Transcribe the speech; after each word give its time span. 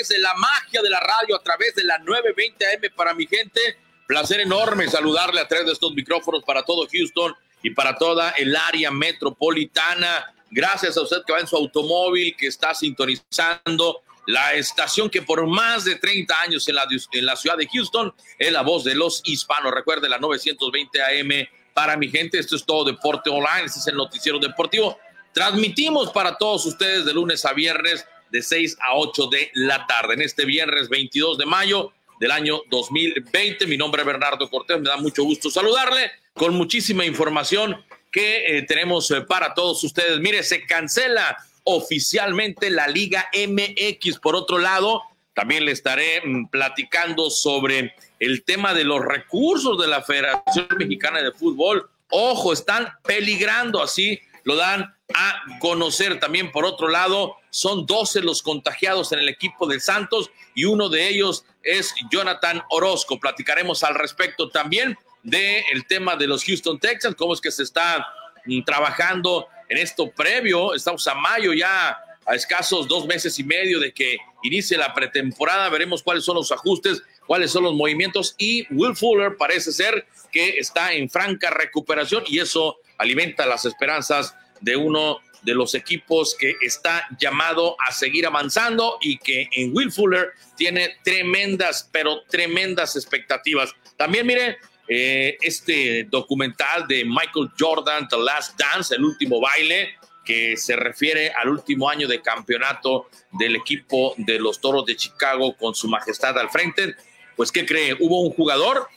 través 0.00 0.08
de 0.08 0.18
la 0.18 0.34
magia 0.34 0.82
de 0.82 0.90
la 0.90 1.00
radio, 1.00 1.36
a 1.36 1.42
través 1.42 1.74
de 1.74 1.84
la 1.84 1.98
920 1.98 2.66
AM 2.66 2.94
para 2.94 3.14
mi 3.14 3.26
gente. 3.26 3.60
Placer 4.06 4.40
enorme 4.40 4.88
saludarle 4.88 5.40
a 5.40 5.48
través 5.48 5.66
de 5.66 5.72
estos 5.72 5.92
micrófonos 5.94 6.42
para 6.44 6.62
todo 6.62 6.86
Houston 6.90 7.34
y 7.62 7.70
para 7.70 7.96
toda 7.96 8.30
el 8.30 8.54
área 8.56 8.90
metropolitana. 8.90 10.32
Gracias 10.50 10.96
a 10.96 11.02
usted 11.02 11.18
que 11.26 11.32
va 11.32 11.40
en 11.40 11.46
su 11.46 11.56
automóvil, 11.56 12.34
que 12.36 12.46
está 12.46 12.74
sintonizando 12.74 14.02
la 14.26 14.54
estación 14.54 15.10
que 15.10 15.22
por 15.22 15.46
más 15.46 15.84
de 15.84 15.96
30 15.96 16.40
años 16.40 16.68
en 16.68 16.74
la, 16.74 16.86
en 17.12 17.26
la 17.26 17.36
ciudad 17.36 17.56
de 17.56 17.68
Houston 17.68 18.14
es 18.38 18.52
la 18.52 18.62
voz 18.62 18.84
de 18.84 18.94
los 18.94 19.22
hispanos. 19.24 19.72
Recuerde 19.72 20.08
la 20.08 20.18
920 20.18 21.02
AM 21.02 21.48
para 21.74 21.96
mi 21.96 22.08
gente. 22.08 22.38
Esto 22.38 22.56
es 22.56 22.64
todo 22.64 22.84
Deporte 22.84 23.30
Online. 23.30 23.66
Este 23.66 23.78
es 23.78 23.86
el 23.86 23.96
noticiero 23.96 24.38
deportivo 24.38 24.98
Transmitimos 25.32 26.10
para 26.10 26.36
todos 26.36 26.66
ustedes 26.66 27.04
de 27.04 27.14
lunes 27.14 27.44
a 27.44 27.52
viernes 27.52 28.04
de 28.30 28.42
6 28.42 28.76
a 28.80 28.96
8 28.96 29.26
de 29.28 29.50
la 29.54 29.86
tarde. 29.86 30.14
En 30.14 30.22
este 30.22 30.44
viernes 30.44 30.88
22 30.88 31.38
de 31.38 31.46
mayo 31.46 31.92
del 32.20 32.30
año 32.30 32.60
2020. 32.70 33.66
Mi 33.66 33.76
nombre 33.76 34.02
es 34.02 34.06
Bernardo 34.06 34.48
Cortés. 34.48 34.78
Me 34.80 34.88
da 34.88 34.96
mucho 34.96 35.24
gusto 35.24 35.50
saludarle 35.50 36.10
con 36.34 36.54
muchísima 36.54 37.04
información 37.04 37.82
que 38.12 38.58
eh, 38.58 38.62
tenemos 38.62 39.10
eh, 39.10 39.22
para 39.22 39.54
todos 39.54 39.82
ustedes. 39.84 40.18
Mire, 40.20 40.42
se 40.42 40.66
cancela 40.66 41.36
oficialmente 41.64 42.70
la 42.70 42.88
Liga 42.88 43.28
MX. 43.34 44.18
Por 44.18 44.36
otro 44.36 44.58
lado, 44.58 45.02
también 45.34 45.64
le 45.64 45.72
estaré 45.72 46.20
mm, 46.24 46.48
platicando 46.48 47.30
sobre 47.30 47.94
el 48.18 48.44
tema 48.44 48.74
de 48.74 48.84
los 48.84 49.04
recursos 49.04 49.80
de 49.80 49.88
la 49.88 50.02
Federación 50.02 50.68
Mexicana 50.78 51.22
de 51.22 51.32
Fútbol. 51.32 51.88
Ojo, 52.10 52.52
están 52.52 52.88
peligrando 53.04 53.82
así 53.82 54.20
lo 54.44 54.56
dan 54.56 54.94
a 55.14 55.42
conocer 55.58 56.20
también. 56.20 56.50
Por 56.50 56.64
otro 56.64 56.88
lado, 56.88 57.36
son 57.50 57.86
12 57.86 58.22
los 58.22 58.42
contagiados 58.42 59.12
en 59.12 59.18
el 59.20 59.28
equipo 59.28 59.66
de 59.66 59.80
Santos 59.80 60.30
y 60.54 60.64
uno 60.64 60.88
de 60.88 61.08
ellos 61.08 61.44
es 61.62 61.94
Jonathan 62.10 62.62
Orozco. 62.70 63.18
Platicaremos 63.18 63.84
al 63.84 63.94
respecto 63.94 64.48
también 64.48 64.96
del 65.22 65.62
el 65.72 65.86
tema 65.86 66.16
de 66.16 66.26
los 66.26 66.44
Houston 66.44 66.78
Texans, 66.78 67.16
cómo 67.16 67.34
es 67.34 67.40
que 67.40 67.50
se 67.50 67.62
está 67.62 68.06
mm, 68.46 68.62
trabajando 68.62 69.46
en 69.68 69.78
esto 69.78 70.10
previo. 70.10 70.74
Estamos 70.74 71.06
a 71.06 71.14
mayo 71.14 71.52
ya, 71.52 71.98
a 72.26 72.34
escasos 72.34 72.88
dos 72.88 73.06
meses 73.06 73.38
y 73.38 73.44
medio 73.44 73.80
de 73.80 73.92
que 73.92 74.18
inicie 74.42 74.76
la 74.76 74.94
pretemporada. 74.94 75.68
Veremos 75.68 76.02
cuáles 76.02 76.24
son 76.24 76.36
los 76.36 76.50
ajustes, 76.52 77.02
cuáles 77.26 77.50
son 77.50 77.64
los 77.64 77.74
movimientos. 77.74 78.34
Y 78.38 78.66
Will 78.72 78.96
Fuller 78.96 79.36
parece 79.36 79.72
ser 79.72 80.06
que 80.32 80.58
está 80.58 80.92
en 80.92 81.10
franca 81.10 81.50
recuperación 81.50 82.24
y 82.26 82.38
eso 82.38 82.78
alimenta 82.98 83.46
las 83.46 83.64
esperanzas 83.64 84.34
de 84.60 84.76
uno 84.76 85.18
de 85.42 85.54
los 85.54 85.74
equipos 85.74 86.36
que 86.38 86.54
está 86.60 87.06
llamado 87.18 87.76
a 87.86 87.92
seguir 87.92 88.26
avanzando 88.26 88.98
y 89.00 89.18
que 89.18 89.48
en 89.52 89.74
Will 89.74 89.90
Fuller 89.90 90.32
tiene 90.56 90.98
tremendas, 91.02 91.88
pero 91.90 92.22
tremendas 92.28 92.96
expectativas. 92.96 93.74
También 93.96 94.26
mire 94.26 94.58
eh, 94.88 95.38
este 95.40 96.04
documental 96.10 96.86
de 96.86 97.04
Michael 97.04 97.50
Jordan, 97.58 98.08
The 98.08 98.18
Last 98.18 98.58
Dance, 98.58 98.94
el 98.94 99.04
último 99.04 99.40
baile, 99.40 99.94
que 100.24 100.56
se 100.56 100.76
refiere 100.76 101.30
al 101.30 101.48
último 101.48 101.88
año 101.88 102.06
de 102.06 102.20
campeonato 102.20 103.08
del 103.32 103.56
equipo 103.56 104.14
de 104.18 104.38
los 104.38 104.60
Toros 104.60 104.84
de 104.84 104.96
Chicago 104.96 105.56
con 105.56 105.74
su 105.74 105.88
majestad 105.88 106.38
al 106.38 106.50
frente. 106.50 106.94
Pues, 107.36 107.50
¿qué 107.50 107.64
cree? 107.64 107.96
Hubo 107.98 108.20
un 108.20 108.30
jugador 108.30 108.88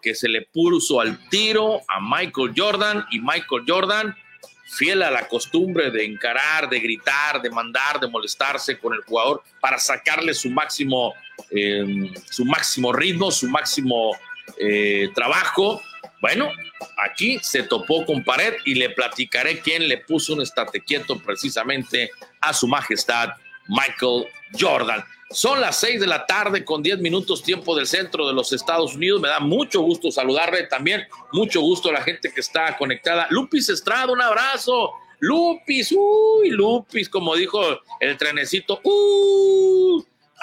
que 0.00 0.14
se 0.14 0.28
le 0.28 0.42
puso 0.42 1.00
al 1.00 1.28
tiro 1.28 1.80
a 1.88 2.00
Michael 2.00 2.54
Jordan 2.56 3.04
y 3.10 3.20
Michael 3.20 3.64
Jordan, 3.66 4.16
fiel 4.70 5.02
a 5.02 5.10
la 5.10 5.26
costumbre 5.26 5.90
de 5.90 6.04
encarar, 6.04 6.68
de 6.68 6.78
gritar, 6.78 7.42
de 7.42 7.50
mandar, 7.50 7.98
de 7.98 8.08
molestarse 8.08 8.78
con 8.78 8.94
el 8.94 9.00
jugador 9.02 9.42
para 9.60 9.78
sacarle 9.78 10.32
su 10.32 10.48
máximo, 10.50 11.14
em, 11.50 12.12
su 12.30 12.44
máximo 12.44 12.92
ritmo, 12.92 13.30
su 13.30 13.48
máximo 13.48 14.16
eh, 14.58 15.08
trabajo. 15.14 15.82
Bueno, 16.20 16.52
aquí 17.04 17.38
se 17.42 17.64
topó 17.64 18.04
con 18.04 18.22
pared 18.22 18.54
y 18.64 18.74
le 18.74 18.90
platicaré 18.90 19.60
quién 19.60 19.88
le 19.88 19.98
puso 19.98 20.34
un 20.34 20.42
estate 20.42 20.80
quieto 20.80 21.18
precisamente 21.18 22.10
a 22.40 22.52
su 22.52 22.68
majestad 22.68 23.30
Michael 23.68 24.26
Jordan. 24.58 25.04
Son 25.32 25.60
las 25.60 25.78
seis 25.78 26.00
de 26.00 26.08
la 26.08 26.26
tarde 26.26 26.64
con 26.64 26.82
diez 26.82 26.98
minutos 26.98 27.44
tiempo 27.44 27.76
del 27.76 27.86
centro 27.86 28.26
de 28.26 28.34
los 28.34 28.52
Estados 28.52 28.96
Unidos. 28.96 29.20
Me 29.20 29.28
da 29.28 29.38
mucho 29.38 29.80
gusto 29.80 30.10
saludarle 30.10 30.64
también. 30.64 31.06
Mucho 31.32 31.60
gusto 31.60 31.88
a 31.88 31.92
la 31.92 32.02
gente 32.02 32.32
que 32.32 32.40
está 32.40 32.76
conectada. 32.76 33.28
Lupis 33.30 33.68
Estrada, 33.68 34.12
un 34.12 34.20
abrazo. 34.20 34.92
Lupis, 35.20 35.92
uy, 35.92 36.50
Lupis, 36.50 37.08
como 37.08 37.36
dijo 37.36 37.62
el 38.00 38.16
trenecito. 38.16 38.80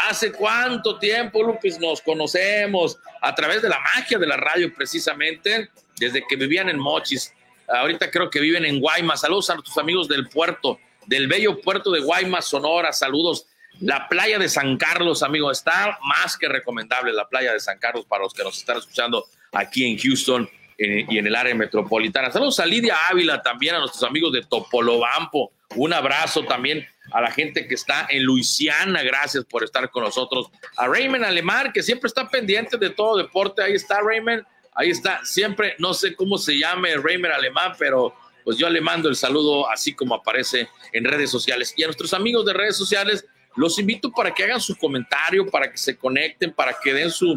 ¿Hace 0.08 0.32
cuánto 0.32 0.98
tiempo, 0.98 1.44
Lupis, 1.44 1.78
nos 1.80 2.00
conocemos? 2.02 2.98
A 3.22 3.36
través 3.36 3.62
de 3.62 3.68
la 3.68 3.82
magia 3.94 4.18
de 4.18 4.28
la 4.28 4.38
radio, 4.38 4.74
precisamente, 4.74 5.70
desde 6.00 6.26
que 6.26 6.38
vivían 6.38 6.70
en 6.70 6.80
Mochis. 6.80 7.34
Ahorita 7.68 8.10
creo 8.10 8.30
que 8.30 8.40
viven 8.40 8.64
en 8.64 8.80
Guaymas. 8.80 9.20
Saludos 9.20 9.50
a 9.50 9.56
nuestros 9.56 9.78
amigos 9.80 10.08
del 10.08 10.30
puerto, 10.30 10.80
del 11.08 11.28
bello 11.28 11.60
puerto 11.60 11.92
de 11.92 12.00
Guaymas, 12.00 12.46
Sonora. 12.46 12.94
Saludos 12.94 13.48
la 13.80 14.08
playa 14.08 14.40
de 14.40 14.50
San 14.50 14.78
Carlos, 14.78 15.24
amigo, 15.24 15.52
está 15.52 16.00
más 16.04 16.38
que 16.38 16.48
recomendable 16.48 17.14
la 17.14 17.28
playa 17.28 17.54
de 17.54 17.60
San 17.60 17.78
Carlos 17.80 18.06
para 18.06 18.24
los 18.24 18.34
que 18.34 18.44
nos 18.44 18.58
están 18.58 18.78
escuchando 18.78 19.26
aquí 19.52 19.86
en 19.86 19.98
Houston 19.98 20.50
eh, 20.78 21.06
y 21.10 21.18
en 21.18 21.28
el 21.28 21.36
área 21.36 21.56
metropolitana. 21.56 22.32
Saludos 22.32 22.60
a 22.60 22.66
Lidia 22.66 22.96
Ávila, 23.10 23.42
también 23.42 23.76
a 23.76 23.80
nuestros 23.80 24.04
amigos 24.04 24.34
de 24.34 24.44
Topolobampo. 24.44 25.52
Un 25.76 25.94
abrazo 25.94 26.44
también 26.44 26.88
a 27.12 27.22
la 27.22 27.32
gente 27.32 27.68
que 27.68 27.76
está 27.76 28.08
en 28.10 28.24
Luisiana. 28.24 29.04
Gracias 29.04 29.46
por 29.46 29.64
estar 29.64 29.90
con 29.90 30.04
nosotros. 30.04 30.48
A 30.78 30.88
Raymond 30.88 31.24
Alemán, 31.24 31.72
que 31.74 31.84
siempre 31.84 32.08
está 32.08 32.28
pendiente 32.28 32.78
de 32.78 32.90
todo 32.90 33.18
deporte. 33.18 33.64
Ahí 33.64 33.74
está 33.74 34.02
Raymond. 34.02 34.44
Ahí 34.74 34.92
está. 34.92 35.24
Siempre, 35.26 35.76
no 35.80 35.94
sé 35.94 36.16
cómo 36.16 36.38
se 36.38 36.58
llame 36.58 36.96
Raymond 36.96 37.34
Alemán, 37.34 37.74
pero 37.78 38.16
pues 38.44 38.58
yo 38.58 38.70
le 38.70 38.80
mando 38.80 39.10
el 39.10 39.16
saludo 39.16 39.70
así 39.70 39.94
como 39.94 40.16
aparece 40.16 40.70
en 40.94 41.04
redes 41.04 41.30
sociales. 41.30 41.74
Y 41.76 41.84
a 41.84 41.88
nuestros 41.88 42.14
amigos 42.14 42.46
de 42.46 42.54
redes 42.54 42.78
sociales, 42.78 43.26
los 43.58 43.78
invito 43.80 44.12
para 44.12 44.34
que 44.34 44.44
hagan 44.44 44.62
su 44.62 44.76
comentario, 44.78 45.46
para 45.48 45.70
que 45.70 45.78
se 45.78 45.98
conecten, 45.98 46.54
para 46.54 46.78
que 46.82 46.94
den 46.94 47.12
su, 47.12 47.36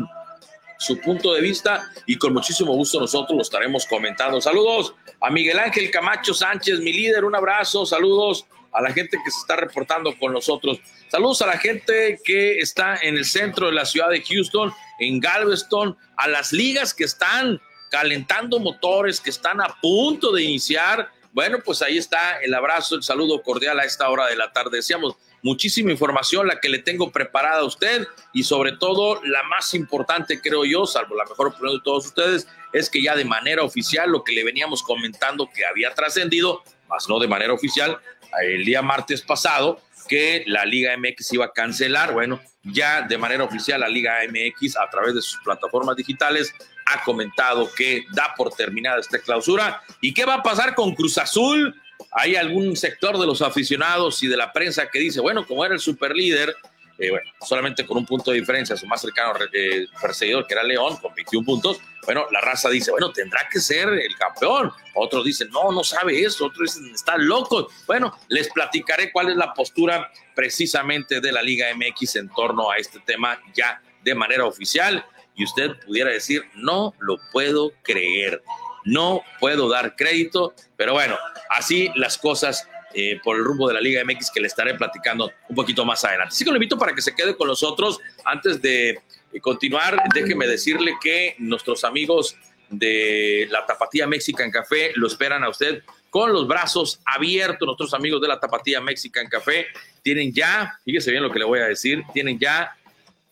su 0.78 1.00
punto 1.00 1.32
de 1.34 1.40
vista 1.40 1.90
y 2.06 2.16
con 2.16 2.32
muchísimo 2.32 2.74
gusto 2.74 3.00
nosotros 3.00 3.36
lo 3.36 3.42
estaremos 3.42 3.86
comentando. 3.86 4.40
Saludos 4.40 4.94
a 5.20 5.30
Miguel 5.30 5.58
Ángel 5.58 5.90
Camacho 5.90 6.32
Sánchez, 6.32 6.80
mi 6.80 6.92
líder, 6.92 7.24
un 7.24 7.34
abrazo, 7.34 7.84
saludos 7.84 8.46
a 8.72 8.80
la 8.80 8.92
gente 8.92 9.18
que 9.24 9.30
se 9.30 9.38
está 9.38 9.56
reportando 9.56 10.16
con 10.18 10.32
nosotros. 10.32 10.78
Saludos 11.08 11.42
a 11.42 11.46
la 11.46 11.58
gente 11.58 12.18
que 12.24 12.58
está 12.58 12.96
en 13.02 13.16
el 13.16 13.24
centro 13.24 13.66
de 13.66 13.72
la 13.72 13.84
ciudad 13.84 14.10
de 14.10 14.22
Houston, 14.22 14.72
en 15.00 15.20
Galveston, 15.20 15.96
a 16.16 16.28
las 16.28 16.52
ligas 16.52 16.94
que 16.94 17.04
están 17.04 17.60
calentando 17.90 18.60
motores, 18.60 19.20
que 19.20 19.30
están 19.30 19.60
a 19.60 19.76
punto 19.80 20.32
de 20.32 20.44
iniciar. 20.44 21.10
Bueno, 21.32 21.58
pues 21.64 21.82
ahí 21.82 21.98
está 21.98 22.40
el 22.40 22.54
abrazo, 22.54 22.94
el 22.94 23.02
saludo 23.02 23.42
cordial 23.42 23.80
a 23.80 23.84
esta 23.84 24.08
hora 24.08 24.26
de 24.26 24.36
la 24.36 24.52
tarde. 24.52 24.78
Decíamos, 24.78 25.16
muchísima 25.42 25.90
información 25.90 26.46
la 26.46 26.60
que 26.60 26.68
le 26.68 26.78
tengo 26.78 27.10
preparada 27.10 27.60
a 27.60 27.64
usted 27.64 28.06
y 28.32 28.42
sobre 28.42 28.72
todo 28.72 29.20
la 29.24 29.42
más 29.44 29.74
importante 29.74 30.40
creo 30.40 30.64
yo, 30.64 30.86
salvo 30.86 31.16
la 31.16 31.24
mejor 31.24 31.48
opinión 31.48 31.76
de 31.76 31.82
todos 31.84 32.06
ustedes, 32.06 32.48
es 32.72 32.88
que 32.90 33.02
ya 33.02 33.16
de 33.16 33.24
manera 33.24 33.62
oficial 33.62 34.10
lo 34.10 34.24
que 34.24 34.32
le 34.32 34.44
veníamos 34.44 34.82
comentando 34.82 35.48
que 35.52 35.64
había 35.64 35.94
trascendido, 35.94 36.62
más 36.88 37.08
no 37.08 37.18
de 37.18 37.28
manera 37.28 37.52
oficial, 37.52 37.98
el 38.42 38.64
día 38.64 38.82
martes 38.82 39.22
pasado, 39.22 39.80
que 40.08 40.44
la 40.46 40.64
Liga 40.64 40.96
MX 40.96 41.32
iba 41.32 41.46
a 41.46 41.52
cancelar, 41.52 42.12
bueno, 42.12 42.40
ya 42.62 43.02
de 43.02 43.18
manera 43.18 43.44
oficial 43.44 43.80
la 43.80 43.88
Liga 43.88 44.18
MX 44.28 44.76
a 44.76 44.88
través 44.90 45.14
de 45.14 45.22
sus 45.22 45.38
plataformas 45.42 45.96
digitales 45.96 46.52
ha 46.86 47.02
comentado 47.04 47.70
que 47.76 48.04
da 48.12 48.34
por 48.36 48.50
terminada 48.52 49.00
esta 49.00 49.18
clausura. 49.18 49.82
¿Y 50.00 50.12
qué 50.12 50.24
va 50.24 50.34
a 50.34 50.42
pasar 50.42 50.74
con 50.74 50.94
Cruz 50.94 51.18
Azul? 51.18 51.80
Hay 52.12 52.36
algún 52.36 52.76
sector 52.76 53.18
de 53.18 53.26
los 53.26 53.42
aficionados 53.42 54.22
y 54.22 54.28
de 54.28 54.36
la 54.36 54.52
prensa 54.52 54.88
que 54.88 54.98
dice, 54.98 55.20
bueno, 55.20 55.46
como 55.46 55.64
era 55.64 55.74
el 55.74 55.80
superlíder, 55.80 56.54
eh, 57.00 57.08
bueno, 57.08 57.30
solamente 57.40 57.86
con 57.86 57.96
un 57.96 58.04
punto 58.04 58.30
de 58.30 58.40
diferencia, 58.40 58.76
su 58.76 58.86
más 58.86 59.00
cercano 59.00 59.32
eh, 59.54 59.86
perseguidor, 60.02 60.46
que 60.46 60.52
era 60.52 60.62
León, 60.62 60.98
con 60.98 61.14
21 61.14 61.46
puntos. 61.46 61.78
Bueno, 62.04 62.26
la 62.30 62.42
raza 62.42 62.68
dice, 62.68 62.90
bueno, 62.90 63.10
tendrá 63.10 63.48
que 63.50 63.58
ser 63.58 63.88
el 63.88 64.14
campeón. 64.16 64.70
Otros 64.94 65.24
dicen, 65.24 65.48
no, 65.50 65.72
no 65.72 65.82
sabe 65.82 66.20
eso. 66.20 66.44
Otros 66.44 66.74
dicen, 66.74 66.94
está 66.94 67.16
loco. 67.16 67.68
Bueno, 67.86 68.14
les 68.28 68.50
platicaré 68.50 69.10
cuál 69.12 69.30
es 69.30 69.36
la 69.36 69.54
postura 69.54 70.10
precisamente 70.34 71.22
de 71.22 71.32
la 71.32 71.42
Liga 71.42 71.68
MX 71.74 72.16
en 72.16 72.28
torno 72.28 72.70
a 72.70 72.76
este 72.76 73.00
tema 73.00 73.40
ya 73.54 73.80
de 74.02 74.14
manera 74.14 74.44
oficial. 74.44 75.02
Y 75.34 75.44
usted 75.44 75.70
pudiera 75.86 76.10
decir, 76.10 76.42
no 76.54 76.94
lo 76.98 77.16
puedo 77.32 77.72
creer. 77.82 78.42
No 78.84 79.22
puedo 79.38 79.68
dar 79.68 79.96
crédito, 79.96 80.54
pero 80.76 80.92
bueno, 80.92 81.16
así 81.50 81.90
las 81.94 82.18
cosas 82.18 82.66
eh, 82.92 83.20
por 83.22 83.36
el 83.36 83.44
rumbo 83.44 83.68
de 83.68 83.74
la 83.74 83.80
Liga 83.80 84.02
MX 84.04 84.30
que 84.32 84.40
le 84.40 84.48
estaré 84.48 84.74
platicando 84.74 85.30
un 85.48 85.54
poquito 85.54 85.84
más 85.84 86.04
adelante. 86.04 86.34
Así 86.34 86.44
que 86.44 86.50
lo 86.50 86.56
invito 86.56 86.76
para 86.76 86.92
que 86.92 87.02
se 87.02 87.14
quede 87.14 87.36
con 87.36 87.46
nosotros. 87.46 88.00
Antes 88.24 88.60
de 88.60 88.90
eh, 88.90 89.40
continuar, 89.40 89.96
déjeme 90.12 90.46
decirle 90.46 90.94
que 91.00 91.36
nuestros 91.38 91.84
amigos 91.84 92.36
de 92.68 93.46
la 93.50 93.64
Tapatía 93.64 94.06
Mexican 94.06 94.50
Café 94.50 94.92
lo 94.96 95.06
esperan 95.06 95.44
a 95.44 95.48
usted 95.48 95.82
con 96.10 96.32
los 96.32 96.48
brazos 96.48 97.00
abiertos. 97.04 97.64
Nuestros 97.64 97.94
amigos 97.94 98.20
de 98.20 98.28
la 98.28 98.40
Tapatía 98.40 98.80
Mexican 98.80 99.28
Café 99.28 99.66
tienen 100.02 100.32
ya, 100.32 100.78
fíjese 100.84 101.12
bien 101.12 101.22
lo 101.22 101.30
que 101.30 101.38
le 101.38 101.44
voy 101.44 101.60
a 101.60 101.66
decir, 101.66 102.02
tienen 102.12 102.38
ya 102.38 102.76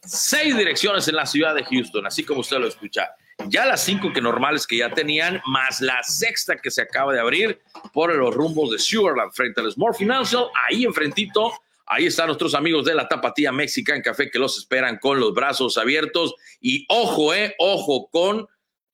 seis 0.05 0.57
direcciones 0.57 1.09
en 1.09 1.17
la 1.17 1.27
ciudad 1.27 1.55
de 1.55 1.65
Houston, 1.65 2.07
así 2.07 2.23
como 2.23 2.41
usted 2.41 2.59
lo 2.59 2.69
escucha 2.69 3.11
ya 3.47 3.65
las 3.65 3.85
cinco 3.85 4.13
que 4.13 4.21
normales 4.21 4.67
que 4.67 4.79
ya 4.79 4.91
tenían, 4.91 5.41
más 5.47 5.81
la 5.81 6.03
sexta 6.03 6.57
que 6.57 6.71
se 6.71 6.83
acaba 6.83 7.13
de 7.13 7.21
abrir 7.21 7.61
por 7.93 8.15
los 8.15 8.35
rumbos 8.35 8.71
de 8.71 8.79
Sugarland 8.79 9.33
frente 9.33 9.61
al 9.61 9.71
Small 9.71 9.95
Financial, 9.95 10.47
ahí 10.69 10.85
enfrentito, 10.85 11.53
ahí 11.87 12.07
están 12.07 12.27
nuestros 12.27 12.55
amigos 12.55 12.85
de 12.85 12.95
la 12.95 13.09
Tapatía 13.09 13.53
Mexican 13.53 14.03
Café 14.03 14.31
que 14.31 14.39
los 14.39 14.59
esperan 14.59 14.99
con 14.99 15.21
los 15.21 15.33
brazos 15.33 15.79
abiertos 15.79 16.35
y 16.61 16.85
ojo, 16.89 17.33
eh, 17.33 17.55
ojo 17.59 18.09
con, 18.11 18.47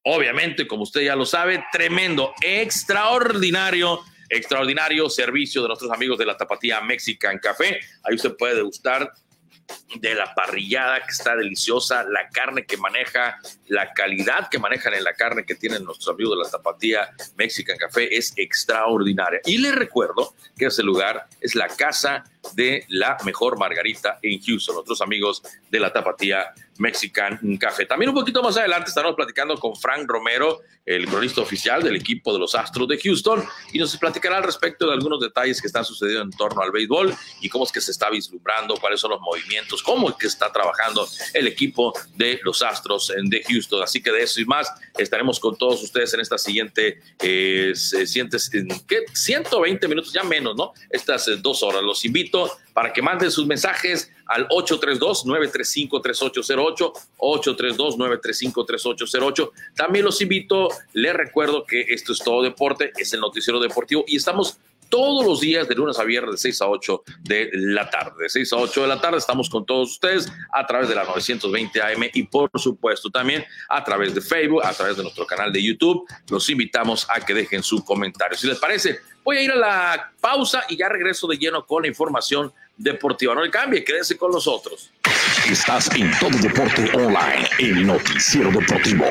obviamente, 0.05 0.67
como 0.67 0.82
usted 0.82 1.02
ya 1.02 1.17
lo 1.17 1.26
sabe, 1.26 1.64
tremendo, 1.73 2.32
extraordinario 2.43 4.00
extraordinario 4.31 5.08
servicio 5.11 5.62
de 5.62 5.69
nuestros 5.69 5.93
amigos 5.93 6.19
de 6.19 6.26
la 6.26 6.37
Tapatía 6.37 6.81
Mexican 6.81 7.38
Café. 7.38 7.79
Ahí 8.02 8.17
usted 8.17 8.37
puede 8.37 8.56
degustar 8.56 9.12
de 9.97 10.15
la 10.15 10.35
parrillada 10.35 11.01
que 11.01 11.13
está 11.13 11.37
deliciosa, 11.37 12.05
la 12.05 12.29
carne 12.29 12.67
que 12.67 12.77
maneja, 12.77 13.39
la 13.69 13.93
calidad 13.93 14.49
que 14.51 14.59
manejan 14.59 14.95
en 14.95 15.05
la 15.05 15.15
carne 15.15 15.45
que 15.45 15.55
tienen 15.55 15.85
nuestros 15.85 16.15
amigos 16.15 16.37
de 16.37 16.45
la 16.45 16.51
Tapatía 16.51 17.11
Mexican 17.37 17.77
Café 17.77 18.17
es 18.17 18.33
extraordinaria. 18.37 19.41
Y 19.45 19.59
les 19.59 19.75
recuerdo 19.75 20.35
que 20.57 20.67
ese 20.67 20.83
lugar 20.83 21.27
es 21.41 21.55
la 21.55 21.69
casa 21.69 22.25
de 22.55 22.85
la 22.88 23.17
mejor 23.25 23.58
margarita 23.58 24.19
en 24.23 24.41
Houston, 24.41 24.76
otros 24.76 25.00
amigos 25.00 25.43
de 25.70 25.81
la 25.81 25.93
Tapatía 25.93 26.52
Mexican 26.79 27.38
Café. 27.58 27.87
También 27.87 28.11
un 28.11 28.14
poquito 28.14 28.43
más 28.43 28.56
adelante 28.56 28.88
estaremos 28.88 29.17
platicando 29.17 29.56
con 29.56 29.76
Frank 29.76 30.05
Romero, 30.06 30.61
el 30.85 31.06
cronista 31.06 31.41
oficial 31.41 31.82
del 31.82 31.96
equipo 31.96 32.32
de 32.32 32.38
los 32.38 32.55
Astros 32.55 32.88
de 32.88 32.99
Houston, 32.99 33.44
y 33.73 33.79
nos 33.79 33.96
platicará 33.96 34.37
al 34.38 34.43
respecto 34.43 34.87
de 34.87 34.93
algunos 34.93 35.20
detalles 35.20 35.61
que 35.61 35.67
están 35.67 35.85
sucediendo 35.85 36.23
en 36.23 36.31
torno 36.31 36.61
al 36.61 36.73
béisbol 36.73 37.14
y 37.41 37.49
cómo 37.49 37.64
es 37.64 37.73
que 37.73 37.81
se 37.81 37.91
está 37.91 38.11
vislumbrando, 38.11 38.76
cuáles 38.76 39.00
son 39.00 39.12
los 39.12 39.20
movimientos, 39.20 39.82
cómo 39.82 40.11
es 40.11 40.17
que 40.17 40.26
está 40.26 40.52
trabajando 40.52 41.08
el 41.32 41.46
equipo 41.46 41.94
de 42.17 42.41
los 42.43 42.62
Astros 42.62 43.12
de 43.17 43.43
Houston. 43.49 43.82
Así 43.82 44.02
que 44.02 44.11
de 44.11 44.23
eso 44.23 44.41
y 44.41 44.44
más 44.44 44.70
estaremos 44.99 45.41
con 45.41 45.56
todos 45.56 45.82
ustedes 45.82 46.12
en 46.14 46.20
esta 46.20 46.38
siguiente, 46.38 47.00
eh, 47.20 47.73
sientes, 47.75 48.50
¿qué? 48.87 49.05
120 49.12 49.88
minutos, 49.88 50.12
ya 50.12 50.25
menos, 50.25 50.56
¿no? 50.56 50.73
Estas 50.91 51.29
eh, 51.29 51.37
dos 51.37 51.62
horas. 51.62 51.82
Los 51.82 52.05
invito 52.05 52.34
para 52.73 52.93
que 52.93 53.03
manden 53.03 53.31
sus 53.31 53.47
mensajes 53.47 54.11
al 54.27 54.49
832-935-3808, 54.49 56.93
832-935-3808. 57.19 59.51
También 59.75 60.05
los 60.05 60.21
invito, 60.21 60.69
les 60.93 61.15
recuerdo 61.15 61.65
que 61.65 61.83
esto 61.89 62.13
es 62.13 62.19
todo 62.19 62.43
deporte, 62.43 62.93
es 62.97 63.13
el 63.13 63.21
noticiero 63.21 63.61
deportivo 63.61 64.03
y 64.07 64.17
estamos 64.17 64.59
todos 64.89 65.27
los 65.27 65.41
días 65.41 65.69
de 65.69 65.75
lunes 65.75 65.99
a 65.99 66.05
viernes 66.05 66.33
de 66.33 66.39
6 66.39 66.63
a 66.63 66.69
8 66.69 67.03
de 67.23 67.51
la 67.53 67.91
tarde. 67.91 68.23
De 68.23 68.29
6 68.29 68.53
a 68.53 68.57
8 68.57 68.83
de 68.83 68.89
la 68.89 69.01
tarde 69.01 69.19
estamos 69.19 69.51
con 69.51 69.67
todos 69.67 69.91
ustedes 69.91 70.31
a 70.53 70.65
través 70.67 70.89
de 70.89 70.95
la 70.95 71.05
920 71.05 71.83
AM 71.83 72.05
y 72.13 72.23
por 72.25 72.51
supuesto 72.55 73.11
también 73.11 73.45
a 73.69 73.83
través 73.83 74.15
de 74.15 74.21
Facebook, 74.21 74.65
a 74.65 74.73
través 74.73 74.97
de 74.97 75.03
nuestro 75.03 75.27
canal 75.27 75.53
de 75.53 75.61
YouTube. 75.63 76.07
Los 76.31 76.49
invitamos 76.49 77.07
a 77.11 77.21
que 77.21 77.35
dejen 77.35 77.63
su 77.63 77.85
comentario. 77.85 78.39
Si 78.39 78.47
les 78.47 78.59
parece, 78.59 79.01
voy 79.25 79.38
a 79.38 79.43
ir 79.43 79.50
a 79.50 79.56
la 79.56 80.12
pausa 80.21 80.65
y 80.69 80.76
ya 80.76 80.88
regreso 80.88 81.26
de 81.26 81.38
lleno 81.38 81.67
con 81.67 81.82
la 81.82 81.88
información 81.88 82.53
deportiva. 82.76 83.35
No 83.35 83.43
le 83.43 83.50
cambie, 83.50 83.82
quédese 83.82 84.17
con 84.17 84.31
nosotros. 84.31 84.91
Estás 85.50 85.91
en 85.97 86.11
todo 86.19 86.31
deporte 86.41 86.91
online, 86.94 87.49
el 87.59 87.87
noticiero 87.87 88.50
deportivo. 88.50 89.06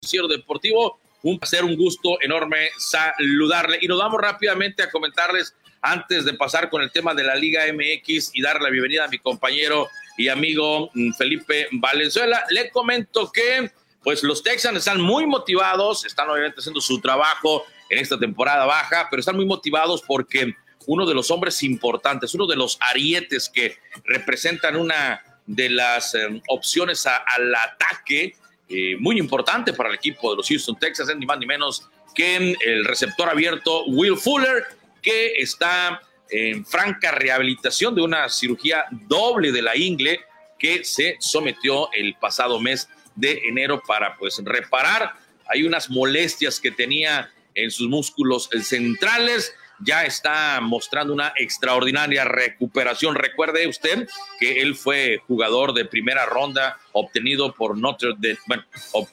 Noticiero 0.00 0.28
deportivo 0.28 1.00
un 1.22 1.38
placer, 1.38 1.64
un 1.64 1.76
gusto 1.76 2.18
enorme 2.20 2.68
saludarle. 2.78 3.78
Y 3.80 3.88
nos 3.88 3.98
vamos 3.98 4.20
rápidamente 4.20 4.82
a 4.82 4.90
comentarles, 4.90 5.54
antes 5.80 6.24
de 6.24 6.34
pasar 6.34 6.70
con 6.70 6.82
el 6.82 6.92
tema 6.92 7.14
de 7.14 7.24
la 7.24 7.34
Liga 7.34 7.64
MX 7.72 8.30
y 8.34 8.42
dar 8.42 8.60
la 8.60 8.70
bienvenida 8.70 9.04
a 9.04 9.08
mi 9.08 9.18
compañero 9.18 9.88
y 10.16 10.28
amigo 10.28 10.90
mm, 10.94 11.12
Felipe 11.12 11.68
Valenzuela, 11.72 12.44
le 12.50 12.70
comento 12.70 13.30
que 13.32 13.70
pues 14.02 14.22
los 14.22 14.42
Texans 14.42 14.78
están 14.78 15.00
muy 15.00 15.26
motivados, 15.26 16.04
están 16.04 16.28
obviamente 16.28 16.60
haciendo 16.60 16.80
su 16.80 17.00
trabajo 17.00 17.64
en 17.88 17.98
esta 17.98 18.18
temporada 18.18 18.64
baja, 18.66 19.08
pero 19.10 19.20
están 19.20 19.36
muy 19.36 19.46
motivados 19.46 20.02
porque 20.02 20.54
uno 20.86 21.06
de 21.06 21.14
los 21.14 21.30
hombres 21.30 21.62
importantes, 21.62 22.34
uno 22.34 22.46
de 22.46 22.56
los 22.56 22.78
arietes 22.80 23.48
que 23.48 23.76
representan 24.04 24.76
una 24.76 25.22
de 25.46 25.70
las 25.70 26.14
eh, 26.14 26.42
opciones 26.48 27.06
al 27.06 27.54
ataque 27.54 28.34
eh, 28.68 28.96
muy 28.98 29.18
importante 29.18 29.72
para 29.72 29.90
el 29.90 29.96
equipo 29.96 30.30
de 30.30 30.36
los 30.38 30.48
Houston 30.48 30.78
Texas, 30.78 31.08
ni 31.16 31.26
más 31.26 31.38
ni 31.38 31.46
menos 31.46 31.88
que 32.14 32.56
el 32.64 32.84
receptor 32.84 33.28
abierto 33.28 33.84
Will 33.86 34.16
Fuller, 34.16 34.64
que 35.02 35.34
está 35.36 36.00
en 36.30 36.64
franca 36.64 37.10
rehabilitación 37.10 37.94
de 37.94 38.02
una 38.02 38.28
cirugía 38.28 38.86
doble 38.90 39.52
de 39.52 39.62
la 39.62 39.76
ingle 39.76 40.20
que 40.58 40.84
se 40.84 41.16
sometió 41.18 41.92
el 41.92 42.14
pasado 42.14 42.58
mes 42.58 42.88
de 43.14 43.42
enero 43.46 43.82
para 43.86 44.16
pues 44.16 44.40
reparar. 44.42 45.14
Hay 45.46 45.64
unas 45.64 45.90
molestias 45.90 46.58
que 46.58 46.70
tenía 46.70 47.30
en 47.54 47.70
sus 47.70 47.88
músculos 47.88 48.48
centrales 48.62 49.54
ya 49.80 50.04
está 50.04 50.60
mostrando 50.60 51.12
una 51.12 51.32
extraordinaria 51.36 52.24
recuperación. 52.24 53.14
Recuerde 53.14 53.66
usted 53.66 54.08
que 54.38 54.62
él 54.62 54.74
fue 54.74 55.18
jugador 55.26 55.74
de 55.74 55.84
primera 55.84 56.26
ronda 56.26 56.78
obtenido 56.92 57.54
por 57.54 57.76
Notre 57.76 58.10
Dame, 58.16 58.38
bueno, 58.46 58.64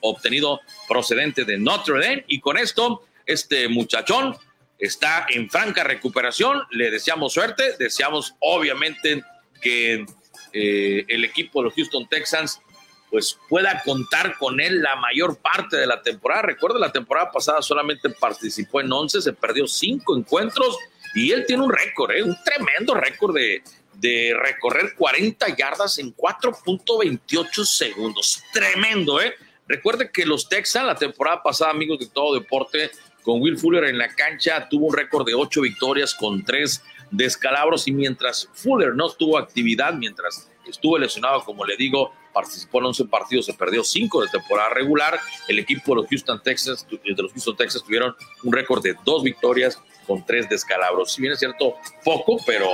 obtenido 0.01 0.61
procedente 0.87 1.45
de 1.45 1.57
Notre 1.57 1.99
Dame 1.99 2.25
y 2.27 2.39
con 2.39 2.57
esto 2.57 3.03
este 3.25 3.67
muchachón 3.69 4.35
está 4.77 5.25
en 5.29 5.49
franca 5.49 5.83
recuperación. 5.83 6.63
Le 6.71 6.91
deseamos 6.91 7.33
suerte, 7.33 7.75
deseamos 7.77 8.35
obviamente 8.39 9.23
que 9.61 10.05
eh, 10.53 11.05
el 11.07 11.23
equipo 11.23 11.59
de 11.59 11.65
los 11.65 11.75
Houston 11.75 12.07
Texans 12.07 12.61
pues 13.11 13.37
pueda 13.49 13.83
contar 13.83 14.37
con 14.37 14.61
él 14.61 14.81
la 14.81 14.95
mayor 14.95 15.37
parte 15.37 15.75
de 15.75 15.85
la 15.85 16.01
temporada. 16.01 16.43
Recuerda, 16.43 16.79
la 16.79 16.91
temporada 16.91 17.29
pasada 17.29 17.61
solamente 17.61 18.09
participó 18.09 18.79
en 18.79 18.91
11, 18.91 19.21
se 19.21 19.33
perdió 19.33 19.67
5 19.67 20.17
encuentros 20.17 20.77
y 21.13 21.31
él 21.31 21.45
tiene 21.45 21.63
un 21.63 21.71
récord, 21.71 22.11
¿eh? 22.11 22.23
un 22.23 22.37
tremendo 22.43 22.93
récord 22.95 23.35
de, 23.35 23.61
de 23.95 24.33
recorrer 24.41 24.95
40 24.95 25.55
yardas 25.57 25.99
en 25.99 26.15
4.28 26.15 27.65
segundos. 27.65 28.41
Tremendo, 28.53 29.19
¿eh? 29.19 29.35
Recuerde 29.67 30.09
que 30.09 30.25
los 30.25 30.47
Texans 30.47 30.87
la 30.87 30.95
temporada 30.95 31.43
pasada, 31.43 31.71
amigos 31.71 31.99
de 31.99 32.07
todo 32.07 32.33
deporte, 32.33 32.91
con 33.23 33.41
Will 33.41 33.57
Fuller 33.57 33.83
en 33.85 33.97
la 33.97 34.13
cancha, 34.15 34.67
tuvo 34.69 34.87
un 34.87 34.95
récord 34.95 35.25
de 35.25 35.35
8 35.35 35.61
victorias 35.61 36.15
con 36.15 36.43
3 36.43 36.81
descalabros 37.11 37.87
y 37.87 37.91
mientras 37.91 38.49
Fuller 38.53 38.95
no 38.95 39.09
tuvo 39.11 39.37
actividad, 39.37 39.93
mientras 39.93 40.49
estuvo 40.65 40.97
lesionado, 40.97 41.43
como 41.43 41.65
le 41.65 41.75
digo, 41.75 42.13
participó 42.33 42.79
en 42.79 42.85
11 42.85 43.05
partidos, 43.05 43.45
se 43.45 43.53
perdió 43.53 43.83
5 43.83 44.21
de 44.23 44.27
temporada 44.29 44.69
regular. 44.69 45.19
El 45.47 45.59
equipo 45.59 45.93
de 45.93 46.01
los 46.01 46.09
Houston 46.09 46.41
Texas, 46.43 46.87
de 46.89 47.21
los 47.21 47.31
Houston 47.31 47.55
Texas 47.55 47.83
tuvieron 47.83 48.15
un 48.43 48.53
récord 48.53 48.81
de 48.81 48.95
dos 49.03 49.23
victorias 49.23 49.81
con 50.07 50.25
tres 50.25 50.49
descalabros. 50.49 51.13
Si 51.13 51.21
bien 51.21 51.33
es 51.33 51.39
cierto, 51.39 51.75
poco, 52.03 52.37
pero 52.45 52.67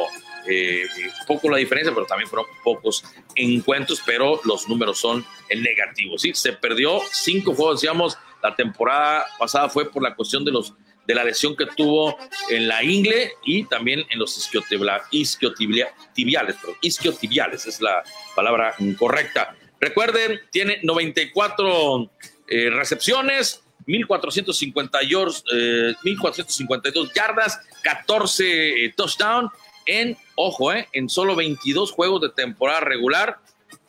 eh, 0.48 0.86
poco 1.28 1.50
la 1.50 1.58
diferencia, 1.58 1.94
pero 1.94 2.06
también 2.06 2.30
fueron 2.30 2.48
pocos 2.64 3.04
encuentros, 3.36 4.02
pero 4.06 4.40
los 4.46 4.68
números 4.70 5.00
son 5.00 5.26
en 5.50 5.62
negativo. 5.62 6.18
Sí, 6.18 6.34
se 6.34 6.54
perdió 6.54 7.00
cinco 7.12 7.54
juegos, 7.54 7.82
decíamos, 7.82 8.18
la 8.42 8.56
temporada 8.56 9.26
pasada 9.38 9.70
fue 9.70 9.92
por 9.92 10.02
la 10.02 10.16
cuestión 10.16 10.46
de 10.46 10.52
los 10.52 10.74
de 11.08 11.16
la 11.16 11.24
lesión 11.24 11.56
que 11.56 11.66
tuvo 11.66 12.18
en 12.50 12.68
la 12.68 12.84
ingle 12.84 13.32
y 13.44 13.64
también 13.64 14.06
en 14.10 14.20
los 14.20 14.38
isquiotibiales, 14.38 16.58
isquiotibiales 16.82 17.66
es 17.66 17.82
la 17.82 18.04
palabra 18.36 18.76
correcta. 19.00 19.56
Recuerden, 19.80 20.42
tiene 20.52 20.80
94 20.84 22.12
eh, 22.50 22.70
recepciones, 22.72 23.64
1452 23.86 25.44
eh, 25.54 25.96
yardas, 27.16 27.60
14 27.84 28.94
touchdowns 28.98 29.52
en, 29.86 30.18
ojo, 30.36 30.74
eh, 30.74 30.90
en 30.92 31.10
solo 31.10 31.36
22 31.36 31.92
juegos 31.92 32.22
de 32.22 32.30
temporada 32.30 32.82
regular 32.82 33.40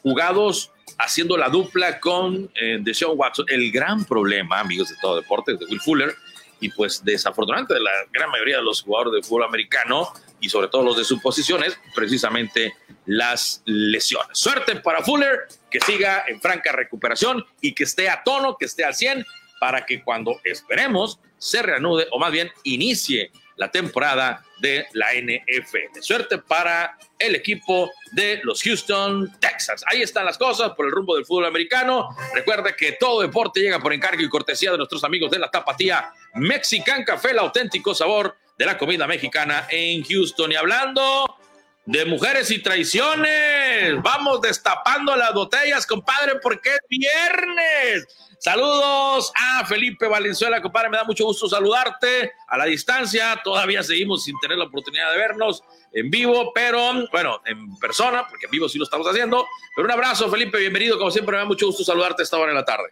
jugados 0.03 0.71
haciendo 0.99 1.37
la 1.37 1.49
dupla 1.49 2.01
con 2.01 2.51
eh, 2.61 2.79
Deshaun 2.81 3.19
Watson. 3.19 3.47
El 3.49 3.71
gran 3.71 4.05
problema, 4.05 4.61
amigos 4.61 4.89
de 4.89 4.97
todo 5.01 5.17
deporte, 5.17 5.57
de 5.57 5.65
Will 5.67 5.81
Fuller, 5.81 6.15
y 6.61 6.71
pues 6.71 7.05
desafortunadamente 7.05 7.75
de 7.75 7.81
la 7.81 7.93
gran 8.13 8.31
mayoría 8.31 8.57
de 8.57 8.63
los 8.63 8.83
jugadores 8.83 9.21
de 9.21 9.29
fútbol 9.29 9.45
americano 9.45 10.13
y 10.41 10.49
sobre 10.49 10.69
todo 10.69 10.83
los 10.83 10.97
de 10.97 11.05
sus 11.05 11.21
posiciones, 11.21 11.79
precisamente 11.95 12.75
las 13.07 13.63
lesiones. 13.65 14.39
Suerte 14.39 14.77
para 14.77 15.03
Fuller, 15.03 15.49
que 15.71 15.81
siga 15.81 16.25
en 16.29 16.41
franca 16.41 16.73
recuperación 16.73 17.45
y 17.61 17.75
que 17.75 17.85
esté 17.85 18.09
a 18.09 18.23
tono, 18.23 18.57
que 18.57 18.67
esté 18.67 18.85
al 18.85 18.95
100, 18.95 19.25
para 19.61 19.85
que 19.87 20.03
cuando 20.03 20.41
esperemos 20.45 21.19
se 21.39 21.63
reanude 21.63 22.07
o 22.11 22.19
más 22.19 22.33
bien 22.33 22.51
inicie 22.65 23.31
la 23.59 23.71
temporada 23.71 24.43
de 24.61 24.87
la 24.93 25.09
NFL. 25.13 26.01
Suerte 26.01 26.39
para 26.39 26.97
el 27.19 27.35
equipo 27.35 27.91
de 28.13 28.41
los 28.45 28.63
Houston 28.63 29.31
Texans. 29.41 29.85
Ahí 29.87 30.03
están 30.03 30.25
las 30.25 30.39
cosas 30.39 30.71
por 30.71 30.87
el 30.87 30.93
rumbo 30.93 31.17
del 31.17 31.27
fútbol 31.27 31.47
americano. 31.47 32.09
Recuerde 32.35 32.75
que 32.77 32.93
todo 32.93 33.21
deporte 33.21 33.61
llega 33.61 33.81
por 33.81 33.93
encargo 33.93 34.23
y 34.23 34.29
cortesía 34.29 34.71
de 34.71 34.79
nuestros 34.79 35.05
amigos 35.05 35.31
de 35.31 35.41
la 35.41 35.51
Tapatía 35.51 36.13
Mexican 36.35 37.05
Café, 37.05 37.33
el 37.33 37.41
auténtico 37.41 37.95
sabor 37.95 38.37
de 38.57 38.65
la 38.67 38.79
comida 38.79 39.07
mexicana 39.07 39.67
en 39.71 40.05
Houston. 40.05 40.53
Y 40.53 40.57
hablando 40.57 41.37
de 41.85 42.05
mujeres 42.05 42.51
y 42.51 42.63
traiciones, 42.63 44.01
vamos 44.03 44.41
destapando 44.41 45.17
las 45.17 45.33
botellas, 45.35 45.87
compadre, 45.87 46.37
porque 46.43 46.71
es 46.71 46.81
viernes. 46.89 48.28
Saludos 48.41 49.33
a 49.35 49.67
Felipe 49.67 50.07
Valenzuela, 50.07 50.63
compadre, 50.63 50.91
me 50.91 50.97
da 50.97 51.03
mucho 51.03 51.25
gusto 51.25 51.49
saludarte 51.49 52.33
a 52.47 52.57
la 52.57 52.67
distancia. 52.67 53.41
Todavía 53.43 53.83
seguimos 53.83 54.23
sin 54.23 54.39
tener 54.39 54.57
la 54.57 54.67
oportunidad 54.67 55.11
de 55.11 55.19
vernos 55.19 55.65
en 55.93 56.09
vivo, 56.09 56.53
pero 56.55 56.79
bueno, 57.11 57.41
en 57.47 57.77
persona, 57.79 58.27
porque 58.29 58.47
en 58.47 58.53
vivo 58.53 58.69
sí 58.69 58.79
lo 58.79 58.85
estamos 58.85 59.09
haciendo. 59.09 59.45
Pero 59.75 59.87
un 59.87 59.93
abrazo, 59.93 60.31
Felipe, 60.31 60.59
bienvenido. 60.59 60.99
Como 60.99 61.11
siempre, 61.11 61.33
me 61.33 61.39
da 61.39 61.47
mucho 61.47 61.67
gusto 61.67 61.83
saludarte 61.83 62.23
esta 62.23 62.39
hora 62.39 62.53
en 62.53 62.57
la 62.57 62.65
tarde. 62.65 62.91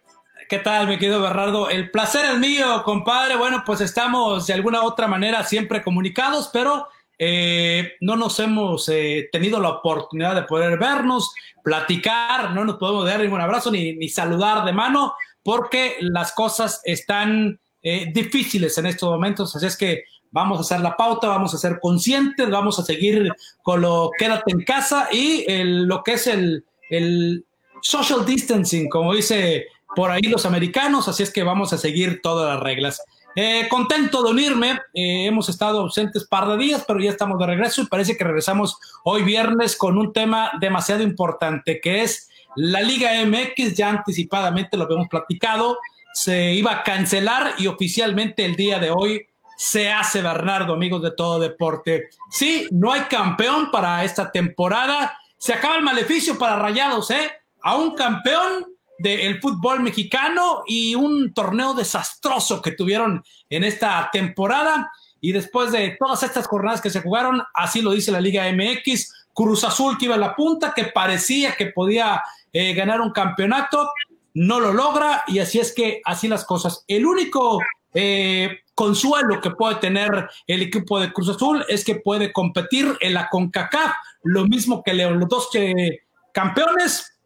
¿Qué 0.49 0.59
tal, 0.59 0.85
mi 0.87 0.97
querido 0.97 1.21
Bernardo? 1.21 1.69
El 1.69 1.91
placer 1.91 2.25
es 2.25 2.37
mío, 2.39 2.83
compadre. 2.83 3.37
Bueno, 3.37 3.63
pues 3.65 3.79
estamos 3.79 4.47
de 4.47 4.53
alguna 4.53 4.81
u 4.81 4.85
otra 4.85 5.07
manera 5.07 5.45
siempre 5.45 5.81
comunicados, 5.81 6.49
pero 6.51 6.89
eh, 7.17 7.93
no 8.01 8.17
nos 8.17 8.37
hemos 8.41 8.89
eh, 8.89 9.29
tenido 9.31 9.61
la 9.61 9.69
oportunidad 9.69 10.35
de 10.35 10.43
poder 10.43 10.77
vernos, 10.77 11.33
platicar, 11.63 12.51
no 12.51 12.65
nos 12.65 12.75
podemos 12.75 13.05
dar 13.05 13.21
ningún 13.21 13.41
abrazo 13.41 13.71
ni, 13.71 13.93
ni 13.93 14.07
saludar 14.09 14.65
de 14.65 14.73
mano, 14.73 15.15
porque 15.47 15.95
las 16.01 16.33
cosas 16.33 16.81
están 16.83 17.57
eh, 17.81 18.11
difíciles 18.13 18.77
en 18.79 18.85
estos 18.85 19.09
momentos. 19.09 19.55
Así 19.55 19.65
es 19.65 19.77
que 19.77 20.03
vamos 20.29 20.57
a 20.57 20.61
hacer 20.61 20.81
la 20.81 20.97
pauta, 20.97 21.29
vamos 21.29 21.53
a 21.53 21.57
ser 21.57 21.79
conscientes, 21.79 22.49
vamos 22.49 22.77
a 22.79 22.83
seguir 22.83 23.31
con 23.63 23.79
lo 23.79 24.11
quédate 24.19 24.51
en 24.51 24.65
casa 24.65 25.07
y 25.09 25.45
lo 25.63 26.03
que 26.03 26.15
es 26.15 26.27
el, 26.27 26.65
el 26.89 27.45
social 27.81 28.25
distancing, 28.25 28.89
como 28.89 29.13
dice 29.15 29.67
por 29.95 30.11
ahí 30.11 30.23
los 30.23 30.45
americanos, 30.45 31.07
así 31.07 31.23
es 31.23 31.31
que 31.31 31.43
vamos 31.43 31.71
a 31.71 31.77
seguir 31.77 32.19
todas 32.21 32.53
las 32.53 32.61
reglas. 32.61 33.01
Eh, 33.33 33.67
contento 33.69 34.23
de 34.23 34.31
unirme, 34.31 34.71
eh, 34.93 35.27
hemos 35.27 35.47
estado 35.47 35.79
ausentes 35.79 36.27
par 36.27 36.49
de 36.49 36.57
días, 36.57 36.83
pero 36.85 36.99
ya 36.99 37.11
estamos 37.11 37.39
de 37.39 37.45
regreso 37.45 37.81
y 37.81 37.87
parece 37.87 38.17
que 38.17 38.25
regresamos 38.25 38.77
hoy 39.05 39.23
viernes 39.23 39.77
con 39.77 39.97
un 39.97 40.11
tema 40.11 40.51
demasiado 40.59 41.03
importante, 41.03 41.79
que 41.79 42.03
es 42.03 42.27
la 42.57 42.81
Liga 42.81 43.11
MX, 43.25 43.75
ya 43.75 43.89
anticipadamente 43.89 44.77
lo 44.77 44.83
habíamos 44.83 45.07
platicado, 45.07 45.77
se 46.13 46.53
iba 46.53 46.71
a 46.71 46.83
cancelar 46.83 47.53
y 47.57 47.67
oficialmente 47.67 48.43
el 48.43 48.55
día 48.55 48.79
de 48.79 48.91
hoy 48.91 49.25
se 49.57 49.91
hace 49.91 50.21
Bernardo, 50.21 50.73
amigos 50.73 51.01
de 51.01 51.11
todo 51.11 51.39
deporte. 51.39 52.09
Sí, 52.29 52.67
no 52.71 52.91
hay 52.91 53.01
campeón 53.01 53.71
para 53.71 54.03
esta 54.03 54.31
temporada, 54.31 55.17
se 55.37 55.53
acaba 55.53 55.77
el 55.77 55.83
maleficio 55.83 56.37
para 56.37 56.57
Rayados, 56.57 57.11
¿eh? 57.11 57.31
A 57.61 57.75
un 57.75 57.95
campeón 57.95 58.65
del 58.97 59.39
fútbol 59.39 59.81
mexicano 59.81 60.63
y 60.65 60.95
un 60.95 61.33
torneo 61.33 61.75
desastroso 61.75 62.61
que 62.61 62.71
tuvieron 62.71 63.23
en 63.49 63.63
esta 63.63 64.09
temporada. 64.11 64.91
Y 65.21 65.31
después 65.31 65.71
de 65.71 65.95
todas 65.99 66.23
estas 66.23 66.47
jornadas 66.47 66.81
que 66.81 66.89
se 66.89 67.01
jugaron, 67.01 67.43
así 67.53 67.81
lo 67.81 67.91
dice 67.91 68.11
la 68.11 68.21
Liga 68.21 68.51
MX, 68.51 69.13
Cruz 69.33 69.63
Azul 69.63 69.97
que 69.97 70.05
iba 70.05 70.15
a 70.15 70.19
la 70.19 70.35
punta, 70.35 70.73
que 70.75 70.85
parecía 70.85 71.55
que 71.55 71.67
podía 71.67 72.23
eh, 72.53 72.73
ganar 72.73 73.01
un 73.01 73.11
campeonato, 73.11 73.89
no 74.33 74.59
lo 74.59 74.73
logra 74.73 75.23
y 75.27 75.39
así 75.39 75.59
es 75.59 75.73
que 75.73 76.01
así 76.05 76.27
las 76.27 76.45
cosas. 76.45 76.83
El 76.87 77.05
único 77.05 77.59
eh, 77.93 78.59
consuelo 78.75 79.41
que 79.41 79.51
puede 79.51 79.75
tener 79.75 80.29
el 80.45 80.61
equipo 80.61 80.99
de 80.99 81.11
Cruz 81.11 81.29
Azul 81.29 81.65
es 81.67 81.83
que 81.83 81.95
puede 81.95 82.31
competir 82.31 82.95
en 82.99 83.13
la 83.15 83.29
CONCACAF, 83.29 83.93
lo 84.23 84.45
mismo 84.45 84.83
que 84.83 84.93
los 84.93 85.27
dos 85.27 85.49
eh, 85.55 86.01
campeones, 86.33 87.17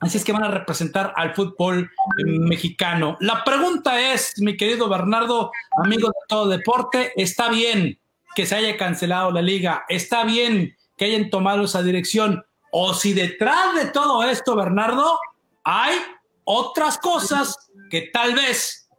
Así 0.00 0.18
es 0.18 0.24
que 0.24 0.32
van 0.32 0.44
a 0.44 0.50
representar 0.50 1.12
al 1.16 1.34
fútbol 1.34 1.90
mexicano. 2.24 3.16
La 3.20 3.42
pregunta 3.42 4.12
es, 4.12 4.34
mi 4.38 4.56
querido 4.56 4.88
Bernardo, 4.88 5.50
amigo 5.82 6.08
de 6.08 6.14
todo 6.28 6.48
deporte, 6.48 7.12
¿está 7.16 7.48
bien 7.48 7.98
que 8.34 8.46
se 8.46 8.54
haya 8.54 8.76
cancelado 8.76 9.32
la 9.32 9.42
liga? 9.42 9.84
¿Está 9.88 10.24
bien 10.24 10.76
que 10.96 11.06
hayan 11.06 11.30
tomado 11.30 11.64
esa 11.64 11.82
dirección? 11.82 12.44
O 12.78 12.92
si 12.92 13.14
detrás 13.14 13.74
de 13.74 13.86
todo 13.86 14.22
esto, 14.22 14.54
Bernardo, 14.54 15.18
hay 15.64 15.96
otras 16.44 16.98
cosas 16.98 17.70
que 17.88 18.10
tal 18.12 18.34
vez 18.34 18.90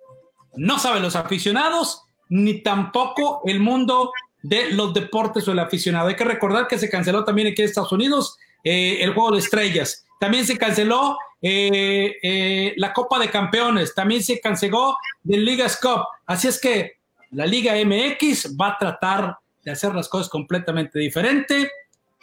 no 0.56 0.80
saben 0.80 1.04
los 1.04 1.16
aficionados, 1.16 2.02
ni 2.28 2.64
tampoco 2.64 3.44
el 3.46 3.60
mundo 3.60 4.12
de 4.42 4.72
los 4.72 4.96
deportes 4.96 5.48
o 5.48 5.52
el 5.52 5.60
aficionado. 5.60 6.08
Hay 6.08 6.16
que 6.16 6.24
recordar 6.24 6.68
que 6.68 6.80
se 6.80 6.90
canceló 6.90 7.24
también 7.24 7.50
aquí 7.50 7.62
en 7.62 7.68
Estados 7.68 7.92
Unidos 7.92 8.40
eh, 8.64 8.98
el 9.02 9.14
juego 9.14 9.34
de 9.34 9.40
estrellas. 9.42 10.08
También 10.20 10.48
se 10.48 10.58
canceló 10.58 11.16
eh, 11.40 12.18
eh, 12.24 12.74
la 12.78 12.94
Copa 12.94 13.20
de 13.20 13.30
Campeones, 13.30 13.94
también 13.94 14.24
se 14.24 14.40
canceló 14.40 14.98
del 15.22 15.46
Ligas 15.46 15.80
Cup. 15.80 16.04
Así 16.26 16.48
es 16.48 16.60
que 16.60 16.94
la 17.30 17.46
Liga 17.46 17.76
MX 17.76 18.58
va 18.60 18.70
a 18.70 18.78
tratar 18.80 19.38
de 19.64 19.70
hacer 19.70 19.94
las 19.94 20.10
cosas 20.10 20.30
completamente 20.30 20.98
diferente 20.98 21.70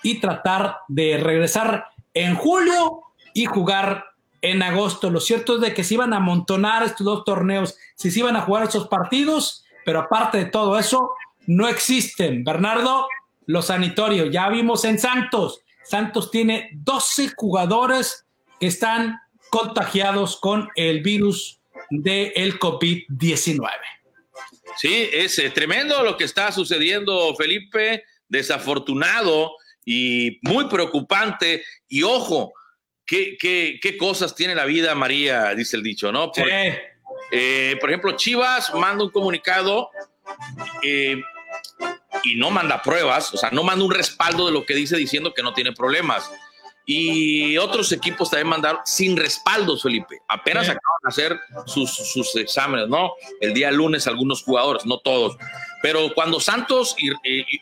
y 0.03 0.21
tratar 0.21 0.79
de 0.89 1.17
regresar 1.19 1.87
en 2.13 2.35
julio 2.35 3.03
y 3.33 3.47
jugar 3.47 4.05
en 4.43 4.63
agosto. 4.63 5.11
Lo 5.11 5.21
cierto 5.21 5.57
es 5.57 5.61
de 5.63 5.75
que 5.75 5.85
se 5.85 5.95
iban 5.95 6.13
a 6.13 6.19
amontonar 6.19 6.83
estos 6.83 7.05
dos 7.05 7.25
torneos, 7.25 7.77
si 7.95 8.11
se 8.11 8.21
iban 8.21 8.37
a 8.37 8.43
jugar 8.43 8.65
esos 8.65 8.89
partidos, 8.89 9.65
pero 9.85 10.01
aparte 10.01 10.39
de 10.39 10.45
todo 10.47 10.79
eso, 10.79 11.13
no 11.47 11.69
existen. 11.69 12.45
Bernardo, 12.45 13.09
los 13.47 13.67
sanitorios, 13.67 14.31
ya 14.31 14.49
vimos 14.49 14.85
en 14.85 14.99
Santos, 14.99 15.61
Santos 15.83 16.31
tiene 16.31 16.71
12 16.73 17.33
jugadores 17.37 18.25
que 18.59 18.67
están 18.67 19.21
contagiados 19.51 20.39
con 20.39 20.69
el 20.77 21.03
virus 21.03 21.61
del 21.91 22.59
COVID-19. 22.59 23.69
Sí, 24.77 25.09
es 25.13 25.39
eh, 25.39 25.51
tremendo 25.51 26.03
lo 26.03 26.17
que 26.17 26.25
está 26.25 26.51
sucediendo, 26.51 27.35
Felipe, 27.37 28.05
desafortunado 28.29 29.53
y 29.85 30.39
muy 30.43 30.67
preocupante. 30.69 31.65
Y 31.89 32.03
ojo, 32.03 32.53
qué, 33.07 33.37
qué, 33.39 33.79
qué 33.81 33.97
cosas 33.97 34.35
tiene 34.35 34.55
la 34.55 34.65
vida, 34.65 34.95
María, 34.95 35.55
dice 35.55 35.77
el 35.77 35.83
dicho, 35.83 36.13
¿no? 36.13 36.33
Por, 36.33 36.47
eh, 37.31 37.77
por 37.81 37.91
ejemplo, 37.91 38.13
Chivas 38.17 38.73
manda 38.75 39.05
un 39.05 39.11
comunicado 39.11 39.91
eh, 40.83 41.21
y 42.23 42.37
no 42.37 42.51
manda 42.51 42.83
pruebas, 42.83 43.33
o 43.35 43.37
sea, 43.37 43.51
no 43.51 43.63
manda 43.63 43.85
un 43.85 43.93
respaldo 43.93 44.47
de 44.47 44.53
lo 44.53 44.65
que 44.65 44.75
dice 44.75 44.97
diciendo 44.97 45.35
que 45.35 45.43
no 45.43 45.53
tiene 45.53 45.73
problemas. 45.73 46.31
Y 46.87 47.57
otros 47.57 47.91
equipos 47.93 48.31
también 48.31 48.49
mandaron 48.49 48.83
sin 48.85 49.17
respaldos, 49.17 49.83
Felipe. 49.83 50.21
Apenas 50.29 50.65
acaban 50.65 50.81
de 51.03 51.09
hacer 51.09 51.41
sus, 51.65 51.91
sus, 51.91 52.37
exámenes, 52.37 52.89
¿no? 52.89 53.13
El 53.41 53.55
día 53.55 53.71
lunes 53.71 54.07
algunos 54.07 54.43
jugadores, 54.43 54.85
no 54.85 54.99
todos. 54.99 55.39
Pero 55.83 56.13
cuando 56.15 56.41
Santos, 56.41 56.95
y, 56.99 57.11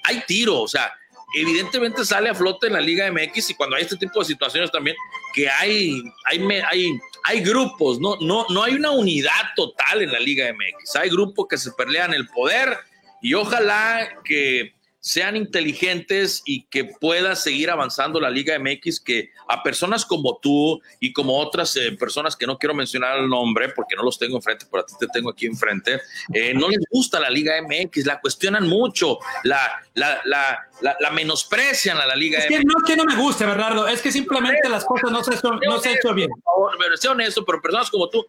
hay 0.02 0.24
tiro, 0.26 0.60
o 0.60 0.66
sea, 0.68 0.92
evidentemente 1.34 2.04
sale 2.04 2.28
a 2.28 2.34
flote 2.34 2.66
en 2.66 2.74
la 2.74 2.80
Liga 2.80 3.10
MX 3.10 3.50
y 3.50 3.54
cuando 3.54 3.76
hay 3.76 3.82
este 3.82 3.96
tipo 3.96 4.20
de 4.20 4.26
situaciones 4.26 4.70
también, 4.70 4.96
que 5.34 5.48
hay, 5.48 6.02
hay, 6.24 6.40
hay, 6.70 6.98
hay 7.24 7.40
grupos, 7.40 8.00
¿no? 8.00 8.16
No, 8.20 8.46
no 8.50 8.62
hay 8.62 8.74
una 8.74 8.90
unidad 8.90 9.54
total 9.56 10.02
en 10.02 10.12
la 10.12 10.20
Liga 10.20 10.52
MX. 10.52 10.96
Hay 10.96 11.10
grupos 11.10 11.46
que 11.48 11.58
se 11.58 11.72
pelean 11.72 12.12
el 12.14 12.28
poder 12.28 12.76
y 13.20 13.34
ojalá 13.34 14.20
que 14.24 14.74
sean 15.02 15.36
inteligentes 15.36 16.42
y 16.46 16.62
que 16.66 16.84
pueda 16.84 17.34
seguir 17.34 17.70
avanzando 17.70 18.20
la 18.20 18.30
Liga 18.30 18.56
MX, 18.56 19.00
que 19.00 19.30
a 19.48 19.60
personas 19.60 20.06
como 20.06 20.38
tú 20.40 20.80
y 21.00 21.12
como 21.12 21.36
otras 21.40 21.76
eh, 21.76 21.90
personas 21.98 22.36
que 22.36 22.46
no 22.46 22.56
quiero 22.56 22.72
mencionar 22.72 23.18
el 23.18 23.28
nombre 23.28 23.70
porque 23.70 23.96
no 23.96 24.04
los 24.04 24.16
tengo 24.16 24.36
enfrente, 24.36 24.64
pero 24.70 24.84
a 24.84 24.86
ti 24.86 24.94
te 25.00 25.08
tengo 25.08 25.30
aquí 25.30 25.46
enfrente, 25.46 26.00
eh, 26.32 26.54
no 26.54 26.68
les 26.68 26.84
gusta 26.88 27.18
la 27.18 27.30
Liga 27.30 27.54
MX, 27.62 28.06
la 28.06 28.20
cuestionan 28.20 28.68
mucho, 28.68 29.18
la, 29.42 29.72
la, 29.94 30.20
la, 30.24 30.68
la, 30.80 31.10
menosprecian 31.10 31.98
a 31.98 32.06
la 32.06 32.14
Liga 32.14 32.38
es 32.38 32.46
que 32.46 32.60
No 32.64 32.74
es 32.78 32.84
que 32.86 32.96
no 32.96 33.04
me 33.04 33.16
guste, 33.16 33.44
Bernardo, 33.44 33.88
es 33.88 34.00
que 34.00 34.12
simplemente 34.12 34.68
las 34.68 34.84
cosas 34.84 35.10
no 35.10 35.24
se, 35.24 35.32
no 35.66 35.80
se 35.80 35.88
han 35.88 35.96
hecho 35.96 36.14
bien. 36.14 36.30
Por 36.30 36.42
favor, 36.42 36.72
pero 36.78 37.44
pero 37.44 37.60
personas 37.60 37.90
como 37.90 38.08
tú 38.08 38.24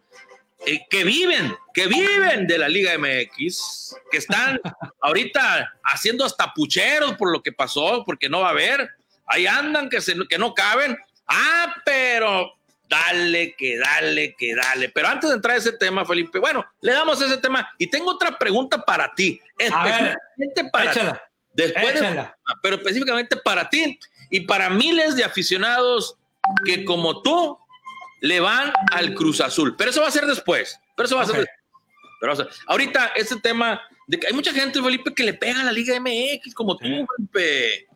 eh, 0.66 0.86
que 0.88 1.04
viven, 1.04 1.56
que 1.72 1.86
viven 1.86 2.46
de 2.46 2.58
la 2.58 2.68
Liga 2.68 2.92
MX, 2.98 3.96
que 4.10 4.18
están 4.18 4.60
ahorita 5.00 5.72
haciendo 5.84 6.24
hasta 6.24 6.52
pucheros 6.52 7.14
por 7.14 7.32
lo 7.32 7.42
que 7.42 7.52
pasó, 7.52 8.04
porque 8.04 8.28
no 8.28 8.40
va 8.40 8.48
a 8.48 8.50
haber. 8.50 8.90
Ahí 9.26 9.46
andan 9.46 9.88
que, 9.88 10.00
se, 10.00 10.14
que 10.28 10.38
no 10.38 10.54
caben. 10.54 10.96
Ah, 11.26 11.74
pero 11.84 12.54
dale, 12.88 13.54
que 13.56 13.78
dale, 13.78 14.34
que 14.36 14.54
dale. 14.54 14.88
Pero 14.90 15.08
antes 15.08 15.30
de 15.30 15.36
entrar 15.36 15.54
a 15.54 15.58
ese 15.58 15.72
tema, 15.72 16.04
Felipe, 16.04 16.38
bueno, 16.38 16.64
le 16.80 16.92
damos 16.92 17.20
ese 17.20 17.38
tema 17.38 17.68
y 17.78 17.86
tengo 17.86 18.10
otra 18.10 18.38
pregunta 18.38 18.84
para 18.84 19.14
ti. 19.14 19.40
Específicamente 19.58 20.64
para 20.72 20.90
échala, 20.90 21.28
Después 21.52 22.02
pero 22.62 22.76
específicamente 22.76 23.36
para 23.36 23.70
ti 23.70 23.98
y 24.28 24.40
para 24.40 24.68
miles 24.70 25.14
de 25.14 25.22
aficionados 25.22 26.16
que 26.64 26.84
como 26.84 27.22
tú 27.22 27.58
le 28.24 28.40
van 28.40 28.72
al 28.90 29.12
Cruz 29.12 29.42
Azul. 29.42 29.76
Pero 29.76 29.90
eso 29.90 30.00
va 30.00 30.08
a 30.08 30.10
ser 30.10 30.24
después. 30.24 30.80
Pero 30.96 31.06
eso 31.06 31.16
va 31.16 31.22
a 31.22 31.26
ser 31.26 31.46
después. 32.22 32.62
ahorita, 32.66 33.08
ese 33.16 33.38
tema 33.38 33.82
de 34.06 34.18
que 34.18 34.28
hay 34.28 34.32
mucha 34.32 34.50
gente, 34.50 34.82
Felipe, 34.82 35.12
que 35.12 35.24
le 35.24 35.34
pega 35.34 35.60
a 35.60 35.64
la 35.64 35.72
Liga 35.72 35.94
MX 36.00 36.54
como 36.54 36.74
tú, 36.78 36.86
Felipe. 36.86 37.86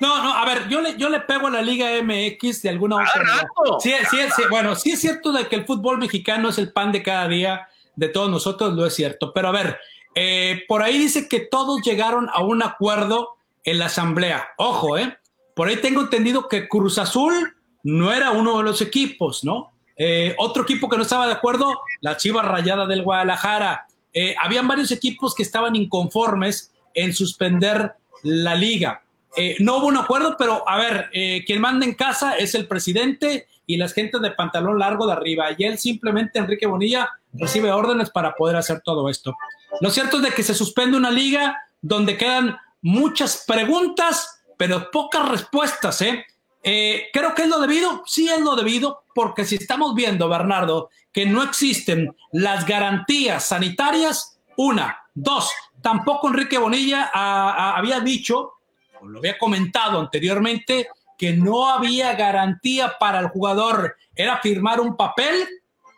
No, 0.00 0.22
no, 0.22 0.32
a 0.32 0.46
ver, 0.46 0.68
yo 0.68 0.80
le, 0.80 0.96
yo 0.96 1.10
le 1.10 1.20
pego 1.20 1.48
a 1.48 1.50
la 1.50 1.60
Liga 1.60 1.90
MX 2.02 2.62
de 2.62 2.70
alguna 2.70 2.96
otra 2.96 3.22
manera. 3.22 3.48
Sí, 3.78 3.92
sí, 4.10 4.16
sí, 4.34 4.42
bueno, 4.48 4.74
sí 4.74 4.92
es 4.92 5.02
cierto 5.02 5.32
de 5.32 5.48
que 5.48 5.56
el 5.56 5.66
fútbol 5.66 5.98
mexicano 5.98 6.48
es 6.48 6.56
el 6.56 6.72
pan 6.72 6.90
de 6.90 7.02
cada 7.02 7.28
día 7.28 7.68
de 7.94 8.08
todos 8.08 8.30
nosotros, 8.30 8.72
lo 8.72 8.86
es 8.86 8.94
cierto. 8.94 9.34
Pero 9.34 9.48
a 9.48 9.52
ver, 9.52 9.78
eh, 10.14 10.64
por 10.66 10.82
ahí 10.82 10.96
dice 10.96 11.28
que 11.28 11.40
todos 11.40 11.82
llegaron 11.82 12.30
a 12.32 12.42
un 12.42 12.62
acuerdo 12.62 13.36
en 13.64 13.80
la 13.80 13.86
asamblea. 13.86 14.48
Ojo, 14.56 14.96
¿eh? 14.96 15.18
Por 15.54 15.68
ahí 15.68 15.76
tengo 15.76 16.00
entendido 16.00 16.48
que 16.48 16.68
Cruz 16.68 16.96
Azul 16.96 17.57
no 17.84 18.12
era 18.12 18.30
uno 18.32 18.58
de 18.58 18.64
los 18.64 18.80
equipos, 18.82 19.44
¿no? 19.44 19.72
Eh, 19.96 20.34
otro 20.38 20.62
equipo 20.62 20.88
que 20.88 20.96
no 20.96 21.02
estaba 21.02 21.26
de 21.26 21.32
acuerdo, 21.32 21.80
la 22.00 22.16
Chivas 22.16 22.44
Rayada 22.44 22.86
del 22.86 23.02
Guadalajara. 23.02 23.86
Eh, 24.12 24.34
habían 24.40 24.68
varios 24.68 24.90
equipos 24.90 25.34
que 25.34 25.42
estaban 25.42 25.76
inconformes 25.76 26.72
en 26.94 27.12
suspender 27.12 27.94
la 28.22 28.54
liga. 28.54 29.02
Eh, 29.36 29.56
no 29.60 29.76
hubo 29.78 29.86
un 29.86 29.96
acuerdo, 29.96 30.36
pero 30.38 30.68
a 30.68 30.76
ver, 30.78 31.10
eh, 31.12 31.44
quien 31.46 31.60
manda 31.60 31.84
en 31.84 31.94
casa 31.94 32.36
es 32.36 32.54
el 32.54 32.66
presidente 32.66 33.46
y 33.66 33.76
las 33.76 33.92
gentes 33.92 34.20
de 34.20 34.30
pantalón 34.30 34.78
largo 34.78 35.06
de 35.06 35.12
arriba. 35.12 35.48
Y 35.56 35.64
él 35.64 35.78
simplemente, 35.78 36.38
Enrique 36.38 36.66
Bonilla, 36.66 37.10
recibe 37.34 37.70
órdenes 37.70 38.10
para 38.10 38.34
poder 38.34 38.56
hacer 38.56 38.80
todo 38.80 39.08
esto. 39.08 39.36
Lo 39.80 39.90
cierto 39.90 40.16
es 40.16 40.22
de 40.22 40.30
que 40.30 40.42
se 40.42 40.54
suspende 40.54 40.96
una 40.96 41.10
liga 41.10 41.62
donde 41.82 42.16
quedan 42.16 42.56
muchas 42.80 43.44
preguntas, 43.46 44.42
pero 44.56 44.90
pocas 44.90 45.28
respuestas, 45.28 46.00
¿eh? 46.02 46.24
¿Eh? 46.62 47.08
creo 47.12 47.34
que 47.34 47.42
es 47.42 47.48
lo 47.48 47.60
debido, 47.60 48.02
sí 48.06 48.28
es 48.28 48.40
lo 48.40 48.56
debido, 48.56 49.04
porque 49.14 49.44
si 49.44 49.56
estamos 49.56 49.94
viendo, 49.94 50.28
Bernardo, 50.28 50.90
que 51.12 51.26
no 51.26 51.42
existen 51.42 52.14
las 52.32 52.66
garantías 52.66 53.46
sanitarias, 53.46 54.38
una, 54.56 54.98
dos, 55.14 55.50
tampoco 55.82 56.28
Enrique 56.28 56.58
Bonilla 56.58 57.10
había 57.12 58.00
dicho 58.00 58.54
lo 59.02 59.18
había 59.18 59.38
comentado 59.38 60.00
anteriormente, 60.00 60.88
que 61.16 61.32
no 61.32 61.68
había 61.68 62.14
garantía 62.14 62.96
para 62.98 63.20
el 63.20 63.28
jugador, 63.28 63.96
era 64.14 64.38
firmar 64.40 64.80
un 64.80 64.96
papel 64.96 65.46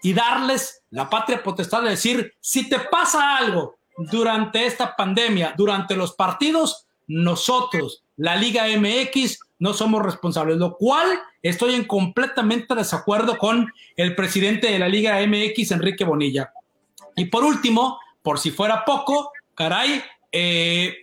y 0.03 0.13
darles 0.13 0.83
la 0.91 1.11
patria 1.11 1.43
potestad 1.43 1.83
de 1.83 1.91
decir, 1.91 2.35
si 2.41 2.69
te 2.69 2.81
pasa 2.81 3.37
algo 3.37 3.77
durante 3.97 4.65
esta 4.65 4.97
pandemia, 4.97 5.55
durante 5.57 5.95
los 5.95 6.15
partidos, 6.15 6.87
nosotros, 7.07 8.03
la 8.17 8.37
Liga 8.37 8.65
MX, 8.67 9.41
no 9.61 9.75
somos 9.75 10.03
responsables, 10.03 10.57
lo 10.57 10.77
cual 10.77 11.07
estoy 11.43 11.75
en 11.75 11.85
completamente 11.85 12.75
desacuerdo 12.75 13.39
con 13.39 13.73
el 13.95 14.17
presidente 14.17 14.73
de 14.73 14.79
la 14.79 14.89
Liga 14.89 15.21
MX, 15.25 15.71
Enrique 15.71 16.05
Bonilla. 16.05 16.53
Y 17.15 17.27
por 17.27 17.45
último, 17.45 17.99
por 18.23 18.39
si 18.39 18.51
fuera 18.51 18.85
poco, 18.85 19.33
caray, 19.55 20.03
eh, 20.33 20.97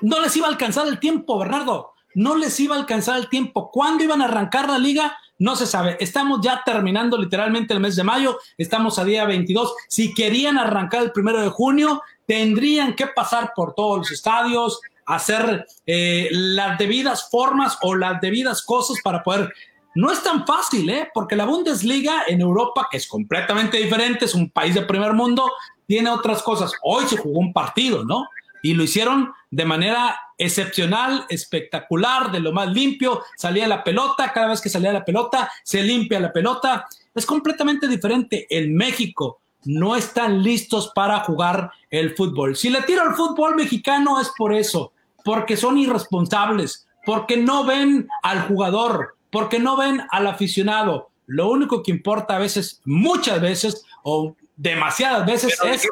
no 0.00 0.20
les 0.20 0.34
iba 0.36 0.46
a 0.46 0.50
alcanzar 0.50 0.88
el 0.88 0.98
tiempo, 0.98 1.38
Bernardo. 1.38 1.92
No 2.14 2.34
les 2.34 2.58
iba 2.60 2.76
a 2.76 2.78
alcanzar 2.78 3.18
el 3.18 3.28
tiempo. 3.28 3.70
¿Cuándo 3.70 4.02
iban 4.02 4.22
a 4.22 4.24
arrancar 4.24 4.68
la 4.68 4.78
liga? 4.78 5.16
No 5.38 5.54
se 5.54 5.66
sabe. 5.66 5.98
Estamos 6.00 6.40
ya 6.42 6.62
terminando 6.64 7.18
literalmente 7.18 7.74
el 7.74 7.80
mes 7.80 7.94
de 7.94 8.04
mayo. 8.04 8.38
Estamos 8.56 8.98
a 8.98 9.04
día 9.04 9.26
22. 9.26 9.74
Si 9.86 10.14
querían 10.14 10.56
arrancar 10.56 11.02
el 11.02 11.12
primero 11.12 11.42
de 11.42 11.50
junio, 11.50 12.02
tendrían 12.26 12.94
que 12.94 13.06
pasar 13.06 13.52
por 13.54 13.74
todos 13.74 13.98
los 13.98 14.10
estadios, 14.10 14.80
hacer 15.06 15.66
eh, 15.86 16.28
las 16.30 16.78
debidas 16.78 17.30
formas 17.30 17.78
o 17.82 17.94
las 17.94 18.20
debidas 18.20 18.62
cosas 18.62 18.98
para 19.02 19.22
poder 19.22 19.52
no 19.94 20.12
es 20.12 20.22
tan 20.22 20.46
fácil, 20.46 20.90
¿eh? 20.90 21.08
porque 21.14 21.36
la 21.36 21.46
Bundesliga 21.46 22.24
en 22.26 22.42
Europa, 22.42 22.88
que 22.90 22.98
es 22.98 23.06
completamente 23.06 23.78
diferente, 23.78 24.26
es 24.26 24.34
un 24.34 24.50
país 24.50 24.74
de 24.74 24.82
primer 24.82 25.14
mundo, 25.14 25.50
tiene 25.86 26.10
otras 26.10 26.42
cosas. 26.42 26.72
Hoy 26.82 27.06
se 27.06 27.16
jugó 27.16 27.40
un 27.40 27.54
partido, 27.54 28.04
¿no? 28.04 28.26
y 28.66 28.74
lo 28.74 28.82
hicieron 28.82 29.32
de 29.48 29.64
manera 29.64 30.18
excepcional, 30.38 31.24
espectacular, 31.28 32.32
de 32.32 32.40
lo 32.40 32.52
más 32.52 32.68
limpio. 32.68 33.22
Salía 33.36 33.68
la 33.68 33.84
pelota, 33.84 34.32
cada 34.32 34.48
vez 34.48 34.60
que 34.60 34.68
salía 34.68 34.92
la 34.92 35.04
pelota, 35.04 35.48
se 35.62 35.84
limpia 35.84 36.18
la 36.18 36.32
pelota. 36.32 36.84
Es 37.14 37.24
completamente 37.24 37.86
diferente. 37.86 38.44
En 38.50 38.74
México 38.74 39.40
no 39.66 39.94
están 39.94 40.42
listos 40.42 40.90
para 40.96 41.20
jugar 41.20 41.70
el 41.90 42.16
fútbol. 42.16 42.56
Si 42.56 42.68
le 42.68 42.82
tiro 42.82 43.02
al 43.02 43.14
fútbol 43.14 43.54
mexicano 43.54 44.20
es 44.20 44.32
por 44.36 44.52
eso, 44.52 44.92
porque 45.26 45.56
son 45.56 45.76
irresponsables, 45.76 46.86
porque 47.04 47.36
no 47.36 47.64
ven 47.64 48.08
al 48.22 48.42
jugador, 48.42 49.16
porque 49.30 49.58
no 49.58 49.76
ven 49.76 50.02
al 50.12 50.28
aficionado. 50.28 51.10
Lo 51.26 51.50
único 51.50 51.82
que 51.82 51.90
importa 51.90 52.36
a 52.36 52.38
veces, 52.38 52.80
muchas 52.84 53.40
veces, 53.40 53.84
o 54.04 54.36
demasiadas 54.54 55.26
veces 55.26 55.58
es 55.64 55.88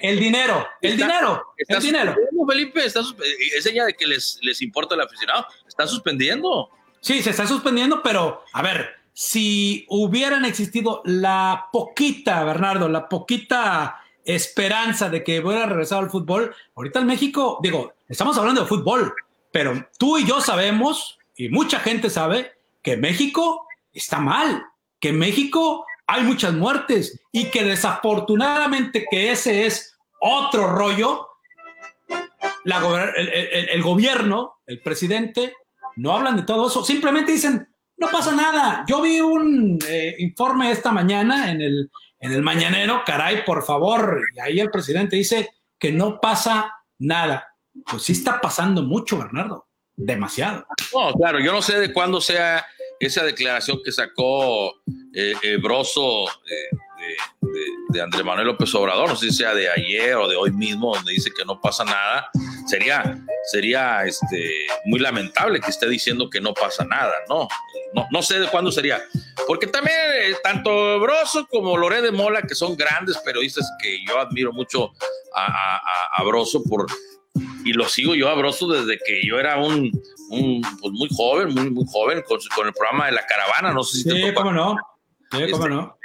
el 0.00 0.18
dinero, 0.18 0.66
el 0.80 0.96
dinero, 0.96 1.44
el 1.58 1.82
dinero. 1.82 2.16
Felipe, 2.48 2.86
está 2.86 3.00
es 3.00 3.62
señal 3.62 3.88
de 3.88 3.92
que 3.92 4.06
les, 4.06 4.38
les 4.40 4.62
importa 4.62 4.94
el 4.94 5.02
aficionado, 5.02 5.44
está 5.68 5.86
suspendiendo. 5.86 6.70
Sí, 7.00 7.22
se 7.22 7.30
está 7.30 7.46
suspendiendo, 7.46 8.02
pero 8.02 8.44
a 8.54 8.62
ver, 8.62 8.88
si 9.12 9.84
hubieran 9.90 10.46
existido 10.46 11.02
la 11.04 11.66
poquita, 11.70 12.42
Bernardo, 12.44 12.88
la 12.88 13.10
poquita 13.10 14.00
esperanza 14.24 15.10
de 15.10 15.22
que 15.22 15.40
hubiera 15.40 15.66
regresado 15.66 16.00
al 16.00 16.10
fútbol, 16.10 16.54
ahorita 16.74 17.00
en 17.00 17.06
México, 17.06 17.58
digo, 17.62 17.92
estamos 18.10 18.36
hablando 18.36 18.62
de 18.62 18.66
fútbol, 18.66 19.14
pero 19.52 19.88
tú 19.98 20.18
y 20.18 20.26
yo 20.26 20.40
sabemos, 20.40 21.18
y 21.36 21.48
mucha 21.48 21.78
gente 21.80 22.10
sabe, 22.10 22.52
que 22.82 22.96
México 22.96 23.66
está 23.92 24.18
mal, 24.18 24.66
que 24.98 25.12
México 25.12 25.86
hay 26.06 26.24
muchas 26.24 26.52
muertes 26.54 27.20
y 27.32 27.46
que 27.46 27.64
desafortunadamente 27.64 29.06
que 29.08 29.30
ese 29.30 29.64
es 29.66 29.96
otro 30.20 30.66
rollo, 30.66 31.28
el, 32.64 33.82
gobierno, 33.82 34.58
el 34.66 34.82
presidente, 34.82 35.54
no 35.96 36.12
hablan 36.12 36.36
de 36.36 36.42
todo 36.42 36.66
eso, 36.66 36.84
simplemente 36.84 37.32
dicen, 37.32 37.68
no 37.96 38.08
pasa 38.08 38.34
nada. 38.34 38.84
Yo 38.88 39.00
vi 39.00 39.20
un 39.20 39.78
eh, 39.86 40.16
informe 40.18 40.70
esta 40.72 40.90
mañana 40.90 41.50
en 41.50 41.60
el, 41.60 41.90
en 42.18 42.32
el 42.32 42.42
mañanero, 42.42 43.02
caray, 43.06 43.44
por 43.44 43.62
favor, 43.62 44.20
y 44.34 44.40
ahí 44.40 44.60
el 44.60 44.70
presidente 44.70 45.16
dice 45.16 45.50
que 45.78 45.92
no 45.92 46.20
pasa 46.20 46.74
nada. 46.98 47.49
Pues 47.90 48.02
sí 48.02 48.12
está 48.12 48.40
pasando 48.40 48.82
mucho, 48.82 49.18
Bernardo, 49.18 49.68
demasiado. 49.96 50.66
No, 50.94 51.12
claro, 51.14 51.40
yo 51.40 51.52
no 51.52 51.62
sé 51.62 51.78
de 51.78 51.92
cuándo 51.92 52.20
sea 52.20 52.64
esa 52.98 53.24
declaración 53.24 53.80
que 53.84 53.92
sacó 53.92 54.70
eh, 55.14 55.34
eh 55.42 55.56
Broso 55.56 56.28
eh, 56.28 56.76
de, 57.92 58.02
Andrés 58.02 58.24
Manuel 58.24 58.48
López 58.48 58.74
Obrador, 58.74 59.08
no 59.08 59.16
sé 59.16 59.30
si 59.30 59.38
sea 59.38 59.54
de 59.54 59.68
ayer 59.68 60.14
o 60.14 60.28
de 60.28 60.36
hoy 60.36 60.52
mismo, 60.52 60.94
donde 60.94 61.12
dice 61.12 61.30
que 61.36 61.44
no 61.44 61.60
pasa 61.60 61.84
nada, 61.84 62.30
sería, 62.66 63.18
sería 63.50 64.04
este, 64.04 64.66
muy 64.84 65.00
lamentable 65.00 65.60
que 65.60 65.70
esté 65.70 65.88
diciendo 65.88 66.28
que 66.30 66.40
no 66.40 66.54
pasa 66.54 66.84
nada, 66.84 67.14
¿no? 67.28 67.48
No, 67.94 68.06
no 68.12 68.22
sé 68.22 68.38
de 68.38 68.48
cuándo 68.48 68.70
sería. 68.70 69.02
Porque 69.46 69.66
también 69.66 69.96
tanto 70.44 71.00
Broso 71.00 71.46
como 71.48 71.76
Loré 71.76 72.02
de 72.02 72.12
Mola, 72.12 72.42
que 72.42 72.54
son 72.54 72.76
grandes 72.76 73.18
periodistas 73.18 73.68
que 73.82 74.04
yo 74.06 74.18
admiro 74.20 74.52
mucho 74.52 74.92
a, 75.34 75.76
a, 75.76 76.20
a 76.20 76.22
Broso 76.22 76.62
por 76.62 76.86
y 77.64 77.72
lo 77.72 77.88
sigo 77.88 78.14
yo 78.14 78.28
a 78.28 78.34
Broso 78.34 78.68
desde 78.68 78.98
que 78.98 79.24
yo 79.26 79.38
era 79.38 79.58
un, 79.58 79.90
pues 80.80 80.92
muy 80.92 81.08
joven, 81.14 81.54
muy, 81.54 81.70
muy 81.70 81.84
joven, 81.90 82.22
con, 82.26 82.38
con, 82.54 82.66
el 82.66 82.72
programa 82.72 83.06
de 83.06 83.12
La 83.12 83.26
Caravana, 83.26 83.72
no 83.72 83.82
sé 83.82 83.98
si 83.98 84.10
sí, 84.10 84.34
cómo 84.34 84.52
no. 84.52 84.76
Sí, 85.30 85.50
cómo 85.50 85.64
este, 85.64 85.68
no. 85.68 85.98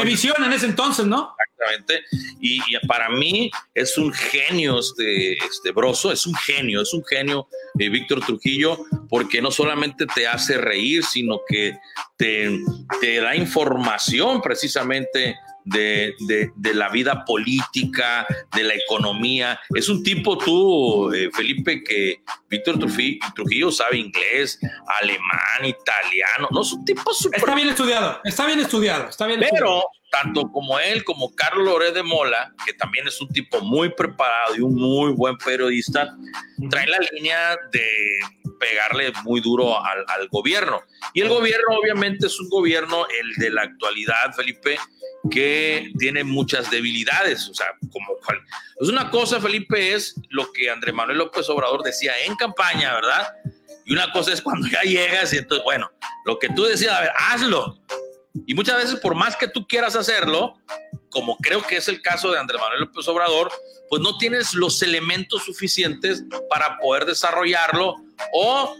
En 0.00 0.06
visión 0.06 0.34
en 0.42 0.52
ese 0.52 0.66
entonces, 0.66 1.06
¿no? 1.06 1.36
Exactamente. 1.38 2.04
Y, 2.40 2.60
para 2.88 3.08
mí 3.10 3.50
es 3.74 3.96
un 3.96 4.12
genio 4.12 4.80
este, 4.80 5.34
este 5.34 5.70
Broso, 5.70 6.10
es 6.10 6.26
un 6.26 6.34
genio, 6.34 6.82
es 6.82 6.92
un 6.92 7.04
genio 7.04 7.46
eh, 7.78 7.88
Víctor 7.88 8.20
Trujillo, 8.20 8.78
porque 9.08 9.40
no 9.40 9.50
solamente 9.52 10.06
te 10.06 10.26
hace 10.26 10.58
reír, 10.58 11.04
sino 11.04 11.40
que 11.46 11.78
te, 12.16 12.58
te 13.00 13.20
da 13.20 13.36
información 13.36 14.42
precisamente 14.42 15.36
de, 15.64 16.14
de, 16.56 16.74
la 16.74 16.88
vida 16.88 17.24
política, 17.24 18.26
de 18.54 18.62
la 18.64 18.74
economía. 18.74 19.58
Es 19.74 19.88
un 19.88 20.02
tipo 20.02 20.38
tú, 20.38 21.12
eh, 21.12 21.30
Felipe, 21.32 21.82
que 21.82 22.22
Víctor 22.48 22.78
Trujillo, 22.78 23.70
sabe 23.70 23.98
inglés, 23.98 24.58
alemán, 25.00 25.64
italiano, 25.64 26.48
no 26.50 26.62
es 26.62 26.72
un 26.72 26.84
tipo 26.84 27.12
súper... 27.12 27.38
Está 27.38 27.54
bien 27.54 27.68
estudiado, 27.68 28.20
está 28.24 28.46
bien 28.46 28.60
estudiado, 28.60 29.08
está 29.08 29.26
bien 29.26 29.40
Pero 29.50 29.84
tanto 30.12 30.52
como 30.52 30.78
él 30.78 31.02
como 31.04 31.34
Carlos 31.34 31.64
Loré 31.64 31.90
de 31.90 32.02
Mola, 32.02 32.52
que 32.66 32.74
también 32.74 33.08
es 33.08 33.18
un 33.22 33.28
tipo 33.28 33.62
muy 33.62 33.88
preparado 33.88 34.54
y 34.54 34.60
un 34.60 34.74
muy 34.74 35.12
buen 35.12 35.38
periodista, 35.38 36.14
trae 36.70 36.86
la 36.86 36.98
línea 37.12 37.56
de 37.72 38.20
pegarle 38.60 39.10
muy 39.24 39.40
duro 39.40 39.82
al, 39.82 40.04
al, 40.06 40.28
gobierno. 40.28 40.82
Y 41.14 41.22
el 41.22 41.30
gobierno 41.30 41.78
obviamente 41.80 42.26
es 42.26 42.38
un 42.38 42.50
gobierno, 42.50 43.06
el 43.08 43.42
de 43.42 43.50
la 43.50 43.62
actualidad, 43.62 44.34
Felipe, 44.36 44.78
que 45.30 45.90
tiene 45.98 46.24
muchas 46.24 46.70
debilidades. 46.70 47.48
O 47.48 47.54
sea, 47.54 47.68
como 47.90 48.14
cual. 48.24 48.38
Es 48.80 48.88
una 48.88 49.10
cosa, 49.10 49.40
Felipe, 49.40 49.94
es 49.94 50.14
lo 50.28 50.52
que 50.52 50.70
Andrés 50.70 50.94
Manuel 50.94 51.18
López 51.18 51.48
Obrador 51.48 51.82
decía 51.82 52.12
en 52.26 52.36
campaña, 52.36 52.94
¿verdad? 52.94 53.28
Y 53.86 53.94
una 53.94 54.12
cosa 54.12 54.32
es 54.32 54.42
cuando 54.42 54.68
ya 54.68 54.82
llegas 54.82 55.32
y 55.32 55.38
entonces, 55.38 55.64
bueno, 55.64 55.90
lo 56.26 56.38
que 56.38 56.50
tú 56.50 56.64
decías, 56.64 56.92
a 56.92 57.00
ver, 57.00 57.10
hazlo. 57.16 57.78
Y 58.46 58.54
muchas 58.54 58.76
veces, 58.76 59.00
por 59.00 59.14
más 59.14 59.36
que 59.36 59.48
tú 59.48 59.66
quieras 59.66 59.94
hacerlo, 59.94 60.54
como 61.10 61.36
creo 61.36 61.62
que 61.62 61.76
es 61.76 61.88
el 61.88 62.00
caso 62.00 62.30
de 62.32 62.38
Andrés 62.38 62.60
Manuel 62.60 62.80
López 62.80 63.06
Obrador, 63.08 63.52
pues 63.88 64.00
no 64.00 64.16
tienes 64.16 64.54
los 64.54 64.80
elementos 64.82 65.44
suficientes 65.44 66.24
para 66.48 66.78
poder 66.78 67.04
desarrollarlo 67.04 67.96
o 68.32 68.76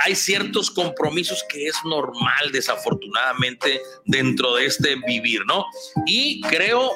hay 0.00 0.14
ciertos 0.16 0.70
compromisos 0.70 1.44
que 1.48 1.66
es 1.66 1.76
normal, 1.84 2.50
desafortunadamente, 2.52 3.80
dentro 4.04 4.54
de 4.56 4.66
este 4.66 4.96
vivir, 5.06 5.44
¿no? 5.46 5.66
Y 6.06 6.40
creo 6.42 6.90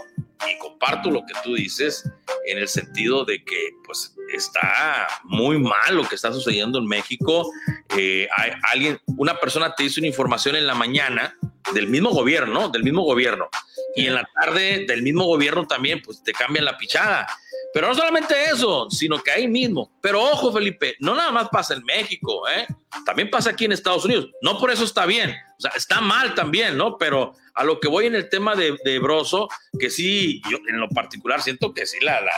y 0.49 0.59
comparto 0.59 1.11
lo 1.11 1.21
que 1.27 1.35
tú 1.45 1.55
dices 1.55 2.09
en 2.47 2.59
el 2.59 2.69
sentido 2.69 3.25
de 3.25 3.45
que 3.45 3.71
pues 3.85 4.15
está 4.35 5.07
muy 5.25 5.59
mal 5.59 5.95
lo 5.95 6.09
que 6.09 6.15
está 6.15 6.33
sucediendo 6.33 6.79
en 6.79 6.87
México. 6.87 7.51
Eh, 7.97 8.29
hay 8.37 8.53
alguien, 8.71 8.99
una 9.19 9.39
persona 9.39 9.75
te 9.75 9.83
dice 9.85 10.01
una 10.01 10.07
información 10.07 10.57
en 10.57 10.67
la 10.67 10.75
mañana 10.75 11.37
del 11.75 11.89
mismo 11.89 12.11
gobierno, 12.11 12.69
del 12.69 12.83
mismo 12.83 13.03
gobierno, 13.03 13.49
y 13.95 14.07
en 14.07 14.15
la 14.15 14.29
tarde 14.35 14.85
del 14.87 15.03
mismo 15.03 15.25
gobierno 15.25 15.67
también, 15.67 16.01
pues 16.03 16.23
te 16.23 16.33
cambian 16.33 16.65
la 16.65 16.79
pichada. 16.79 17.27
Pero 17.73 17.89
no 17.89 17.95
solamente 17.95 18.35
eso, 18.45 18.89
sino 18.91 19.23
que 19.23 19.31
ahí 19.31 19.47
mismo. 19.47 19.93
Pero 20.01 20.23
ojo, 20.23 20.53
Felipe, 20.53 20.97
no 20.99 21.15
nada 21.15 21.31
más 21.31 21.49
pasa 21.51 21.75
en 21.75 21.85
México, 21.85 22.49
¿eh? 22.49 22.67
También 23.07 23.31
pasa 23.31 23.51
aquí 23.51 23.65
en 23.65 23.73
Estados 23.73 24.05
Unidos. 24.05 24.29
No 24.43 24.59
por 24.59 24.71
eso 24.71 24.85
está 24.85 25.07
bien. 25.07 25.35
Está 25.75 26.01
mal 26.01 26.35
también, 26.35 26.77
¿no? 26.77 26.99
Pero 26.99 27.35
a 27.55 27.65
lo 27.65 27.79
que 27.79 27.89
voy 27.89 28.07
en 28.07 28.15
el 28.15 28.29
tema 28.29 28.57
de, 28.57 28.77
de 28.85 28.99
Broso, 28.99 29.49
que 29.79 29.91
sí, 29.91 30.43
yo 30.51 30.59
en 30.69 30.81
lo 30.81 30.89
particular 30.89 31.43
siento 31.43 31.73
que 31.73 31.87
sí, 31.87 31.99
la, 32.01 32.21
la, 32.21 32.33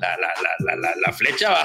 la, 0.00 0.16
la, 0.58 0.76
la, 0.76 0.94
la, 0.96 1.12
flecha 1.12 1.50
va 1.50 1.62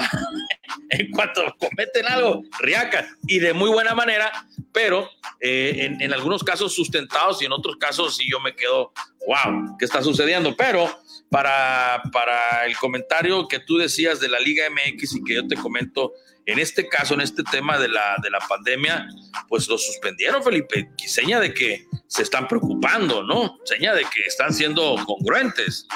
en 0.90 1.10
cuanto 1.10 1.42
cometen 1.58 2.06
algo, 2.06 2.42
riaca, 2.60 3.08
y 3.26 3.38
de 3.38 3.52
muy 3.52 3.70
buena 3.70 3.94
manera, 3.94 4.30
pero 4.72 5.08
eh, 5.40 5.74
en, 5.78 6.00
en, 6.00 6.12
algunos 6.12 6.44
casos 6.44 6.74
sustentados 6.74 7.40
y 7.42 7.46
en 7.46 7.52
otros 7.52 7.76
casos 7.76 8.16
sí 8.16 8.28
yo 8.30 8.40
me 8.40 8.54
quedo, 8.54 8.92
wow, 9.26 9.76
¿qué 9.78 9.84
está 9.84 10.02
sucediendo? 10.02 10.54
Pero 10.56 10.88
para, 11.30 12.02
para 12.12 12.64
el 12.66 12.76
comentario 12.76 13.48
que 13.48 13.60
tú 13.60 13.76
decías 13.76 14.20
de 14.20 14.28
la 14.28 14.38
Liga 14.40 14.64
MX 14.70 15.16
y 15.16 15.24
que 15.24 15.34
yo 15.34 15.46
te 15.46 15.56
comento, 15.56 16.12
en 16.46 16.58
este 16.58 16.88
caso, 16.88 17.14
en 17.14 17.20
este 17.20 17.42
tema 17.42 17.78
de 17.78 17.88
la, 17.88 18.16
de 18.22 18.30
la 18.30 18.38
pandemia, 18.48 19.06
pues 19.48 19.68
lo 19.68 19.76
suspendieron, 19.76 20.42
Felipe. 20.42 20.90
Seña 21.06 21.40
de 21.40 21.52
que 21.52 21.86
se 22.06 22.22
están 22.22 22.48
preocupando, 22.48 23.22
¿no? 23.22 23.58
Seña 23.64 23.94
de 23.94 24.02
que 24.02 24.22
están 24.26 24.54
siendo 24.54 24.96
congruentes. 25.04 25.86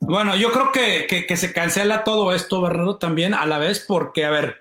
Bueno, 0.00 0.36
yo 0.36 0.52
creo 0.52 0.72
que, 0.72 1.06
que, 1.06 1.26
que 1.26 1.36
se 1.36 1.52
cancela 1.52 2.04
todo 2.04 2.34
esto, 2.34 2.60
Bernardo, 2.60 2.98
también 2.98 3.34
a 3.34 3.46
la 3.46 3.58
vez, 3.58 3.84
porque, 3.86 4.24
a 4.24 4.30
ver, 4.30 4.60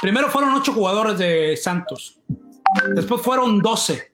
primero 0.00 0.30
fueron 0.30 0.54
ocho 0.54 0.72
jugadores 0.72 1.18
de 1.18 1.56
Santos, 1.56 2.18
después 2.94 3.20
fueron 3.20 3.60
doce. 3.60 4.10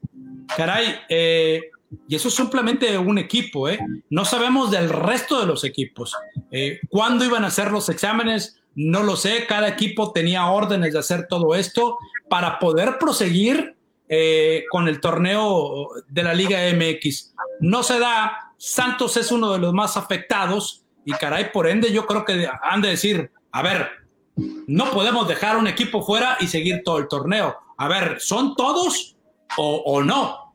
Caray, 0.56 1.00
eh, 1.08 1.70
y 2.08 2.14
eso 2.14 2.28
es 2.28 2.34
simplemente 2.34 2.96
un 2.98 3.18
equipo, 3.18 3.68
¿eh? 3.68 3.78
No 4.10 4.24
sabemos 4.24 4.70
del 4.70 4.88
resto 4.88 5.40
de 5.40 5.46
los 5.46 5.64
equipos. 5.64 6.14
Eh, 6.50 6.80
¿Cuándo 6.88 7.24
iban 7.24 7.44
a 7.44 7.48
hacer 7.48 7.70
los 7.70 7.88
exámenes? 7.88 8.60
No 8.74 9.02
lo 9.02 9.16
sé. 9.16 9.46
Cada 9.46 9.68
equipo 9.68 10.12
tenía 10.12 10.46
órdenes 10.46 10.92
de 10.92 10.98
hacer 10.98 11.26
todo 11.28 11.54
esto 11.54 11.98
para 12.28 12.58
poder 12.58 12.98
proseguir 12.98 13.76
eh, 14.08 14.64
con 14.70 14.88
el 14.88 15.00
torneo 15.00 15.88
de 16.08 16.22
la 16.22 16.34
Liga 16.34 16.60
MX. 16.72 17.34
No 17.60 17.82
se 17.82 17.98
da. 17.98 18.52
Santos 18.58 19.16
es 19.16 19.32
uno 19.32 19.52
de 19.52 19.58
los 19.58 19.74
más 19.74 19.96
afectados 19.96 20.84
y 21.04 21.12
caray, 21.12 21.52
por 21.52 21.68
ende 21.68 21.92
yo 21.92 22.06
creo 22.06 22.24
que 22.24 22.48
han 22.62 22.82
de 22.82 22.88
decir, 22.88 23.30
a 23.52 23.62
ver, 23.62 23.88
no 24.34 24.90
podemos 24.90 25.28
dejar 25.28 25.56
un 25.56 25.68
equipo 25.68 26.02
fuera 26.02 26.36
y 26.40 26.48
seguir 26.48 26.82
todo 26.84 26.98
el 26.98 27.06
torneo. 27.06 27.56
A 27.76 27.86
ver, 27.86 28.16
¿son 28.18 28.56
todos 28.56 29.16
o, 29.56 29.82
o 29.86 30.02
no? 30.02 30.45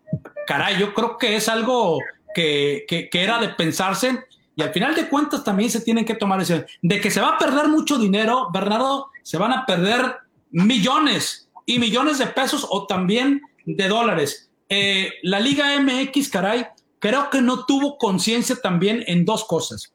Caray, 0.48 0.78
yo 0.80 0.94
creo 0.94 1.18
que 1.18 1.36
es 1.36 1.48
algo 1.50 2.00
que, 2.34 2.86
que, 2.88 3.10
era 3.12 3.40
de 3.40 3.50
pensarse 3.50 4.26
y 4.56 4.62
al 4.62 4.72
final 4.72 4.96
de 4.96 5.08
cuentas 5.08 5.44
también 5.44 5.70
se 5.70 5.82
tienen 5.82 6.06
que 6.06 6.16
tomar 6.16 6.40
decisiones. 6.40 6.72
De 6.82 7.00
que 7.00 7.12
se 7.12 7.22
va 7.22 7.30
a 7.30 7.38
perder 7.38 7.68
mucho 7.68 7.98
dinero, 7.98 8.50
Bernardo, 8.52 9.10
se 9.24 9.38
van 9.38 9.54
a 9.54 9.66
perder 9.66 10.18
millones 10.52 11.50
y 11.66 11.80
millones 11.80 12.18
de 12.18 12.28
pesos 12.28 12.68
o 12.70 12.86
también 12.86 13.42
de 13.66 13.88
dólares. 13.88 14.50
Eh, 14.70 15.14
la 15.24 15.40
Liga 15.40 15.80
MX, 15.80 16.30
caray, 16.30 16.68
creo 17.00 17.30
que 17.30 17.42
no 17.42 17.66
tuvo 17.66 17.98
conciencia 17.98 18.56
también 18.56 19.04
en 19.08 19.26
dos 19.26 19.46
cosas. 19.46 19.94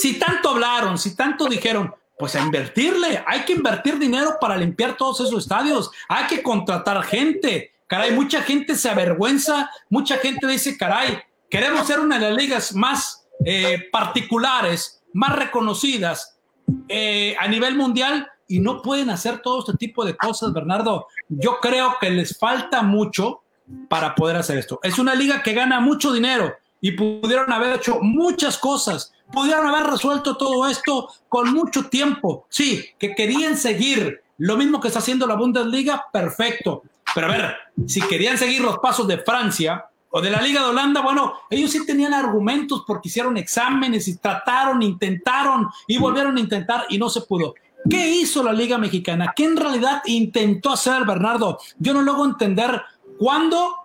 Si 0.00 0.18
tanto 0.18 0.50
hablaron, 0.50 0.98
si 0.98 1.14
tanto 1.16 1.46
dijeron, 1.46 1.94
pues 2.18 2.34
a 2.34 2.40
invertirle, 2.40 3.22
hay 3.26 3.42
que 3.42 3.52
invertir 3.52 3.98
dinero 3.98 4.38
para 4.40 4.56
limpiar 4.56 4.96
todos 4.96 5.20
esos 5.20 5.44
estadios, 5.44 5.90
hay 6.08 6.26
que 6.26 6.42
contratar 6.42 7.02
gente, 7.04 7.72
Caray, 7.88 8.12
mucha 8.12 8.42
gente 8.42 8.76
se 8.76 8.88
avergüenza, 8.88 9.70
mucha 9.88 10.18
gente 10.18 10.46
dice, 10.46 10.76
caray, 10.76 11.18
queremos 11.50 11.86
ser 11.86 12.00
una 12.00 12.18
de 12.18 12.30
las 12.30 12.38
ligas 12.38 12.74
más 12.74 13.26
eh, 13.44 13.88
particulares, 13.90 15.02
más 15.14 15.34
reconocidas 15.34 16.38
eh, 16.86 17.34
a 17.40 17.48
nivel 17.48 17.76
mundial 17.76 18.28
y 18.46 18.60
no 18.60 18.82
pueden 18.82 19.08
hacer 19.08 19.40
todo 19.40 19.60
este 19.60 19.72
tipo 19.78 20.04
de 20.04 20.16
cosas, 20.16 20.52
Bernardo. 20.52 21.06
Yo 21.28 21.58
creo 21.60 21.96
que 21.98 22.10
les 22.10 22.38
falta 22.38 22.82
mucho 22.82 23.40
para 23.88 24.14
poder 24.14 24.36
hacer 24.36 24.58
esto. 24.58 24.80
Es 24.82 24.98
una 24.98 25.14
liga 25.14 25.42
que 25.42 25.54
gana 25.54 25.80
mucho 25.80 26.12
dinero 26.12 26.54
y 26.80 26.92
pudieron 26.92 27.50
haber 27.52 27.76
hecho 27.76 28.00
muchas 28.00 28.58
cosas, 28.58 29.12
pudieron 29.32 29.66
haber 29.66 29.86
resuelto 29.86 30.36
todo 30.36 30.68
esto 30.68 31.08
con 31.28 31.52
mucho 31.54 31.88
tiempo. 31.88 32.46
Sí, 32.50 32.84
que 32.98 33.14
querían 33.14 33.56
seguir 33.56 34.22
lo 34.38 34.56
mismo 34.56 34.80
que 34.80 34.88
está 34.88 35.00
haciendo 35.00 35.26
la 35.26 35.34
Bundesliga, 35.34 36.06
perfecto. 36.12 36.82
Pero 37.18 37.32
a 37.32 37.36
ver, 37.36 37.56
si 37.88 38.00
querían 38.02 38.38
seguir 38.38 38.60
los 38.60 38.78
pasos 38.78 39.08
de 39.08 39.18
Francia 39.18 39.86
o 40.08 40.20
de 40.20 40.30
la 40.30 40.40
Liga 40.40 40.60
de 40.60 40.68
Holanda, 40.68 41.00
bueno, 41.00 41.32
ellos 41.50 41.72
sí 41.72 41.84
tenían 41.84 42.14
argumentos 42.14 42.84
porque 42.86 43.08
hicieron 43.08 43.36
exámenes 43.36 44.06
y 44.06 44.18
trataron, 44.18 44.80
intentaron 44.82 45.66
y 45.88 45.98
volvieron 45.98 46.36
a 46.36 46.40
intentar 46.40 46.84
y 46.90 46.96
no 46.96 47.10
se 47.10 47.22
pudo. 47.22 47.54
¿Qué 47.90 48.08
hizo 48.08 48.40
la 48.44 48.52
Liga 48.52 48.78
Mexicana? 48.78 49.32
¿Qué 49.34 49.46
en 49.46 49.56
realidad 49.56 50.00
intentó 50.04 50.70
hacer 50.70 51.04
Bernardo? 51.04 51.58
Yo 51.80 51.92
no 51.92 52.02
logro 52.02 52.24
entender 52.24 52.82
cuándo 53.18 53.78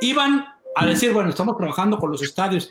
iban 0.00 0.46
a 0.74 0.86
decir, 0.86 1.12
bueno, 1.12 1.28
estamos 1.28 1.58
trabajando 1.58 1.98
con 1.98 2.12
los 2.12 2.22
estadios. 2.22 2.70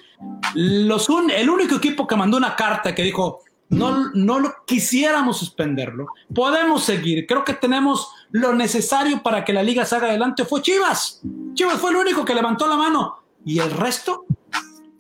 El 0.56 1.50
único 1.52 1.76
equipo 1.76 2.08
que 2.08 2.16
mandó 2.16 2.38
una 2.38 2.56
carta 2.56 2.96
que 2.96 3.04
dijo, 3.04 3.42
no, 3.74 4.12
no 4.14 4.40
lo 4.40 4.54
quisiéramos 4.66 5.38
suspenderlo. 5.38 6.08
Podemos 6.34 6.84
seguir. 6.84 7.26
Creo 7.28 7.44
que 7.44 7.54
tenemos 7.54 8.10
lo 8.32 8.54
necesario 8.54 9.22
para 9.22 9.44
que 9.44 9.54
la 9.54 9.64
liga 9.64 9.86
salga 9.86 10.08
adelante. 10.08 10.46
Fue 10.46 10.62
Chivas. 10.62 11.22
Chivas 11.54 11.80
fue 11.80 11.92
el 11.92 11.98
único 11.98 12.24
que 12.26 12.34
levantó 12.34 12.68
la 12.68 12.76
mano. 12.76 13.18
¿Y 13.46 13.60
el 13.60 13.72
resto? 13.72 14.26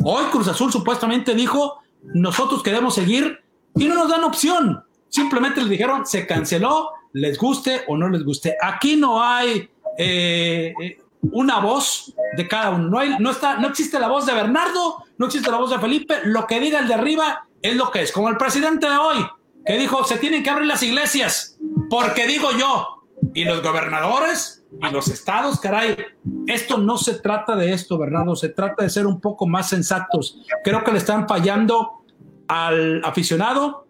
Hoy 0.03 0.25
Cruz 0.31 0.47
Azul 0.47 0.71
supuestamente 0.71 1.33
dijo, 1.33 1.81
nosotros 2.03 2.62
queremos 2.62 2.95
seguir 2.95 3.41
y 3.75 3.86
no 3.86 3.95
nos 3.95 4.09
dan 4.09 4.23
opción. 4.23 4.83
Simplemente 5.09 5.62
les 5.62 5.69
dijeron, 5.69 6.05
se 6.05 6.27
canceló, 6.27 6.89
les 7.13 7.38
guste 7.38 7.83
o 7.88 7.95
no 7.95 8.09
les 8.09 8.23
guste. 8.23 8.57
Aquí 8.62 8.95
no 8.95 9.23
hay 9.23 9.69
eh, 9.97 10.73
una 11.21 11.59
voz 11.59 12.13
de 12.36 12.47
cada 12.47 12.71
uno. 12.71 12.89
No, 13.19 13.31
está, 13.31 13.57
no 13.57 13.67
existe 13.67 13.99
la 13.99 14.07
voz 14.07 14.25
de 14.25 14.33
Bernardo, 14.33 15.03
no 15.17 15.25
existe 15.27 15.49
la 15.49 15.57
voz 15.57 15.69
de 15.69 15.79
Felipe. 15.79 16.15
Lo 16.25 16.45
que 16.47 16.59
diga 16.59 16.79
el 16.79 16.88
de 16.88 16.93
arriba 16.95 17.47
es 17.63 17.76
lo 17.76 17.89
que 17.89 18.04
es. 18.04 18.12
Como 18.12 18.30
el 18.30 18.38
presidente 18.38 18.88
de 18.88 18.97
hoy, 18.97 19.26
que 19.65 19.78
dijo, 19.78 20.04
se 20.04 20.17
tienen 20.17 20.43
que 20.43 20.52
abrir 20.52 20.67
las 20.67 20.84
iglesias, 20.84 21.58
porque 21.89 22.28
digo 22.28 22.52
yo, 22.52 23.04
y 23.34 23.45
los 23.45 23.63
gobernadores 23.63 24.63
y 24.82 24.91
los 24.91 25.08
estados, 25.08 25.60
caray, 25.60 25.95
esto 26.47 26.78
no 26.78 26.97
se 26.97 27.15
trata 27.15 27.56
de 27.56 27.73
esto, 27.73 27.97
Bernardo, 27.97 28.36
se 28.36 28.49
trata 28.49 28.84
de 28.84 28.89
ser 28.89 29.08
un 29.08 29.21
poco 29.21 29.47
más 29.47 29.69
sensatos. 29.69 30.39
Creo 30.63 30.84
que 30.84 30.91
le 30.91 30.97
están 30.97 31.28
fallando 31.28 32.04
al 32.47 33.04
aficionado, 33.06 33.88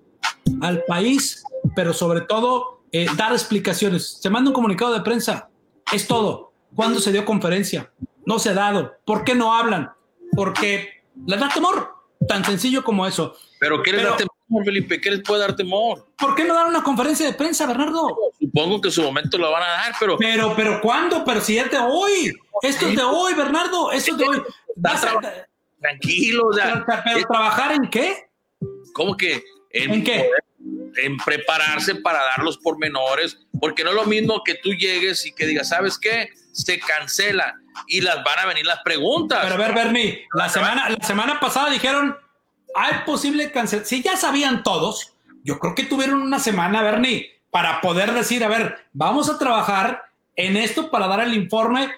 al 0.62 0.84
país, 0.84 1.44
pero 1.76 1.94
sobre 1.94 2.22
todo 2.22 2.84
eh, 2.92 3.08
dar 3.18 3.32
explicaciones. 3.32 4.20
Se 4.22 4.30
manda 4.30 4.50
un 4.50 4.54
comunicado 4.54 4.94
de 4.94 5.02
prensa, 5.02 5.50
es 5.92 6.08
todo. 6.08 6.54
¿Cuándo 6.76 7.00
se 7.00 7.12
dio 7.12 7.26
conferencia? 7.26 7.92
No 8.26 8.40
se 8.40 8.50
ha 8.50 8.54
dado. 8.54 8.94
¿Por 9.06 9.24
qué 9.24 9.36
no 9.36 9.54
hablan? 9.54 9.92
Porque 10.36 11.04
les 11.26 11.40
da 11.40 11.50
temor, 11.50 11.94
tan 12.28 12.44
sencillo 12.46 12.84
como 12.84 13.06
eso. 13.08 13.36
Pero 13.64 13.82
¿qué 13.82 13.94
les 13.94 14.04
da 14.04 14.18
temor, 14.18 14.66
Felipe? 14.66 15.00
¿Qué 15.00 15.10
les 15.10 15.22
puede 15.22 15.40
dar 15.40 15.56
temor? 15.56 16.06
¿Por 16.18 16.36
qué 16.36 16.44
no 16.44 16.54
dar 16.54 16.68
una 16.68 16.84
conferencia 16.84 17.26
de 17.26 17.32
prensa, 17.32 17.66
Bernardo? 17.66 18.14
Supongo 18.38 18.82
que 18.82 18.90
en 18.90 18.92
su 18.92 19.02
momento 19.02 19.38
lo 19.38 19.50
van 19.52 19.64
a 19.64 19.68
dar, 19.68 19.94
pero. 19.98 20.18
Pero, 20.18 20.54
pero 20.54 20.82
¿cuándo? 20.82 21.24
Pero 21.24 21.40
si 21.40 21.58
es 21.58 21.72
de 21.72 21.78
hoy. 21.78 22.34
Esto 22.62 22.88
es 22.90 22.98
de 22.98 23.04
hoy, 23.04 23.34
Bernardo. 23.36 23.94
Esto 23.94 24.12
es 24.12 24.18
de 24.18 24.28
hoy. 24.28 24.44
tranquilo. 25.80 26.48
O 26.48 26.54
sea, 26.54 26.86
pero, 27.06 27.26
trabajar 27.26 27.72
en 27.72 27.90
qué? 27.90 28.28
¿Cómo 28.94 29.16
que? 29.16 29.42
¿En, 29.70 30.04
qué? 30.04 30.30
en 30.98 31.16
prepararse 31.18 31.96
para 31.96 32.20
dar 32.20 32.40
los 32.40 32.58
pormenores, 32.58 33.38
porque 33.62 33.86
no 33.86 33.92
es 33.92 33.96
lo 33.96 34.06
mismo 34.06 34.44
que 34.44 34.56
tú 34.56 34.74
llegues 34.74 35.26
y 35.26 35.34
que 35.34 35.46
digas, 35.46 35.70
¿sabes 35.70 35.98
qué? 35.98 36.32
Se 36.52 36.80
cancela 36.80 37.56
y 37.88 38.02
las 38.02 38.26
van 38.26 38.40
a 38.40 38.46
venir 38.46 38.66
las 38.66 38.82
preguntas. 38.84 39.40
Pero 39.42 39.56
a 39.56 39.58
ver, 39.58 39.74
Bernie, 39.74 40.28
la 40.34 40.50
semana, 40.50 40.90
la 40.90 41.08
semana 41.08 41.40
pasada 41.40 41.70
dijeron, 41.70 42.18
hay 42.76 43.06
posible 43.06 43.52
cancelación. 43.52 43.88
Si 43.88 44.04
ya 44.04 44.18
sabían 44.18 44.64
todos, 44.64 45.14
yo 45.44 45.60
creo 45.60 45.76
que 45.76 45.84
tuvieron 45.84 46.22
una 46.22 46.40
semana, 46.40 46.82
Bernie, 46.82 47.42
para 47.52 47.82
poder 47.82 48.14
decir, 48.14 48.44
a 48.44 48.48
ver, 48.48 48.88
vamos 48.94 49.30
a 49.30 49.38
trabajar 49.38 50.04
en 50.36 50.58
esto 50.58 50.90
para 50.90 51.08
dar 51.08 51.22
el 51.22 51.34
informe. 51.34 51.92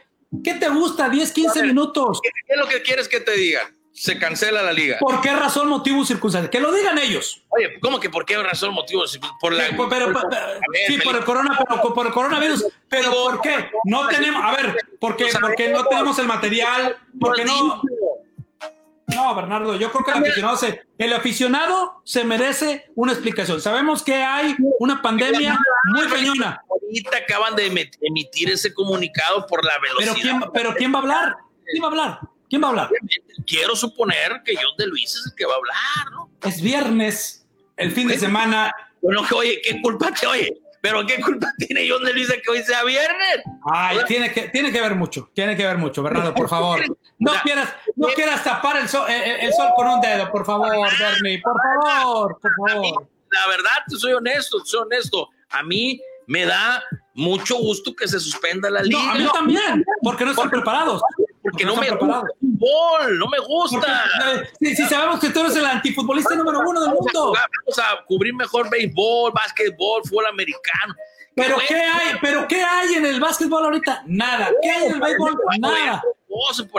¿Qué 0.44 0.56
te 0.56 0.70
gusta? 0.70 1.10
10, 1.10 1.32
15 1.32 1.64
minutos. 1.64 2.20
¿Qué 2.22 2.30
es 2.48 2.60
lo 2.60 2.68
que 2.68 2.82
quieres 2.82 3.08
que 3.08 3.20
te 3.20 3.32
digan? 3.38 3.76
se 3.96 4.20
cancela 4.20 4.62
la 4.62 4.74
liga. 4.74 4.98
¿Por 5.00 5.22
qué 5.22 5.34
razón, 5.34 5.70
motivo, 5.70 6.06
circunstancia? 6.06 6.50
Que 6.52 6.60
lo 6.60 6.72
digan 6.74 6.98
ellos. 6.98 7.42
Oye, 7.48 7.80
¿cómo 7.80 7.98
que 7.98 8.10
por 8.10 8.26
qué 8.26 8.38
razón, 8.38 8.74
motivo? 8.74 9.04
Por 9.40 9.54
la, 9.54 9.68
sí, 9.68 9.76
pero, 9.90 10.08
sí, 10.88 10.98
por 11.02 11.16
el, 11.16 11.24
corona, 11.24 11.58
por 11.96 12.06
el 12.06 12.12
coronavirus. 12.12 12.66
Pero 12.90 13.12
¿por 13.12 13.42
qué? 13.42 13.70
No 13.86 14.08
tenemos, 14.10 14.44
a 14.44 14.52
ver, 14.52 14.76
¿por 15.00 15.16
qué? 15.16 15.28
Porque 15.40 15.70
no 15.70 15.86
tenemos 15.86 16.20
el 16.20 16.28
material, 16.28 16.98
porque 17.18 17.46
no... 17.46 17.82
No, 19.08 19.36
Bernardo, 19.36 19.76
yo 19.76 19.92
creo 19.92 20.04
que 20.04 20.12
el 20.12 20.18
aficionado, 20.18 20.58
se, 20.58 20.82
el 20.98 21.14
aficionado 21.14 22.02
se 22.04 22.24
merece 22.24 22.92
una 22.96 23.12
explicación. 23.12 23.62
Sabemos 23.62 24.02
que 24.02 24.16
hay 24.16 24.56
una 24.80 25.02
pandemia 25.02 25.60
muy 25.94 26.08
cañona. 26.08 26.62
Ahorita 26.70 27.18
acaban 27.18 27.56
de 27.56 27.68
emitir 28.02 28.50
ese 28.50 28.74
comunicado 28.74 29.46
por 29.46 29.64
la 29.64 29.74
velocidad. 29.80 30.14
Pero 30.14 30.22
¿quién, 30.22 30.52
pero 30.54 30.76
¿quién 30.76 30.94
va 30.94 31.00
a 31.00 31.02
hablar? 31.02 31.36
¿Quién 31.66 31.84
va 31.84 31.88
a 31.88 31.92
hablar? 31.92 32.20
¿Quién 32.50 32.64
va 32.64 32.68
a 32.68 32.70
hablar? 32.72 32.90
Quiero 33.46 33.76
suponer 33.76 34.42
que 34.44 34.56
John 34.56 34.76
de 34.78 34.88
Luis 34.88 35.16
es 35.16 35.26
el 35.28 35.36
que 35.36 35.46
va 35.46 35.54
a 35.54 35.58
hablar, 35.58 36.12
¿no? 36.12 36.30
Es 36.48 36.62
viernes, 36.62 37.48
el 37.78 37.92
fin 37.92 38.08
de 38.08 38.18
semana. 38.18 38.74
Bueno, 39.02 39.24
que 39.28 39.36
oye, 39.36 39.62
¿qué 39.64 39.82
culpa 39.82 40.12
te 40.12 40.26
oye? 40.26 40.52
¿Pero 40.82 41.06
qué 41.06 41.20
culpa 41.20 41.52
tiene 41.58 41.88
John 41.90 42.04
de 42.04 42.14
Luis 42.14 42.28
de 42.28 42.42
que 42.42 42.52
hoy 42.52 42.64
sea 42.64 42.84
viernes? 42.84 43.42
Ay, 43.72 43.98
tiene 44.08 44.32
que, 44.32 44.50
tiene 44.50 44.72
que 44.72 44.82
ver 44.82 44.96
mucho, 44.96 45.30
tiene 45.34 45.56
que 45.56 45.66
ver 45.66 45.78
mucho, 45.78 46.04
Bernardo, 46.04 46.34
por 46.34 46.50
favor. 46.50 46.80
No 47.18 47.32
quieras, 47.44 47.74
no 47.96 48.08
quieras 48.10 48.44
tapar 48.44 48.78
el 48.78 48.90
sol, 48.90 49.10
el, 49.10 49.54
sol 49.54 49.70
con 49.76 49.88
un 49.88 50.02
dedo, 50.02 50.30
por 50.32 50.46
favor, 50.46 50.90
Bernie, 51.00 51.42
por 51.42 51.56
favor, 51.62 52.40
por 52.42 52.70
favor. 52.70 53.08
La 53.32 53.48
verdad, 53.48 53.72
soy 53.88 54.14
honesto, 54.14 54.60
soy 54.66 54.82
honesto. 54.82 55.30
A 55.50 55.64
mí 55.64 56.00
me 56.28 56.46
da 56.46 56.84
mucho 57.14 57.56
gusto 57.58 57.96
que 57.96 58.08
se 58.08 58.20
suspenda 58.20 58.70
la 58.70 58.82
liga. 58.82 59.02
No, 59.02 59.12
a 59.12 59.16
mí 59.16 59.28
también, 59.34 59.86
porque 60.02 60.26
no 60.26 60.32
están 60.32 60.50
preparados 60.50 61.02
porque 61.46 61.64
no, 61.64 61.76
me 61.76 61.92
gusta 61.92 62.24
el 62.24 62.58
fútbol, 62.58 63.20
no 63.20 63.28
me 63.28 63.38
gusta. 63.40 64.04
Si, 64.60 64.76
sabemos 64.76 65.20
que 65.20 65.30
tú 65.30 65.42
eres 65.42 65.56
el 65.56 65.66
antifutbolista 65.66 66.34
número 66.36 66.60
uno 66.60 66.82
del 66.82 66.90
mundo. 66.90 67.34
vamos 67.34 67.80
a 67.80 68.04
cubrir 68.06 68.34
mejor 68.34 68.68
béisbol, 68.68 69.32
básquetbol, 69.32 70.02
fútbol 70.06 70.26
americano. 70.26 70.96
Pero 71.36 71.58
¿qué 71.68 71.76
hay? 71.76 72.16
¿Pero 72.20 72.48
qué 72.48 72.64
hay 72.64 72.96
en 72.96 73.06
el 73.06 73.20
básquetbol 73.20 73.64
ahorita? 73.64 74.04
Nada. 74.08 74.50
¿Qué 74.60 74.72
hay 74.72 74.86
en 74.86 74.94
el 74.96 75.00
béisbol? 75.00 75.38
Nada. 75.60 76.04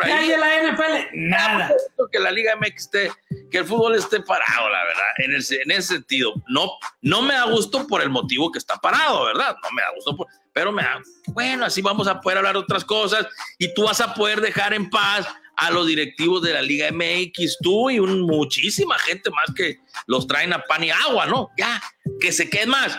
¿Qué 0.05 0.13
hay 0.13 0.33
en 0.33 0.41
la 0.41 0.73
NFL? 0.73 1.09
Nada. 1.15 1.73
Que 2.13 2.19
la 2.19 2.31
Liga 2.31 2.57
MX 2.57 2.75
esté, 2.77 3.11
que 3.51 3.59
el 3.59 3.65
fútbol 3.65 3.95
esté 3.95 4.21
parado, 4.21 4.69
la 4.69 4.85
verdad, 4.85 5.05
en, 5.19 5.35
en 5.35 5.71
ese 5.71 5.95
sentido. 5.95 6.35
No, 6.49 6.73
no 7.03 7.23
me 7.23 7.35
da 7.35 7.45
gusto 7.45 7.87
por 7.87 8.03
el 8.03 8.11
motivo 8.11 8.53
que 8.53 8.59
está 8.59 8.77
parado, 8.77 9.25
¿verdad? 9.25 9.57
No 9.63 9.71
me 9.73 9.83
da 9.83 9.89
gusto 9.95 10.17
por 10.17 10.27
pero 10.57 10.73
me 10.73 10.83
bueno, 11.27 11.67
así 11.67 11.83
vamos 11.83 12.09
a 12.09 12.19
poder 12.19 12.39
hablar 12.39 12.55
de 12.55 12.61
otras 12.61 12.83
cosas 12.83 13.27
y 13.59 13.75
tú 13.75 13.85
vas 13.85 14.01
a 14.01 14.15
poder 14.15 14.41
dejar 14.41 14.73
en 14.73 14.89
paz 14.89 15.29
a 15.55 15.71
los 15.71 15.87
directivos 15.87 16.41
de 16.41 16.55
la 16.55 16.63
Liga 16.63 16.89
MX, 16.91 17.59
tú 17.61 17.91
y 17.91 17.99
un, 17.99 18.23
muchísima 18.23 18.99
gente 19.01 19.29
más 19.31 19.55
que 19.55 19.81
los 20.07 20.27
traen 20.27 20.55
a 20.55 20.63
pan 20.63 20.83
y 20.83 20.91
agua, 20.91 21.27
¿no? 21.27 21.51
Ya, 21.59 21.83
que 22.19 22.33
se 22.33 22.49
queden 22.49 22.71
más. 22.71 22.99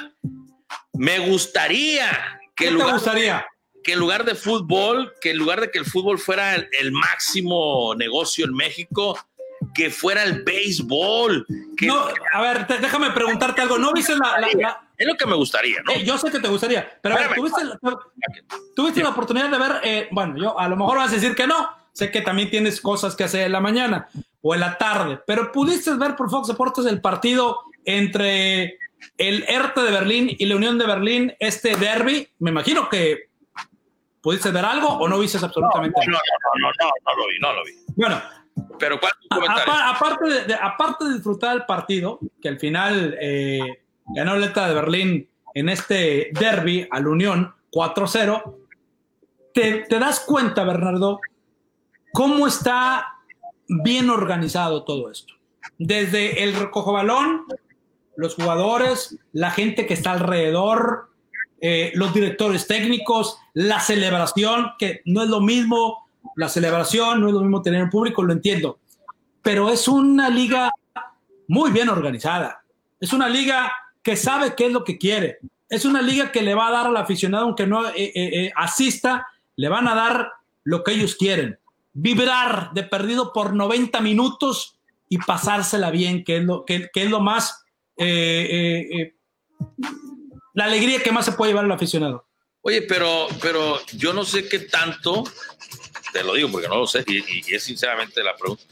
Me 0.94 1.18
gustaría 1.18 2.40
que 2.56 2.70
lugar, 2.70 2.94
gustaría? 2.94 3.44
Que 3.88 3.94
en 3.94 4.00
lugar 4.00 4.26
de 4.26 4.36
fútbol, 4.36 5.14
que 5.22 5.32
en 5.32 5.38
lugar 5.38 5.62
de 5.62 5.72
que 5.72 5.80
el 5.80 5.86
fútbol 5.86 6.20
fuera 6.20 6.56
el, 6.56 6.92
máximo 6.92 7.96
negocio 7.96 8.44
en 8.44 8.54
México, 8.54 9.18
que 9.74 9.90
fuera 9.90 10.24
el 10.24 10.44
béisbol. 10.44 11.46
no, 11.84 12.08
a 12.34 12.42
ver, 12.42 12.68
déjame 12.68 13.12
preguntarte 13.12 13.62
algo. 13.62 13.78
¿No 13.78 13.94
viste 13.94 14.14
la, 14.18 14.82
es 14.98 15.08
lo 15.08 15.16
que 15.16 15.26
me 15.26 15.36
gustaría, 15.36 15.82
¿no? 15.84 15.94
Eh, 15.94 16.04
yo 16.04 16.18
sé 16.18 16.30
que 16.30 16.42
te 16.42 16.50
gustaría, 16.50 17.00
pero 17.02 17.16
a 17.16 17.20
ver, 17.20 17.36
¿tuviste, 17.36 17.64
la, 17.64 17.80
¿tuviste 18.76 19.02
la 19.02 19.10
oportunidad 19.12 19.50
de 19.50 19.58
ver? 19.58 19.72
Eh, 19.82 20.10
bueno, 20.12 20.36
yo 20.38 20.60
a 20.60 20.68
lo 20.68 20.76
mejor 20.76 20.98
vas 20.98 21.12
a 21.12 21.16
decir 21.16 21.34
que 21.34 21.48
no. 21.48 21.70
Sé 21.94 22.12
que 22.12 22.20
también 22.20 22.50
tienes 22.50 22.82
cosas 22.82 23.16
que 23.16 23.24
hacer 23.24 23.46
en 23.46 23.54
la 23.54 23.62
mañana 23.62 24.10
o 24.42 24.54
en 24.54 24.60
la 24.60 24.78
tarde, 24.78 25.18
pero 25.26 25.54
¿pudiste 25.54 25.94
ver 25.94 26.18
por 26.18 26.30
Fox 26.30 26.50
Deportes 26.50 26.86
el 26.88 27.00
partido 27.00 27.62
entre 27.86 28.80
el 29.18 29.46
ERTE 29.48 29.82
de 29.82 29.92
Berlín 29.92 30.36
y 30.38 30.46
la 30.46 30.58
Unión 30.58 30.78
de 30.78 30.86
Berlín, 30.86 31.34
este 31.40 31.78
derby? 31.78 32.28
Me 32.40 32.52
imagino 32.52 32.90
que 32.90 33.27
pudiste 34.28 34.52
ver 34.52 34.66
algo 34.66 34.90
o 34.90 35.08
no 35.08 35.20
viste 35.20 35.38
absolutamente 35.38 36.02
nada. 36.06 36.20
No, 36.60 36.68
no, 36.68 36.68
no, 36.68 36.86
no, 36.86 36.92
no, 37.06 37.18
lo 37.18 37.28
vi, 37.30 37.40
no 37.40 37.54
lo 37.54 37.64
vi. 37.64 37.72
Bueno, 37.96 38.22
pero 38.78 39.00
¿cuál 39.00 39.14
aparte, 39.32 40.44
de, 40.46 40.54
aparte 40.54 41.06
de 41.06 41.14
disfrutar 41.14 41.56
el 41.56 41.66
partido, 41.66 42.20
que 42.42 42.50
al 42.50 42.60
final 42.60 43.18
eh, 43.22 43.86
ganó 44.08 44.36
el 44.36 44.44
ETA 44.44 44.68
de 44.68 44.74
Berlín 44.74 45.30
en 45.54 45.70
este 45.70 46.32
derby 46.34 46.86
a 46.92 47.00
la 47.00 47.08
Unión 47.08 47.56
4-0, 47.72 48.56
te, 49.54 49.86
das 49.98 50.20
cuenta, 50.20 50.66
Bernardo, 50.66 51.22
cómo 52.12 52.48
está 52.48 53.08
bien 53.70 54.10
organizado 54.10 54.84
todo 54.84 55.10
esto. 55.10 55.36
Desde 55.78 56.44
el 56.44 56.54
recojo 56.54 56.92
balón, 56.92 57.46
los 58.18 58.36
jugadores, 58.36 59.18
la 59.32 59.52
gente 59.52 59.88
que 59.88 59.94
está 59.94 60.12
alrededor, 60.12 61.12
eh, 61.60 61.92
los 61.96 62.14
directores 62.14 62.68
técnicos, 62.68 63.38
la 63.54 63.80
celebración, 63.80 64.72
que 64.78 65.02
no 65.06 65.24
es 65.24 65.30
lo 65.30 65.42
mismo, 65.42 66.08
la 66.36 66.50
celebración, 66.50 67.22
no 67.22 67.28
es 67.28 67.34
lo 67.34 67.42
mismo 67.42 67.62
tener 67.62 67.84
un 67.84 67.90
público, 67.90 68.24
lo 68.24 68.34
entiendo, 68.34 68.80
pero 69.42 69.70
es 69.70 69.88
una 69.88 70.30
liga 70.30 70.72
muy 71.48 71.72
bien 71.72 71.90
organizada. 71.90 72.64
Es 73.00 73.14
una 73.14 73.30
liga 73.30 73.72
que 74.04 74.16
sabe 74.16 74.56
qué 74.56 74.68
es 74.68 74.72
lo 74.72 74.84
que 74.84 74.98
quiere. 74.98 75.40
Es 75.70 75.86
una 75.86 76.02
liga 76.02 76.32
que 76.32 76.42
le 76.42 76.56
va 76.56 76.68
a 76.68 76.72
dar 76.72 76.88
al 76.88 76.98
aficionado, 76.98 77.46
aunque 77.46 77.68
no 77.68 77.88
eh, 77.90 77.94
eh, 77.96 78.12
eh, 78.16 78.52
asista, 78.56 79.28
le 79.56 79.70
van 79.70 79.88
a 79.88 79.96
dar 79.96 80.32
lo 80.64 80.84
que 80.84 80.94
ellos 80.94 81.16
quieren. 81.16 81.60
Vibrar 81.94 82.72
de 82.74 82.84
perdido 82.84 83.34
por 83.34 83.54
90 83.54 84.00
minutos 84.02 84.78
y 85.10 85.18
pasársela 85.18 85.90
bien, 85.90 86.24
que 86.24 86.38
es 86.38 86.44
lo, 86.44 86.66
que, 86.66 86.90
es 86.94 87.10
lo 87.10 87.22
más, 87.22 87.66
la 90.58 90.66
alegría 90.66 91.04
que 91.04 91.12
más 91.12 91.24
se 91.24 91.34
puede 91.34 91.52
llevar 91.52 91.66
al 91.66 91.72
aficionado. 91.72 92.26
Oye, 92.62 92.82
pero, 92.82 93.28
pero 93.40 93.80
yo 93.94 94.12
no 94.12 94.26
sé 94.26 94.50
qué 94.50 94.58
tanto, 94.58 95.24
te 96.12 96.24
lo 96.24 96.34
digo 96.34 96.50
porque 96.52 96.68
no 96.68 96.78
lo 96.78 96.88
sé, 96.88 97.04
y, 97.06 97.52
y 97.52 97.54
es 97.54 97.62
sinceramente 97.62 98.24
la 98.24 98.36
pregunta, 98.36 98.64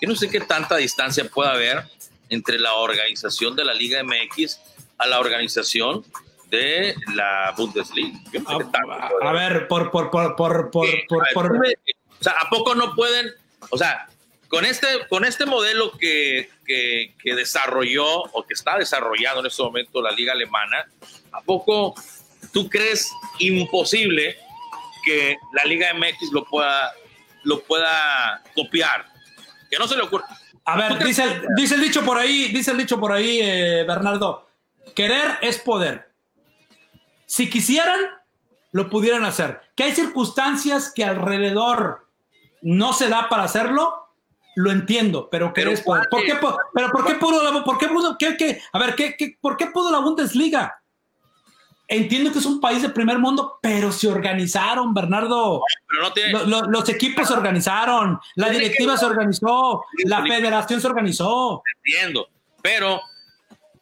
yo 0.00 0.08
no 0.08 0.16
sé 0.16 0.30
qué 0.30 0.40
tanta 0.40 0.76
distancia 0.76 1.28
puede 1.28 1.50
haber 1.50 1.84
entre 2.30 2.58
la 2.58 2.76
organización 2.76 3.54
de 3.54 3.66
la 3.66 3.74
Liga 3.74 4.02
MX 4.02 4.58
a 4.96 5.06
la 5.06 5.20
organización 5.20 6.06
de 6.48 6.94
la 7.14 7.52
Bundesliga. 7.54 8.18
A, 9.20 9.32
ver, 9.32 9.68
por, 9.68 9.90
por, 9.90 10.10
por, 10.10 10.36
por, 10.36 10.70
por, 10.70 10.88
por, 11.34 11.56
O 12.18 12.24
sea, 12.24 12.32
¿a 12.32 12.48
poco 12.48 12.74
no 12.74 12.94
pueden? 12.94 13.30
O 13.68 13.76
sea, 13.76 14.08
con 14.48 14.64
este, 14.64 14.86
con 15.10 15.26
este 15.26 15.44
modelo 15.44 15.92
que, 15.98 16.48
que, 16.64 17.14
que, 17.22 17.34
desarrolló 17.34 18.06
o 18.06 18.46
que 18.46 18.54
está 18.54 18.78
desarrollando 18.78 19.40
en 19.40 19.46
este 19.46 19.62
momento 19.62 20.00
la 20.00 20.12
liga 20.12 20.32
alemana, 20.32 20.86
¿a 21.36 21.40
poco 21.42 21.94
tú 22.52 22.68
crees 22.68 23.12
imposible 23.38 24.36
que 25.04 25.36
la 25.52 25.64
liga 25.64 25.92
MX 25.94 26.32
lo 26.32 26.44
pueda, 26.44 26.92
lo 27.44 27.62
pueda 27.62 28.42
copiar? 28.54 29.06
Que 29.70 29.78
no 29.78 29.86
se 29.86 29.96
le 29.96 30.02
ocurre. 30.02 30.24
A 30.64 30.76
ver, 30.76 30.98
dice 31.04 31.22
el, 31.22 31.46
dice 31.56 31.74
el 31.76 31.80
dicho 31.80 32.04
por 32.04 32.18
ahí, 32.18 32.48
dice 32.48 32.72
el 32.72 32.78
dicho 32.78 32.98
por 32.98 33.12
ahí, 33.12 33.40
eh, 33.40 33.84
Bernardo, 33.86 34.46
Querer 34.94 35.38
es 35.42 35.58
poder. 35.58 36.10
Si 37.26 37.50
quisieran, 37.50 38.00
lo 38.72 38.88
pudieran 38.88 39.24
hacer. 39.24 39.60
Que 39.76 39.84
hay 39.84 39.94
circunstancias 39.94 40.90
que 40.94 41.04
alrededor 41.04 42.08
no 42.62 42.92
se 42.92 43.08
da 43.08 43.28
para 43.28 43.44
hacerlo, 43.44 44.08
lo 44.54 44.72
entiendo, 44.72 45.28
pero 45.30 45.52
querer 45.52 45.74
es 45.74 45.82
poder. 45.82 46.08
¿Por 46.10 46.24
qué, 46.24 46.34
pero 46.74 46.90
¿por 46.90 47.06
qué 47.06 47.14
pudo 47.14 47.42
la, 47.42 47.62
por 47.62 47.78
qué 47.78 47.88
pudo, 47.88 48.16
qué, 48.18 48.60
a 48.72 48.78
ver, 48.78 48.94
¿qué, 48.94 49.16
qué, 49.16 49.36
por 49.38 49.56
qué 49.56 49.66
pudo 49.66 49.90
la 49.90 49.98
Bundesliga? 49.98 50.80
Entiendo 51.88 52.32
que 52.32 52.40
es 52.40 52.46
un 52.46 52.60
país 52.60 52.82
de 52.82 52.88
primer 52.88 53.18
mundo, 53.18 53.58
pero 53.62 53.92
se 53.92 54.08
organizaron, 54.08 54.92
Bernardo. 54.92 55.62
los, 56.68 56.88
equipos 56.88 57.28
se 57.28 57.34
organizaron, 57.34 58.18
la 58.34 58.50
directiva 58.50 58.96
se 58.96 59.06
organizó, 59.06 59.84
la 60.04 60.22
federación 60.22 60.80
se 60.80 60.86
organizó. 60.88 61.62
Entiendo, 61.84 62.28
pero 62.60 63.00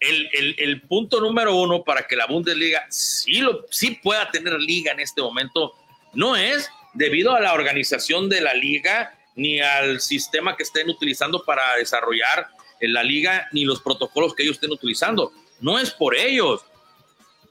el, 0.00 0.82
punto 0.82 1.20
número 1.20 1.56
uno 1.56 1.82
para 1.82 2.06
que 2.06 2.14
la 2.14 2.26
Bundesliga 2.26 2.84
sí, 2.90 3.38
lo, 3.38 3.64
sí 3.70 3.98
pueda 4.02 4.30
tener 4.30 4.52
liga 4.60 4.92
en 4.92 5.00
este 5.00 5.22
momento 5.22 5.72
no 6.12 6.36
es 6.36 6.70
debido 6.92 7.34
a 7.34 7.40
la 7.40 7.54
organización 7.54 8.28
de 8.28 8.42
la 8.42 8.52
liga 8.52 9.18
ni 9.34 9.60
al 9.60 10.00
sistema 10.00 10.56
que 10.56 10.62
estén 10.62 10.88
utilizando 10.90 11.42
para 11.44 11.62
desarrollar 11.78 12.48
la 12.80 13.02
liga, 13.02 13.48
ni 13.52 13.64
los 13.64 13.80
protocolos 13.80 14.34
que 14.34 14.42
ellos 14.42 14.56
estén 14.56 14.72
utilizando. 14.72 15.32
No 15.60 15.78
es 15.78 15.90
por 15.90 16.14
ellos. 16.14 16.64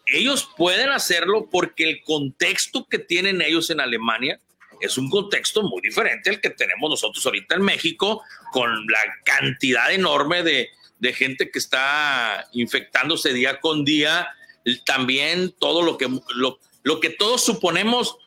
Ellos 0.05 0.49
pueden 0.57 0.89
hacerlo 0.89 1.47
porque 1.49 1.89
el 1.89 2.03
contexto 2.03 2.85
que 2.89 2.99
tienen 2.99 3.41
ellos 3.41 3.69
en 3.69 3.79
Alemania 3.79 4.39
es 4.81 4.97
un 4.97 5.09
contexto 5.09 5.63
muy 5.63 5.81
diferente 5.81 6.29
al 6.29 6.41
que 6.41 6.49
tenemos 6.49 6.89
nosotros 6.89 7.25
ahorita 7.25 7.55
en 7.55 7.61
México, 7.61 8.21
con 8.51 8.85
la 8.87 8.99
cantidad 9.23 9.91
enorme 9.93 10.43
de, 10.43 10.69
de 10.99 11.13
gente 11.13 11.49
que 11.49 11.59
está 11.59 12.47
infectándose 12.51 13.33
día 13.33 13.59
con 13.61 13.85
día, 13.85 14.27
también 14.85 15.53
todo 15.59 15.81
lo 15.81 15.97
que, 15.97 16.09
lo, 16.35 16.59
lo 16.83 16.99
que 16.99 17.09
todos 17.09 17.43
suponemos, 17.43 18.17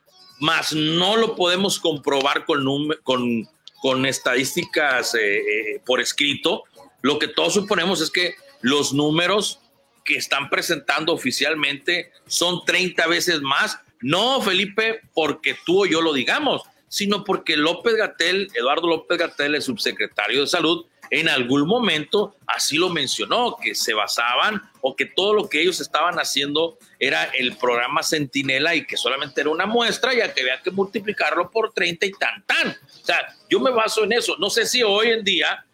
más 0.40 0.72
no 0.72 1.16
lo 1.16 1.34
podemos 1.34 1.78
comprobar 1.78 2.44
con, 2.44 2.64
con, 3.02 3.48
con 3.80 4.06
estadísticas 4.06 5.14
eh, 5.14 5.38
eh, 5.38 5.82
por 5.84 6.00
escrito, 6.00 6.64
lo 7.02 7.18
que 7.18 7.28
todos 7.28 7.54
suponemos 7.54 8.00
es 8.00 8.10
que 8.10 8.34
los 8.60 8.92
números 8.92 9.60
que 10.06 10.16
están 10.16 10.48
presentando 10.48 11.12
oficialmente 11.12 12.12
son 12.26 12.64
30 12.64 13.06
veces 13.08 13.42
más. 13.42 13.78
No, 14.00 14.40
Felipe, 14.40 15.00
porque 15.12 15.56
tú 15.66 15.82
o 15.82 15.86
yo 15.86 16.00
lo 16.00 16.14
digamos, 16.14 16.62
sino 16.88 17.24
porque 17.24 17.56
López 17.56 17.96
Gatel, 17.96 18.48
Eduardo 18.54 18.86
López 18.88 19.18
Gatel, 19.18 19.56
el 19.56 19.62
subsecretario 19.62 20.42
de 20.42 20.46
Salud, 20.46 20.86
en 21.10 21.28
algún 21.28 21.66
momento 21.66 22.36
así 22.46 22.76
lo 22.76 22.88
mencionó, 22.88 23.56
que 23.62 23.74
se 23.74 23.94
basaban 23.94 24.62
o 24.80 24.96
que 24.96 25.06
todo 25.06 25.34
lo 25.34 25.48
que 25.48 25.60
ellos 25.60 25.80
estaban 25.80 26.16
haciendo 26.16 26.78
era 26.98 27.24
el 27.24 27.56
programa 27.56 28.02
Centinela 28.02 28.74
y 28.74 28.86
que 28.86 28.96
solamente 28.96 29.40
era 29.40 29.50
una 29.50 29.66
muestra, 29.66 30.14
ya 30.14 30.32
que 30.32 30.42
había 30.42 30.62
que 30.62 30.70
multiplicarlo 30.70 31.50
por 31.50 31.72
30 31.72 32.06
y 32.06 32.12
tan, 32.12 32.44
tan. 32.44 32.68
O 32.70 33.04
sea, 33.04 33.34
yo 33.48 33.60
me 33.60 33.70
baso 33.70 34.04
en 34.04 34.12
eso. 34.12 34.36
No 34.38 34.50
sé 34.50 34.66
si 34.66 34.82
hoy 34.82 35.10
en 35.10 35.24
día 35.24 35.64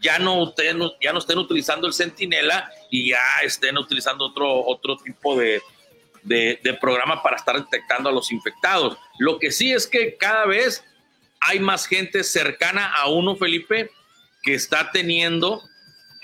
ya 0.00 0.18
no, 0.18 0.42
ustedes 0.42 0.74
ya 1.00 1.12
no 1.12 1.18
estén 1.18 1.38
utilizando 1.38 1.86
el 1.86 1.92
Centinela 1.92 2.70
y 2.90 3.10
ya 3.10 3.20
estén 3.42 3.78
utilizando 3.78 4.26
otro, 4.26 4.64
otro 4.66 4.96
tipo 4.96 5.36
de, 5.36 5.62
de, 6.22 6.60
de 6.62 6.74
programa 6.74 7.22
para 7.22 7.36
estar 7.36 7.56
detectando 7.56 8.08
a 8.08 8.12
los 8.12 8.32
infectados. 8.32 8.98
Lo 9.18 9.38
que 9.38 9.50
sí 9.52 9.72
es 9.72 9.86
que 9.86 10.16
cada 10.16 10.46
vez 10.46 10.84
hay 11.40 11.58
más 11.58 11.86
gente 11.86 12.22
cercana 12.24 12.92
a 12.94 13.08
uno, 13.08 13.36
Felipe, 13.36 13.90
que 14.42 14.54
está 14.54 14.90
teniendo 14.90 15.62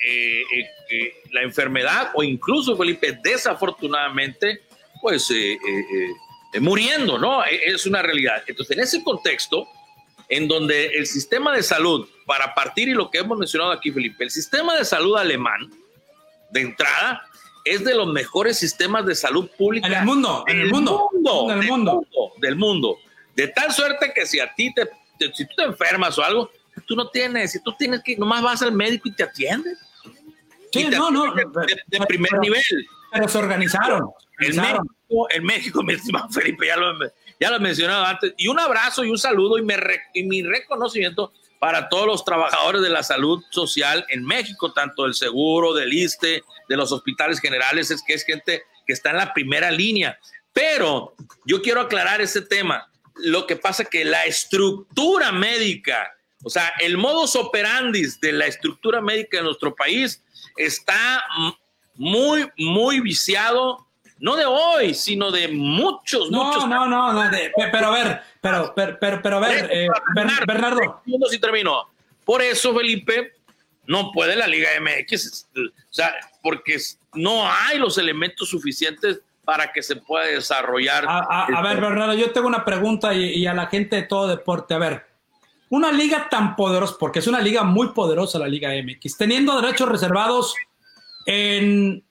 eh, 0.04 0.42
eh, 0.42 0.70
eh, 0.90 1.14
la 1.32 1.42
enfermedad 1.42 2.10
o 2.14 2.22
incluso, 2.22 2.76
Felipe, 2.76 3.18
desafortunadamente, 3.22 4.62
pues 5.00 5.32
muriendo, 6.60 7.18
¿no? 7.18 7.44
E, 7.44 7.60
es 7.66 7.86
una 7.86 8.02
realidad. 8.02 8.42
Entonces, 8.46 8.76
en 8.76 8.82
ese 8.82 9.02
contexto, 9.02 9.66
en 10.28 10.48
donde 10.48 10.86
el 10.86 11.06
sistema 11.06 11.54
de 11.54 11.62
salud, 11.62 12.08
para 12.26 12.54
partir 12.54 12.88
y 12.88 12.92
lo 12.92 13.10
que 13.10 13.18
hemos 13.18 13.38
mencionado 13.38 13.72
aquí, 13.72 13.90
Felipe, 13.90 14.24
el 14.24 14.30
sistema 14.30 14.76
de 14.76 14.84
salud 14.84 15.16
alemán, 15.16 15.70
de 16.50 16.60
entrada, 16.60 17.22
es 17.64 17.84
de 17.84 17.94
los 17.94 18.06
mejores 18.06 18.58
sistemas 18.58 19.04
de 19.06 19.14
salud 19.14 19.50
pública 19.58 19.88
en 19.88 19.94
el 19.94 20.04
mundo, 20.04 20.44
en 20.46 20.60
el 20.60 20.70
mundo, 20.70 21.10
en 21.50 21.58
el 21.58 21.66
mundo, 21.66 22.06
del 22.38 22.56
mundo, 22.56 22.98
de 23.34 23.48
tal 23.48 23.72
suerte 23.72 24.12
que 24.14 24.24
si 24.24 24.38
a 24.38 24.54
ti 24.54 24.72
te, 24.72 24.88
si 25.34 25.46
tú 25.46 25.54
te 25.56 25.64
enfermas 25.64 26.16
o 26.18 26.22
algo, 26.22 26.50
tú 26.86 26.94
no 26.94 27.08
tienes, 27.10 27.52
si 27.52 27.62
tú 27.62 27.74
tienes 27.76 28.02
que, 28.02 28.16
nomás 28.16 28.42
vas 28.42 28.62
al 28.62 28.72
médico 28.72 29.08
y 29.08 29.12
te 29.12 29.24
atienden. 29.24 29.76
Sí, 30.72 30.84
no, 30.90 31.10
no. 31.10 31.34
De, 31.34 32.00
primer 32.06 32.38
nivel. 32.38 32.62
Pero 33.12 33.28
se 33.28 33.38
organizaron. 33.38 34.10
En 34.38 34.56
México, 34.56 35.28
en 35.30 35.44
México, 35.44 35.82
mi 35.82 35.94
estimado 35.94 36.28
Felipe, 36.28 36.66
ya 36.66 36.76
lo, 36.76 36.98
ya 37.40 37.50
lo 37.50 37.56
he 37.56 37.60
mencionado 37.60 38.04
antes. 38.04 38.34
Y 38.36 38.48
un 38.48 38.60
abrazo 38.60 39.04
y 39.04 39.10
un 39.10 39.18
saludo 39.18 39.58
y, 39.58 39.62
me, 39.62 39.76
y 40.12 40.24
mi 40.24 40.42
reconocimiento 40.42 41.32
para 41.66 41.88
todos 41.88 42.06
los 42.06 42.24
trabajadores 42.24 42.80
de 42.80 42.90
la 42.90 43.02
salud 43.02 43.42
social 43.50 44.06
en 44.08 44.24
México, 44.24 44.72
tanto 44.72 45.02
del 45.02 45.14
seguro, 45.14 45.74
del 45.74 45.92
ISTE, 45.92 46.44
de 46.68 46.76
los 46.76 46.92
hospitales 46.92 47.40
generales, 47.40 47.90
es 47.90 48.04
que 48.06 48.14
es 48.14 48.24
gente 48.24 48.62
que 48.86 48.92
está 48.92 49.10
en 49.10 49.16
la 49.16 49.34
primera 49.34 49.72
línea. 49.72 50.16
Pero 50.52 51.16
yo 51.44 51.60
quiero 51.60 51.80
aclarar 51.80 52.20
ese 52.20 52.42
tema. 52.42 52.88
Lo 53.16 53.48
que 53.48 53.56
pasa 53.56 53.82
es 53.82 53.88
que 53.88 54.04
la 54.04 54.26
estructura 54.26 55.32
médica 55.32 56.12
o 56.44 56.50
sea, 56.50 56.72
el 56.78 56.98
modus 56.98 57.34
operandi 57.34 58.06
de 58.20 58.30
la 58.30 58.46
estructura 58.46 59.00
médica 59.00 59.38
de 59.38 59.42
nuestro 59.42 59.74
país 59.74 60.22
está 60.56 61.24
muy, 61.96 62.48
muy 62.58 63.00
viciado, 63.00 63.85
no 64.18 64.36
de 64.36 64.46
hoy, 64.46 64.94
sino 64.94 65.30
de 65.30 65.48
muchos, 65.48 66.30
no, 66.30 66.44
muchos. 66.44 66.68
No, 66.68 66.86
no, 66.86 67.12
no, 67.12 67.30
pero 67.72 67.88
a 67.88 67.90
ver, 67.90 68.22
pero, 68.40 68.72
pero, 68.74 69.20
pero, 69.22 69.36
a 69.36 69.40
ver, 69.40 69.68
eh, 69.72 69.88
Bernardo. 70.46 71.02
Si 71.30 71.38
terminó. 71.38 71.90
Por 72.24 72.42
eso, 72.42 72.74
Felipe, 72.74 73.34
no 73.86 74.10
puede 74.12 74.36
la 74.36 74.46
Liga 74.46 74.70
MX, 74.80 75.48
o 75.56 75.60
sea, 75.90 76.14
porque 76.42 76.76
no 77.14 77.48
hay 77.48 77.78
los 77.78 77.98
elementos 77.98 78.48
suficientes 78.48 79.20
para 79.44 79.72
que 79.72 79.82
se 79.82 79.96
pueda 79.96 80.26
desarrollar. 80.26 81.04
A, 81.08 81.62
ver, 81.62 81.80
Bernardo, 81.80 82.14
yo 82.14 82.32
tengo 82.32 82.48
una 82.48 82.64
pregunta 82.64 83.14
y 83.14 83.46
a 83.46 83.54
la 83.54 83.66
gente 83.66 83.96
de 83.96 84.02
todo 84.02 84.26
deporte. 84.26 84.74
A 84.74 84.78
ver, 84.78 85.06
una 85.68 85.92
liga 85.92 86.28
tan 86.30 86.54
poderosa, 86.56 86.96
porque 86.98 87.18
es 87.18 87.26
una 87.26 87.40
liga 87.40 87.64
muy 87.64 87.88
poderosa 87.88 88.38
la 88.38 88.48
Liga 88.48 88.70
MX, 88.70 89.16
teniendo 89.16 89.60
derechos 89.60 89.88
reservados 89.88 90.54
en 91.26 92.04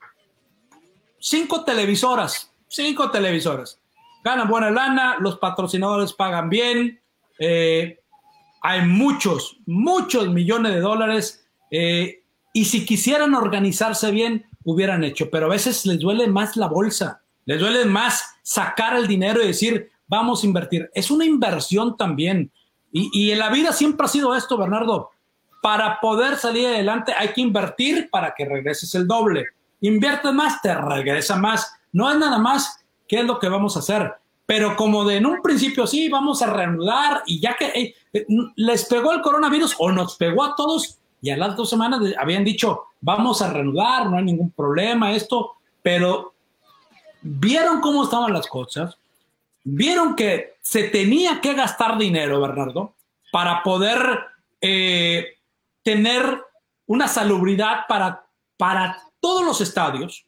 cinco 1.25 1.65
televisoras, 1.65 2.51
cinco 2.67 3.09
televisoras. 3.09 3.79
Ganan 4.23 4.47
buena 4.47 4.69
lana, 4.69 5.15
los 5.19 5.39
patrocinadores 5.39 6.13
pagan 6.13 6.49
bien, 6.49 6.99
eh, 7.39 7.99
hay 8.61 8.81
muchos, 8.85 9.57
muchos 9.65 10.29
millones 10.29 10.73
de 10.73 10.81
dólares, 10.81 11.47
eh, 11.71 12.21
y 12.53 12.65
si 12.65 12.85
quisieran 12.85 13.33
organizarse 13.33 14.11
bien, 14.11 14.45
hubieran 14.63 15.03
hecho, 15.03 15.31
pero 15.31 15.47
a 15.47 15.49
veces 15.49 15.85
les 15.87 15.99
duele 15.99 16.27
más 16.27 16.57
la 16.57 16.67
bolsa, 16.67 17.21
les 17.45 17.59
duele 17.59 17.85
más 17.85 18.23
sacar 18.43 18.95
el 18.95 19.07
dinero 19.07 19.43
y 19.43 19.47
decir, 19.47 19.89
vamos 20.07 20.43
a 20.43 20.45
invertir. 20.45 20.91
Es 20.93 21.09
una 21.09 21.25
inversión 21.25 21.97
también 21.97 22.51
y, 22.91 23.31
en 23.31 23.39
la 23.39 23.49
vida 23.49 23.73
siempre 23.73 24.05
ha 24.05 24.09
sido 24.09 24.35
esto, 24.35 24.57
Bernardo. 24.57 25.09
Para 25.61 25.99
poder 25.99 26.37
salir 26.37 26.67
adelante 26.67 27.13
hay 27.17 27.33
que 27.33 27.41
invertir 27.41 28.09
para 28.09 28.33
que 28.33 28.45
regreses 28.45 28.95
el 28.95 29.05
doble. 29.05 29.47
Inviertes 29.81 30.33
más, 30.33 30.61
te 30.61 30.73
regresa 30.73 31.35
más. 31.35 31.73
No 31.91 32.09
es 32.09 32.17
nada 32.17 32.37
más 32.37 32.85
qué 33.07 33.19
es 33.19 33.25
lo 33.25 33.39
que 33.39 33.49
vamos 33.49 33.75
a 33.75 33.79
hacer. 33.79 34.13
Pero 34.45 34.75
como 34.75 35.05
de 35.05 35.17
en 35.17 35.25
un 35.25 35.41
principio 35.41 35.87
sí, 35.87 36.07
vamos 36.09 36.41
a 36.41 36.53
reanudar 36.53 37.23
y 37.25 37.39
ya 37.39 37.55
que 37.55 37.95
eh, 38.13 38.25
les 38.55 38.85
pegó 38.85 39.11
el 39.11 39.21
coronavirus 39.21 39.75
o 39.79 39.91
nos 39.91 40.15
pegó 40.17 40.43
a 40.43 40.55
todos 40.55 40.99
y 41.21 41.31
a 41.31 41.37
las 41.37 41.55
dos 41.55 41.69
semanas 41.69 42.01
habían 42.19 42.43
dicho, 42.43 42.83
vamos 43.01 43.41
a 43.41 43.51
reanudar, 43.51 44.07
no 44.07 44.17
hay 44.17 44.23
ningún 44.23 44.51
problema, 44.51 45.11
esto, 45.11 45.53
pero 45.81 46.35
vieron 47.23 47.81
cómo 47.81 48.03
estaban 48.03 48.31
las 48.31 48.45
cosas, 48.45 48.95
vieron 49.63 50.15
que 50.15 50.57
se 50.61 50.83
tenía 50.83 51.41
que 51.41 51.55
gastar 51.55 51.97
dinero, 51.97 52.39
Bernardo, 52.41 52.93
para 53.31 53.63
poder 53.63 54.19
eh, 54.61 55.37
tener 55.81 56.43
una 56.85 57.07
salubridad 57.07 57.87
para, 57.87 58.27
para 58.55 59.01
todos 59.25 59.43
los 59.43 59.59
estadios. 59.59 60.23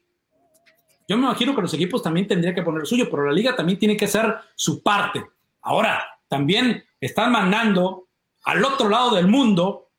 Yo 1.08 1.18
me 1.18 1.26
imagino 1.26 1.56
que 1.56 1.62
los 1.62 1.74
equipos 1.76 2.02
también 2.02 2.28
tendrían 2.28 2.56
que 2.56 2.64
poner 2.64 2.80
lo 2.80 2.86
suyo, 2.88 3.08
pero 3.12 3.28
la 3.28 3.32
liga 3.32 3.56
también 3.56 3.78
tiene 3.78 3.96
que 3.96 4.06
hacer 4.06 4.36
su 4.56 4.82
parte. 4.82 5.24
Ahora, 5.62 6.04
también 6.28 6.84
están 7.00 7.32
mandando 7.32 8.08
al 8.46 8.66
otro 8.66 8.90
lado 8.90 9.14
del 9.14 9.28
mundo 9.28 9.92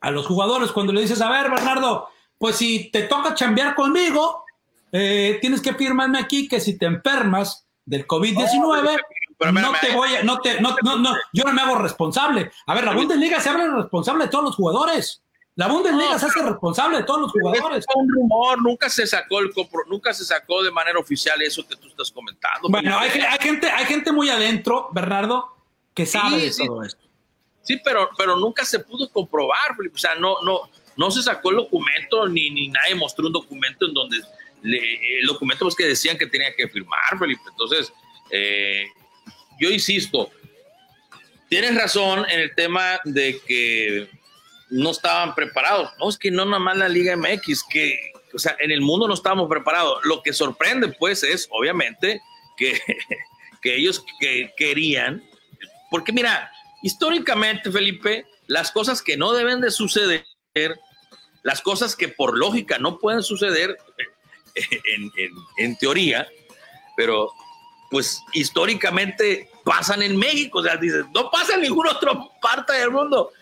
a 0.00 0.10
los 0.10 0.26
jugadores 0.26 0.72
cuando 0.72 0.92
le 0.92 1.02
dices, 1.02 1.20
a 1.20 1.30
ver, 1.30 1.48
Bernardo, 1.48 2.08
pues 2.38 2.56
si 2.56 2.90
te 2.90 3.02
toca 3.04 3.36
chambear 3.36 3.76
conmigo, 3.76 4.42
eh, 4.90 5.38
tienes 5.40 5.60
que 5.62 5.74
firmarme 5.74 6.18
aquí 6.18 6.48
que 6.48 6.58
si 6.58 6.76
te 6.76 6.86
enfermas, 6.86 7.68
del 7.84 8.04
COVID-19, 8.08 9.00
no 9.52 9.72
te 9.80 9.94
voy 9.94 10.14
a, 10.16 10.22
no 10.24 10.40
te, 10.40 10.60
no, 10.60 10.76
no, 10.82 11.14
yo 11.32 11.44
no 11.44 11.52
me 11.52 11.62
hago 11.62 11.76
responsable. 11.76 12.50
A 12.66 12.74
ver, 12.74 12.84
la 12.84 12.94
Bundesliga 12.94 13.40
se 13.40 13.48
habla 13.48 13.68
responsable 13.76 14.24
de 14.24 14.30
todos 14.30 14.44
los 14.44 14.56
jugadores. 14.56 15.22
La 15.60 15.68
Bundesliga 15.68 16.18
se 16.18 16.24
hace 16.24 16.42
responsable 16.42 16.96
de 16.96 17.02
todos 17.02 17.20
los 17.20 17.32
jugadores. 17.32 17.84
Es 17.86 17.94
un 17.94 18.08
rumor, 18.08 18.62
nunca 18.62 18.88
se 18.88 19.06
sacó 19.06 19.40
el 19.40 19.50
nunca 19.88 20.14
se 20.14 20.24
sacó 20.24 20.62
de 20.62 20.70
manera 20.70 20.98
oficial 20.98 21.42
eso 21.42 21.68
que 21.68 21.76
tú 21.76 21.86
estás 21.86 22.10
comentando. 22.10 22.70
Bueno, 22.70 22.98
hay, 22.98 23.10
gente, 23.10 23.68
hay 23.68 23.84
gente 23.84 24.10
muy 24.10 24.30
adentro, 24.30 24.88
Bernardo, 24.90 25.54
que 25.92 26.06
sabe 26.06 26.38
de 26.38 26.50
todo 26.50 26.82
esto. 26.82 27.02
Sí, 27.60 27.78
pero, 27.84 28.08
pero 28.16 28.36
nunca 28.36 28.64
se 28.64 28.78
pudo 28.78 29.10
comprobar, 29.10 29.76
o 29.94 29.98
sea, 29.98 30.14
no, 30.14 30.40
no, 30.42 30.60
no 30.96 31.10
se 31.10 31.22
sacó 31.22 31.50
el 31.50 31.56
documento, 31.56 32.26
ni, 32.26 32.48
ni 32.48 32.68
nadie 32.68 32.94
mostró 32.94 33.26
un 33.26 33.34
documento 33.34 33.86
en 33.86 33.92
donde 33.92 34.16
el 34.62 35.26
documento 35.26 35.68
que 35.76 35.88
decían 35.88 36.16
que 36.16 36.26
tenía 36.26 36.56
que 36.56 36.68
firmar, 36.68 37.18
Felipe. 37.18 37.42
Entonces, 37.50 37.92
eh, 38.30 38.86
yo 39.60 39.68
insisto, 39.68 40.30
tienes 41.50 41.74
razón 41.74 42.24
en 42.30 42.40
el 42.40 42.54
tema 42.54 42.98
de 43.04 43.38
que 43.46 44.19
no 44.70 44.90
estaban 44.90 45.34
preparados. 45.34 45.90
No, 45.98 46.08
es 46.08 46.16
que 46.16 46.30
no 46.30 46.44
nada 46.44 46.58
más 46.58 46.76
la 46.76 46.88
Liga 46.88 47.16
MX, 47.16 47.64
que, 47.68 48.12
o 48.32 48.38
sea, 48.38 48.56
en 48.60 48.70
el 48.70 48.80
mundo 48.80 49.08
no 49.08 49.14
estábamos 49.14 49.48
preparados. 49.48 50.00
Lo 50.04 50.22
que 50.22 50.32
sorprende, 50.32 50.88
pues, 50.98 51.22
es 51.22 51.48
obviamente 51.50 52.20
que, 52.56 52.80
que 53.62 53.76
ellos 53.76 54.04
que 54.20 54.52
querían, 54.56 55.22
porque 55.90 56.12
mira, 56.12 56.50
históricamente, 56.82 57.70
Felipe, 57.70 58.26
las 58.46 58.70
cosas 58.70 59.02
que 59.02 59.16
no 59.16 59.32
deben 59.32 59.60
de 59.60 59.70
suceder, 59.70 60.24
las 61.42 61.60
cosas 61.60 61.96
que 61.96 62.08
por 62.08 62.36
lógica 62.36 62.78
no 62.78 62.98
pueden 62.98 63.22
suceder 63.22 63.76
en, 64.54 65.10
en 65.58 65.76
teoría, 65.76 66.28
pero 66.96 67.32
pues 67.90 68.22
históricamente 68.32 69.50
pasan 69.64 70.02
en 70.02 70.16
México. 70.16 70.60
O 70.60 70.62
sea, 70.62 70.76
dices, 70.76 71.04
no 71.12 71.30
pasa 71.30 71.54
en 71.54 71.62
ninguna 71.62 71.92
otra 71.92 72.12
parte 72.40 72.72
del 72.74 72.90
mundo. 72.90 73.32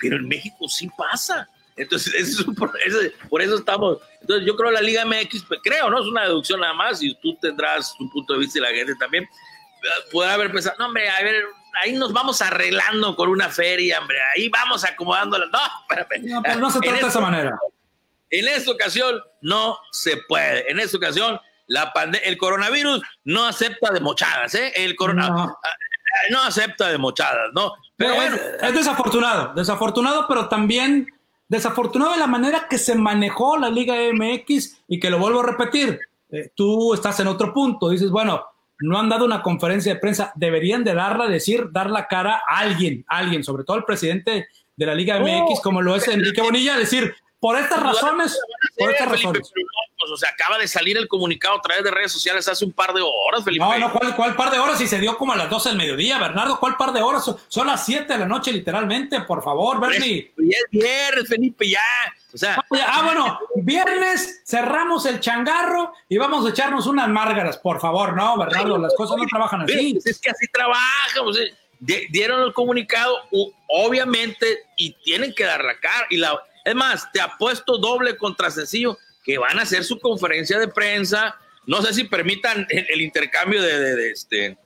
pero 0.00 0.16
en 0.16 0.26
México 0.26 0.68
sí 0.68 0.88
pasa. 0.96 1.48
Entonces, 1.76 2.12
eso 2.18 2.50
es 2.50 2.56
por, 2.56 3.42
eso, 3.42 3.56
estamos. 3.56 3.98
Entonces, 4.20 4.46
yo 4.46 4.56
creo 4.56 4.70
la 4.70 4.80
Liga 4.80 5.04
MX, 5.04 5.44
pues, 5.46 5.60
creo, 5.62 5.90
¿no? 5.90 6.00
Es 6.00 6.06
una 6.06 6.24
deducción 6.24 6.60
nada 6.60 6.74
más 6.74 7.02
y 7.02 7.14
tú 7.16 7.36
tendrás 7.40 7.94
tu 7.96 8.08
punto 8.10 8.34
de 8.34 8.40
vista 8.40 8.58
y 8.58 8.62
la 8.62 8.68
gente 8.70 8.94
también. 8.96 9.28
Puede 10.12 10.30
haber 10.30 10.52
pensado, 10.52 10.76
no, 10.78 10.86
hombre, 10.86 11.08
a 11.08 11.22
ver, 11.22 11.42
ahí 11.82 11.92
nos 11.92 12.12
vamos 12.12 12.42
arreglando 12.42 13.16
con 13.16 13.30
una 13.30 13.48
feria, 13.48 13.98
hombre, 13.98 14.18
ahí 14.34 14.50
vamos 14.50 14.84
acomodándola. 14.84 15.46
No, 15.46 15.58
espérame. 15.82 16.26
No, 16.28 16.42
pero 16.42 16.60
no 16.60 16.70
se 16.70 16.80
trata 16.80 17.00
de 17.00 17.08
esa 17.08 17.20
manera. 17.20 17.58
En 18.28 18.46
esta 18.46 18.70
ocasión 18.70 19.20
no 19.40 19.78
se 19.90 20.18
puede. 20.28 20.70
En 20.70 20.78
esta 20.78 20.98
ocasión 20.98 21.40
la 21.70 21.92
el 22.24 22.36
coronavirus 22.36 23.00
no 23.24 23.46
acepta 23.46 23.92
de 23.92 24.00
mochadas, 24.00 24.54
¿eh? 24.56 24.72
El 24.74 24.96
coronavirus 24.96 25.38
no. 25.38 25.56
no. 26.30 26.42
acepta 26.42 26.88
de 26.88 26.98
mochadas, 26.98 27.50
¿no? 27.54 27.74
Pero 27.96 28.16
bueno. 28.16 28.36
Es, 28.60 28.74
desafortunado, 28.74 29.54
desafortunado, 29.54 30.26
pero 30.28 30.48
también 30.48 31.06
desafortunado 31.48 32.12
de 32.12 32.18
la 32.18 32.26
manera 32.26 32.66
que 32.68 32.76
se 32.76 32.96
manejó 32.96 33.56
la 33.56 33.70
Liga 33.70 33.94
MX 34.12 34.82
y 34.88 34.98
que 34.98 35.10
lo 35.10 35.18
vuelvo 35.18 35.40
a 35.40 35.46
repetir. 35.46 36.00
Eh, 36.28 36.50
tú 36.56 36.92
estás 36.92 37.20
en 37.20 37.28
otro 37.28 37.52
punto, 37.54 37.88
dices, 37.88 38.10
bueno, 38.10 38.44
no 38.80 38.98
han 38.98 39.08
dado 39.08 39.24
una 39.24 39.42
conferencia 39.42 39.94
de 39.94 40.00
prensa, 40.00 40.32
deberían 40.34 40.82
de 40.82 40.94
darla, 40.94 41.28
decir, 41.28 41.68
dar 41.70 41.88
la 41.88 42.08
cara 42.08 42.42
a 42.48 42.58
alguien, 42.58 43.04
alguien, 43.06 43.44
sobre 43.44 43.62
todo 43.62 43.76
el 43.76 43.84
presidente 43.84 44.48
de 44.74 44.86
la 44.86 44.94
Liga 44.94 45.20
MX, 45.20 45.60
como 45.60 45.82
lo 45.82 45.94
es 45.94 46.08
Enrique 46.08 46.42
Bonilla, 46.42 46.76
decir, 46.76 47.14
por 47.38 47.56
estas 47.56 47.80
razones, 47.80 48.38
por 48.76 48.90
estas 48.90 49.08
razones. 49.08 49.52
Pues, 50.00 50.10
o 50.12 50.16
sea, 50.16 50.30
acaba 50.30 50.56
de 50.56 50.66
salir 50.66 50.96
el 50.96 51.06
comunicado 51.06 51.58
a 51.58 51.60
través 51.60 51.84
de 51.84 51.90
redes 51.90 52.10
sociales 52.10 52.48
hace 52.48 52.64
un 52.64 52.72
par 52.72 52.94
de 52.94 53.02
horas, 53.02 53.44
Felipe. 53.44 53.62
No, 53.62 53.78
no, 53.78 53.92
¿cuál, 54.16 54.34
par 54.34 54.50
de 54.50 54.58
horas? 54.58 54.78
Si 54.78 54.86
se 54.86 54.98
dio 54.98 55.18
como 55.18 55.34
a 55.34 55.36
las 55.36 55.50
12 55.50 55.68
del 55.68 55.78
mediodía, 55.78 56.18
Bernardo, 56.18 56.58
¿cuál 56.58 56.76
par 56.78 56.92
de 56.92 57.02
horas? 57.02 57.30
Son, 57.48 57.66
las 57.66 57.84
7 57.84 58.10
de 58.10 58.18
la 58.18 58.26
noche, 58.26 58.50
literalmente, 58.50 59.20
por 59.20 59.44
favor, 59.44 59.78
Bernie. 59.78 60.32
Ya 60.38 60.56
es 60.56 60.70
viernes, 60.70 61.28
Felipe, 61.28 61.68
ya. 61.68 61.80
O 62.32 62.38
sea, 62.38 62.64
ah, 62.86 63.02
bueno, 63.04 63.40
viernes 63.56 64.42
cerramos 64.46 65.04
el 65.04 65.20
changarro 65.20 65.92
y 66.08 66.16
vamos 66.16 66.46
a 66.46 66.50
echarnos 66.50 66.86
unas 66.86 67.08
márgaras, 67.08 67.58
por 67.58 67.78
favor, 67.78 68.16
¿no, 68.16 68.38
Bernardo? 68.38 68.78
Las 68.78 68.94
cosas 68.94 69.18
no 69.18 69.26
trabajan 69.26 69.62
así. 69.62 69.98
Es 70.02 70.18
que 70.18 70.30
así 70.30 70.46
trabajan, 70.50 71.34
sea, 71.34 71.44
dieron 72.10 72.42
el 72.42 72.54
comunicado, 72.54 73.14
obviamente, 73.68 74.64
y 74.76 74.92
tienen 75.02 75.34
que 75.34 75.44
dar 75.44 75.62
la 75.62 75.78
cara. 75.78 76.06
Y 76.08 76.16
la, 76.16 76.42
es 76.64 76.74
más, 76.74 77.12
te 77.12 77.20
apuesto 77.20 77.76
doble 77.76 78.16
contra 78.16 78.50
sencillo 78.50 78.96
van 79.38 79.58
a 79.58 79.62
hacer 79.62 79.84
su 79.84 79.98
conferencia 79.98 80.58
de 80.58 80.68
prensa. 80.68 81.38
No 81.66 81.82
sé 81.82 81.94
si 81.94 82.04
permitan 82.04 82.66
el, 82.68 83.00
intercambio 83.00 83.62
de, 83.62 84.10
este, 84.10 84.56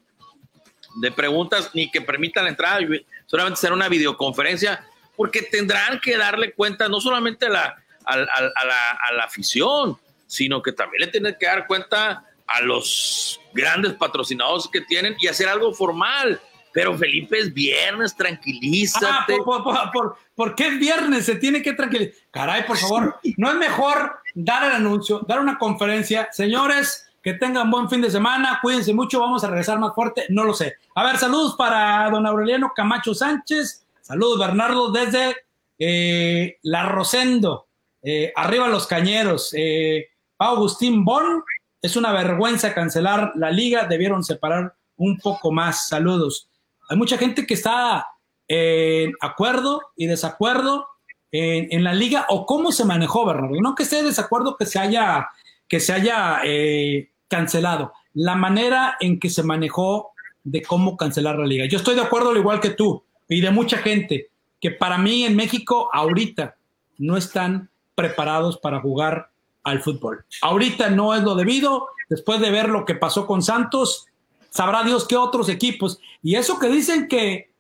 de 0.97 1.13
preguntas 1.13 1.71
ni 1.75 1.91
que 1.91 2.01
permitan 2.01 2.45
la 2.45 2.51
entrada, 2.51 2.79
solamente 3.27 3.61
será 3.61 3.75
una 3.75 3.89
videoconferencia, 3.89 4.85
porque 5.17 5.43
tendrán 5.43 6.01
que 6.01 6.17
darle 6.17 6.53
cuenta 6.53 6.89
no 6.89 7.01
solamente 7.01 7.47
a 7.47 7.51
la, 7.51 7.85
a, 8.05 8.17
la, 8.17 8.91
a 9.09 9.13
la 9.15 9.25
afición, 9.25 9.99
sino 10.27 10.63
que 10.63 10.73
también 10.73 11.03
le 11.03 11.07
tienen 11.09 11.37
que 11.39 11.47
dar 11.47 11.67
cuenta 11.67 12.25
a 12.47 12.61
los 12.61 13.41
grandes 13.53 13.95
patrocinadores 13.95 14.69
que 14.73 14.81
tienen 14.81 15.17
y 15.19 15.29
hacer 15.29 15.49
algo 15.49 15.73
formal. 15.73 16.41
Pero 16.75 16.99
Felipe 16.99 17.39
es 17.39 17.55
viernes, 17.55 18.17
tranquilízate. 18.17 19.37
Ah, 19.47 19.93
por, 20.35 20.55
qué 20.57 20.67
es 20.67 20.79
viernes? 20.81 21.25
Se 21.25 21.37
tiene 21.37 21.63
que 21.63 21.73
tranquilizar. 21.73 22.15
Caray, 22.33 22.67
por 22.67 22.77
favor, 22.77 23.17
¿no 23.37 23.49
es 23.49 23.55
mejor 23.55 24.19
dar 24.35 24.65
el 24.65 24.73
anuncio, 24.73 25.21
dar 25.21 25.39
una 25.39 25.57
conferencia? 25.57 26.29
Señores, 26.33 27.07
que 27.23 27.35
tengan 27.35 27.71
buen 27.71 27.89
fin 27.89 28.01
de 28.01 28.11
semana, 28.11 28.59
cuídense 28.61 28.93
mucho, 28.93 29.21
vamos 29.21 29.45
a 29.45 29.47
regresar 29.47 29.79
más 29.79 29.95
fuerte, 29.95 30.25
no 30.31 30.43
lo 30.43 30.53
sé. 30.53 30.75
A 30.97 31.05
ver, 31.05 31.17
saludos 31.17 31.55
para 31.57 32.11
don 32.11 32.27
Aureliano 32.27 32.73
Camacho 32.75 33.15
Sánchez, 33.15 33.87
saludos 34.01 34.41
Bernardo 34.41 34.91
desde 34.91 35.37
eh, 35.79 36.59
La 36.63 36.89
Rosendo, 36.89 37.69
eh, 38.03 38.33
arriba 38.35 38.67
los 38.67 38.89
cañeros, 38.89 39.55
eh, 39.57 40.09
Agustín 40.39 41.05
Bon, 41.05 41.45
es 41.81 41.95
una 41.95 42.13
vergüenza 42.13 42.75
cancelar 42.75 43.33
la 43.37 43.53
liga, 43.53 43.87
debieron 43.87 44.25
separar 44.25 44.75
un 44.97 45.19
poco 45.19 45.53
más, 45.53 45.87
saludos. 45.87 46.49
Hay 46.89 46.97
mucha 46.97 47.19
gente 47.19 47.47
que 47.47 47.55
está 47.55 48.07
en 48.49 49.13
acuerdo 49.21 49.81
y 49.97 50.07
desacuerdo 50.07 50.87
en, 51.33 51.83
la 51.83 51.93
liga 51.93 52.27
o 52.29 52.47
cómo 52.47 52.71
se 52.71 52.85
manejó, 52.85 53.27
Bernardo. 53.27 53.61
No 53.61 53.75
que 53.75 53.85
de 53.85 54.03
desacuerdo 54.03 54.57
que 54.57 54.67
se 54.67 54.79
haya, 54.79 55.29
que 55.67 55.81
se 55.81 55.93
haya 55.93 56.41
eh, 56.45 57.11
cancelado, 57.29 57.93
la 58.13 58.37
manera 58.37 58.97
en 59.01 59.19
que 59.19 59.31
se 59.31 59.43
manejó 59.43 60.13
de 60.45 60.63
cómo 60.63 60.97
cancelar 60.97 61.39
la 61.39 61.47
liga. 61.47 61.67
Yo 61.67 61.79
estoy 61.79 61.97
de 61.97 62.03
acuerdo 62.03 62.31
al 62.31 62.37
igual 62.37 62.61
que 62.61 62.71
tú 62.71 63.03
y 63.29 63.41
de 63.41 63.51
mucha 63.51 63.79
gente 63.79 64.29
que 64.61 64.71
para 64.71 64.99
mí 64.99 65.25
en 65.25 65.35
México 65.35 65.91
ahorita 65.93 66.57
no 66.99 67.17
están 67.17 67.71
preparados 67.95 68.59
para 68.59 68.81
jugar 68.81 69.31
al 69.65 69.83
fútbol. 69.83 70.25
Ahorita 70.43 70.91
no 70.91 71.15
es 71.15 71.23
lo 71.23 71.35
debido, 71.35 71.89
después 72.09 72.41
de 72.41 72.51
ver 72.51 72.69
lo 72.69 72.85
que 72.85 72.95
pasó 72.95 73.27
con 73.27 73.43
Santos, 73.43 74.07
sabrá 74.55 74.85
Dios 74.85 75.07
qué 75.07 75.17
otros 75.17 75.49
equipos. 75.49 75.99
Y 76.23 76.37
eso 76.37 76.59
que 76.59 76.69
dicen 76.69 77.09
que 77.09 77.51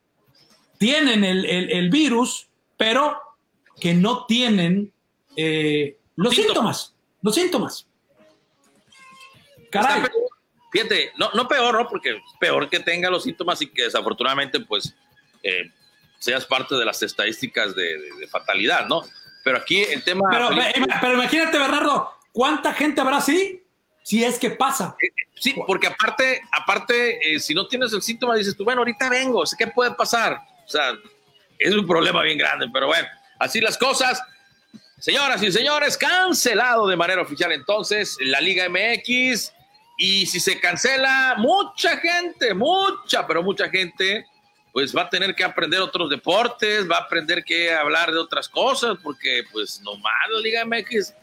tienen 0.79 1.25
el, 1.25 1.91
virus, 1.91 2.49
pero 2.77 3.21
que 3.81 3.95
no 3.95 4.27
tienen 4.27 4.93
eh, 5.37 5.97
los 6.17 6.35
síntomas. 6.35 6.95
Los 7.21 7.35
síntomas. 7.35 7.87
Caray. 9.71 10.03
Fíjate, 10.71 11.13
no, 11.17 11.31
no 11.35 11.47
peor, 11.49 11.75
¿no? 11.75 11.89
Porque 11.89 12.21
peor 12.39 12.69
que 12.69 12.81
tenga 12.81 13.11
los 13.11 13.25
síntomas 13.25 13.61
y 13.63 13.69
que 13.69 13.85
desafortunadamente, 13.85 14.61
pues, 14.61 14.95
eh, 15.43 15.71
seas 16.19 16.47
parte 16.47 16.75
de 16.75 16.85
las 16.85 17.03
estadísticas 17.03 17.75
de, 17.75 18.29
fatalidad, 18.31 18.87
¿no? 18.87 19.03
Pero 19.43 19.59
aquí 19.59 19.83
el 19.83 20.03
tema. 20.03 20.29
Pero, 20.31 20.51
pero 21.01 21.15
imagínate, 21.15 21.59
Bernardo, 21.59 22.11
¿cuánta 22.33 22.73
gente 22.73 23.01
habrá 23.01 23.19
así? 23.19 23.64
Si 24.05 24.23
es 24.23 24.39
que 24.39 24.51
pasa. 24.51 24.95
Eh, 25.03 25.09
sí, 25.35 25.55
porque 25.67 25.87
aparte, 25.87 26.43
aparte, 26.53 27.35
eh, 27.35 27.41
si 27.41 27.55
no 27.55 27.67
tienes 27.67 27.93
el 27.95 28.03
síntoma, 28.03 28.37
dices 28.37 28.55
tú, 28.55 28.63
bueno, 28.63 28.83
ahorita 28.83 29.09
vengo, 29.09 29.45
sé 29.47 29.57
qué 29.59 29.67
puede 29.67 29.93
pasar. 29.93 30.39
O 30.65 30.69
sea, 30.69 30.93
es 31.59 31.75
un 31.75 31.87
problema 31.87 32.23
bien 32.23 32.37
grande, 32.37 32.69
pero 32.73 32.87
bueno, 32.87 33.09
así 33.39 33.61
las 33.63 33.79
cosas. 33.79 34.23
Señoras 34.99 35.43
y 35.43 35.51
señores, 35.51 35.97
cancelado 35.97 36.87
de 36.87 36.97
manera 36.97 37.23
oficial 37.23 37.51
entonces 37.53 38.17
la 38.21 38.41
Liga 38.41 38.69
MX. 38.69 39.53
Y 39.97 40.27
si 40.27 40.39
se 40.39 40.61
cancela, 40.61 41.37
mucha 41.39 41.97
gente, 41.97 42.53
mucha, 42.53 43.27
pero 43.27 43.43
mucha 43.43 43.71
gente, 43.71 44.27
pues 44.73 44.95
va 44.95 45.03
a 45.03 45.09
tener 45.09 45.35
que 45.35 45.45
aprender 45.45 45.81
otros 45.81 46.11
deportes, 46.11 46.91
va 46.91 46.99
a 46.99 47.01
aprender 47.03 47.43
que 47.43 47.73
hablar 47.73 48.13
de 48.13 48.19
otras 48.19 48.49
cosas, 48.49 48.99
porque 49.03 49.45
pues 49.51 49.81
nomás 49.81 50.29
la 50.31 50.41
Liga 50.41 50.65
MX, 50.67 51.15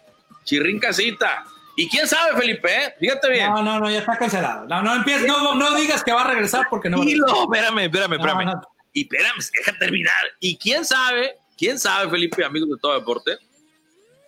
chirrin 0.46 0.80
casita. 0.80 1.46
Y 1.82 1.90
quién 1.90 2.08
sabe, 2.08 2.40
Felipe, 2.40 2.70
¿eh? 2.72 2.96
fíjate 3.00 3.28
bien. 3.28 3.52
No, 3.52 3.64
no, 3.64 3.80
no, 3.80 3.90
ya 3.90 3.98
está 3.98 4.16
cancelado. 4.16 4.68
No, 4.68 4.84
no, 4.84 4.94
empieces, 4.94 5.26
no, 5.26 5.56
no 5.56 5.74
digas 5.74 6.04
que 6.04 6.14
va 6.14 6.22
a 6.22 6.28
regresar 6.28 6.68
porque 6.70 6.92
no. 6.92 7.02
Y 7.02 7.16
no, 7.16 7.46
espérame, 7.46 7.80
espérame, 7.86 8.14
espérame. 8.14 8.62
y 8.94 9.02
espérame, 9.02 9.40
deja 9.52 9.80
terminar. 9.80 10.14
Y 10.40 10.58
quién 10.58 10.86
sabe, 10.86 11.40
quién 11.58 11.80
sabe, 11.80 12.08
Felipe, 12.12 12.46
amigos 12.46 12.70
de 12.70 12.76
todo 12.80 12.94
deporte, 12.94 13.36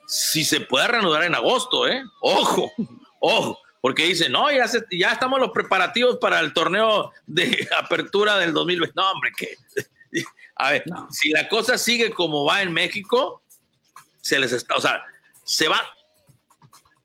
si 0.07 0.43
se 0.43 0.61
puede 0.61 0.87
reanudar 0.87 1.25
en 1.25 1.35
agosto, 1.35 1.87
¿eh? 1.87 2.03
Ojo, 2.21 2.71
ojo, 3.19 3.59
porque 3.81 4.05
dicen, 4.05 4.31
no, 4.31 4.51
ya, 4.51 4.65
ya 4.89 5.11
estamos 5.11 5.39
los 5.39 5.51
preparativos 5.51 6.17
para 6.17 6.39
el 6.39 6.53
torneo 6.53 7.11
de 7.27 7.69
apertura 7.77 8.39
del 8.39 8.51
2020. 8.51 8.93
No, 8.95 9.11
hombre, 9.11 9.31
que. 9.37 9.55
A 10.55 10.71
ver, 10.71 10.85
si 11.11 11.29
la 11.29 11.47
cosa 11.47 11.77
sigue 11.77 12.11
como 12.11 12.45
va 12.45 12.63
en 12.63 12.73
México, 12.73 13.43
se 14.21 14.39
les 14.39 14.51
está, 14.53 14.75
o 14.75 14.81
sea, 14.81 15.03
se 15.43 15.67
va, 15.67 15.81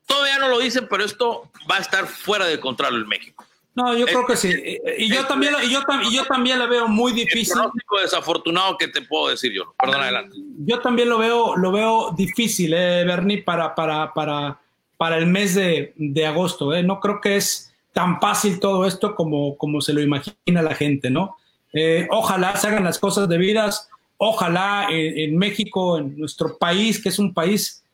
Todavía 0.09 0.39
no 0.39 0.49
lo 0.49 0.57
dicen, 0.57 0.87
pero 0.89 1.03
esto 1.03 1.51
va 1.69 1.77
a 1.77 1.79
estar 1.79 2.07
fuera 2.07 2.45
de 2.45 2.59
control 2.59 2.95
en 3.03 3.07
México. 3.07 3.45
No, 3.75 3.95
yo 3.95 4.07
creo 4.07 4.25
que 4.25 4.35
sí. 4.35 4.51
Y 4.97 5.07
yo, 5.07 5.25
también, 5.27 5.53
y 5.63 5.69
yo, 5.69 5.81
y 6.03 6.15
yo 6.15 6.25
también 6.25 6.57
la 6.57 6.65
veo 6.65 6.87
muy 6.87 7.13
difícil. 7.13 7.55
El 7.61 8.01
desafortunado 8.01 8.75
que 8.77 8.87
te 8.87 9.03
puedo 9.03 9.29
decir 9.29 9.53
yo. 9.53 9.73
Perdón, 9.79 10.01
adelante. 10.01 10.35
Yo 10.65 10.79
también 10.79 11.07
lo 11.09 11.19
veo, 11.19 11.55
lo 11.55 11.71
veo 11.71 12.11
difícil, 12.17 12.73
eh, 12.73 13.05
Bernie, 13.05 13.43
para, 13.43 13.75
para, 13.75 14.11
para, 14.13 14.59
para 14.97 15.17
el 15.17 15.27
mes 15.27 15.53
de, 15.53 15.93
de 15.95 16.25
agosto. 16.25 16.73
Eh. 16.73 16.81
No 16.81 16.99
creo 16.99 17.21
que 17.21 17.37
es 17.37 17.71
tan 17.93 18.19
fácil 18.19 18.59
todo 18.59 18.85
esto 18.85 19.15
como, 19.15 19.55
como 19.57 19.79
se 19.79 19.93
lo 19.93 20.01
imagina 20.01 20.61
la 20.61 20.75
gente, 20.75 21.09
¿no? 21.11 21.37
Eh, 21.71 22.07
ojalá 22.09 22.55
se 22.57 22.67
hagan 22.67 22.83
las 22.83 22.97
cosas 22.97 23.29
debidas. 23.29 23.87
Ojalá 24.17 24.87
en 24.89 25.37
México, 25.37 25.97
en 25.97 26.17
nuestro 26.17 26.57
país, 26.57 27.01
que 27.01 27.07
es 27.07 27.19
un 27.19 27.33
país 27.33 27.85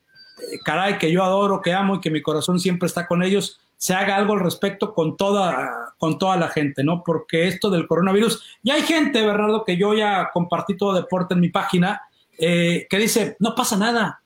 caray, 0.64 0.98
que 0.98 1.12
yo 1.12 1.24
adoro, 1.24 1.62
que 1.62 1.74
amo 1.74 1.96
y 1.96 2.02
que 2.02 2.12
mi 2.12 2.22
corazón 2.22 2.60
siempre 2.60 2.88
está 2.88 3.08
con 3.08 3.24
ellos, 3.24 3.60
se 3.78 3.94
haga 3.94 4.16
algo 4.16 4.34
al 4.34 4.40
respecto 4.40 4.94
con 4.94 5.18
toda, 5.18 5.94
con 5.98 6.18
toda 6.18 6.38
la 6.38 6.48
gente, 6.48 6.84
¿no? 6.84 7.04
Porque 7.04 7.48
esto 7.48 7.70
del 7.70 7.88
coronavirus, 7.88 8.44
y 8.64 8.72
hay 8.72 8.82
gente, 8.82 9.26
Bernardo, 9.26 9.64
que 9.64 9.78
yo 9.78 9.94
ya 9.94 10.30
compartí 10.34 10.78
todo 10.78 10.94
deporte 10.94 11.34
en 11.34 11.42
mi 11.42 11.50
página, 11.50 12.02
eh, 12.38 12.88
que 12.90 12.98
dice, 12.98 13.38
no 13.40 13.56
pasa 13.56 13.78
nada, 13.78 14.22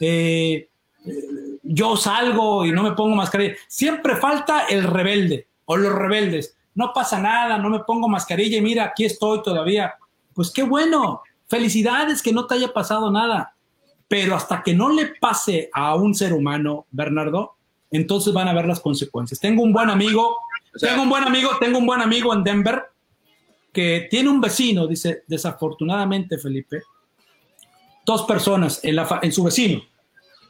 eh, 0.00 0.68
yo 1.62 1.96
salgo 1.96 2.64
y 2.64 2.72
no 2.72 2.82
me 2.82 2.92
pongo 2.92 3.14
mascarilla. 3.14 3.54
Siempre 3.66 4.16
falta 4.16 4.66
el 4.66 4.84
rebelde 4.84 5.48
o 5.64 5.76
los 5.76 5.92
rebeldes. 5.92 6.56
No 6.74 6.92
pasa 6.92 7.18
nada, 7.20 7.58
no 7.58 7.68
me 7.68 7.80
pongo 7.80 8.08
mascarilla 8.08 8.58
y 8.58 8.62
mira, 8.62 8.84
aquí 8.84 9.04
estoy 9.04 9.42
todavía. 9.42 9.94
Pues 10.34 10.50
qué 10.50 10.62
bueno, 10.62 11.22
felicidades 11.46 12.22
que 12.22 12.32
no 12.32 12.46
te 12.46 12.54
haya 12.54 12.72
pasado 12.72 13.10
nada. 13.10 13.54
Pero 14.08 14.34
hasta 14.34 14.62
que 14.62 14.74
no 14.74 14.90
le 14.90 15.06
pase 15.20 15.68
a 15.72 15.94
un 15.94 16.14
ser 16.14 16.32
humano, 16.32 16.86
Bernardo, 16.90 17.56
entonces 17.90 18.32
van 18.32 18.48
a 18.48 18.54
ver 18.54 18.66
las 18.66 18.80
consecuencias. 18.80 19.38
Tengo 19.38 19.62
un 19.62 19.72
buen 19.72 19.90
amigo, 19.90 20.38
tengo 20.80 21.02
un 21.02 21.08
buen 21.08 21.24
amigo, 21.24 21.50
tengo 21.60 21.78
un 21.78 21.86
buen 21.86 22.00
amigo 22.00 22.32
en 22.32 22.42
Denver 22.42 22.84
que 23.72 24.08
tiene 24.10 24.30
un 24.30 24.40
vecino, 24.40 24.86
dice, 24.86 25.24
desafortunadamente, 25.26 26.38
Felipe, 26.38 26.82
dos 28.04 28.22
personas 28.22 28.80
en, 28.82 28.96
la, 28.96 29.20
en 29.22 29.30
su 29.30 29.44
vecino, 29.44 29.82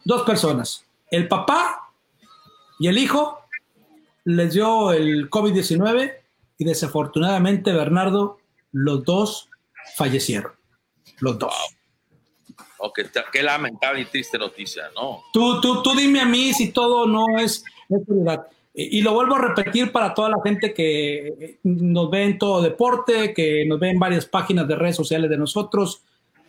dos 0.04 0.22
personas, 0.22 0.86
el 1.11 1.26
papá 1.26 1.90
y 2.78 2.86
el 2.86 2.96
hijo 2.96 3.40
les 4.24 4.54
dio 4.54 4.92
el 4.92 5.28
COVID-19 5.28 6.12
y 6.59 6.64
desafortunadamente, 6.64 7.72
Bernardo, 7.72 8.38
los 8.72 9.04
dos 9.04 9.48
fallecieron. 9.96 10.52
Los 11.20 11.38
dos. 11.38 11.54
Ok, 12.79 13.01
qué 13.33 13.43
lamentable 13.43 14.03
y 14.03 14.05
triste 14.05 14.39
noticia, 14.39 14.85
¿no? 14.95 15.24
Tú, 15.33 15.61
tú, 15.61 15.83
tú 15.83 15.95
dime 15.95 16.20
a 16.20 16.24
mí 16.24 16.53
si 16.53 16.70
todo 16.70 17.07
no 17.07 17.39
es, 17.39 17.64
verdad. 17.89 18.47
Y, 18.72 19.01
lo 19.03 19.12
vuelvo 19.12 19.35
a 19.35 19.49
repetir 19.49 19.91
para 19.91 20.14
toda 20.14 20.29
la 20.29 20.39
gente 20.45 20.72
que 20.72 21.59
nos 21.64 22.11
ve 22.11 22.22
en 22.22 22.39
todo 22.39 22.62
deporte, 22.62 23.35
que 23.35 23.64
nos 23.66 23.81
ve 23.81 23.91
en 23.91 23.99
varias 23.99 24.26
páginas 24.26 24.68
de 24.68 24.76
redes 24.76 24.95
sociales 24.95 25.29
de 25.29 25.37
nosotros. 25.37 26.03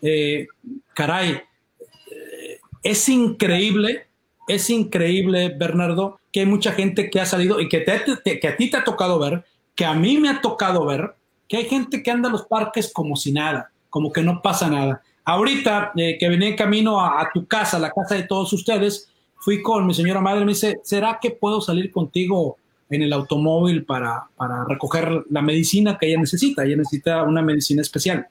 Eh, 0.03 0.45
caray, 0.93 1.31
eh, 1.31 2.59
es 2.83 3.09
increíble, 3.09 4.05
es 4.47 4.69
increíble, 4.69 5.49
Bernardo, 5.57 6.19
que 6.31 6.41
hay 6.41 6.45
mucha 6.45 6.73
gente 6.73 7.09
que 7.09 7.19
ha 7.19 7.25
salido 7.25 7.59
y 7.59 7.67
que, 7.67 7.83
que 7.83 8.47
a 8.47 8.55
ti 8.55 8.69
te 8.69 8.77
ha 8.77 8.83
tocado 8.83 9.17
ver, 9.17 9.43
que 9.73 9.85
a 9.85 9.95
mí 9.95 10.19
me 10.19 10.29
ha 10.29 10.41
tocado 10.41 10.85
ver, 10.85 11.15
que 11.47 11.57
hay 11.57 11.65
gente 11.65 12.03
que 12.03 12.11
anda 12.11 12.27
en 12.27 12.33
los 12.33 12.45
parques 12.45 12.93
como 12.93 13.15
si 13.15 13.31
nada, 13.31 13.71
como 13.89 14.13
que 14.13 14.21
no 14.21 14.43
pasa 14.43 14.69
nada. 14.69 15.01
Ahorita 15.29 15.91
eh, 15.95 16.17
que 16.19 16.27
venía 16.27 16.47
en 16.47 16.55
camino 16.55 16.99
a, 16.99 17.29
tu 17.31 17.45
casa, 17.45 17.77
a 17.77 17.79
la 17.79 17.91
casa 17.91 18.15
de 18.15 18.23
todos 18.23 18.51
ustedes, 18.51 19.11
fui 19.35 19.61
con 19.61 19.85
mi 19.85 19.93
señora 19.93 20.21
madre, 20.21 20.43
me 20.43 20.53
dice, 20.53 20.79
¿será 20.81 21.19
que 21.21 21.29
puedo 21.29 21.61
salir 21.61 21.91
contigo 21.91 22.57
en 22.89 23.03
el 23.03 23.13
automóvil 23.13 23.85
para, 23.85 24.23
para 24.35 24.65
recoger 24.65 25.25
la 25.29 25.43
medicina 25.43 25.99
que 25.99 26.07
ella 26.07 26.19
necesita? 26.21 26.65
Ella 26.65 26.77
necesita 26.77 27.21
una 27.21 27.43
medicina 27.43 27.83
especial. 27.83 28.25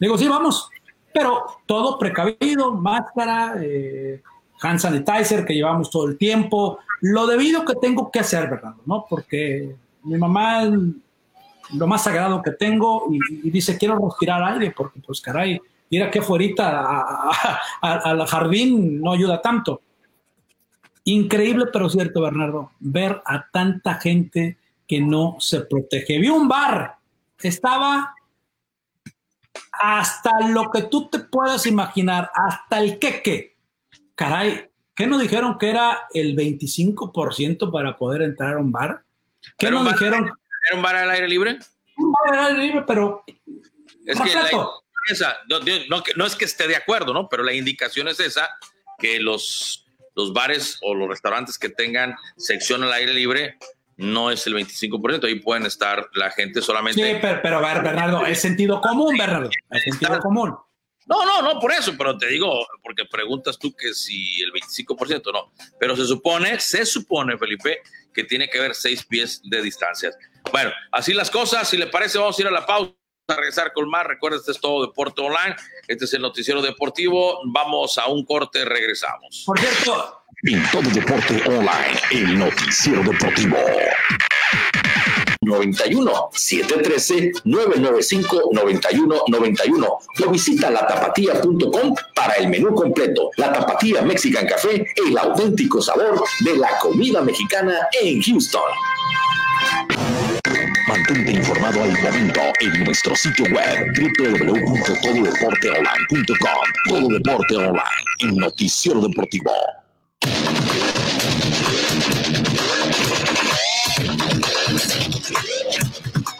Le 0.00 0.08
digo, 0.08 0.18
sí, 0.18 0.26
vamos, 0.26 0.68
pero 1.14 1.44
todo 1.66 1.96
precavido, 2.00 2.72
máscara, 2.72 3.54
eh, 3.62 4.20
hand 4.60 4.80
sanitizer 4.80 5.44
que 5.44 5.54
llevamos 5.54 5.88
todo 5.88 6.08
el 6.08 6.18
tiempo, 6.18 6.80
lo 7.02 7.28
debido 7.28 7.64
que 7.64 7.74
tengo 7.80 8.10
que 8.10 8.18
hacer, 8.18 8.50
¿verdad? 8.50 8.74
¿No? 8.86 9.06
Porque 9.08 9.76
mi 10.02 10.18
mamá 10.18 10.68
lo 11.74 11.86
más 11.86 12.02
sagrado 12.02 12.42
que 12.42 12.50
tengo 12.50 13.06
y, 13.08 13.46
y 13.46 13.50
dice, 13.52 13.78
quiero 13.78 14.04
respirar 14.04 14.42
aire 14.42 14.74
porque 14.76 14.98
pues 14.98 15.20
caray, 15.20 15.60
ir 15.90 16.02
aquí 16.02 16.20
afuera 16.20 16.44
al 17.82 18.26
jardín 18.26 19.00
no 19.00 19.12
ayuda 19.12 19.42
tanto. 19.42 19.82
Increíble, 21.04 21.66
pero 21.72 21.90
cierto, 21.90 22.22
Bernardo, 22.22 22.72
ver 22.78 23.20
a 23.26 23.48
tanta 23.50 23.94
gente 23.94 24.58
que 24.86 25.00
no 25.00 25.36
se 25.40 25.62
protege. 25.62 26.18
Vi 26.18 26.28
un 26.28 26.48
bar, 26.48 26.96
estaba 27.38 28.14
hasta 29.72 30.48
lo 30.48 30.70
que 30.70 30.82
tú 30.82 31.08
te 31.08 31.18
puedas 31.18 31.66
imaginar, 31.66 32.30
hasta 32.34 32.80
el 32.80 32.98
queque. 32.98 33.56
Caray, 34.14 34.70
¿qué 34.94 35.06
nos 35.06 35.20
dijeron 35.20 35.58
que 35.58 35.70
era 35.70 36.06
el 36.12 36.36
25% 36.36 37.72
para 37.72 37.96
poder 37.96 38.22
entrar 38.22 38.54
a 38.54 38.58
un 38.58 38.70
bar? 38.70 39.02
¿Qué 39.56 39.70
nos 39.70 39.90
dijeron? 39.90 40.30
¿Era 40.68 40.76
un 40.76 40.82
bar 40.82 40.96
al 40.96 41.10
aire 41.10 41.28
libre? 41.28 41.58
Un 41.96 42.12
bar 42.12 42.38
al 42.38 42.46
aire 42.46 42.62
libre, 42.66 42.84
pero... 42.86 43.24
Es 44.04 44.20
que 44.20 44.28
esa, 45.10 45.38
no, 45.48 46.26
es 46.26 46.36
que 46.36 46.44
esté 46.44 46.68
de 46.68 46.76
acuerdo, 46.76 47.12
¿no? 47.12 47.28
Pero 47.28 47.42
la 47.42 47.52
indicación 47.52 48.08
es 48.08 48.20
esa, 48.20 48.48
que 48.98 49.20
los, 49.20 49.86
los 50.14 50.32
bares 50.32 50.78
o 50.82 50.94
los 50.94 51.08
restaurantes 51.08 51.58
que 51.58 51.68
tengan 51.68 52.14
sección 52.36 52.82
al 52.82 52.92
aire 52.92 53.12
libre 53.12 53.58
no 53.96 54.30
es 54.30 54.46
el 54.46 54.54
25%, 54.54 55.24
ahí 55.24 55.40
pueden 55.40 55.66
estar 55.66 56.08
la 56.14 56.30
gente 56.30 56.62
solamente. 56.62 57.02
Sí, 57.02 57.18
pero, 57.20 57.40
pero 57.42 57.60
ver, 57.60 57.82
Bernardo, 57.82 58.24
es 58.24 58.40
sentido 58.40 58.80
común, 58.80 59.16
Bernardo, 59.16 59.50
es 59.70 59.82
sentido 59.82 60.18
común. 60.20 60.56
No, 61.06 61.24
no, 61.24 61.42
no, 61.42 61.58
por 61.58 61.72
eso, 61.72 61.92
pero 61.98 62.16
te 62.16 62.28
digo, 62.28 62.66
porque 62.82 63.04
preguntas 63.04 63.58
tú 63.58 63.74
que 63.74 63.92
si 63.92 64.40
el 64.40 64.52
25% 64.52 65.32
no, 65.32 65.52
pero 65.78 65.96
se 65.96 66.04
supone, 66.04 66.60
se 66.60 66.86
supone, 66.86 67.36
Felipe, 67.36 67.82
que 68.14 68.24
tiene 68.24 68.48
que 68.48 68.58
haber 68.58 68.74
seis 68.74 69.04
pies 69.04 69.40
de 69.44 69.60
distancia. 69.60 70.10
Bueno, 70.52 70.70
así 70.92 71.12
las 71.12 71.30
cosas, 71.30 71.68
si 71.68 71.76
le 71.76 71.88
parece, 71.88 72.16
vamos 72.18 72.38
a 72.38 72.42
ir 72.42 72.48
a 72.48 72.52
la 72.52 72.64
pausa 72.64 72.99
a 73.30 73.36
regresar 73.36 73.72
con 73.72 73.88
más. 73.88 74.06
Recuerda, 74.06 74.38
este 74.38 74.52
es 74.52 74.60
todo 74.60 74.86
Deporte 74.86 75.20
Online. 75.22 75.56
Este 75.88 76.04
es 76.04 76.14
el 76.14 76.22
noticiero 76.22 76.60
deportivo. 76.60 77.40
Vamos 77.46 77.96
a 77.98 78.06
un 78.08 78.24
corte, 78.24 78.64
regresamos. 78.64 79.44
Por 79.46 79.58
cierto. 79.58 80.22
En 80.42 80.62
todo 80.70 80.82
Deporte 80.82 81.42
Online, 81.46 82.00
el 82.10 82.38
noticiero 82.38 83.02
deportivo. 83.02 83.56
91 85.42 86.28
713 86.32 87.32
995 87.44 88.50
91 88.52 89.22
91 89.26 89.98
o 90.26 90.30
visita 90.30 90.70
latapatía.com 90.70 91.94
para 92.14 92.34
el 92.34 92.48
menú 92.48 92.74
completo. 92.74 93.30
La 93.36 93.52
Tapatía 93.52 94.02
Mexican 94.02 94.46
Café, 94.46 94.86
el 95.06 95.16
auténtico 95.16 95.80
sabor 95.80 96.24
de 96.40 96.56
la 96.56 96.78
comida 96.78 97.22
mexicana 97.22 97.88
en 98.00 98.22
Houston. 98.22 98.62
Mantente 101.00 101.32
informado 101.32 101.82
al 101.82 101.92
momento 102.02 102.40
en 102.60 102.84
nuestro 102.84 103.16
sitio 103.16 103.46
web 103.46 103.90
www.tododeporteonline.com. 103.96 106.26
Todo 106.88 107.08
Deporte 107.08 107.56
Online, 107.56 107.82
el 108.20 108.36
noticiero 108.36 109.00
deportivo. 109.00 109.50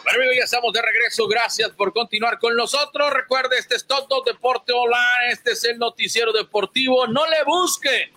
Bueno, 0.05 0.33
ya 0.37 0.45
estamos 0.45 0.75
de 0.75 0.83
regreso. 0.83 1.27
Gracias 1.27 1.71
por 1.71 1.95
continuar 1.95 2.39
con 2.39 2.55
nosotros. 2.55 3.15
Recuerde, 3.15 3.57
este 3.59 3.77
es 3.77 3.87
Todo 3.87 4.23
Deporte 4.27 4.75
Online. 4.75 5.33
Este 5.33 5.53
es 5.53 5.65
el 5.65 5.79
noticiero 5.79 6.33
deportivo. 6.33 7.07
No 7.07 7.27
le 7.27 7.45
busque, 7.45 8.13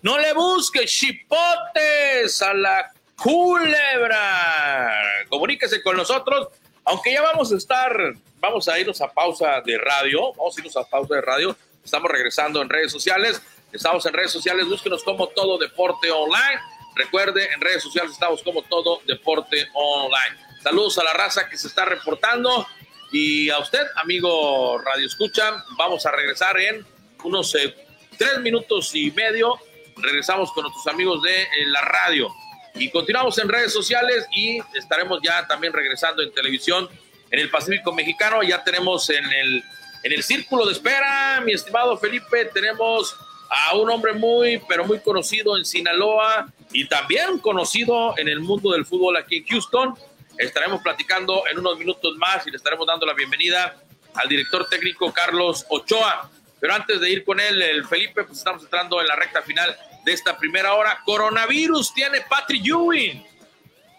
no 0.00 0.18
le 0.18 0.32
busque 0.32 0.86
chipotes 0.86 2.40
a 2.40 2.54
la 2.54 2.90
Culebra. 3.22 4.92
Comuníquese 5.28 5.80
con 5.82 5.96
nosotros, 5.96 6.48
aunque 6.84 7.12
ya 7.12 7.22
vamos 7.22 7.52
a 7.52 7.56
estar, 7.56 8.14
vamos 8.40 8.68
a 8.68 8.80
irnos 8.80 9.00
a 9.00 9.12
pausa 9.12 9.60
de 9.60 9.78
radio, 9.78 10.32
vamos 10.32 10.56
a 10.56 10.60
irnos 10.60 10.76
a 10.76 10.84
pausa 10.84 11.14
de 11.14 11.20
radio, 11.20 11.56
estamos 11.84 12.10
regresando 12.10 12.60
en 12.60 12.68
redes 12.68 12.90
sociales, 12.90 13.40
estamos 13.72 14.04
en 14.06 14.12
redes 14.12 14.32
sociales, 14.32 14.66
búsquenos 14.66 15.04
como 15.04 15.28
Todo 15.28 15.56
Deporte 15.56 16.10
Online. 16.10 16.60
Recuerde, 16.96 17.48
en 17.52 17.60
redes 17.60 17.84
sociales 17.84 18.12
estamos 18.12 18.42
como 18.42 18.62
Todo 18.62 19.00
Deporte 19.06 19.68
Online. 19.72 20.36
Saludos 20.60 20.98
a 20.98 21.04
la 21.04 21.12
raza 21.12 21.48
que 21.48 21.56
se 21.56 21.68
está 21.68 21.84
reportando 21.84 22.66
y 23.12 23.50
a 23.50 23.58
usted, 23.60 23.86
amigo 23.96 24.78
Radio 24.78 25.06
Escucha, 25.06 25.64
vamos 25.78 26.04
a 26.06 26.10
regresar 26.10 26.58
en 26.58 26.84
unos 27.22 27.54
eh, 27.54 27.72
tres 28.18 28.40
minutos 28.40 28.92
y 28.94 29.12
medio. 29.12 29.58
Regresamos 29.96 30.50
con 30.52 30.64
nuestros 30.64 30.86
amigos 30.88 31.22
de 31.22 31.46
la 31.66 31.82
radio. 31.82 32.28
Y 32.74 32.90
continuamos 32.90 33.38
en 33.38 33.48
redes 33.48 33.72
sociales 33.72 34.26
y 34.32 34.58
estaremos 34.74 35.20
ya 35.22 35.46
también 35.46 35.72
regresando 35.72 36.22
en 36.22 36.32
televisión 36.32 36.88
en 37.30 37.38
el 37.38 37.50
Pacífico 37.50 37.92
Mexicano. 37.92 38.42
Ya 38.42 38.64
tenemos 38.64 39.08
en 39.10 39.24
el, 39.24 39.62
en 40.02 40.12
el 40.12 40.22
círculo 40.22 40.66
de 40.66 40.72
espera, 40.72 41.40
mi 41.44 41.52
estimado 41.52 41.96
Felipe, 41.98 42.46
tenemos 42.46 43.16
a 43.50 43.76
un 43.76 43.90
hombre 43.90 44.14
muy, 44.14 44.62
pero 44.66 44.84
muy 44.84 45.00
conocido 45.00 45.58
en 45.58 45.64
Sinaloa 45.64 46.48
y 46.72 46.88
también 46.88 47.38
conocido 47.38 48.14
en 48.16 48.28
el 48.28 48.40
mundo 48.40 48.72
del 48.72 48.86
fútbol 48.86 49.16
aquí 49.18 49.38
en 49.38 49.46
Houston. 49.46 49.94
Estaremos 50.38 50.80
platicando 50.80 51.44
en 51.50 51.58
unos 51.58 51.78
minutos 51.78 52.16
más 52.16 52.46
y 52.46 52.50
le 52.50 52.56
estaremos 52.56 52.86
dando 52.86 53.04
la 53.04 53.12
bienvenida 53.12 53.76
al 54.14 54.28
director 54.28 54.66
técnico 54.68 55.12
Carlos 55.12 55.66
Ochoa. 55.68 56.30
Pero 56.58 56.74
antes 56.74 57.00
de 57.00 57.10
ir 57.10 57.24
con 57.24 57.40
él, 57.40 57.60
el 57.60 57.84
Felipe, 57.84 58.24
pues 58.24 58.38
estamos 58.38 58.62
entrando 58.62 59.00
en 59.00 59.08
la 59.08 59.16
recta 59.16 59.42
final 59.42 59.76
de 60.04 60.12
esta 60.12 60.36
primera 60.36 60.74
hora. 60.74 60.98
Coronavirus 61.04 61.92
tiene 61.94 62.20
Patrick 62.22 62.66
Ewing. 62.66 63.24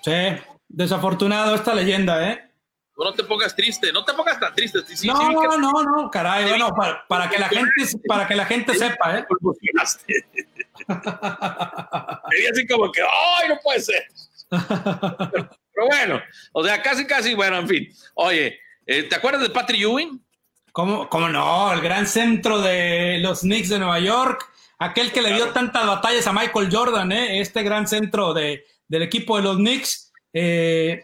Sí, 0.01 0.12
desafortunado 0.68 1.56
esta 1.56 1.74
leyenda, 1.74 2.30
¿eh? 2.30 2.49
No 2.95 3.12
te 3.14 3.24
pongas 3.24 3.56
triste, 3.56 3.91
no 3.91 4.06
te 4.06 4.14
pongas 4.14 4.39
tan 4.39 4.54
triste. 4.54 4.80
no, 5.06 5.58
no, 5.58 5.84
no, 5.84 6.12
caray, 6.12 6.47
bueno, 6.47 6.70
para, 7.08 7.30
que 7.30 7.39
la 7.39 7.49
gente, 7.49 7.72
para 8.08 8.28
que 8.28 8.36
la 8.36 8.45
gente 8.45 8.76
sepa, 8.76 9.18
¿eh? 9.18 9.26
así 12.51 12.68
como 12.68 12.91
que, 12.91 13.01
¡ay, 13.01 13.49
no 13.49 13.58
puede 13.64 13.80
ser! 13.80 14.08
Pero 14.51 15.88
bueno, 15.88 16.22
o 16.51 16.64
sea, 16.64 16.84
casi, 16.84 17.06
casi, 17.08 17.34
bueno, 17.34 17.58
en 17.58 17.68
fin. 17.68 17.89
Oye, 18.14 18.60
eh, 18.86 19.04
¿te 19.04 19.16
acuerdas 19.16 19.41
de 19.41 19.49
Patrick 19.49 19.82
Ewing? 19.82 20.24
¿Cómo, 20.72 21.10
¿Cómo 21.10 21.30
no? 21.30 21.74
El 21.74 21.82
gran 21.82 22.06
centro 22.08 22.62
de 22.62 23.18
los 23.20 23.41
Knicks 23.41 23.70
de 23.70 23.80
Nueva 23.80 23.99
York, 23.99 24.49
aquel 24.84 25.11
que 25.11 25.21
le 25.21 25.34
dio 25.34 25.49
tantas 25.51 25.86
batallas 25.86 26.27
a 26.27 26.34
Michael 26.34 26.69
Jordan, 26.71 27.11
¿eh? 27.11 27.39
este 27.39 27.63
gran 27.63 27.88
centro 27.88 28.34
de, 28.34 28.65
del 28.88 29.01
equipo 29.03 29.38
de 29.38 29.43
los 29.43 29.57
Knicks. 29.57 30.11
Eh, 30.34 31.03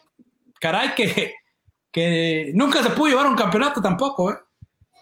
caray, 0.60 0.94
que, 0.96 1.36
que 1.92 2.52
nunca 2.54 2.84
se 2.84 2.90
pudo 2.92 3.10
llevar 3.10 3.28
un 3.28 3.36
campeonato 3.36 3.82
tampoco. 3.82 4.32
¿eh? 4.32 4.38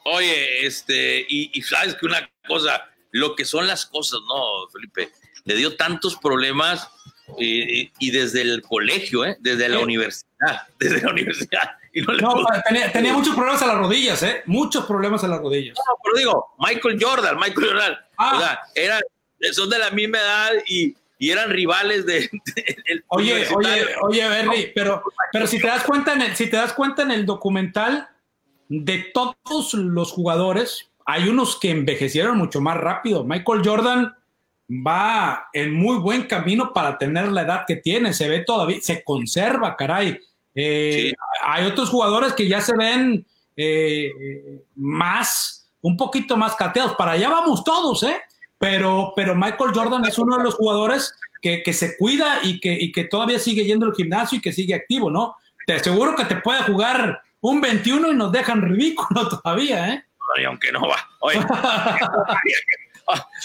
Oye, 0.05 0.65
este, 0.65 1.25
y, 1.27 1.51
y 1.53 1.61
sabes 1.61 1.95
que 1.95 2.05
una 2.05 2.29
cosa, 2.47 2.89
lo 3.11 3.35
que 3.35 3.45
son 3.45 3.67
las 3.67 3.85
cosas, 3.85 4.19
¿no, 4.27 4.69
Felipe? 4.69 5.11
Le 5.45 5.55
dio 5.55 5.75
tantos 5.75 6.15
problemas 6.17 6.89
y, 7.37 7.91
y 7.99 8.11
desde 8.11 8.41
el 8.41 8.61
colegio, 8.61 9.25
¿eh? 9.25 9.37
desde 9.39 9.69
la 9.69 9.79
universidad, 9.79 10.67
desde 10.79 11.01
la 11.01 11.11
universidad. 11.11 11.71
Y 11.97 12.01
no 12.01 12.13
le 12.13 12.21
No, 12.21 12.35
tenía, 12.67 12.91
tenía 12.91 13.13
muchos 13.13 13.33
problemas 13.35 13.61
a 13.61 13.67
las 13.67 13.77
rodillas, 13.77 14.21
¿eh? 14.23 14.43
Muchos 14.45 14.85
problemas 14.85 15.23
a 15.23 15.27
las 15.27 15.39
rodillas. 15.39 15.75
No, 15.77 15.97
pero 16.03 16.17
digo, 16.17 16.45
Michael 16.59 16.97
Jordan, 17.01 17.35
Michael 17.37 17.67
Jordan, 17.67 17.97
Ah. 18.17 18.33
o 18.35 18.39
sea, 18.39 18.59
eran, 18.75 19.01
son 19.51 19.69
de 19.69 19.79
la 19.79 19.89
misma 19.91 20.17
edad 20.19 20.49
y, 20.67 20.95
y 21.19 21.29
eran 21.31 21.49
rivales 21.49 22.05
de, 22.05 22.21
de- 22.55 22.77
del 22.87 23.03
Oye, 23.07 23.47
oye, 23.55 23.85
oye, 24.01 24.27
Berry, 24.27 24.71
pero, 24.75 25.03
pero 25.31 25.47
si 25.47 25.59
te 25.59 25.67
das 25.67 25.83
cuenta 25.83 26.13
en 26.13 26.21
el, 26.21 26.35
si 26.35 26.49
te 26.49 26.57
das 26.57 26.73
cuenta 26.73 27.01
en 27.03 27.11
el 27.11 27.25
documental 27.25 28.07
de 28.69 28.99
todos 29.13 29.73
los 29.73 30.11
jugadores, 30.11 30.91
hay 31.05 31.29
unos 31.29 31.57
que 31.59 31.71
envejecieron 31.71 32.37
mucho 32.37 32.59
más 32.61 32.77
rápido. 32.77 33.23
Michael 33.23 33.61
Jordan 33.63 34.13
va 34.69 35.47
en 35.53 35.73
muy 35.73 35.97
buen 35.97 36.23
camino 36.23 36.73
para 36.73 36.97
tener 36.97 37.31
la 37.31 37.43
edad 37.43 37.63
que 37.65 37.77
tiene, 37.77 38.13
se 38.13 38.27
ve 38.27 38.43
todavía, 38.45 38.77
se 38.81 39.03
conserva, 39.03 39.75
caray. 39.77 40.19
Eh, 40.59 40.91
Sí. 41.09 41.13
Hay 41.45 41.65
otros 41.65 41.89
jugadores 41.89 42.33
que 42.33 42.47
ya 42.47 42.59
se 42.61 42.75
ven 42.75 43.25
eh, 43.55 44.09
más, 44.75 45.69
un 45.81 45.95
poquito 45.95 46.35
más 46.35 46.55
cateados. 46.55 46.95
Para 46.95 47.11
allá 47.11 47.29
vamos 47.29 47.63
todos, 47.63 48.01
¿eh? 48.03 48.19
Pero, 48.57 49.13
pero 49.15 49.35
Michael 49.35 49.71
Jordan 49.73 50.03
es 50.05 50.17
uno 50.17 50.37
de 50.37 50.43
los 50.43 50.55
jugadores 50.55 51.13
que, 51.43 51.61
que 51.61 51.73
se 51.73 51.95
cuida 51.97 52.39
y 52.43 52.59
que, 52.59 52.73
y 52.73 52.91
que 52.91 53.03
todavía 53.03 53.37
sigue 53.37 53.63
yendo 53.65 53.85
al 53.85 53.93
gimnasio 53.93 54.39
y 54.39 54.41
que 54.41 54.51
sigue 54.51 54.73
activo, 54.73 55.11
¿no? 55.11 55.35
Te 55.67 55.73
aseguro 55.75 56.15
que 56.15 56.25
te 56.25 56.37
puede 56.37 56.63
jugar 56.63 57.21
un 57.41 57.61
21 57.61 58.11
y 58.11 58.15
nos 58.15 58.31
dejan 58.31 58.63
ridículo 58.63 59.29
todavía, 59.43 59.89
¿eh? 59.93 60.03
Y 60.41 60.43
aunque 60.45 60.71
no 60.71 60.81
va, 60.87 60.97
oye, 61.19 61.39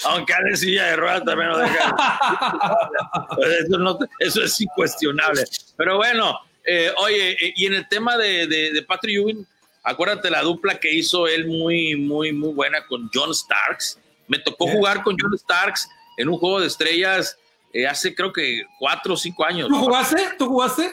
aunque 0.06 0.34
ande 0.34 0.56
silla 0.56 0.86
de 0.86 0.96
ruedas 0.96 1.24
también 1.24 1.48
lo 1.50 1.58
dejan. 1.58 1.92
eso, 3.66 3.78
no- 3.78 3.98
eso 4.18 4.42
es 4.42 4.60
incuestionable. 4.60 5.44
Pero 5.76 5.96
bueno, 5.98 6.38
eh, 6.64 6.90
oye, 6.98 7.32
eh, 7.32 7.52
y 7.56 7.66
en 7.66 7.74
el 7.74 7.88
tema 7.88 8.16
de, 8.16 8.46
de, 8.46 8.72
de 8.72 8.82
Patrick 8.82 9.16
Ewing, 9.16 9.46
acuérdate 9.82 10.30
la 10.30 10.42
dupla 10.42 10.78
que 10.78 10.92
hizo 10.92 11.26
él 11.26 11.46
muy, 11.46 11.96
muy, 11.96 12.32
muy 12.32 12.52
buena 12.52 12.86
con 12.86 13.10
John 13.12 13.34
Starks. 13.34 13.98
Me 14.28 14.38
tocó 14.38 14.66
Sí. 14.66 14.72
jugar 14.74 15.02
con 15.02 15.16
John 15.20 15.36
Starks 15.36 15.88
en 16.16 16.28
un 16.28 16.38
juego 16.38 16.60
de 16.60 16.66
estrellas 16.68 17.36
eh, 17.74 17.86
hace 17.86 18.14
creo 18.14 18.32
que 18.32 18.64
cuatro 18.78 19.14
o 19.14 19.16
cinco 19.16 19.44
años. 19.46 19.66
¿Tú 19.68 19.76
jugaste? 19.76 20.22
¿Tú 20.38 20.46
jugaste? 20.46 20.90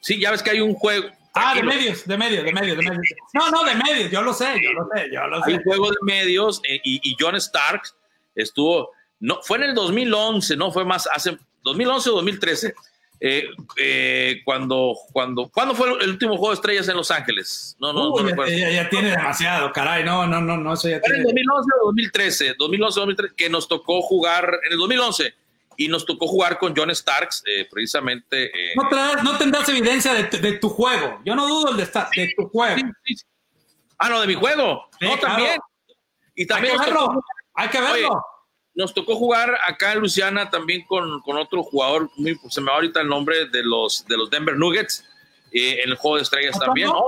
Sí, 0.00 0.18
ya 0.20 0.32
ves 0.32 0.42
que 0.42 0.50
hay 0.50 0.60
un 0.60 0.74
juego. 0.74 1.08
Ah, 1.34 1.54
de 1.54 1.62
medios, 1.62 2.04
de 2.04 2.16
medios, 2.18 2.44
de 2.44 2.52
medios, 2.52 2.76
de 2.76 2.82
medios. 2.82 3.06
No, 3.32 3.48
no, 3.50 3.62
de 3.64 3.76
medios, 3.76 4.10
yo 4.10 4.20
lo 4.20 4.34
sé, 4.34 4.46
yo 4.60 4.72
lo 4.72 4.88
sé, 4.92 5.08
yo 5.12 5.24
lo 5.28 5.36
Hay 5.44 5.52
sé. 5.52 5.58
un 5.58 5.62
juego 5.62 5.88
de 5.90 5.96
medios 6.02 6.60
eh, 6.64 6.80
y, 6.82 7.00
y 7.08 7.16
John 7.20 7.40
Starks 7.40 7.94
estuvo, 8.34 8.90
no, 9.20 9.40
fue 9.42 9.58
en 9.58 9.62
el 9.64 9.74
2011, 9.74 10.56
no 10.56 10.72
fue 10.72 10.84
más, 10.84 11.06
hace 11.12 11.38
2011 11.62 12.10
o 12.10 12.14
2013, 12.14 12.74
eh, 13.20 13.44
eh, 13.76 14.40
cuando, 14.44 14.94
cuando, 15.12 15.48
¿cuándo 15.52 15.74
fue 15.74 15.88
el 16.02 16.08
último 16.10 16.36
juego 16.36 16.48
de 16.48 16.54
estrellas 16.54 16.88
en 16.88 16.96
Los 16.96 17.10
Ángeles? 17.10 17.76
No, 17.78 17.92
no, 17.92 18.12
Uy, 18.12 18.32
no 18.32 18.46
ya, 18.46 18.56
ya- 18.56 18.70
ya 18.70 18.88
tiene 18.88 19.10
demasiado, 19.10 19.72
caray, 19.72 20.04
no, 20.04 20.26
no, 20.26 20.40
no, 20.40 20.56
no, 20.56 20.72
eso 20.72 20.88
ya 20.88 21.00
¿Fue 21.00 21.08
en 21.10 21.20
el 21.20 21.26
tiene. 21.26 21.42
2011 21.44 21.70
o 21.80 21.86
2013? 21.86 22.54
2011 22.58 22.98
o 22.98 23.00
2013, 23.02 23.34
que 23.36 23.50
nos 23.50 23.68
tocó 23.68 24.00
jugar, 24.02 24.44
en 24.66 24.72
el 24.72 24.78
2011, 24.78 25.34
y 25.76 25.88
nos 25.88 26.04
tocó 26.06 26.26
jugar 26.26 26.58
con 26.58 26.74
John 26.76 26.94
Starks, 26.94 27.42
eh, 27.46 27.66
precisamente. 27.70 28.46
eh, 28.46 28.72
No, 28.76 28.88
traerás- 28.88 29.22
no 29.22 29.36
tendrás 29.38 29.68
evidencia 29.68 30.12
de, 30.14 30.24
tu- 30.24 30.38
de 30.38 30.52
tu 30.58 30.68
juego. 30.70 31.20
Yo 31.24 31.34
no 31.34 31.46
dudo 31.46 31.70
el 31.72 31.76
de, 31.76 31.82
esta- 31.84 32.08
de 32.16 32.32
tu 32.36 32.48
juego. 32.48 32.76
sí, 32.76 32.82
sí, 33.04 33.14
sí. 33.16 33.24
Ah, 33.98 34.08
no, 34.08 34.20
de 34.20 34.26
mi 34.26 34.34
juego. 34.34 34.88
Sí, 34.98 35.04
no, 35.06 35.10
claro. 35.18 35.34
también. 35.36 35.60
Y 36.34 36.42
Hay 36.42 36.46
también 36.46 36.72
que 36.72 36.78
nos 36.78 36.86
tocó 36.88 37.06
verlo, 37.08 37.22
hay 37.54 37.68
que 37.68 37.80
verlo. 37.80 38.08
Oye, 38.08 38.18
nos 38.80 38.94
tocó 38.94 39.14
jugar 39.14 39.58
acá 39.66 39.92
en 39.92 40.00
Luciana 40.00 40.50
también 40.50 40.84
con, 40.86 41.20
con 41.20 41.36
otro 41.36 41.62
jugador, 41.62 42.10
muy, 42.16 42.38
se 42.48 42.60
me 42.60 42.68
va 42.68 42.76
ahorita 42.76 43.02
el 43.02 43.08
nombre 43.08 43.46
de 43.46 43.62
los, 43.62 44.06
de 44.06 44.16
los 44.16 44.30
Denver 44.30 44.56
Nuggets, 44.56 45.04
eh, 45.52 45.80
en 45.84 45.90
el 45.90 45.96
juego 45.96 46.16
de 46.16 46.22
estrellas 46.22 46.54
¿Motombo? 46.54 46.66
también. 46.66 46.88
No. 46.88 47.04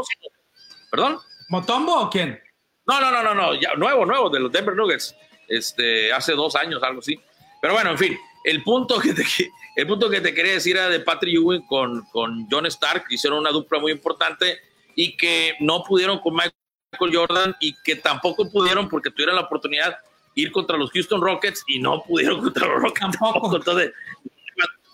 ¿Perdón? 0.91 1.19
¿Motombo 1.49 2.01
o 2.03 2.11
quién? 2.11 2.39
No, 2.87 3.01
no, 3.01 3.11
no, 3.11 3.23
no, 3.23 3.35
no, 3.35 3.55
ya, 3.55 3.75
nuevo, 3.75 4.05
nuevo, 4.05 4.29
de 4.29 4.41
los 4.41 4.53
Denver 4.53 4.77
Nuggets, 4.77 5.17
este, 5.49 6.13
hace 6.13 6.33
dos 6.35 6.55
años, 6.57 6.83
algo 6.83 7.01
así. 7.01 7.19
Pero 7.61 7.75
bueno, 7.75 7.91
en 7.91 7.99
fin, 7.99 8.19
el 8.45 8.63
punto 8.63 9.01
que 9.01 9.15
te, 9.15 9.25
el 9.77 9.87
punto 9.87 10.11
que 10.11 10.21
te 10.21 10.35
quería 10.35 10.53
decir 10.53 10.77
era 10.77 10.91
de 10.91 11.01
Patrick 11.01 11.37
Ewing 11.37 11.67
con, 11.67 12.03
con 12.13 12.47
John 12.51 12.67
Stark, 12.67 13.07
que 13.09 13.15
hicieron 13.15 13.39
una 13.39 13.51
dupla 13.51 13.79
muy 13.79 13.93
importante 13.93 14.59
y 14.95 15.17
que 15.17 15.57
no 15.61 15.83
pudieron 15.85 16.19
con 16.19 16.35
Michael 16.35 17.17
Jordan 17.17 17.57
y 17.61 17.75
que 17.83 17.97
tampoco 17.97 18.51
pudieron 18.51 18.91
porque 18.91 19.11
tuvieron 19.11 19.37
la 19.37 19.43
oportunidad 19.43 19.97
ir 20.35 20.51
contra 20.53 20.77
los 20.77 20.91
Houston 20.91 21.21
Rockets 21.21 21.63
y 21.67 21.79
no 21.79 22.03
pudieron 22.03 22.41
contra 22.43 22.67
los 22.67 22.83
Rockets 22.83 23.19
Tampoco. 23.19 23.57
Entonces, 23.57 23.93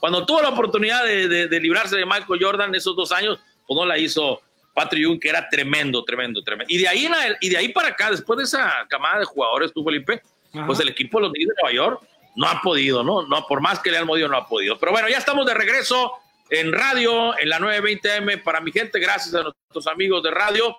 cuando 0.00 0.24
tuvo 0.26 0.42
la 0.42 0.50
oportunidad 0.50 1.04
de, 1.04 1.28
de- 1.28 1.48
de 1.48 1.60
librarse 1.60 1.96
de 1.96 2.06
Michael 2.06 2.38
Jordan 2.40 2.74
esos 2.74 2.94
dos 2.96 3.10
años, 3.12 3.38
pues 3.66 3.76
no 3.76 3.84
la 3.84 3.98
hizo 3.98 4.40
Patrick 4.74 5.04
Ewing, 5.04 5.18
que 5.20 5.28
era 5.28 5.48
tremendo, 5.48 6.04
tremendo, 6.04 6.42
tremendo. 6.42 6.72
Y 6.72 6.78
de 6.78 6.88
ahí, 6.88 7.06
en 7.06 7.12
la- 7.12 7.36
y 7.40 7.48
de 7.48 7.56
ahí 7.56 7.68
para 7.70 7.88
acá, 7.88 8.10
después 8.10 8.36
de 8.38 8.44
esa 8.44 8.86
camada 8.88 9.18
de 9.20 9.24
jugadores, 9.24 9.72
tú, 9.72 9.82
Felipe, 9.84 10.22
Ajá. 10.54 10.66
pues 10.66 10.78
el 10.80 10.88
equipo 10.88 11.18
de 11.18 11.22
los 11.24 11.32
Knicks 11.32 11.48
de 11.48 11.54
Nueva 11.62 11.74
York 11.74 12.02
no 12.36 12.46
ha 12.46 12.62
podido, 12.62 13.02
¿no? 13.02 13.26
no 13.26 13.44
Por 13.46 13.60
más 13.60 13.80
que 13.80 13.90
le 13.90 13.98
han 13.98 14.06
movido, 14.06 14.28
no 14.28 14.36
ha 14.36 14.46
podido. 14.46 14.78
Pero 14.78 14.92
bueno, 14.92 15.08
ya 15.08 15.18
estamos 15.18 15.44
de 15.46 15.54
regreso 15.54 16.12
en 16.50 16.72
radio, 16.72 17.36
en 17.38 17.48
la 17.48 17.58
920M, 17.58 18.42
para 18.44 18.60
mi 18.60 18.70
gente, 18.70 19.00
gracias 19.00 19.34
a 19.34 19.42
nuestros 19.42 19.86
amigos 19.88 20.22
de 20.22 20.30
radio. 20.30 20.76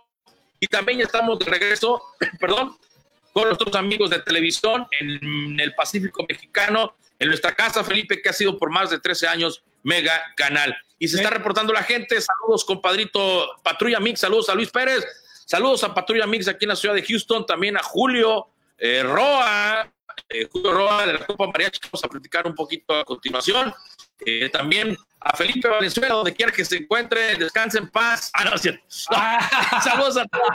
Y 0.62 0.68
también 0.68 1.00
ya 1.00 1.06
estamos 1.06 1.38
de 1.40 1.46
regreso, 1.46 2.02
perdón, 2.40 2.78
con 3.34 3.46
nuestros 3.46 3.76
amigos 3.76 4.10
de 4.10 4.20
televisión 4.20 4.88
en 5.00 5.60
el 5.60 5.74
Pacífico 5.76 6.26
Mexicano, 6.28 6.96
en 7.20 7.28
nuestra 7.28 7.54
casa, 7.54 7.84
Felipe, 7.84 8.22
que 8.22 8.30
ha 8.30 8.34
sido 8.34 8.58
por 8.58 8.70
más 8.72 8.90
de 8.90 9.00
13 9.00 9.28
años 9.28 9.64
mega 9.84 10.22
canal. 10.36 10.76
Y 10.98 11.08
se 11.08 11.18
Sí. 11.18 11.24
está 11.24 11.34
reportando 11.36 11.72
la 11.74 11.84
gente. 11.84 12.20
Saludos, 12.22 12.66
compadrito 12.66 13.48
Patrulla 13.64 14.00
Mix. 14.00 14.20
Saludos 14.22 14.50
a 14.50 14.56
Luis 14.56 14.70
Pérez. 14.70 15.06
Saludos 15.46 15.84
a 15.84 15.94
Patrulla 15.94 16.28
Mix 16.28 16.48
aquí 16.48 16.66
en 16.66 16.70
la 16.70 16.76
ciudad 16.76 16.96
de 16.96 17.04
Houston. 17.04 17.46
También 17.46 17.78
a 17.78 17.84
Julio 17.84 18.48
eh, 18.78 19.04
Roa. 19.04 19.90
eh, 20.30 20.48
Julio 20.52 20.74
Roa 20.74 21.06
de 21.06 21.14
la 21.14 21.26
Copa 21.26 21.48
Mariachi. 21.48 21.80
Vamos 21.86 22.04
a 22.04 22.08
platicar 22.10 22.46
un 22.48 22.54
poquito 22.56 22.94
a 22.94 23.06
continuación. 23.06 23.74
Eh, 24.26 24.50
también 24.50 24.98
a 25.22 25.36
Felipe 25.36 25.68
Valenzuela, 25.70 26.16
donde 26.16 26.34
quiera 26.34 26.52
que 26.52 26.64
se 26.66 26.78
encuentre. 26.78 27.36
Descanse 27.36 27.78
en 27.78 27.90
paz. 27.90 28.30
Ah, 28.34 28.44
no, 28.46 28.56
es 28.56 28.62
cierto. 28.62 28.84
Ah, 29.12 29.82
Saludos 29.84 30.18
a 30.18 30.26
todos. 30.26 30.46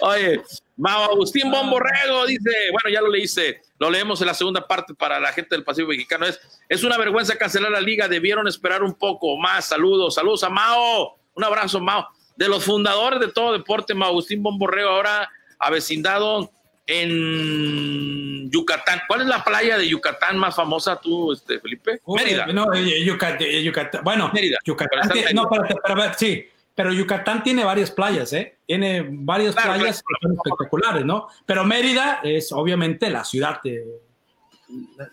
Oye, 0.00 0.40
Mau 0.76 1.02
Agustín 1.10 1.50
Bomborrego 1.50 2.24
dice, 2.26 2.50
bueno, 2.72 2.88
ya 2.92 3.00
lo 3.00 3.08
leíste, 3.08 3.62
lo 3.78 3.90
leemos 3.90 4.20
en 4.20 4.28
la 4.28 4.34
segunda 4.34 4.66
parte 4.66 4.94
para 4.94 5.18
la 5.20 5.32
gente 5.32 5.54
del 5.54 5.64
Pacífico 5.64 5.90
Mexicano. 5.90 6.26
Es, 6.26 6.40
es 6.68 6.84
una 6.84 6.96
vergüenza 6.96 7.36
cancelar 7.36 7.70
la 7.70 7.80
liga, 7.80 8.08
debieron 8.08 8.46
esperar 8.48 8.82
un 8.82 8.94
poco 8.94 9.36
más. 9.36 9.66
Saludos, 9.66 10.14
saludos 10.14 10.44
a 10.44 10.48
Mao, 10.50 11.18
un 11.34 11.44
abrazo, 11.44 11.80
Mao. 11.80 12.06
De 12.36 12.48
los 12.48 12.64
fundadores 12.64 13.20
de 13.20 13.28
todo 13.28 13.52
deporte, 13.52 13.92
Mau 13.94 14.08
Agustín 14.10 14.42
Bomborrego, 14.42 14.88
ahora 14.90 15.28
avecindado 15.58 16.50
en 16.86 18.50
Yucatán. 18.50 19.02
¿Cuál 19.06 19.22
es 19.22 19.26
la 19.26 19.44
playa 19.44 19.76
de 19.78 19.88
Yucatán 19.88 20.38
más 20.38 20.54
famosa 20.56 20.98
tú, 21.00 21.32
este, 21.32 21.60
Felipe? 21.60 22.00
Mérida. 22.06 22.46
No, 22.46 22.72
eh, 22.74 23.04
Yucat- 23.04 23.40
eh, 23.40 23.62
Yucatán. 23.62 24.02
Bueno, 24.04 24.30
Mérida. 24.32 24.58
Yucatán. 24.64 25.08
tiene- 25.10 25.32
no, 25.34 25.42
Mérida. 25.44 25.66
espérate, 25.66 25.80
pero, 25.84 26.00
a 26.02 26.06
ver, 26.06 26.14
sí, 26.16 26.48
pero 26.82 26.94
Yucatán 26.94 27.42
tiene 27.42 27.62
varias 27.62 27.90
playas, 27.90 28.32
¿eh? 28.32 28.58
Tiene 28.66 29.04
varias 29.10 29.54
Claro, 29.54 29.74
playas 29.74 30.02
claro. 30.02 30.34
espectaculares, 30.34 31.04
¿no? 31.04 31.28
Pero 31.44 31.64
Mérida 31.64 32.20
es 32.22 32.50
obviamente 32.52 33.10
la 33.10 33.22
ciudad 33.24 33.60
de. 33.62 33.84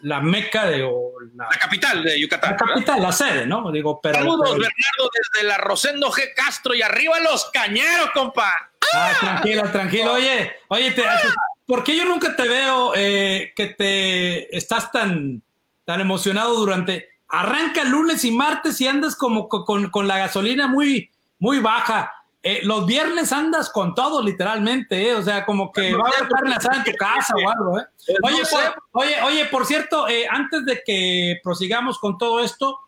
la- 0.03 0.21
meca 0.21 0.65
de. 0.67 0.83
o 0.83 1.11
la, 1.35 1.45
La 1.51 1.57
capital 1.59 2.03
de 2.03 2.19
Yucatán. 2.19 2.51
la 2.51 2.57
¿verdad? 2.57 2.73
capital, 2.75 3.01
la 3.01 3.11
sede, 3.11 3.45
¿no? 3.47 3.71
Digo, 3.71 3.99
pero. 4.01 4.15
Saludos, 4.19 4.39
pero- 4.51 4.53
Bernardo, 4.61 5.09
desde 5.33 5.47
la 5.47 5.57
Rosendo 5.57 6.11
G. 6.11 6.21
Castro 6.35 6.73
y 6.73 6.81
arriba 6.81 7.19
los 7.19 7.45
cañeros, 7.51 8.11
compa. 8.13 8.71
Ah, 8.93 9.11
tranquilo, 9.19 9.63
tranquilo. 9.71 10.13
Oye, 10.13 10.53
oye, 10.69 10.91
te- 10.91 11.03
¿por 11.65 11.83
qué 11.83 11.97
yo 11.97 12.05
nunca 12.05 12.35
te 12.35 12.47
veo 12.47 12.93
eh, 12.95 13.51
que 13.55 13.67
te 13.67 14.55
estás 14.55 14.91
tan, 14.91 15.41
tan 15.85 15.99
emocionado 16.01 16.55
durante... 16.55 17.09
Arranca 17.29 17.83
lunes 17.83 18.23
y 18.23 18.31
martes 18.31 18.79
y 18.79 18.87
andas 18.87 19.13
como 19.17 19.49
co- 19.49 19.65
con, 19.65 19.89
con 19.89 20.07
la 20.07 20.17
gasolina 20.17 20.67
muy, 20.67 21.11
muy 21.39 21.59
baja. 21.59 22.11
Eh, 22.43 22.61
los 22.63 22.85
viernes 22.85 23.31
andas 23.33 23.69
con 23.69 23.93
todo, 23.93 24.21
literalmente, 24.21 25.09
¿eh? 25.09 25.15
O 25.15 25.21
sea, 25.21 25.45
como 25.45 25.71
que 25.71 25.93
va 25.93 26.05
a 26.05 26.17
haber 26.17 26.29
carne 26.29 26.55
asada 26.55 26.77
en 26.77 26.83
tu 26.83 26.97
casa 26.97 27.33
o 27.35 27.49
algo, 27.49 27.79
¿eh? 27.79 27.83
No 28.21 28.27
Oye, 28.27 28.41
por, 28.49 29.03
oye, 29.03 29.21
oye, 29.23 29.45
por 29.45 29.65
cierto, 29.65 30.07
eh, 30.07 30.25
antes 30.29 30.65
de 30.65 30.81
que 30.85 31.39
prosigamos 31.43 31.99
con 31.99 32.17
todo 32.17 32.39
esto, 32.39 32.79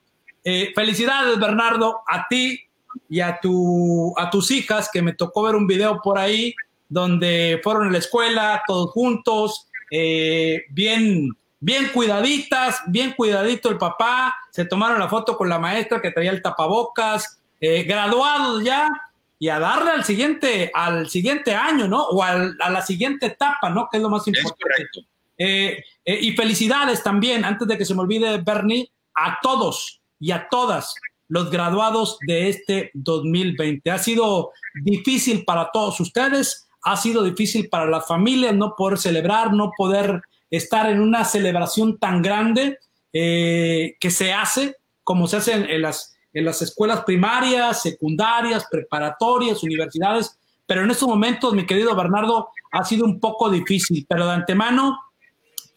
Eh, 0.46 0.72
felicidades, 0.74 1.38
Bernardo, 1.38 2.00
a 2.08 2.26
ti 2.30 2.62
y 3.10 3.20
a, 3.20 3.40
tu, 3.42 4.14
a 4.18 4.30
tus 4.30 4.50
hijas, 4.52 4.90
que 4.92 5.02
me 5.02 5.14
tocó 5.14 5.44
ver 5.44 5.54
un 5.54 5.68
video 5.68 6.00
por 6.02 6.18
ahí 6.18 6.56
donde 6.88 7.60
fueron 7.62 7.88
a 7.88 7.92
la 7.92 7.98
escuela 7.98 8.64
todos 8.66 8.92
juntos, 8.92 9.68
eh, 9.92 10.64
bien, 10.72 11.36
bien 11.60 11.90
cuidaditas, 11.94 12.82
bien 12.88 13.14
cuidadito 13.18 13.70
el 13.70 13.78
papá, 13.78 14.34
se 14.50 14.64
tomaron 14.64 14.98
la 14.98 15.10
foto 15.10 15.36
con 15.36 15.50
la 15.50 15.60
maestra 15.60 16.02
que 16.02 16.12
traía 16.12 16.32
el 16.32 16.42
tapabocas, 16.42 17.39
eh, 17.60 17.84
graduados 17.84 18.64
ya, 18.64 18.90
y 19.38 19.48
a 19.50 19.60
darle 19.60 19.92
al 19.92 20.04
siguiente, 20.04 20.70
al 20.74 21.10
siguiente 21.10 21.56
año, 21.56 21.88
¿no? 21.88 22.04
O 22.04 22.22
a 22.24 22.36
la 22.70 22.82
siguiente 22.82 23.28
etapa, 23.28 23.70
¿no? 23.70 23.88
Que 23.90 23.98
es 23.98 24.04
lo 24.04 24.10
más 24.10 24.28
importante. 24.28 25.08
Eh, 25.38 25.82
y 26.06 26.34
felicidades 26.34 27.02
también, 27.02 27.46
antes 27.46 27.66
de 27.68 27.78
que 27.78 27.86
se 27.86 27.96
me 27.96 28.02
olvide, 28.02 28.38
Bernie, 28.40 28.92
a 29.16 29.40
todos 29.42 30.02
y 30.20 30.32
a 30.32 30.48
todas 30.50 30.94
los 31.30 31.50
graduados 31.50 32.18
de 32.28 32.50
este 32.50 32.92
2020. 32.94 33.90
Ha 33.92 34.00
sido 34.00 34.52
difícil 34.84 35.46
para 35.46 35.72
todos 35.72 36.00
ustedes, 36.00 36.68
ha 36.84 36.98
sido 36.98 37.24
difícil 37.24 37.70
para 37.70 37.86
las 37.86 38.08
familias 38.08 38.56
no 38.56 38.76
poder 38.76 38.98
celebrar, 38.98 39.54
no 39.54 39.72
poder 39.78 40.22
estar 40.50 40.90
en 40.90 41.00
una 41.00 41.24
celebración 41.24 41.98
tan 42.00 42.22
grande 42.22 42.80
eh, 43.14 43.96
que 44.00 44.10
se 44.10 44.34
hace, 44.34 44.76
como 45.04 45.28
se 45.28 45.38
hace 45.38 45.54
en, 45.54 45.82
las, 45.82 46.09
en 46.34 46.46
las 46.46 46.62
escuelas 46.62 47.04
primarias, 47.04 47.82
secundarias, 47.82 48.68
preparatorias, 48.70 49.64
universidades. 49.64 50.38
Pero 50.66 50.84
en 50.84 50.92
estos 50.92 51.08
momentos, 51.08 51.54
mi 51.54 51.66
querido 51.66 51.96
Bernardo, 51.96 52.50
ha 52.72 52.84
sido 52.84 53.06
un 53.06 53.20
poco 53.20 53.50
difícil. 53.50 54.06
Pero 54.08 54.26
de 54.26 54.34
antemano, 54.34 55.00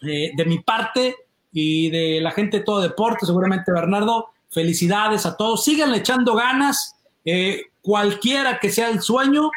eh, 0.03 0.33
de 0.37 0.45
mi 0.45 0.61
parte 0.61 1.17
y 1.53 1.91
de 1.91 2.21
la 2.21 2.31
gente 2.31 2.59
de 2.59 2.65
todo 2.65 2.81
deporte, 2.81 3.27
seguramente 3.27 3.73
Bernardo, 3.73 4.29
felicidades 4.51 5.25
a 5.27 5.37
todos. 5.37 5.65
Sigan 5.65 5.95
echando 5.95 6.35
ganas. 6.35 6.97
Eh, 7.25 7.63
cualquiera 7.81 8.59
que 8.59 8.71
sea 8.71 8.91
el 8.91 9.01
sueño, 9.01 9.51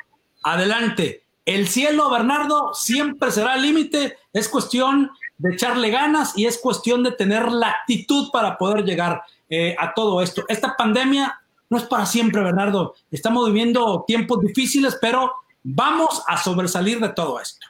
adelante. 0.44 1.24
El 1.46 1.68
cielo, 1.68 2.10
Bernardo, 2.10 2.74
siempre 2.74 3.32
será 3.32 3.56
límite. 3.58 4.18
Es 4.34 4.50
cuestión 4.50 5.12
de 5.38 5.54
echarle 5.54 5.90
ganas 5.90 6.38
y 6.38 6.46
es 6.46 6.58
cuestión 6.58 7.04
de 7.04 7.12
tener 7.12 7.52
la 7.52 7.70
actitud 7.70 8.30
para 8.32 8.58
poder 8.58 8.84
llegar 8.86 9.22
eh, 9.50 9.76
a 9.78 9.94
todo 9.94 10.22
esto. 10.22 10.44
Esta 10.48 10.76
pandemia 10.76 11.42
no 11.70 11.78
es 11.78 11.84
para 11.84 12.06
siempre, 12.06 12.42
Bernardo. 12.42 12.96
Estamos 13.12 13.48
viviendo 13.48 14.04
tiempos 14.08 14.42
difíciles, 14.42 14.98
pero 15.02 15.32
vamos 15.64 16.24
a 16.28 16.38
sobresalir 16.38 17.00
de 17.00 17.10
todo 17.10 17.40
esto. 17.40 17.66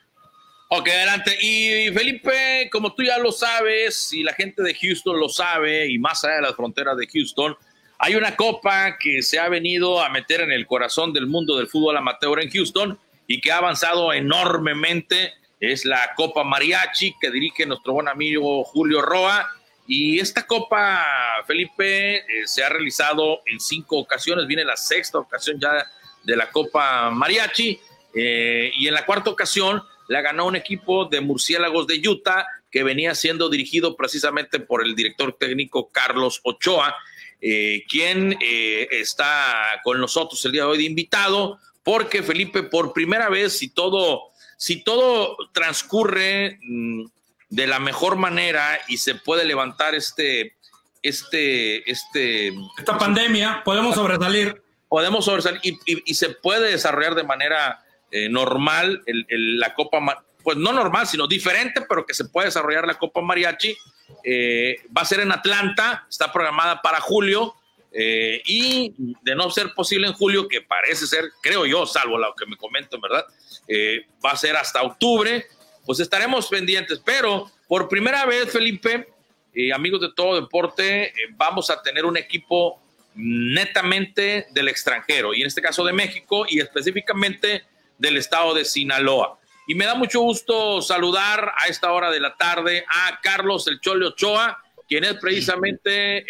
Ok, 0.70 0.90
adelante. 0.90 1.38
Y 1.42 1.92
Felipe, 1.94 2.70
como 2.72 2.94
tú 2.94 3.04
ya 3.04 3.18
lo 3.20 3.32
sabes, 3.32 4.12
y 4.12 4.24
la 4.24 4.34
gente 4.34 4.64
de 4.64 4.74
Houston 4.74 5.20
lo 5.20 5.30
sabe, 5.30 5.90
y 5.92 6.00
más 6.00 6.24
allá 6.24 6.36
de 6.36 6.42
las 6.42 6.56
fronteras 6.56 6.98
de 6.98 7.08
Houston, 7.08 7.56
hay 8.00 8.16
una 8.16 8.36
copa 8.36 8.98
que 8.98 9.22
se 9.22 9.40
ha 9.40 9.48
venido 9.48 10.02
a 10.02 10.10
meter 10.10 10.42
en 10.42 10.52
el 10.52 10.68
corazón 10.68 11.14
del 11.14 11.28
mundo 11.28 11.58
del 11.58 11.68
fútbol 11.68 11.96
amateur 11.98 12.42
en 12.42 12.50
Houston 12.50 13.00
y 13.28 13.40
que 13.40 13.52
ha 13.52 13.58
avanzado 13.58 14.12
enormemente. 14.12 15.34
Es 15.72 15.84
la 15.84 16.14
Copa 16.16 16.44
Mariachi 16.44 17.16
que 17.20 17.32
dirige 17.32 17.66
nuestro 17.66 17.94
buen 17.94 18.08
amigo 18.08 18.64
Julio 18.64 19.02
Roa. 19.02 19.50
Y 19.88 20.20
esta 20.20 20.46
Copa, 20.46 21.04
Felipe, 21.48 22.18
eh, 22.18 22.24
se 22.46 22.64
ha 22.64 22.70
realizado 22.70 23.42
en 23.46 23.60
cinco 23.60 23.98
ocasiones. 23.98 24.46
Viene 24.46 24.64
la 24.64 24.78
sexta 24.78 25.18
ocasión 25.18 25.60
ya 25.60 25.86
de 26.24 26.36
la 26.36 26.52
Copa 26.52 27.10
Mariachi. 27.10 27.80
Eh, 28.14 28.72
y 28.76 28.88
en 28.88 28.94
la 28.94 29.06
cuarta 29.06 29.32
ocasión 29.32 29.82
la 30.08 30.22
ganó 30.22 30.46
un 30.46 30.56
equipo 30.56 31.06
de 31.06 31.20
murciélagos 31.20 31.88
de 31.88 32.02
Utah 32.08 32.46
que 32.72 32.84
venía 32.84 33.16
siendo 33.16 33.50
dirigido 33.50 33.96
precisamente 33.96 34.60
por 34.60 34.86
el 34.86 34.96
director 34.96 35.36
técnico 35.40 35.90
Carlos 35.92 36.42
Ochoa, 36.44 36.96
eh, 37.42 37.84
quien 37.90 38.38
está 38.40 39.82
con 39.84 40.00
nosotros 40.00 40.44
el 40.46 40.52
día 40.52 40.62
de 40.62 40.68
hoy 40.68 40.78
de 40.78 40.84
invitado 40.84 41.60
porque 41.86 42.24
Felipe, 42.24 42.64
por 42.64 42.94
primera 42.94 43.30
vez, 43.30 43.60
si 43.60 43.70
todo, 43.70 44.32
si 44.66 44.78
todo 44.78 45.38
transcurre 45.52 46.58
mm, 46.64 47.06
de 47.50 47.68
la 47.68 47.78
mejor 47.78 48.16
manera 48.16 48.80
y 48.88 48.98
se 48.98 49.14
puede 49.14 49.46
levantar 49.46 49.94
este, 49.94 50.56
este, 51.04 51.88
este. 51.88 52.52
Esta 52.76 52.98
pandemia, 52.98 53.62
podemos 53.64 53.94
sobresalir. 53.94 54.64
Podemos 54.90 55.26
sobresalir 55.26 55.62
y, 55.86 56.14
se 56.16 56.30
puede 56.30 56.72
desarrollar 56.72 57.14
de 57.14 57.24
manera 57.24 57.84
eh, 58.10 58.28
normal 58.28 59.04
la 59.06 59.76
Copa, 59.76 60.26
pues 60.44 60.58
no 60.58 60.74
normal, 60.74 61.06
sino 61.06 61.28
diferente, 61.28 61.82
pero 61.88 62.04
que 62.04 62.16
se 62.16 62.26
puede 62.26 62.48
desarrollar 62.48 62.88
la 62.88 62.98
Copa 62.98 63.22
Mariachi. 63.22 63.78
Eh, 64.24 64.78
va 64.98 65.04
a 65.04 65.06
ser 65.06 65.20
en 65.20 65.32
Atlanta, 65.32 66.08
está 66.10 66.34
programada 66.34 66.82
para 66.82 67.00
julio. 67.02 67.54
Eh, 67.98 68.42
y 68.46 68.94
de 69.22 69.36
no 69.36 69.50
ser 69.50 69.74
posible 69.74 70.08
en 70.08 70.14
julio, 70.14 70.50
que 70.50 70.60
parece 70.62 71.08
ser, 71.08 71.32
creo 71.42 71.66
yo, 71.66 71.86
salvo 71.86 72.18
lo 72.18 72.36
que 72.36 72.46
me 72.46 72.58
comento, 72.58 73.00
¿verdad? 73.00 73.26
Eh, 73.70 74.06
va 74.24 74.32
a 74.32 74.38
ser 74.38 74.58
hasta 74.58 74.82
octubre, 74.82 75.46
pues 75.86 76.02
estaremos 76.02 76.50
pendientes. 76.50 77.02
Pero 77.06 77.50
por 77.70 77.88
primera 77.88 78.26
vez, 78.26 78.52
Felipe, 78.52 79.08
y 79.54 79.72
amigos 79.72 80.02
de 80.02 80.12
todo 80.14 80.42
deporte, 80.42 81.06
eh, 81.06 81.14
vamos 81.38 81.70
a 81.70 81.82
tener 81.82 82.04
un 82.04 82.18
equipo 82.18 82.82
netamente 83.16 84.48
del 84.52 84.68
extranjero, 84.68 85.34
y 85.34 85.40
en 85.40 85.48
este 85.48 85.62
caso 85.62 85.86
de 85.86 85.94
México, 85.94 86.46
y 86.50 86.60
específicamente 86.60 87.64
del 87.98 88.18
estado 88.18 88.54
de 88.54 88.66
Sinaloa. 88.66 89.40
Y 89.68 89.76
me 89.76 89.86
da 89.86 89.96
mucho 89.96 90.20
gusto 90.20 90.82
saludar 90.82 91.54
a 91.58 91.70
esta 91.70 91.94
hora 91.94 92.12
de 92.12 92.20
la 92.20 92.36
tarde 92.36 92.84
a 92.90 93.22
Carlos 93.24 93.66
El 93.68 93.80
Chole 93.80 94.08
Ochoa, 94.08 94.62
quien 94.86 95.06
es 95.06 95.14
precisamente 95.14 96.26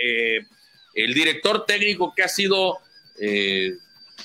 el 0.95 1.13
director 1.13 1.65
técnico 1.65 2.13
que 2.15 2.23
ha 2.23 2.27
sido 2.27 2.79
eh, 3.19 3.73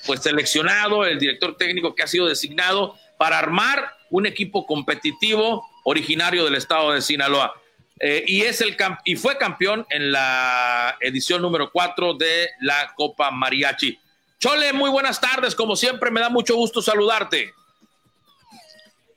pues 0.07 0.23
seleccionado, 0.23 1.05
el 1.05 1.19
director 1.19 1.57
técnico 1.57 1.95
que 1.95 2.05
ha 2.05 2.07
sido 2.07 2.29
designado 2.29 2.95
para 3.19 3.39
armar 3.39 3.93
un 4.09 4.27
equipo 4.27 4.67
competitivo 4.67 5.67
originario 5.85 6.45
del 6.45 6.55
estado 6.55 6.93
de 6.93 7.03
Sinaloa. 7.03 7.53
Eh, 7.99 8.25
y, 8.27 8.43
es 8.43 8.63
el 8.63 8.77
y 9.05 9.17
fue 9.17 9.37
campeón 9.37 9.87
en 9.91 10.11
la 10.11 10.97
edición 11.01 11.43
número 11.43 11.71
4 11.71 12.15
de 12.15 12.49
la 12.61 12.95
Copa 12.97 13.31
Mariachi. 13.31 13.99
Chole, 14.39 14.73
muy 14.73 14.89
buenas 14.89 15.21
tardes, 15.21 15.55
como 15.55 15.77
siempre 15.77 16.11
me 16.11 16.21
da 16.21 16.31
mucho 16.31 16.57
gusto 16.57 16.81
saludarte. 16.81 17.53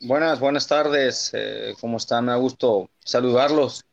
Buenas, 0.01 0.41
buenas 0.41 0.67
tardes, 0.67 1.29
eh, 1.33 1.75
¿cómo 1.79 1.95
están? 1.95 2.25
Me 2.25 2.33
da 2.33 2.37
gusto 2.37 2.89
saludarlos. 3.05 3.85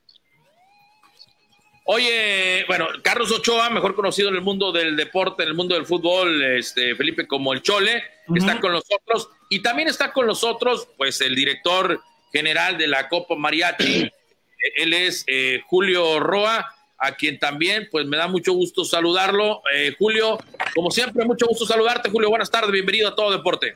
Oye, 1.84 2.64
bueno, 2.68 2.86
Carlos 3.02 3.32
Ochoa, 3.32 3.70
mejor 3.70 3.94
conocido 3.94 4.28
en 4.28 4.36
el 4.36 4.42
mundo 4.42 4.70
del 4.70 4.96
deporte, 4.96 5.42
en 5.42 5.48
el 5.48 5.54
mundo 5.54 5.74
del 5.74 5.86
fútbol, 5.86 6.42
este, 6.42 6.94
Felipe 6.94 7.26
como 7.26 7.52
el 7.52 7.62
Chole, 7.62 8.02
está 8.34 8.60
con 8.60 8.72
nosotros. 8.72 9.30
Y 9.48 9.60
también 9.60 9.88
está 9.88 10.12
con 10.12 10.26
nosotros, 10.26 10.88
pues, 10.96 11.20
el 11.20 11.34
director 11.34 12.00
general 12.32 12.78
de 12.78 12.86
la 12.86 13.08
Copa 13.08 13.34
Mariachi. 13.34 14.10
Él 14.76 14.92
es 14.92 15.24
eh, 15.26 15.62
Julio 15.66 16.20
Roa, 16.20 16.64
a 16.98 17.12
quien 17.16 17.38
también, 17.38 17.88
pues, 17.90 18.06
me 18.06 18.18
da 18.18 18.28
mucho 18.28 18.52
gusto 18.52 18.84
saludarlo. 18.84 19.62
Eh, 19.74 19.94
Julio, 19.98 20.38
como 20.74 20.90
siempre, 20.90 21.24
mucho 21.24 21.46
gusto 21.46 21.66
saludarte, 21.66 22.10
Julio. 22.10 22.28
Buenas 22.28 22.50
tardes, 22.50 22.70
bienvenido 22.70 23.08
a 23.08 23.16
Todo 23.16 23.32
Deporte. 23.32 23.74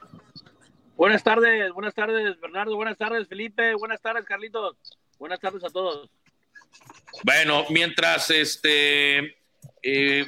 Buenas 0.96 1.24
tardes, 1.24 1.72
buenas 1.72 1.94
tardes, 1.94 2.38
Bernardo. 2.40 2.76
Buenas 2.76 2.96
tardes, 2.96 3.26
Felipe. 3.26 3.74
Buenas 3.74 4.00
tardes, 4.00 4.24
Carlitos. 4.24 4.76
Buenas 5.18 5.40
tardes 5.40 5.64
a 5.64 5.70
todos. 5.70 6.08
Bueno, 7.22 7.64
mientras 7.70 8.30
este 8.30 9.36
eh, 9.82 10.26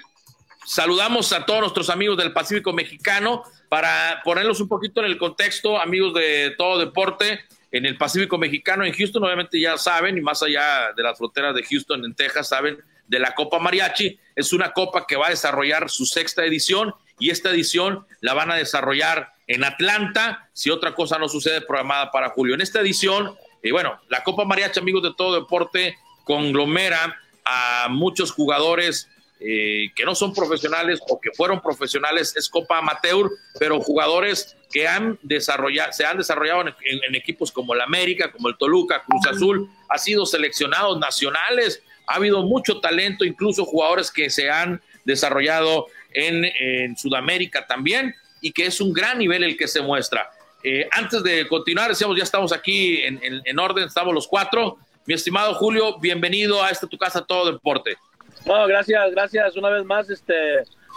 saludamos 0.65 1.33
a 1.33 1.45
todos 1.45 1.61
nuestros 1.61 1.91
amigos 1.91 2.17
del 2.17 2.33
Pacífico 2.33 2.73
Mexicano 2.73 3.45
para 3.69 4.21
ponerlos 4.25 4.61
un 4.61 4.69
poquito 4.69 5.01
en 5.01 5.07
el 5.07 5.19
contexto, 5.19 5.81
amigos 5.81 6.15
de 6.15 6.55
todo 6.57 6.79
deporte, 6.79 7.41
en 7.73 7.85
el 7.85 7.97
Pacífico 7.97 8.39
Mexicano, 8.39 8.85
en 8.85 8.93
Houston, 8.93 9.23
obviamente 9.25 9.61
ya 9.61 9.77
saben, 9.77 10.17
y 10.17 10.21
más 10.21 10.43
allá 10.43 10.93
de 10.97 11.03
las 11.03 11.19
fronteras 11.19 11.55
de 11.55 11.63
Houston, 11.65 12.05
en 12.05 12.15
Texas, 12.15 12.49
saben 12.49 12.79
de 13.07 13.19
la 13.19 13.35
Copa 13.35 13.59
Mariachi. 13.59 14.19
Es 14.35 14.53
una 14.53 14.73
copa 14.73 15.07
que 15.07 15.17
va 15.17 15.27
a 15.27 15.31
desarrollar 15.31 15.91
su 15.91 16.07
sexta 16.07 16.45
edición 16.45 16.95
y 17.19 17.31
esta 17.31 17.51
edición 17.51 18.07
la 18.21 18.35
van 18.35 18.51
a 18.51 18.57
desarrollar 18.57 19.33
en 19.47 19.65
Atlanta, 19.65 20.49
si 20.53 20.71
otra 20.71 20.95
cosa 20.95 21.19
no 21.19 21.29
sucede, 21.29 21.61
programada 21.61 22.11
para 22.11 22.31
julio. 22.31 22.55
En 22.55 22.61
esta 22.61 22.81
edición, 22.81 23.37
y 23.63 23.71
bueno, 23.71 24.01
la 24.09 24.23
Copa 24.25 24.45
Mariachi, 24.45 24.81
amigos 24.81 25.03
de 25.03 25.15
todo 25.17 25.41
deporte, 25.41 25.97
conglomera 26.27 27.17
a 27.45 27.87
muchos 27.89 28.33
jugadores 28.33 29.09
eh, 29.39 29.93
que 29.95 30.05
no 30.05 30.17
son 30.17 30.35
profesionales 30.35 30.99
o 31.09 31.21
que 31.21 31.31
fueron 31.31 31.63
profesionales, 31.63 32.35
es 32.37 32.49
Copa 32.49 32.79
Amateur, 32.79 33.31
pero 33.61 33.81
jugadores 33.81 34.57
que 34.73 34.89
han 34.89 35.21
desarrollado, 35.23 35.93
se 35.93 36.05
han 36.05 36.19
desarrollado 36.19 36.63
en, 36.63 37.15
equipos 37.15 37.53
como 37.53 37.75
el 37.75 37.81
América, 37.81 38.33
como 38.33 38.49
el 38.49 38.57
Toluca, 38.57 39.05
Cruz 39.07 39.25
Azul, 39.29 39.71
ha 39.89 39.99
sido 39.99 40.27
seleccionados 40.27 40.99
nacionales, 40.99 41.81
ha 42.09 42.15
habido 42.15 42.43
mucho 42.43 42.81
talento, 42.81 43.25
incluso 43.25 43.65
jugadores 43.65 44.11
que 44.11 44.29
se 44.29 44.51
han 44.51 44.83
desarrollado 45.05 45.87
en, 46.13 46.97
Sudamérica 46.97 47.69
también, 47.69 48.17
y 48.41 48.51
que 48.51 48.67
es 48.67 48.81
un 48.81 48.93
gran 48.93 49.19
nivel 49.19 49.45
el 49.45 49.57
que 49.57 49.69
se 49.69 49.81
muestra. 49.81 50.29
Eh, 50.65 50.89
antes 50.91 51.23
de 51.23 51.47
continuar, 51.47 51.91
decíamos, 51.91 52.17
ya 52.17 52.25
estamos 52.25 52.53
aquí 52.53 53.03
en 53.03 53.59
orden, 53.61 53.85
estamos 53.85 54.13
los 54.13 54.27
cuatro. 54.27 54.79
Mi 55.07 55.15
estimado 55.15 55.55
Julio, 55.55 56.01
bienvenido 56.01 56.61
a 56.65 56.71
esta 56.71 56.89
tu 56.89 56.99
casa 56.99 57.25
Todo 57.25 57.53
Deporte. 57.53 57.97
No, 58.45 58.67
gracias, 58.67 59.09
gracias 59.13 59.57
una 59.57 59.71
vez 59.71 59.85
más, 59.85 60.11
este 60.11 60.35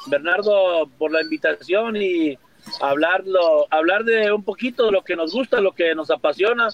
Bernardo, 0.07 0.89
por 0.97 1.11
la 1.11 1.21
invitación 1.21 1.95
y 1.95 2.35
hablarlo, 2.81 3.67
hablar 3.69 4.03
de 4.05 4.31
un 4.31 4.43
poquito 4.43 4.87
de 4.87 4.93
lo 4.93 5.03
que 5.03 5.15
nos 5.15 5.31
gusta, 5.31 5.61
lo 5.61 5.73
que 5.73 5.93
nos 5.93 6.09
apasiona, 6.09 6.69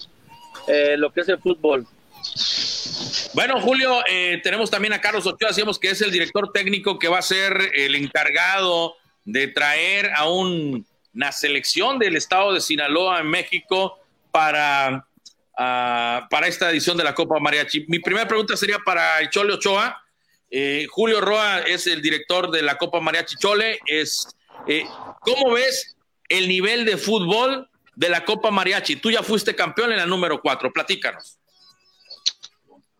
eh, 0.66 0.96
lo 0.96 1.12
que 1.12 1.20
es 1.20 1.28
el 1.28 1.38
fútbol. 1.38 1.86
Bueno, 3.34 3.60
Julio, 3.60 4.00
eh, 4.08 4.40
tenemos 4.42 4.70
también 4.70 4.94
a 4.94 5.02
Carlos 5.02 5.26
Ochoa, 5.26 5.48
decíamos 5.48 5.78
que 5.78 5.90
es 5.90 6.00
el 6.00 6.10
director 6.10 6.52
técnico 6.52 6.98
que 6.98 7.08
va 7.08 7.18
a 7.18 7.22
ser 7.22 7.54
el 7.74 7.96
encargado 7.96 8.94
de 9.26 9.48
traer 9.48 10.10
a 10.16 10.26
una 10.26 11.32
selección 11.32 11.98
del 11.98 12.16
estado 12.16 12.54
de 12.54 12.62
Sinaloa 12.62 13.20
en 13.20 13.26
México 13.26 13.98
para, 14.30 15.06
ah, 15.56 16.26
para 16.30 16.46
esta 16.46 16.70
edición 16.70 16.96
de 16.96 17.04
la 17.04 17.14
Copa 17.14 17.38
Mariachi. 17.38 17.86
Mi 17.88 17.98
primera 17.98 18.26
pregunta 18.26 18.56
sería 18.56 18.78
para 18.84 19.18
el 19.20 19.30
Chole 19.30 19.54
Ochoa. 19.54 20.02
Eh, 20.50 20.86
Julio 20.88 21.20
Roa 21.20 21.60
es 21.60 21.86
el 21.86 22.00
director 22.00 22.50
de 22.50 22.62
la 22.62 22.78
Copa 22.78 23.00
Mariachi 23.00 23.36
Chole. 23.36 23.78
Es, 23.86 24.28
eh, 24.66 24.84
¿Cómo 25.20 25.52
ves 25.52 25.96
el 26.28 26.48
nivel 26.48 26.84
de 26.84 26.96
fútbol 26.96 27.68
de 27.94 28.08
la 28.08 28.24
Copa 28.24 28.50
Mariachi? 28.50 28.96
Tú 28.96 29.10
ya 29.10 29.22
fuiste 29.22 29.54
campeón 29.54 29.92
en 29.92 29.98
la 29.98 30.06
número 30.06 30.40
4. 30.40 30.72
Platícanos. 30.72 31.38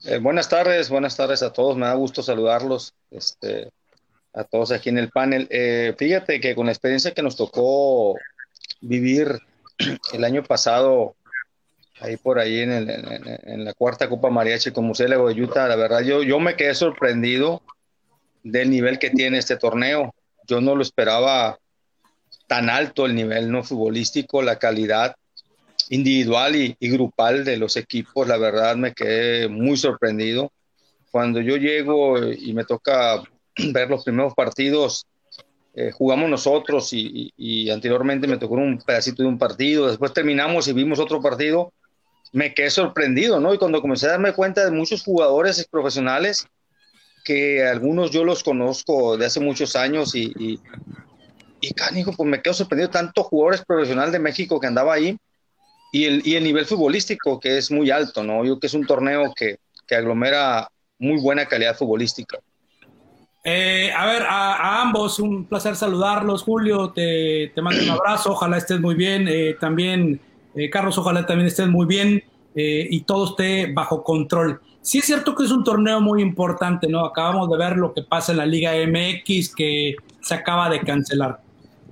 Eh, 0.04 0.18
buenas 0.18 0.48
tardes, 0.48 0.88
buenas 0.88 1.16
tardes 1.16 1.42
a 1.42 1.52
todos. 1.52 1.76
Me 1.76 1.86
da 1.86 1.94
gusto 1.94 2.22
saludarlos, 2.22 2.94
este, 3.10 3.70
a 4.32 4.44
todos 4.44 4.70
aquí 4.70 4.88
en 4.88 4.98
el 4.98 5.10
panel. 5.10 5.48
fíjate 5.98 6.40
que 6.40 6.54
con 6.54 6.66
la 6.66 6.72
experiencia 6.72 7.12
que 7.12 7.22
nos 7.22 7.36
tocó 7.36 8.16
vivir 8.80 9.40
el 10.12 10.24
año 10.24 10.42
pasado 10.42 11.16
ahí 12.00 12.16
por 12.16 12.38
ahí 12.38 12.60
en, 12.60 12.72
en, 12.72 13.64
la 13.64 13.72
cuarta 13.72 14.08
Copa 14.08 14.30
Mariachi 14.30 14.70
con 14.70 14.84
Museo 14.84 15.28
de 15.28 15.42
Utah, 15.42 15.68
la 15.68 15.76
verdad 15.76 16.00
yo, 16.00 16.22
yo 16.22 16.38
me 16.40 16.56
quedé 16.56 16.74
sorprendido 16.74 17.62
del 18.42 18.70
nivel 18.70 18.98
que 18.98 19.10
tiene 19.10 19.38
este 19.38 19.56
torneo. 19.56 20.14
Yo 20.46 20.60
no 20.60 20.74
lo 20.74 20.82
esperaba 20.82 21.58
tan 22.46 22.70
alto 22.70 23.06
el 23.06 23.14
nivel 23.14 23.50
no 23.50 23.64
futbolístico, 23.64 24.42
la 24.42 24.58
calidad 24.58 25.16
individual 25.88 26.54
y, 26.54 26.76
grupal 26.80 27.44
de 27.44 27.56
los 27.56 27.76
equipos, 27.76 28.26
la 28.26 28.36
verdad 28.36 28.76
me 28.76 28.92
quedé 28.92 29.48
muy 29.48 29.76
sorprendido. 29.76 30.52
Cuando 31.10 31.40
yo 31.40 31.56
llego 31.56 32.18
y 32.32 32.52
me 32.52 32.64
toca 32.64 33.22
ver 33.72 33.90
los 33.90 34.04
primeros 34.04 34.34
partidos, 34.34 35.06
eh, 35.74 35.90
jugamos 35.90 36.30
nosotros 36.30 36.92
y, 36.92 37.32
y, 37.36 37.70
anteriormente 37.70 38.26
me 38.26 38.38
tocó 38.38 38.54
un 38.54 38.78
pedacito 38.78 39.22
de 39.22 39.28
un 39.28 39.38
partido, 39.38 39.88
después 39.88 40.12
terminamos 40.12 40.68
y 40.68 40.72
vimos 40.72 40.98
otro 40.98 41.20
partido 41.20 41.72
me 42.32 42.54
quedé 42.54 42.70
sorprendido, 42.70 43.40
¿no? 43.40 43.54
Y 43.54 43.58
cuando 43.58 43.80
comencé 43.80 44.06
a 44.06 44.10
darme 44.10 44.32
cuenta 44.32 44.64
de 44.64 44.70
muchos 44.70 45.02
jugadores 45.02 45.66
profesionales, 45.70 46.46
que 47.24 47.66
algunos 47.66 48.10
yo 48.10 48.24
los 48.24 48.44
conozco 48.44 49.16
de 49.16 49.26
hace 49.26 49.40
muchos 49.40 49.74
años 49.74 50.14
y, 50.14 50.32
y, 50.38 50.60
y 51.60 51.72
canijo, 51.72 52.12
pues 52.12 52.28
me 52.28 52.40
quedo 52.40 52.54
sorprendido 52.54 52.90
tanto 52.90 53.24
jugadores 53.24 53.64
profesionales 53.64 54.12
de 54.12 54.20
México 54.20 54.60
que 54.60 54.66
andaba 54.66 54.94
ahí 54.94 55.16
y 55.92 56.04
el, 56.04 56.22
y 56.24 56.36
el 56.36 56.44
nivel 56.44 56.66
futbolístico 56.66 57.40
que 57.40 57.58
es 57.58 57.70
muy 57.70 57.90
alto, 57.90 58.22
¿no? 58.22 58.44
Yo 58.44 58.60
que 58.60 58.66
es 58.66 58.74
un 58.74 58.86
torneo 58.86 59.32
que, 59.34 59.58
que 59.86 59.96
aglomera 59.96 60.68
muy 60.98 61.20
buena 61.20 61.46
calidad 61.46 61.76
futbolística. 61.76 62.38
Eh, 63.44 63.92
a 63.92 64.06
ver, 64.06 64.22
a, 64.22 64.82
ambos, 64.82 65.20
un 65.20 65.46
placer 65.46 65.76
saludarlos. 65.76 66.42
Julio, 66.42 66.92
te, 66.92 67.52
te 67.54 67.62
mando 67.62 67.82
un 67.82 67.90
abrazo, 67.90 68.32
ojalá 68.32 68.58
estés 68.58 68.80
muy 68.80 68.96
bien. 68.96 69.28
Eh, 69.28 69.56
también 69.60 70.20
eh, 70.56 70.70
Carlos, 70.70 70.96
ojalá 70.96 71.26
también 71.26 71.46
estés 71.46 71.68
muy 71.68 71.86
bien 71.86 72.22
eh, 72.54 72.88
y 72.90 73.02
todo 73.02 73.26
esté 73.26 73.72
bajo 73.72 74.02
control. 74.02 74.60
Sí 74.80 74.98
es 74.98 75.04
cierto 75.04 75.34
que 75.34 75.44
es 75.44 75.50
un 75.50 75.64
torneo 75.64 76.00
muy 76.00 76.22
importante, 76.22 76.88
¿no? 76.88 77.04
Acabamos 77.04 77.50
de 77.50 77.58
ver 77.58 77.76
lo 77.76 77.92
que 77.92 78.02
pasa 78.02 78.32
en 78.32 78.38
la 78.38 78.46
Liga 78.46 78.72
MX 78.86 79.54
que 79.54 79.96
se 80.22 80.34
acaba 80.34 80.70
de 80.70 80.80
cancelar. 80.80 81.40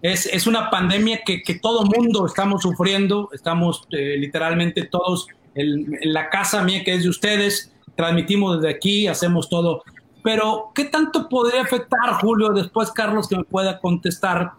Es, 0.01 0.27
es 0.27 0.47
una 0.47 0.71
pandemia 0.71 1.21
que, 1.25 1.43
que 1.43 1.55
todo 1.57 1.85
mundo 1.85 2.27
estamos 2.27 2.63
sufriendo, 2.63 3.29
estamos 3.33 3.87
eh, 3.91 4.17
literalmente 4.19 4.85
todos 4.85 5.27
en, 5.55 5.99
en, 6.01 6.13
la 6.13 6.31
casa 6.31 6.63
mía 6.63 6.85
que 6.85 6.95
es 6.95 7.03
de 7.03 7.09
ustedes, 7.09 7.73
transmitimos 7.97 8.61
desde 8.61 8.75
aquí, 8.75 9.07
hacemos 9.07 9.49
todo. 9.51 9.83
Pero, 10.23 10.71
¿qué 10.75 10.85
tanto 10.85 11.29
podría 11.29 11.63
afectar, 11.63 12.15
Julio? 12.21 12.51
Después, 12.51 12.91
Carlos, 12.93 13.29
que 13.29 13.37
me 13.37 13.45
pueda 13.45 13.79
contestar. 13.79 14.53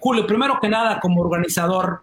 Julio, 0.00 0.26
primero 0.26 0.58
que 0.60 0.68
nada, 0.68 1.00
como 1.00 1.20
organizador, 1.20 2.00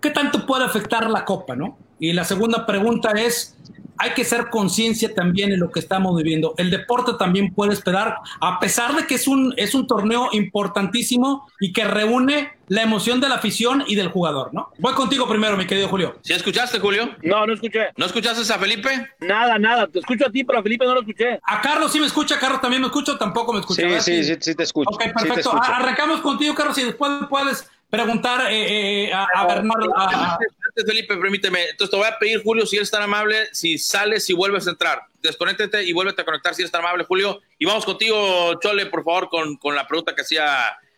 ¿qué 0.00 0.10
tanto 0.10 0.46
puede 0.46 0.64
afectar 0.64 1.08
la 1.10 1.24
Copa, 1.24 1.56
no? 1.56 1.78
Y 1.98 2.12
la 2.12 2.24
segunda 2.24 2.66
pregunta 2.66 3.10
es, 3.12 3.56
hay 4.00 4.14
que 4.14 4.24
ser 4.24 4.48
conciencia 4.48 5.14
también 5.14 5.52
en 5.52 5.60
lo 5.60 5.70
que 5.70 5.78
estamos 5.78 6.16
viviendo. 6.16 6.54
El 6.56 6.70
deporte 6.70 7.12
también 7.18 7.52
puede 7.52 7.74
esperar, 7.74 8.16
a 8.40 8.58
pesar 8.58 8.96
de 8.96 9.06
que 9.06 9.16
es 9.16 9.28
un, 9.28 9.52
es 9.58 9.74
un 9.74 9.86
torneo 9.86 10.30
importantísimo 10.32 11.46
y 11.60 11.74
que 11.74 11.84
reúne 11.84 12.52
la 12.68 12.80
emoción 12.80 13.20
de 13.20 13.28
la 13.28 13.34
afición 13.34 13.84
y 13.86 13.96
del 13.96 14.08
jugador, 14.08 14.54
¿no? 14.54 14.70
Voy 14.78 14.94
contigo 14.94 15.28
primero, 15.28 15.54
mi 15.58 15.66
querido 15.66 15.86
Julio. 15.88 16.16
¿Sí 16.22 16.32
escuchaste, 16.32 16.78
Julio? 16.78 17.10
No, 17.22 17.46
no 17.46 17.52
escuché. 17.52 17.88
¿No 17.98 18.06
escuchaste 18.06 18.50
a 18.50 18.58
Felipe? 18.58 18.88
Nada, 19.20 19.58
nada. 19.58 19.86
Te 19.86 19.98
escucho 19.98 20.26
a 20.26 20.30
ti, 20.30 20.44
pero 20.44 20.60
a 20.60 20.62
Felipe 20.62 20.86
no 20.86 20.94
lo 20.94 21.00
escuché. 21.00 21.38
A 21.42 21.60
Carlos 21.60 21.92
sí 21.92 22.00
me 22.00 22.06
escucha, 22.06 22.38
Carlos 22.38 22.62
también 22.62 22.80
me 22.80 22.86
escucha, 22.86 23.18
tampoco 23.18 23.52
me 23.52 23.60
escucha. 23.60 23.82
Sí, 24.00 24.00
sí, 24.00 24.24
sí, 24.24 24.36
sí, 24.40 24.54
te 24.54 24.62
escucho. 24.62 24.90
Ok, 24.92 25.02
perfecto. 25.12 25.52
Arrancamos 25.62 26.22
contigo, 26.22 26.54
Carlos, 26.54 26.78
y 26.78 26.84
después 26.84 27.12
puedes 27.28 27.68
preguntar 27.90 28.50
eh, 28.52 29.08
eh, 29.08 29.12
a, 29.12 29.26
a, 29.34 29.46
Bernardo. 29.46 29.92
A, 29.96 30.38
Felipe, 30.86 31.16
permíteme. 31.16 31.70
Entonces 31.70 31.90
te 31.90 31.96
voy 31.96 32.06
a 32.06 32.18
pedir, 32.18 32.42
Julio, 32.42 32.64
si 32.64 32.76
eres 32.76 32.90
tan 32.90 33.02
amable, 33.02 33.48
si 33.52 33.76
sales 33.76 34.30
y 34.30 34.32
vuelves 34.32 34.66
a 34.66 34.70
entrar. 34.70 35.02
Desconéctate 35.20 35.84
y 35.84 35.92
vuélvete 35.92 36.22
a 36.22 36.24
conectar 36.24 36.54
si 36.54 36.62
eres 36.62 36.72
tan 36.72 36.80
amable, 36.80 37.04
Julio. 37.04 37.40
Y 37.58 37.66
vamos 37.66 37.84
contigo, 37.84 38.58
Chole, 38.60 38.86
por 38.86 39.04
favor, 39.04 39.28
con, 39.28 39.56
con 39.56 39.74
la 39.74 39.86
pregunta 39.86 40.14
que 40.14 40.22
hacía 40.22 40.46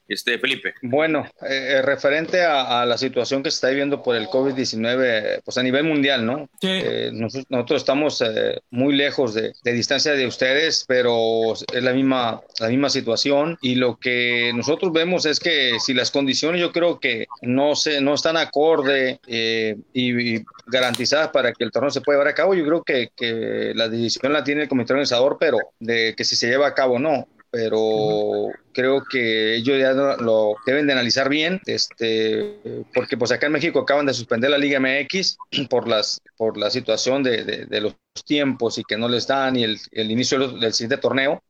este, 0.08 0.38
Felipe. 0.38 0.74
Bueno, 0.82 1.26
eh, 1.42 1.76
eh, 1.76 1.82
referente 1.82 2.42
a, 2.42 2.84
la 2.86 2.98
situación 2.98 3.42
que 3.42 3.50
se 3.50 3.56
está 3.56 3.68
viviendo 3.68 4.02
por 4.02 4.16
el 4.16 4.26
COVID-19, 4.26 5.42
pues 5.44 5.56
a 5.58 5.62
nivel 5.62 5.84
mundial, 5.84 6.26
¿no? 6.26 6.48
Sí. 6.60 6.68
Eh, 6.68 7.10
nosotros, 7.12 7.82
estamos 7.82 8.22
muy 8.70 8.94
lejos 8.94 9.34
de, 9.34 9.52
distancia 9.64 10.12
de 10.12 10.26
ustedes, 10.26 10.84
pero 10.86 11.54
es 11.54 11.82
la 11.82 11.92
misma, 11.92 12.42
la 12.60 12.68
misma 12.68 12.90
situación 12.90 13.58
y 13.62 13.76
lo 13.76 13.98
que 13.98 14.52
nosotros 14.54 14.92
vemos 14.92 15.26
es 15.26 15.40
que 15.40 15.78
si 15.80 15.94
las 15.94 16.10
condiciones 16.10 16.60
yo 16.60 16.72
creo 16.72 17.00
que 17.00 17.26
no, 17.40 17.74
se, 17.74 18.00
no 18.00 18.14
están 18.14 18.36
acorde 18.36 19.20
y, 19.26 20.42
garantizadas 20.66 21.28
para 21.28 21.52
que 21.52 21.64
el 21.64 21.70
torneo 21.70 21.90
se 21.90 22.00
pueda 22.00 22.18
llevar 22.18 22.32
a 22.32 22.34
cabo, 22.34 22.54
yo 22.54 22.64
creo 22.64 22.82
que, 22.82 23.10
que 23.16 23.72
la 23.74 23.88
decisión 23.88 24.32
la 24.32 24.44
tiene 24.44 24.62
el 24.62 24.68
comité 24.68 24.92
organizador, 24.92 25.36
pero 25.38 25.58
de 25.80 26.14
que 26.16 26.24
si 26.24 26.36
se 26.36 26.48
lleva 26.48 26.66
a 26.66 26.74
cabo 26.74 26.94
o 26.94 26.98
no 26.98 27.26
pero 27.52 28.48
creo 28.72 29.04
que 29.04 29.56
ellos 29.56 29.78
ya 29.78 29.92
lo 29.92 30.54
deben 30.64 30.86
de 30.86 30.94
analizar 30.94 31.28
bien, 31.28 31.60
este, 31.66 32.58
porque 32.94 33.18
pues 33.18 33.30
acá 33.30 33.46
en 33.46 33.52
México 33.52 33.80
acaban 33.80 34.06
de 34.06 34.14
suspender 34.14 34.50
la 34.50 34.56
Liga 34.56 34.80
MX 34.80 35.36
por 35.68 35.86
las 35.86 36.22
por 36.38 36.56
la 36.56 36.70
situación 36.70 37.22
de, 37.22 37.44
de, 37.44 37.80
los 37.82 37.94
tiempos 38.24 38.78
y 38.78 38.84
que 38.84 38.96
no 38.96 39.06
les 39.06 39.26
dan 39.26 39.56
y 39.56 39.64
el 39.64 40.10
inicio 40.10 40.48
del 40.48 40.72
siguiente 40.72 40.96
torneo. 40.96 41.42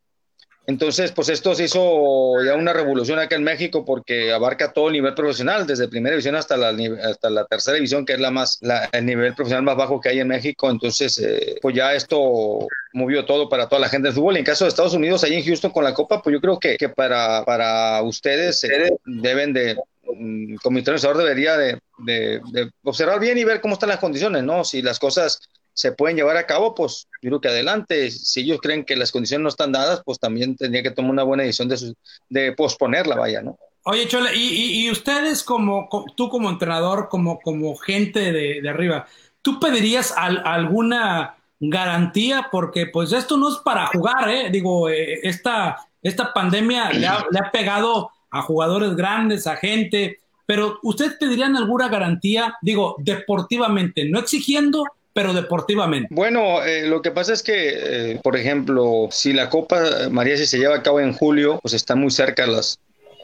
Entonces, 0.67 1.11
pues 1.11 1.29
esto 1.29 1.55
se 1.55 1.65
hizo 1.65 2.43
ya 2.45 2.55
una 2.55 2.73
revolución 2.73 3.19
acá 3.19 3.35
en 3.35 3.43
México 3.43 3.85
porque 3.85 4.33
abarca 4.33 4.73
todo 4.73 4.87
el 4.87 4.93
nivel 4.93 5.15
profesional, 5.15 5.67
desde 5.67 5.89
primera 5.89 6.15
división 6.15 6.37
hasta 6.37 6.57
la, 6.57 6.73
hasta 7.05 7.31
la 7.31 7.45
tercera 7.47 7.75
división, 7.75 8.07
que 8.07 8.13
es 8.13 8.21
la 8.21 8.31
más, 8.31 8.59
la, 8.61 8.89
el 8.93 9.05
nivel 9.05 9.35
profesional 9.35 9.65
más 9.65 9.77
bajo 9.77 10.01
que 10.01 10.11
hay 10.11 10.21
en 10.21 10.29
México. 10.29 10.71
Entonces, 10.71 11.19
eh, 11.19 11.57
pues 11.61 11.75
ya 11.75 11.95
esto 11.95 12.69
movió 12.93 13.25
todo 13.25 13.49
para 13.49 13.69
toda 13.69 13.81
la 13.81 13.89
gente 13.89 14.09
del 14.09 14.15
fútbol. 14.15 14.37
Y 14.37 14.41
en 14.41 14.45
caso 14.45 14.65
de 14.65 14.69
Estados 14.69 14.95
Unidos, 14.95 15.25
ahí 15.25 15.35
en 15.35 15.45
Houston 15.45 15.73
con 15.73 15.83
la 15.83 15.95
Copa, 15.95 16.23
pues 16.23 16.33
yo 16.33 16.41
creo 16.41 16.59
que, 16.61 16.77
que 16.77 16.89
para, 16.89 17.45
para 17.45 18.01
ustedes 18.03 18.63
eh, 18.63 18.93
deben 19.05 19.53
de, 19.53 19.77
el 20.05 20.59
comité 20.63 20.91
organizador 20.91 21.19
debería 21.19 21.57
de, 21.57 21.79
de, 21.99 22.41
de, 22.53 22.71
observar 22.85 23.19
bien 23.19 23.39
y 23.39 23.45
ver 23.45 23.61
cómo 23.61 23.75
están 23.75 23.89
las 23.89 23.99
condiciones, 23.99 24.43
¿no? 24.43 24.65
Si 24.65 24.83
las 24.83 24.99
cosas 24.99 25.41
se 25.75 25.93
pueden 25.93 26.17
llevar 26.17 26.37
a 26.37 26.47
cabo, 26.47 26.75
pues 26.75 27.09
yo 27.23 27.31
creo 27.31 27.41
que 27.41 27.49
adelante. 27.49 28.11
Si 28.11 28.41
ellos 28.41 28.59
creen 28.61 28.85
que 28.85 28.97
las 28.97 29.13
condiciones 29.13 29.43
no 29.43 29.49
están 29.49 29.73
dadas, 29.73 30.03
pues 30.05 30.19
también 30.19 30.57
tendría 30.57 30.83
que 30.83 30.91
tomar 30.91 31.13
una 31.13 31.23
buena 31.23 31.43
decisión 31.43 31.69
de, 31.69 31.95
de 32.29 32.53
posponerla, 32.53 33.17
vaya, 33.17 33.43
¿no? 33.43 33.59
Oye, 33.85 34.07
Chole, 34.07 34.35
y, 34.37 34.85
y, 34.85 34.91
ustedes 34.91 35.43
como, 35.43 35.89
tú 36.17 36.29
como 36.29 36.49
entrenador, 36.49 37.09
como, 37.09 37.41
como 37.41 37.75
gente 37.77 38.33
de, 38.33 38.61
de 38.63 38.69
arriba, 38.69 39.07
¿tú 39.43 39.59
pedirías 39.59 40.15
al, 40.17 40.41
alguna 40.47 41.37
garantía? 41.59 42.49
Porque 42.53 42.87
pues 42.87 43.13
esto 43.13 43.37
no 43.37 43.49
es 43.49 43.57
para 43.65 43.87
jugar, 43.87 44.29
¿eh? 44.29 44.51
Digo, 44.53 44.89
eh, 44.89 45.19
esta, 45.25 45.79
esta 46.01 46.33
pandemia 46.33 46.93
le 46.93 47.09
ha, 47.09 47.27
le 47.29 47.41
ha 47.41 47.51
pegado 47.51 48.11
a 48.31 48.43
jugadores 48.43 48.95
grandes, 48.95 49.49
a 49.49 49.57
gente, 49.57 50.21
pero 50.47 50.79
¿ustedes 50.83 51.15
pedirían 51.19 51.57
alguna 51.57 51.89
garantía, 51.89 52.57
digo, 52.63 52.97
deportivamente, 52.99 54.05
no 54.09 54.21
exigiendo, 54.21 54.85
pero 55.13 55.33
deportivamente. 55.33 56.09
Bueno, 56.11 56.63
eh, 56.63 56.87
lo 56.87 57.03
que 57.03 57.11
pasa 57.11 57.33
es 57.33 57.43
que, 57.43 58.13
eh, 58.13 58.21
por 58.23 58.37
ejemplo, 58.37 59.09
si 59.11 59.33
la 59.33 59.51
Copa 59.51 60.09
María 60.11 60.37
si 60.37 60.47
se 60.47 60.59
lleva 60.59 60.77
a 60.77 60.83
cabo 60.83 61.01
en 61.01 61.13
julio, 61.13 61.59
pues 61.61 61.75
están 61.75 62.01
muy 62.01 62.11
cerca 62.11 62.47
las, 62.47 62.79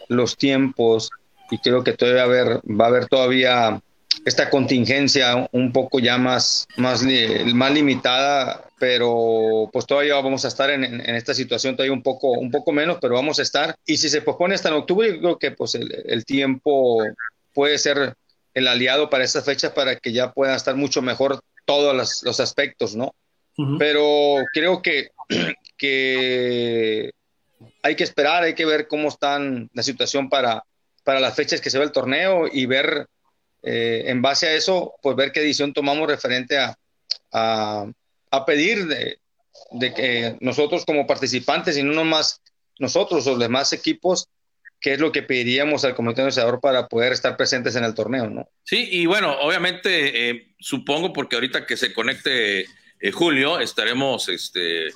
los 0.09 0.37
tiempos 0.37 1.11
y 1.51 1.59
creo 1.59 1.83
que 1.85 1.93
todavía 1.93 2.27
va 2.27 2.35
a 2.35 2.41
haber, 2.41 2.61
va 2.69 2.85
a 2.85 2.89
haber 2.89 3.07
todavía 3.07 3.81
esta 4.25 4.51
contingencia 4.51 5.49
un 5.53 5.73
poco 5.73 6.01
ya 6.01 6.19
más, 6.19 6.67
más, 6.77 7.05
más 7.55 7.73
limitada 7.73 8.69
pero 8.79 9.69
pues 9.73 9.87
todavía 9.87 10.15
vamos 10.15 10.45
a 10.45 10.49
estar 10.49 10.71
en, 10.71 11.01
esta 11.01 11.35
situación 11.35 11.77
todavía 11.77 11.93
un 11.93 12.03
poco, 12.03 12.31
un 12.31 12.51
poco 12.51 12.73
menos, 12.73 12.99
pero 13.01 13.15
vamos 13.15 13.39
a 13.39 13.43
estar. 13.43 13.77
Y 13.85 13.97
si 13.97 14.09
se 14.09 14.23
pospone 14.23 14.55
hasta 14.55 14.69
en 14.69 14.77
octubre, 14.77 15.13
yo 15.13 15.19
creo 15.21 15.39
que 15.39 15.51
pues 15.51 15.75
el, 15.75 16.25
tiempo 16.25 17.03
puede 17.53 17.79
ser 17.79 18.15
el 18.55 18.69
aliado 18.69 19.11
para 19.11 19.25
esa 19.25 19.43
fecha 19.43 19.75
para 19.75 19.97
que 19.97 20.13
ya 20.13 20.33
puedan 20.33 20.55
estar 20.55 20.77
mucho 20.77 21.03
mejor 21.03 21.41
todos 21.69 22.25
los, 22.25 22.41
aspectos, 22.41 22.97
¿no? 22.97 23.15
Pero 23.79 24.37
creo 24.55 24.81
que, 24.81 25.11
que 25.77 27.11
hay 27.83 27.95
que 27.95 28.05
esperar, 28.05 28.45
hay 28.45 28.55
que 28.55 28.65
ver 28.65 28.89
cómo 28.89 29.09
están 29.09 29.69
la 29.75 29.83
situación 29.83 30.31
para, 30.31 30.65
para 31.05 31.21
las 31.21 31.35
fechas 31.35 31.61
que 31.61 31.69
se 31.69 31.77
va 31.77 31.85
el 31.85 31.93
torneo 31.93 32.49
y 32.51 32.65
ver 32.65 33.07
eh, 33.63 34.05
en 34.07 34.23
base 34.23 34.47
a 34.47 34.55
eso, 34.55 34.95
pues 35.03 35.15
ver 35.15 35.31
qué 35.31 35.41
decisión 35.41 35.75
tomamos 35.75 36.09
referente 36.09 36.57
a, 36.57 36.75
a, 37.33 38.47
pedir 38.47 38.87
de, 38.87 39.19
de, 39.73 39.93
que 39.93 40.39
nosotros 40.41 40.87
como 40.87 41.07
participantes 41.07 41.77
y 41.77 41.83
no 41.83 41.93
nomás 41.93 42.41
nosotros 42.79 43.27
o 43.27 43.31
los 43.33 43.41
demás 43.41 43.75
equipos, 43.75 44.27
qué 44.81 44.95
es 44.95 45.01
lo 45.01 45.13
que 45.13 45.23
pediríamos 45.23 45.85
al 45.85 45.95
comité 45.95 46.23
negociador 46.23 46.61
para 46.61 46.89
poder 46.89 47.13
estar 47.13 47.37
presentes 47.37 47.75
en 47.77 47.85
el 47.85 47.95
torneo, 47.95 48.31
¿no? 48.31 48.49
Sí, 48.65 48.89
y 48.91 49.07
bueno, 49.07 49.33
obviamente 49.41 50.31
eh, 50.31 50.49
supongo 50.59 51.13
porque 51.13 51.37
ahorita 51.37 51.67
que 51.67 51.77
se 51.77 51.93
conecte 51.93 52.61
eh, 52.61 53.13
Julio 53.13 53.59
estaremos 53.61 54.29
este, 54.29 54.89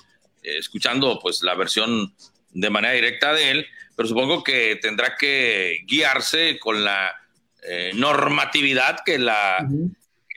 escuchando 0.43 1.19
pues 1.21 1.43
la 1.43 1.55
versión 1.55 2.15
de 2.51 2.71
manera 2.71 2.95
directa 2.95 3.33
de 3.33 3.51
él, 3.51 3.67
pero 3.97 4.09
supongo 4.09 4.45
que 4.45 4.77
tendrá 4.81 5.17
que 5.17 5.81
guiarse 5.87 6.59
con 6.59 6.85
la 6.85 7.13
eh, 7.63 7.93
normatividad 7.95 9.01
que 9.05 9.19
la, 9.19 9.67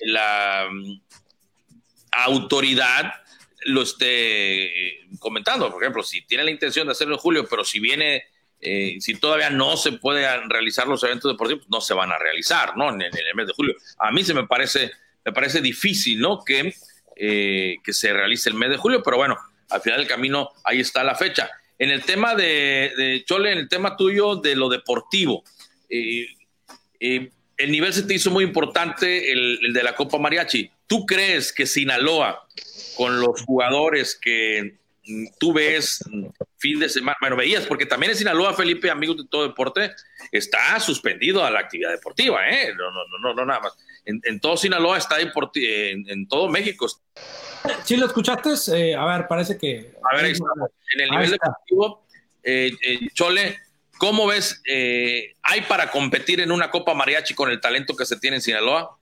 la 0.02 0.68
mm, 0.72 1.02
autoridad 2.12 3.14
lo 3.66 3.82
esté 3.82 4.88
eh, 4.88 5.08
comentando. 5.20 5.72
Por 5.72 5.84
ejemplo, 5.84 6.04
si 6.04 6.22
tiene 6.22 6.44
la 6.44 6.52
intención 6.52 6.88
de 6.88 6.92
hacerlo 6.92 7.16
en 7.16 7.20
julio, 7.20 7.48
pero 7.50 7.64
si 7.64 7.80
viene, 7.80 8.26
eh, 8.62 8.98
si 9.00 9.16
todavía 9.16 9.50
no 9.50 9.78
se 9.78 9.94
pueden 9.94 10.50
realizar 10.50 10.88
los 10.88 11.04
eventos 11.04 11.32
deportivos, 11.32 11.66
no 11.70 11.82
se 11.82 11.94
van 11.94 12.12
a 12.12 12.18
realizar, 12.18 12.76
¿no? 12.78 12.90
En, 12.90 13.02
el 13.02 13.36
mes 13.36 13.48
de 13.48 13.54
julio. 13.54 13.76
A 14.00 14.12
mí 14.12 14.24
se 14.24 14.34
me 14.34 14.48
parece, 14.48 14.92
me 15.24 15.32
parece 15.32 15.62
difícil, 15.62 16.20
¿no? 16.20 16.44
Que, 16.44 16.74
que 17.16 17.94
se 17.94 18.14
realice 18.14 18.50
el 18.50 18.56
mes 18.56 18.70
de 18.70 18.78
julio, 18.78 19.02
pero 19.04 19.18
bueno, 19.18 19.38
al 19.70 19.82
final 19.82 20.00
del 20.00 20.08
camino 20.08 20.50
ahí 20.64 20.80
está 20.80 21.04
la 21.04 21.16
fecha. 21.16 21.50
En 21.78 21.92
el 21.92 22.04
tema 22.04 22.36
de, 22.36 23.24
Chole, 23.26 23.52
en 23.52 23.58
el 23.58 23.70
tema 23.70 23.98
tuyo 23.98 24.38
de 24.38 24.56
lo 24.56 24.70
deportivo, 24.70 25.44
eh, 25.90 26.28
eh, 27.00 27.32
el 27.58 27.72
nivel 27.72 27.94
se 27.94 28.04
te 28.04 28.14
hizo 28.14 28.32
muy 28.32 28.44
importante, 28.44 29.32
el, 29.32 29.74
de 29.74 29.84
la 29.84 29.96
Copa 29.96 30.18
Mariachi. 30.18 30.72
¿Tú 30.88 31.06
crees 31.06 31.52
que 31.52 31.66
Sinaloa, 31.66 32.48
con 32.96 33.20
los 33.20 33.42
jugadores 33.44 34.18
que 34.22 34.78
tú 35.40 35.54
ves 35.54 36.04
fin 36.58 36.80
de 36.80 36.90
semana, 36.90 37.18
bueno, 37.22 37.36
veías, 37.36 37.66
porque 37.66 37.86
también 37.86 38.12
en 38.12 38.18
Sinaloa, 38.18 38.54
Felipe, 38.54 38.90
amigos 38.90 39.18
de 39.18 39.28
todo 39.30 39.48
deporte, 39.48 39.92
está 40.32 40.80
suspendido 40.80 41.44
a 41.44 41.52
la 41.52 41.60
actividad 41.60 41.92
deportiva, 41.92 42.48
¿eh? 42.50 42.74
No, 42.76 42.92
no, 42.92 43.20
no, 43.22 43.34
no, 43.34 43.46
nada 43.46 43.60
más. 43.60 43.78
En, 44.06 44.40
todo 44.40 44.56
Sinaloa 44.58 44.98
está 44.98 45.18
en, 45.20 45.32
en, 46.10 46.28
todo 46.28 46.50
México. 46.50 46.88
¿Sí 47.84 47.98
lo 47.98 48.06
escuchaste? 48.06 48.52
Eh, 48.76 48.96
a 48.96 49.06
ver, 49.06 49.28
parece 49.28 49.58
que... 49.58 49.94
A 50.12 50.16
ver, 50.16 50.26
en 50.26 51.02
el 51.02 51.10
nivel 51.10 51.32
deportivo, 51.32 52.06
eh, 52.44 52.72
Chole, 53.14 53.58
¿Cómo 53.98 54.28
ves? 54.28 54.62
Eh, 54.66 55.34
¿Hay 55.42 55.62
para 55.62 55.90
competir 55.90 56.42
en 56.42 56.52
una 56.52 56.70
Copa 56.70 56.94
Mariachi 56.94 57.34
con 57.34 57.50
el 57.50 57.62
talento 57.62 57.96
que 57.96 58.06
se 58.06 58.18
tiene 58.18 58.38
en 58.38 58.42
Sinaloa? 58.42 58.98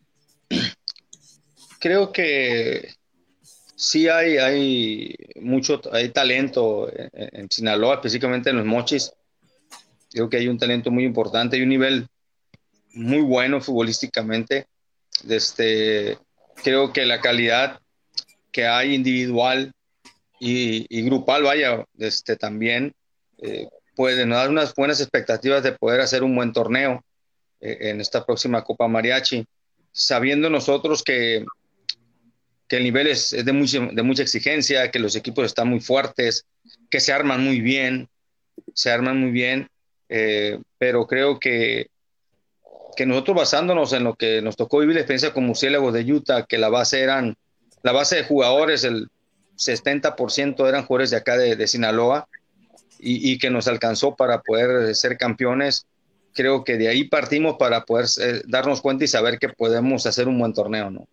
Creo 1.79 2.11
que 2.11 2.93
sí 3.83 4.07
hay, 4.07 4.37
hay 4.37 5.15
mucho, 5.41 5.81
hay 5.91 6.09
talento 6.09 6.89
en, 6.93 7.49
Sinaloa, 7.49 7.95
específicamente 7.95 8.49
en 8.49 8.57
los 8.57 8.65
mochis. 8.65 9.11
Creo 10.09 10.29
que 10.29 10.37
hay 10.37 10.47
un 10.47 10.57
talento 10.57 10.89
muy 10.89 11.03
importante 11.03 11.57
y 11.57 11.63
un 11.63 11.69
nivel 11.69 12.07
muy 12.93 13.19
bueno 13.21 13.59
futbolísticamente. 13.59 14.67
Este, 15.27 16.17
creo 16.63 16.93
que 16.93 17.05
la 17.05 17.19
calidad 17.19 17.81
que 18.53 18.67
hay 18.67 18.93
individual 18.93 19.73
y, 20.39 21.01
grupal, 21.03 21.43
vaya, 21.43 21.85
este, 21.97 22.35
también 22.37 22.93
eh, 23.39 23.67
puede 23.95 24.25
nos 24.25 24.37
dar 24.37 24.49
unas 24.49 24.73
buenas 24.75 25.01
expectativas 25.01 25.61
de 25.63 25.73
poder 25.73 26.01
hacer 26.01 26.23
un 26.23 26.35
buen 26.35 26.53
torneo 26.53 27.03
eh, 27.59 27.77
en 27.81 27.99
esta 27.99 28.25
próxima 28.25 28.63
Copa 28.63 28.87
Mariachi, 28.87 29.45
sabiendo 29.91 30.49
nosotros 30.49 31.03
que, 31.03 31.45
que 32.67 32.77
el 32.77 32.83
nivel 32.83 33.07
es, 33.07 33.31
de, 33.31 33.53
mucha 33.53 34.21
exigencia, 34.21 34.89
que 34.91 34.99
los 34.99 35.15
equipos 35.15 35.45
están 35.45 35.69
muy 35.69 35.79
fuertes, 35.79 36.45
que 36.89 36.99
se 36.99 37.13
arman 37.13 37.43
muy 37.43 37.61
bien, 37.61 38.09
se 38.73 38.91
arman 38.91 39.19
muy 39.19 39.31
bien, 39.31 39.69
eh, 40.09 40.59
pero 40.77 41.05
creo 41.07 41.39
que, 41.39 41.87
que 42.95 43.05
nosotros 43.05 43.37
basándonos 43.37 43.93
en 43.93 44.03
lo 44.03 44.15
que 44.15 44.41
nos 44.41 44.55
tocó 44.55 44.79
vivir 44.79 44.95
la 44.95 45.01
experiencia 45.01 45.33
con 45.33 45.45
Murciélagos 45.45 45.93
de 45.93 46.11
Utah, 46.11 46.45
que 46.45 46.57
la 46.57 46.69
base 46.69 47.01
eran, 47.01 47.35
la 47.81 47.91
base 47.91 48.17
de 48.17 48.23
jugadores, 48.23 48.83
el 48.83 49.09
70% 49.57 50.67
eran 50.67 50.85
jugadores 50.85 51.11
de 51.11 51.17
acá 51.17 51.37
de, 51.37 51.55
de 51.55 51.67
Sinaloa, 51.67 52.27
y, 53.05 53.37
que 53.37 53.49
nos 53.49 53.67
alcanzó 53.67 54.15
para 54.15 54.41
poder 54.41 54.95
ser 54.95 55.17
campeones. 55.17 55.85
Creo 56.33 56.63
que 56.63 56.77
de 56.77 56.87
ahí 56.87 57.03
partimos 57.03 57.57
para 57.57 57.83
poder 57.83 58.05
eh, 58.21 58.41
darnos 58.47 58.81
cuenta 58.81 59.03
y 59.03 59.07
saber 59.07 59.37
que 59.39 59.49
podemos 59.49 60.05
hacer 60.05 60.27
un 60.27 60.39
buen 60.39 60.53
torneo, 60.53 60.89
¿no? 60.89 61.07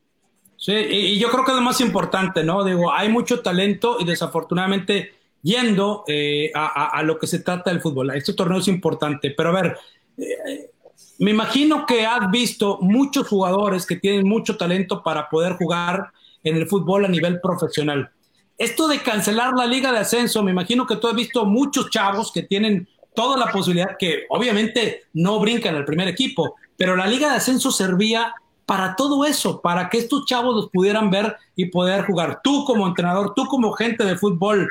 Sí, 0.60 0.74
y 0.74 1.18
yo 1.18 1.30
creo 1.30 1.42
que 1.42 1.52
es 1.52 1.56
lo 1.56 1.62
más 1.62 1.80
importante, 1.80 2.44
¿no? 2.44 2.62
Digo, 2.62 2.92
hay 2.92 3.08
mucho 3.08 3.40
talento 3.40 3.96
y 3.98 4.04
desafortunadamente 4.04 5.14
yendo 5.42 6.04
eh, 6.06 6.52
a, 6.54 7.02
lo 7.02 7.18
que 7.18 7.26
se 7.26 7.38
trata 7.38 7.70
del 7.70 7.80
fútbol. 7.80 8.10
Este 8.10 8.34
torneo 8.34 8.58
es 8.58 8.68
importante, 8.68 9.30
pero 9.30 9.48
a 9.48 9.62
ver, 9.62 9.78
eh, 10.18 10.70
me 11.18 11.30
imagino 11.30 11.86
que 11.86 12.04
has 12.04 12.30
visto 12.30 12.76
muchos 12.82 13.26
jugadores 13.26 13.86
que 13.86 13.96
tienen 13.96 14.28
mucho 14.28 14.58
talento 14.58 15.02
para 15.02 15.30
poder 15.30 15.54
jugar 15.54 16.10
en 16.44 16.56
el 16.56 16.66
fútbol 16.66 17.06
a 17.06 17.08
nivel 17.08 17.40
profesional. 17.40 18.10
Esto 18.58 18.86
de 18.86 18.98
cancelar 18.98 19.54
la 19.54 19.64
liga 19.64 19.90
de 19.92 20.00
ascenso, 20.00 20.42
me 20.42 20.50
imagino 20.50 20.86
que 20.86 20.96
tú 20.96 21.08
has 21.08 21.14
visto 21.14 21.46
muchos 21.46 21.88
chavos 21.88 22.30
que 22.30 22.42
tienen 22.42 22.86
toda 23.14 23.38
la 23.38 23.50
posibilidad, 23.50 23.96
que 23.98 24.24
obviamente 24.28 25.04
no 25.14 25.40
brincan 25.40 25.74
al 25.74 25.86
primer 25.86 26.08
equipo, 26.08 26.56
pero 26.76 26.96
la 26.96 27.06
liga 27.06 27.30
de 27.30 27.36
ascenso 27.36 27.70
servía 27.70 28.34
para 28.70 28.94
todo 28.94 29.24
eso, 29.24 29.60
para 29.60 29.88
que 29.88 29.98
estos 29.98 30.26
chavos 30.26 30.54
los 30.54 30.70
pudieran 30.70 31.10
ver 31.10 31.34
y 31.56 31.64
poder 31.64 32.04
jugar. 32.04 32.40
Tú 32.40 32.64
como 32.64 32.86
entrenador, 32.86 33.34
tú 33.34 33.46
como 33.46 33.72
gente 33.72 34.04
de 34.04 34.16
fútbol, 34.16 34.70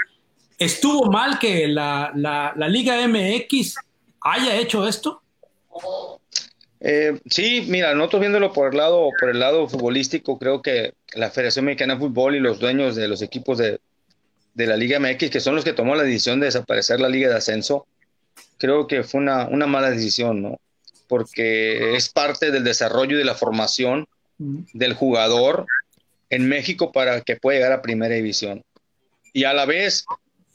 ¿estuvo 0.58 1.12
mal 1.12 1.38
que 1.38 1.68
la, 1.68 2.10
la, 2.16 2.54
Liga 2.70 3.06
MX 3.06 3.76
haya 4.22 4.56
hecho 4.56 4.88
esto? 4.88 5.22
Eh, 6.80 7.20
sí, 7.30 7.66
mira, 7.68 7.94
nosotros 7.94 8.22
viéndolo 8.22 8.54
por 8.54 8.72
el 8.72 8.78
lado, 8.78 9.10
por 9.20 9.32
el 9.32 9.40
lado 9.42 9.68
futbolístico, 9.68 10.40
creo 10.40 10.62
que 10.62 10.94
la 11.14 11.30
Federación 11.30 11.66
Mexicana 11.66 11.96
de 11.96 12.00
Fútbol 12.00 12.38
y 12.38 12.40
los 12.40 12.58
dueños 12.58 12.96
de 12.96 13.10
los 13.10 13.22
equipos 13.22 13.58
de, 13.58 13.82
de 14.54 14.66
la 14.66 14.78
Liga 14.78 14.98
MX, 15.02 15.30
que 15.30 15.42
son 15.42 15.56
los 15.56 15.66
que 15.66 15.74
tomó 15.74 15.94
la 15.98 16.04
decisión 16.04 16.40
de 16.40 16.46
desaparecer 16.46 17.02
la 17.02 17.10
Liga 17.10 17.28
de 17.28 17.36
Ascenso, 17.36 17.86
creo 18.60 18.88
que 18.88 19.04
fue 19.04 19.20
una, 19.20 19.50
una 19.50 19.68
mala 19.68 19.90
decisión, 19.90 20.42
¿no? 20.42 20.58
Porque 21.10 21.96
es 21.98 22.08
parte 22.08 22.52
del 22.52 22.64
desarrollo 22.64 23.16
y 23.16 23.20
de 23.20 23.26
la 23.26 23.36
formación 23.36 24.08
del 24.38 24.94
jugador 24.94 25.66
en 26.30 26.48
México 26.48 26.94
para 26.94 27.20
que 27.22 27.36
pueda 27.36 27.58
llegar 27.58 27.74
a 27.74 27.82
primera 27.82 28.16
división. 28.16 28.64
Y 29.34 29.44
a 29.44 29.54
la 29.54 29.66
vez 29.66 30.06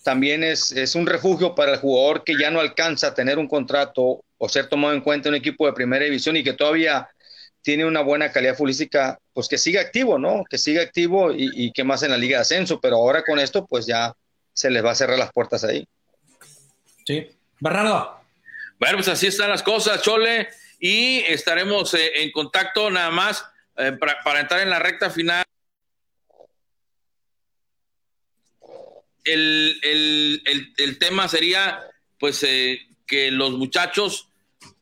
también 0.03 0.43
es, 0.43 0.73
es 0.73 0.95
un 0.95 1.07
refugio 1.07 1.55
para 1.55 1.73
el 1.73 1.79
jugador 1.79 2.25
que 2.25 2.39
ya 2.39 2.51
no 2.51 2.61
alcanza 2.61 3.09
a 3.09 3.15
tener 3.15 3.39
un 3.39 3.49
contrato 3.49 4.23
o 4.39 4.49
ser 4.49 4.69
tomado 4.69 4.95
en 4.95 5.03
cuenta 5.03 5.29
en 5.29 5.35
un 5.35 5.41
equipo 5.41 5.67
de 5.67 5.73
primera 5.73 6.05
división 6.05 6.37
y 6.37 6.45
que 6.45 6.53
todavía 6.55 7.09
tiene 7.65 7.87
una 7.87 8.03
buena 8.03 8.31
calidad 8.31 8.55
futbolística, 8.55 9.19
pues 9.33 9.49
que 9.49 9.57
siga 9.57 9.81
activo, 9.81 10.19
¿no? 10.19 10.45
Que 10.49 10.59
siga 10.59 10.83
activo 10.83 11.33
y, 11.35 11.73
que 11.73 11.83
más 11.83 12.03
en 12.03 12.11
la 12.11 12.19
Liga 12.19 12.37
de 12.37 12.43
Ascenso, 12.43 12.79
pero 12.79 12.97
ahora 12.97 13.25
con 13.25 13.39
esto, 13.39 13.67
pues 13.67 13.87
ya 13.87 14.15
se 14.53 14.71
les 14.71 14.85
va 14.85 14.91
a 14.91 14.95
cerrar 14.95 15.19
las 15.19 15.33
puertas 15.33 15.65
ahí. 15.65 15.89
Sí. 17.07 17.27
Bernardo. 17.61 18.24
Bueno, 18.85 18.99
pues 18.99 19.09
así 19.09 19.29
están 19.29 19.49
las 19.49 19.63
cosas, 19.63 20.03
Chole, 20.03 20.51
y 20.79 21.21
estaremos 21.21 21.95
eh, 21.95 22.23
en 22.23 22.31
contacto 22.31 22.91
nada 22.91 23.11
más 23.11 23.43
eh, 23.79 23.93
para, 23.93 24.41
entrar 24.41 24.61
en 24.61 24.69
la 24.69 24.79
recta 24.79 25.09
final. 25.09 25.43
El, 29.25 30.43
el 30.77 30.99
tema 30.99 31.29
sería, 31.29 31.81
pues, 32.21 32.43
eh, 32.43 32.79
que 33.07 33.31
los 33.31 33.53
muchachos 33.53 34.29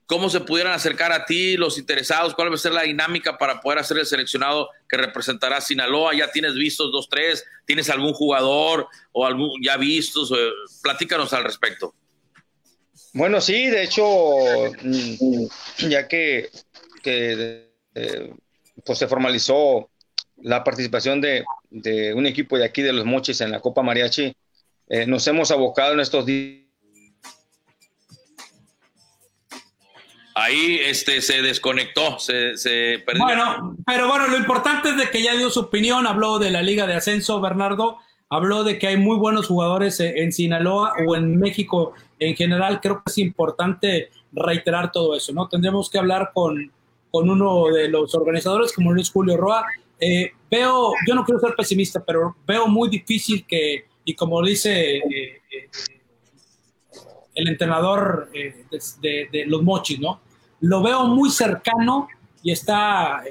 cómo 0.07 0.31
se 0.31 0.41
pudieran 0.41 0.73
acercar 0.73 1.13
a 1.13 1.25
ti 1.25 1.57
los 1.57 1.79
interesados, 1.79 2.35
cuál 2.35 2.51
va 2.51 2.57
a 2.57 2.59
ser 2.59 2.73
la 2.73 2.83
dinámica 2.83 3.39
para 3.39 3.61
poder 3.61 3.79
hacer 3.79 3.99
el 3.99 4.07
seleccionado 4.07 4.69
que 4.89 4.97
representará 4.97 5.61
Sinaloa. 5.61 6.13
Ya 6.13 6.33
tienes 6.33 6.55
vistos 6.55 6.91
dos, 6.91 7.09
tres, 7.09 7.45
tienes 7.67 7.89
algún 7.89 8.15
jugador 8.15 8.89
o 9.13 9.25
algún 9.25 9.63
ya 9.63 9.77
vistos, 9.77 10.33
platícanos 10.83 11.33
al 11.33 11.45
respecto. 11.45 11.95
Bueno, 13.15 13.41
sí, 13.41 13.67
de 13.67 13.83
hecho, 13.85 14.05
mm, 14.83 15.89
ya 15.89 16.09
que, 16.09 16.49
que 17.03 17.69
eh, 17.95 18.35
pues 18.85 18.99
se 18.99 19.07
formalizó 19.07 19.91
la 20.37 20.65
participación 20.65 21.21
de, 21.21 21.45
de 21.71 22.15
un 22.15 22.27
equipo 22.27 22.57
de 22.57 22.65
aquí 22.65 22.83
de 22.83 22.93
los 22.93 23.05
Mochis 23.05 23.41
en 23.43 23.51
la 23.51 23.61
Copa 23.61 23.83
Mariachi. 23.83 24.35
Eh, 24.89 25.07
nos 25.07 25.27
hemos 25.27 25.51
abocado 25.51 25.93
en 25.93 26.01
estos 26.01 26.25
días. 26.27 26.63
Ahí 30.35 30.81
este, 30.83 31.21
se 31.21 31.43
desconectó, 31.43 32.19
se, 32.19 32.57
se 32.57 33.03
perdió. 33.05 33.25
Bueno, 33.25 33.77
pero 33.87 34.09
bueno, 34.09 34.29
lo 34.29 34.39
importante 34.39 34.89
es 34.89 34.97
de 34.97 35.11
que 35.11 35.23
ya 35.23 35.37
dio 35.37 35.51
su 35.51 35.61
opinión, 35.61 36.07
habló 36.07 36.39
de 36.39 36.51
la 36.51 36.63
Liga 36.63 36.87
de 36.87 36.95
Ascenso, 36.95 37.39
Bernardo, 37.43 37.99
habló 38.31 38.65
de 38.65 38.79
que 38.79 38.87
hay 38.87 38.97
muy 38.97 39.19
buenos 39.19 39.47
jugadores 39.47 40.01
en 40.01 40.33
Sinaloa 40.33 40.95
o 41.07 41.17
en 41.17 41.39
México 41.39 41.93
en 42.27 42.37
general. 42.37 42.81
Creo 42.81 42.97
que 42.97 43.11
es 43.11 43.19
importante 43.19 44.11
reiterar 44.33 44.93
todo 44.93 45.17
eso, 45.17 45.33
¿no? 45.33 45.49
Tendremos 45.49 45.91
que 45.91 45.99
hablar 45.99 46.31
con, 46.33 46.71
con 47.11 47.29
uno 47.29 47.67
de 47.67 47.89
los 47.89 48.15
organizadores, 48.15 48.73
como 48.73 48.93
Luis 48.93 49.11
Julio 49.11 49.37
Roa. 49.37 49.65
Eh, 50.01 50.33
veo, 50.51 50.93
yo 51.07 51.15
no 51.15 51.25
quiero 51.25 51.41
ser 51.41 51.55
pesimista, 51.55 52.03
pero 52.05 52.37
veo 52.47 52.67
muy 52.67 52.89
difícil 52.89 53.47
que, 53.47 53.87
y 54.05 54.15
como 54.15 54.43
dice 54.43 54.97
eh, 54.97 55.03
eh, 55.51 55.71
el 57.35 57.49
entrenador 57.49 58.31
de, 58.33 59.29
de, 59.31 59.47
los 59.47 59.63
Mochis, 59.63 60.01
¿no? 60.01 60.21
Lo 60.61 60.83
veo 60.83 61.05
muy 61.07 61.31
cercano 61.31 62.09
y 62.43 62.53
está 62.53 63.23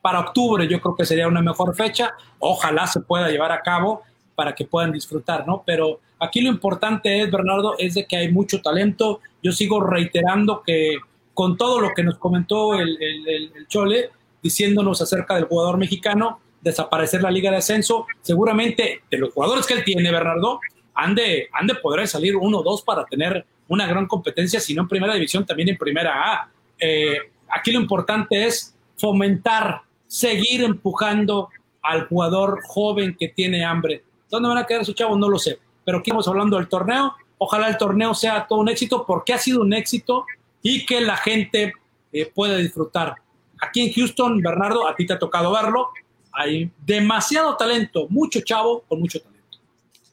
para 0.00 0.20
octubre, 0.20 0.66
yo 0.66 0.80
creo 0.80 0.94
que 0.94 1.04
sería 1.04 1.28
una 1.28 1.42
mejor 1.42 1.74
fecha. 1.74 2.14
Ojalá 2.38 2.86
se 2.86 3.00
pueda 3.00 3.28
llevar 3.28 3.52
a 3.52 3.60
cabo 3.60 4.02
para 4.40 4.54
que 4.54 4.64
puedan 4.64 4.90
disfrutar, 4.90 5.46
¿no? 5.46 5.62
Pero 5.66 6.00
aquí 6.18 6.40
lo 6.40 6.48
importante 6.48 7.20
es, 7.20 7.30
Bernardo, 7.30 7.74
es 7.78 7.92
de 7.92 8.06
que 8.06 8.16
hay 8.16 8.32
mucho 8.32 8.62
talento. 8.62 9.20
Yo 9.42 9.52
sigo 9.52 9.82
reiterando 9.82 10.62
que 10.62 10.96
con 11.34 11.58
todo 11.58 11.78
lo 11.78 11.90
que 11.94 12.02
nos 12.02 12.16
comentó 12.16 12.72
el, 12.72 12.96
el, 13.02 13.66
Chole, 13.68 14.08
diciéndonos 14.42 15.02
acerca 15.02 15.34
del 15.34 15.44
jugador 15.44 15.76
mexicano, 15.76 16.40
desaparecer 16.62 17.20
la 17.20 17.30
liga 17.30 17.50
de 17.50 17.58
ascenso, 17.58 18.06
seguramente 18.22 19.02
de 19.10 19.18
los 19.18 19.34
jugadores 19.34 19.66
que 19.66 19.74
él 19.74 19.84
tiene, 19.84 20.10
Bernardo, 20.10 20.60
han 20.94 21.14
de, 21.14 21.50
han 21.52 21.66
de 21.66 21.74
poder 21.74 22.08
salir 22.08 22.34
uno 22.34 22.60
o 22.60 22.62
dos 22.62 22.80
para 22.80 23.04
tener 23.04 23.44
una 23.68 23.86
gran 23.86 24.06
competencia, 24.06 24.58
si 24.58 24.72
no 24.72 24.80
en 24.80 24.88
primera 24.88 25.12
división, 25.12 25.44
también 25.44 25.68
en 25.68 25.76
primera 25.76 26.32
A. 26.32 26.50
Eh, 26.78 27.18
aquí 27.46 27.72
lo 27.72 27.78
importante 27.78 28.46
es 28.46 28.74
fomentar, 28.96 29.82
seguir 30.06 30.62
empujando 30.62 31.50
al 31.82 32.06
jugador 32.08 32.60
joven 32.62 33.14
que 33.20 33.28
tiene 33.28 33.66
hambre. 33.66 34.02
¿Dónde 34.30 34.48
van 34.48 34.58
a 34.58 34.66
quedar 34.66 34.82
esos 34.82 34.94
chavos? 34.94 35.18
No 35.18 35.28
lo 35.28 35.38
sé. 35.38 35.58
Pero 35.84 35.98
aquí 35.98 36.10
estamos 36.10 36.28
hablando 36.28 36.56
del 36.56 36.68
torneo. 36.68 37.14
Ojalá 37.38 37.68
el 37.68 37.76
torneo 37.76 38.14
sea 38.14 38.46
todo 38.46 38.60
un 38.60 38.68
éxito, 38.68 39.04
porque 39.06 39.32
ha 39.32 39.38
sido 39.38 39.62
un 39.62 39.72
éxito 39.72 40.24
y 40.62 40.86
que 40.86 41.00
la 41.00 41.16
gente 41.16 41.72
eh, 42.12 42.26
pueda 42.26 42.56
disfrutar. 42.56 43.16
Aquí 43.60 43.82
en 43.82 43.92
Houston, 43.92 44.40
Bernardo, 44.40 44.86
a 44.86 44.94
ti 44.94 45.06
te 45.06 45.14
ha 45.14 45.18
tocado 45.18 45.52
verlo. 45.52 45.90
Hay 46.32 46.70
demasiado 46.84 47.56
talento, 47.56 48.06
mucho 48.08 48.40
chavo 48.40 48.84
con 48.88 49.00
mucho 49.00 49.20
talento. 49.20 49.58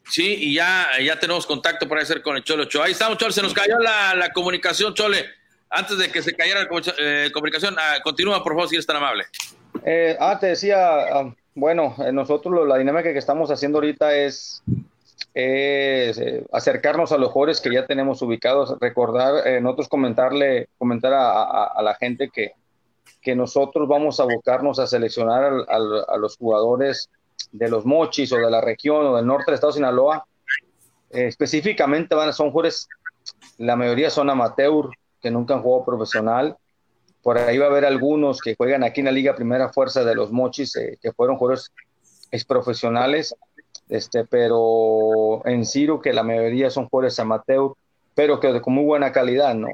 Sí, 0.09 0.35
y 0.39 0.53
ya, 0.55 0.87
ya 1.03 1.19
tenemos 1.19 1.45
contacto 1.45 1.87
para 1.87 2.01
hacer 2.01 2.21
con 2.21 2.37
el 2.37 2.43
Chole 2.43 2.67
Ahí 2.81 2.93
estamos, 2.93 3.17
Chole. 3.17 3.33
Se 3.33 3.41
nos 3.41 3.53
cayó 3.53 3.77
la, 3.79 4.31
comunicación, 4.33 4.93
Chole. 4.93 5.25
Antes 5.69 5.97
de 5.97 6.09
que 6.09 6.21
se 6.21 6.33
cayera 6.33 6.61
la 6.63 6.69
eh, 6.97 7.29
comunicación, 7.33 7.75
ah, 7.77 7.97
continúa, 8.01 8.41
por 8.41 8.53
favor, 8.53 8.69
si 8.69 8.75
eres 8.75 8.85
tan 8.85 8.95
amable. 8.95 9.25
Eh, 9.85 10.15
ah, 10.19 10.37
te 10.39 10.47
decía, 10.47 10.77
ah, 10.77 11.35
bueno, 11.57 11.95
nosotros 12.13 12.67
la 12.67 12.77
dinámica 12.77 13.11
que 13.11 13.17
estamos 13.17 13.49
haciendo 13.49 13.79
ahorita 13.79 14.15
es 14.15 14.61
eh, 15.33 16.45
acercarnos 16.51 17.11
a 17.11 17.17
los 17.17 17.31
jugadores 17.31 17.61
que 17.61 17.73
ya 17.73 17.87
tenemos 17.87 18.21
ubicados, 18.21 18.77
recordar, 18.79 19.47
eh, 19.47 19.59
nosotros 19.59 19.87
comentarle, 19.87 20.69
comentar 20.77 21.13
a, 21.15 21.81
la 21.81 21.95
gente 21.95 22.29
que, 22.29 22.51
que, 23.21 23.35
nosotros 23.35 23.87
vamos 23.87 24.19
a 24.19 24.23
abocarnos 24.23 24.77
a 24.77 24.85
seleccionar 24.85 25.65
a, 25.67 26.17
los 26.17 26.37
jugadores 26.37 27.09
de 27.51 27.69
los 27.69 27.85
mochis 27.85 28.31
o 28.33 28.37
de 28.37 28.51
la 28.51 28.61
región 28.61 29.07
o 29.07 29.15
del 29.15 29.25
norte 29.25 29.45
del 29.47 29.55
estado 29.55 29.73
de 29.73 29.77
Sinaloa. 29.77 30.27
Eh, 31.09 31.25
específicamente 31.25 32.13
van, 32.13 32.33
son 32.33 32.51
jugadores, 32.51 32.87
la 33.57 33.75
mayoría 33.75 34.11
son 34.11 34.29
amateur, 34.29 34.89
que 35.19 35.31
nunca 35.31 35.55
han 35.55 35.63
jugado 35.63 35.85
profesional. 35.85 36.55
Por 37.27 37.37
ahí 37.39 37.57
va 37.57 37.65
a 37.65 37.69
haber 37.69 37.83
algunos 37.83 38.39
que 38.39 38.55
juegan 38.55 38.85
aquí 38.85 39.01
en 39.01 39.07
la 39.07 39.11
Liga 39.11 39.35
Primera 39.35 39.67
Fuerza 39.67 40.05
de 40.05 40.15
los 40.15 40.31
Mochis, 40.31 40.79
que 41.01 41.11
fueron 41.11 41.35
jugadores 41.35 41.73
profesionales 42.47 43.35
este, 43.89 44.23
pero 44.23 45.45
en 45.45 45.65
Ciro 45.65 46.01
que 46.01 46.13
la 46.13 46.23
mayoría 46.23 46.69
son 46.69 46.87
jugadores 46.87 47.19
amateur, 47.19 47.73
pero 48.15 48.39
que 48.39 48.61
con 48.61 48.75
muy 48.75 48.85
buena 48.85 49.11
calidad, 49.11 49.53
¿no? 49.55 49.67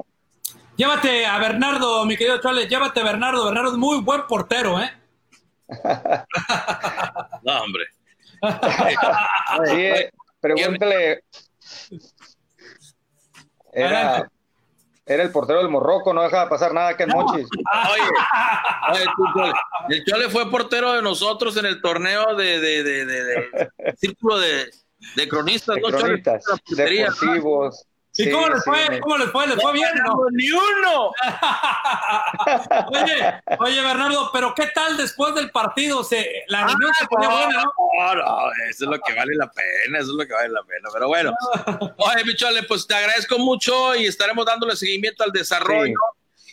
Llévate 0.74 1.26
a 1.26 1.38
Bernardo, 1.38 2.04
mi 2.06 2.16
querido 2.16 2.40
Chale, 2.40 2.66
llévate 2.66 2.98
a 2.98 3.04
Bernardo, 3.04 3.44
Bernardo 3.44 3.70
es 3.70 3.78
muy 3.78 4.00
buen 4.00 4.26
portero, 4.26 4.80
¿eh? 4.80 4.90
no, 7.44 7.62
hombre. 7.62 7.84
sí, 9.66 10.10
pregúntale. 10.40 11.22
Era, 13.72 14.28
era 15.06 15.22
el 15.22 15.30
portero 15.30 15.58
del 15.60 15.68
Morroco, 15.68 16.14
no 16.14 16.22
deja 16.22 16.48
pasar 16.48 16.72
nada 16.72 16.96
que 16.96 17.02
en 17.02 17.10
Mochis. 17.10 17.46
Oye, 17.92 19.04
el 19.90 20.04
Chole 20.04 20.30
fue 20.30 20.50
portero 20.50 20.92
de 20.92 21.02
nosotros 21.02 21.56
en 21.56 21.66
el 21.66 21.80
torneo 21.82 22.34
de, 22.34 22.58
de, 22.60 22.82
de, 22.82 23.04
de 23.04 23.70
círculo 23.98 24.38
de, 24.38 24.70
cronistas, 25.28 25.76
de 25.76 25.82
cronistas, 25.82 26.44
deportivos. 26.68 27.86
¿Y 28.16 28.30
cómo 28.30 28.48
les 28.48 28.64
fue? 28.64 29.00
¿Cómo 29.00 29.18
les 29.18 29.30
fue? 29.30 29.46
¿Les 29.48 29.60
fue 29.60 29.72
bien? 29.72 29.90
No, 30.04 30.26
¡Ni 30.30 30.48
uno! 30.50 31.12
oye, 32.92 33.42
oye, 33.58 33.82
Bernardo, 33.82 34.30
pero 34.32 34.54
¿qué 34.54 34.66
tal 34.68 34.96
después 34.96 35.34
del 35.34 35.50
partido? 35.50 36.04
Se, 36.04 36.44
la 36.46 36.66
reunión 36.66 36.92
se 36.96 37.06
ponía 37.06 37.28
ah, 37.28 37.44
buena, 37.44 37.62
¿no? 37.62 38.14
No, 38.14 38.52
eso 38.70 38.84
es 38.84 38.90
lo 38.90 38.98
que 39.00 39.14
vale 39.14 39.34
la 39.34 39.50
pena, 39.50 39.98
eso 39.98 40.10
es 40.12 40.16
lo 40.16 40.26
que 40.26 40.32
vale 40.32 40.50
la 40.50 40.62
pena. 40.62 40.88
Pero 40.92 41.08
bueno, 41.08 41.32
oye, 41.96 42.24
Michole, 42.24 42.62
pues 42.62 42.86
te 42.86 42.94
agradezco 42.94 43.38
mucho 43.38 43.96
y 43.96 44.06
estaremos 44.06 44.46
dándole 44.46 44.76
seguimiento 44.76 45.24
al 45.24 45.32
desarrollo. 45.32 45.96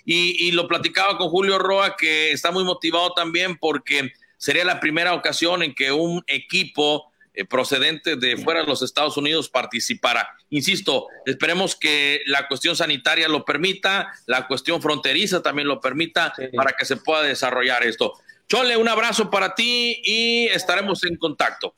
Y, 0.03 0.47
y 0.47 0.51
lo 0.53 0.67
platicaba 0.67 1.15
con 1.15 1.29
Julio 1.29 1.59
Roa, 1.59 1.95
que 1.95 2.31
está 2.31 2.49
muy 2.49 2.63
motivado 2.63 3.13
también 3.13 3.55
porque 3.59 4.11
sería 4.37 4.65
la 4.65 4.79
primera 4.79 5.13
ocasión 5.13 5.61
en 5.61 5.75
que 5.75 5.91
un 5.91 6.23
equipo 6.25 7.10
eh, 7.33 7.45
procedente 7.45 8.17
de 8.17 8.35
fuera 8.35 8.61
de 8.61 8.67
los 8.67 8.81
Estados 8.81 9.15
Unidos 9.15 9.47
participara. 9.47 10.35
Insisto, 10.49 11.07
esperemos 11.25 11.77
que 11.77 12.21
la 12.25 12.47
cuestión 12.47 12.75
sanitaria 12.75 13.29
lo 13.29 13.45
permita, 13.45 14.11
la 14.25 14.47
cuestión 14.47 14.81
fronteriza 14.81 15.41
también 15.41 15.67
lo 15.67 15.79
permita 15.79 16.33
para 16.55 16.73
que 16.73 16.83
se 16.83 16.97
pueda 16.97 17.21
desarrollar 17.23 17.83
esto. 17.83 18.13
Chole, 18.49 18.75
un 18.75 18.89
abrazo 18.89 19.29
para 19.29 19.55
ti 19.55 20.01
y 20.03 20.47
estaremos 20.47 21.05
en 21.05 21.15
contacto. 21.15 21.73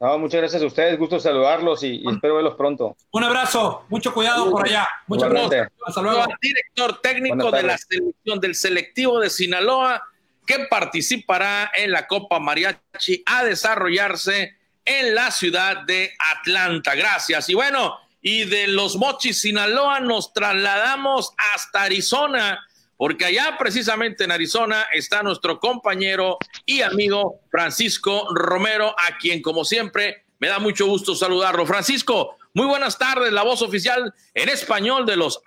muchas 0.00 0.40
gracias 0.40 0.62
a 0.62 0.66
ustedes, 0.66 0.98
gusto 0.98 1.20
saludarlos 1.20 1.84
y, 1.84 2.02
espero 2.12 2.34
verlos 2.34 2.56
pronto. 2.56 2.96
Un 3.12 3.22
abrazo, 3.22 3.84
mucho 3.88 4.12
cuidado 4.12 4.50
por 4.50 4.66
allá. 4.66 4.88
Muchas 5.06 5.30
gracias. 5.30 5.68
Hasta 5.86 6.02
luego. 6.02 6.24
Director 6.42 7.00
técnico 7.00 7.52
de 7.52 7.62
la 7.62 7.78
selección 7.78 8.40
del 8.40 8.56
selectivo 8.56 9.20
de 9.20 9.30
Sinaloa, 9.30 10.02
que 10.50 10.66
participará 10.68 11.70
en 11.76 11.92
la 11.92 12.08
Copa 12.08 12.40
Mariachi 12.40 13.22
a 13.24 13.44
desarrollarse 13.44 14.56
en 14.84 15.14
la 15.14 15.30
ciudad 15.30 15.84
de 15.84 16.12
Atlanta. 16.18 16.96
Gracias. 16.96 17.48
Y 17.50 17.54
bueno, 17.54 17.96
y 18.20 18.46
de 18.46 18.66
los 18.66 18.96
Mochis, 18.96 19.42
Sinaloa, 19.42 20.00
nos 20.00 20.32
trasladamos 20.32 21.32
hasta 21.54 21.84
Arizona, 21.84 22.66
porque 22.96 23.26
allá 23.26 23.54
precisamente 23.60 24.24
en 24.24 24.32
Arizona 24.32 24.88
está 24.92 25.22
nuestro 25.22 25.60
compañero 25.60 26.36
y 26.66 26.82
amigo 26.82 27.42
Francisco 27.48 28.26
Romero, 28.34 28.96
a 28.98 29.18
quien 29.18 29.42
como 29.42 29.64
siempre 29.64 30.24
me 30.40 30.48
da 30.48 30.58
mucho 30.58 30.86
gusto 30.86 31.14
saludarlo. 31.14 31.64
Francisco, 31.64 32.38
muy 32.54 32.66
buenas 32.66 32.98
tardes, 32.98 33.32
la 33.32 33.44
voz 33.44 33.62
oficial 33.62 34.12
en 34.34 34.48
español 34.48 35.06
de 35.06 35.14
los 35.14 35.40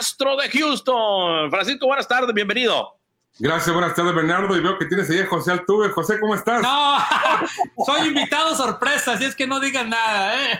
Astros 0.00 0.42
de 0.42 0.48
Houston. 0.48 1.50
Francisco, 1.50 1.86
buenas 1.86 2.08
tardes, 2.08 2.32
bienvenido. 2.32 2.95
Gracias, 3.38 3.74
buenas 3.74 3.94
tardes, 3.94 4.14
Bernardo. 4.14 4.56
Y 4.56 4.60
veo 4.60 4.78
que 4.78 4.86
tienes 4.86 5.10
ahí 5.10 5.20
a 5.20 5.26
José 5.26 5.52
Altuve. 5.52 5.90
José, 5.90 6.18
¿cómo 6.18 6.34
estás? 6.34 6.62
No, 6.62 6.96
soy 7.84 8.08
invitado 8.08 8.54
sorpresa, 8.54 9.12
así 9.12 9.26
es 9.26 9.36
que 9.36 9.46
no 9.46 9.60
digan 9.60 9.90
nada, 9.90 10.34
¿eh? 10.42 10.58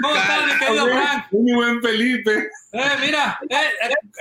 ¿Cómo 0.00 0.14
estás, 0.16 0.46
mi 0.46 0.58
querido 0.58 0.86
Frank? 0.86 1.26
Muy 1.30 1.52
buen 1.52 1.82
Felipe. 1.82 2.48
Eh, 2.72 2.90
mira, 3.02 3.38
eh, 3.50 3.56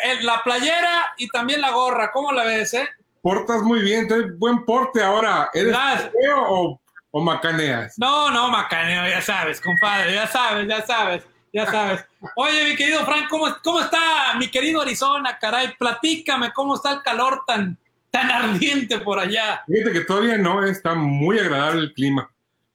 eh, 0.03 0.23
la 0.23 0.43
playera 0.43 1.13
y 1.17 1.29
también 1.29 1.61
la 1.61 1.71
gorra, 1.71 2.11
¿cómo 2.11 2.33
la 2.33 2.43
ves, 2.43 2.73
eh? 2.73 2.89
Portas 3.21 3.61
muy 3.61 3.79
bien, 3.79 4.09
tienes 4.09 4.37
buen 4.37 4.65
porte 4.65 5.01
ahora. 5.01 5.49
¿Eres 5.53 5.75
feo 6.11 6.43
o, 6.49 6.81
o 7.11 7.21
macaneas? 7.21 7.95
No, 7.97 8.29
no, 8.29 8.49
macaneo, 8.49 9.07
ya 9.07 9.21
sabes, 9.21 9.61
compadre, 9.61 10.13
ya 10.13 10.27
sabes, 10.27 10.67
ya 10.67 10.85
sabes 10.85 11.23
ya 11.57 11.71
sabes. 11.71 12.05
Oye, 12.35 12.69
mi 12.69 12.75
querido 12.75 13.03
Frank, 13.03 13.27
¿cómo, 13.29 13.47
¿cómo 13.63 13.79
está 13.79 14.35
mi 14.37 14.47
querido 14.47 14.81
Arizona, 14.81 15.39
caray? 15.39 15.73
Platícame, 15.75 16.53
¿cómo 16.53 16.75
está 16.75 16.93
el 16.93 17.01
calor 17.01 17.41
tan, 17.47 17.75
tan 18.11 18.29
ardiente 18.29 18.99
por 18.99 19.17
allá? 19.17 19.63
Fíjate 19.65 19.91
que 19.91 20.01
todavía 20.01 20.37
no, 20.37 20.63
está 20.63 20.93
muy 20.93 21.39
agradable 21.39 21.81
el 21.81 21.93
clima. 21.93 22.29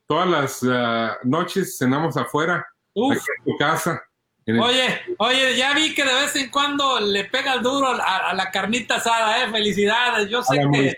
Todas 0.08 0.28
las 0.28 0.62
uh, 0.64 1.16
noches 1.22 1.78
cenamos 1.78 2.16
afuera, 2.16 2.66
en 2.94 3.18
tu 3.44 3.56
casa. 3.56 4.02
Oye, 4.48 5.00
oye, 5.18 5.56
ya 5.56 5.72
vi 5.74 5.94
que 5.94 6.04
de 6.04 6.14
vez 6.14 6.34
en 6.34 6.50
cuando 6.50 6.98
le 6.98 7.26
pega 7.26 7.54
el 7.54 7.62
duro 7.62 7.86
a, 7.86 8.34
la 8.34 8.50
carnita 8.50 8.96
asada, 8.96 9.44
¿eh? 9.44 9.50
Felicidades, 9.52 10.28
yo 10.28 10.42
sé 10.42 10.60
que... 10.72 10.96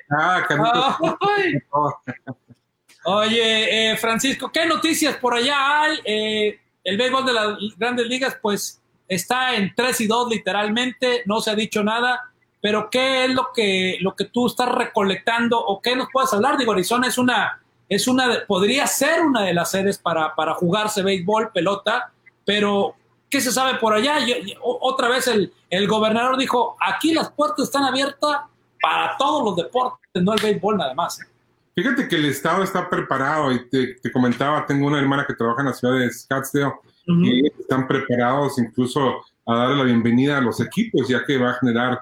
Oye, 3.07 3.91
eh, 3.91 3.97
Francisco, 3.99 4.51
¿qué 4.51 4.65
noticias 4.65 5.17
por 5.17 5.35
allá 5.35 5.83
hay? 5.83 6.01
Eh, 6.07 6.61
el 6.85 6.97
béisbol 6.99 7.25
de 7.25 7.33
las 7.33 7.59
grandes 7.77 8.07
ligas, 8.07 8.37
pues 8.41 8.81
está 9.09 9.57
en 9.57 9.75
3 9.75 10.01
y 10.03 10.07
2 10.07 10.29
literalmente, 10.29 11.23
no 11.27 11.41
se 11.41 11.51
ha 11.51 11.55
dicho 11.55 11.83
nada, 11.83 12.31
pero 12.61 12.89
¿qué 12.91 13.25
es 13.25 13.35
lo 13.35 13.49
que, 13.55 13.99
lo 14.01 14.15
que 14.15 14.27
tú 14.27 14.47
estás 14.47 14.69
recolectando 14.69 15.59
o 15.59 15.81
qué 15.81 15.97
nos 15.97 16.09
puedes 16.13 16.33
hablar? 16.33 16.57
Digo, 16.57 16.73
Arizona 16.73 17.09
es 17.09 17.19
una, 17.19 17.61
es 17.89 18.09
una, 18.09 18.45
podría 18.47 18.87
ser 18.87 19.23
una 19.23 19.43
de 19.43 19.55
las 19.55 19.71
sedes 19.71 19.99
para, 19.99 20.35
para 20.35 20.55
jugarse 20.55 21.03
béisbol, 21.03 21.53
pelota, 21.53 22.11
pero 22.45 22.95
¿qué 23.29 23.41
se 23.41 23.53
sabe 23.53 23.79
por 23.79 23.93
allá? 23.93 24.19
otra 24.63 25.09
vez 25.09 25.27
el, 25.27 25.53
el 25.71 25.89
gobernador 25.89 26.37
dijo, 26.37 26.77
aquí 26.81 27.13
las 27.13 27.31
puertas 27.33 27.65
están 27.67 27.85
abiertas 27.85 28.43
para 28.81 29.17
todos 29.17 29.45
los 29.45 29.57
deportes, 29.57 30.23
no 30.23 30.33
el 30.33 30.41
béisbol 30.41 30.77
nada 30.77 30.95
más. 30.95 31.21
¿eh? 31.21 31.27
Fíjate 31.75 32.07
que 32.07 32.17
el 32.17 32.27
Estado 32.27 32.63
está 32.63 32.89
preparado 32.89 33.51
y 33.51 33.69
te, 33.69 33.97
comentaba, 34.13 34.65
tengo 34.65 34.87
una 34.87 35.01
hermana 35.01 35.25
que 35.27 35.35
trabaja 35.35 35.63
en 35.63 35.67
la 35.67 35.73
ciudad 35.73 35.99
de 35.99 36.11
Scottsdale 36.11 36.73
y 37.07 37.47
están 37.47 37.89
preparados 37.89 38.59
incluso 38.59 39.25
a 39.45 39.57
darle 39.57 39.77
la 39.77 39.85
bienvenida 39.85 40.39
a 40.39 40.41
los 40.41 40.61
equipos, 40.61 41.09
ya 41.09 41.25
que 41.25 41.37
va 41.37 41.51
a 41.51 41.55
generar 41.55 42.01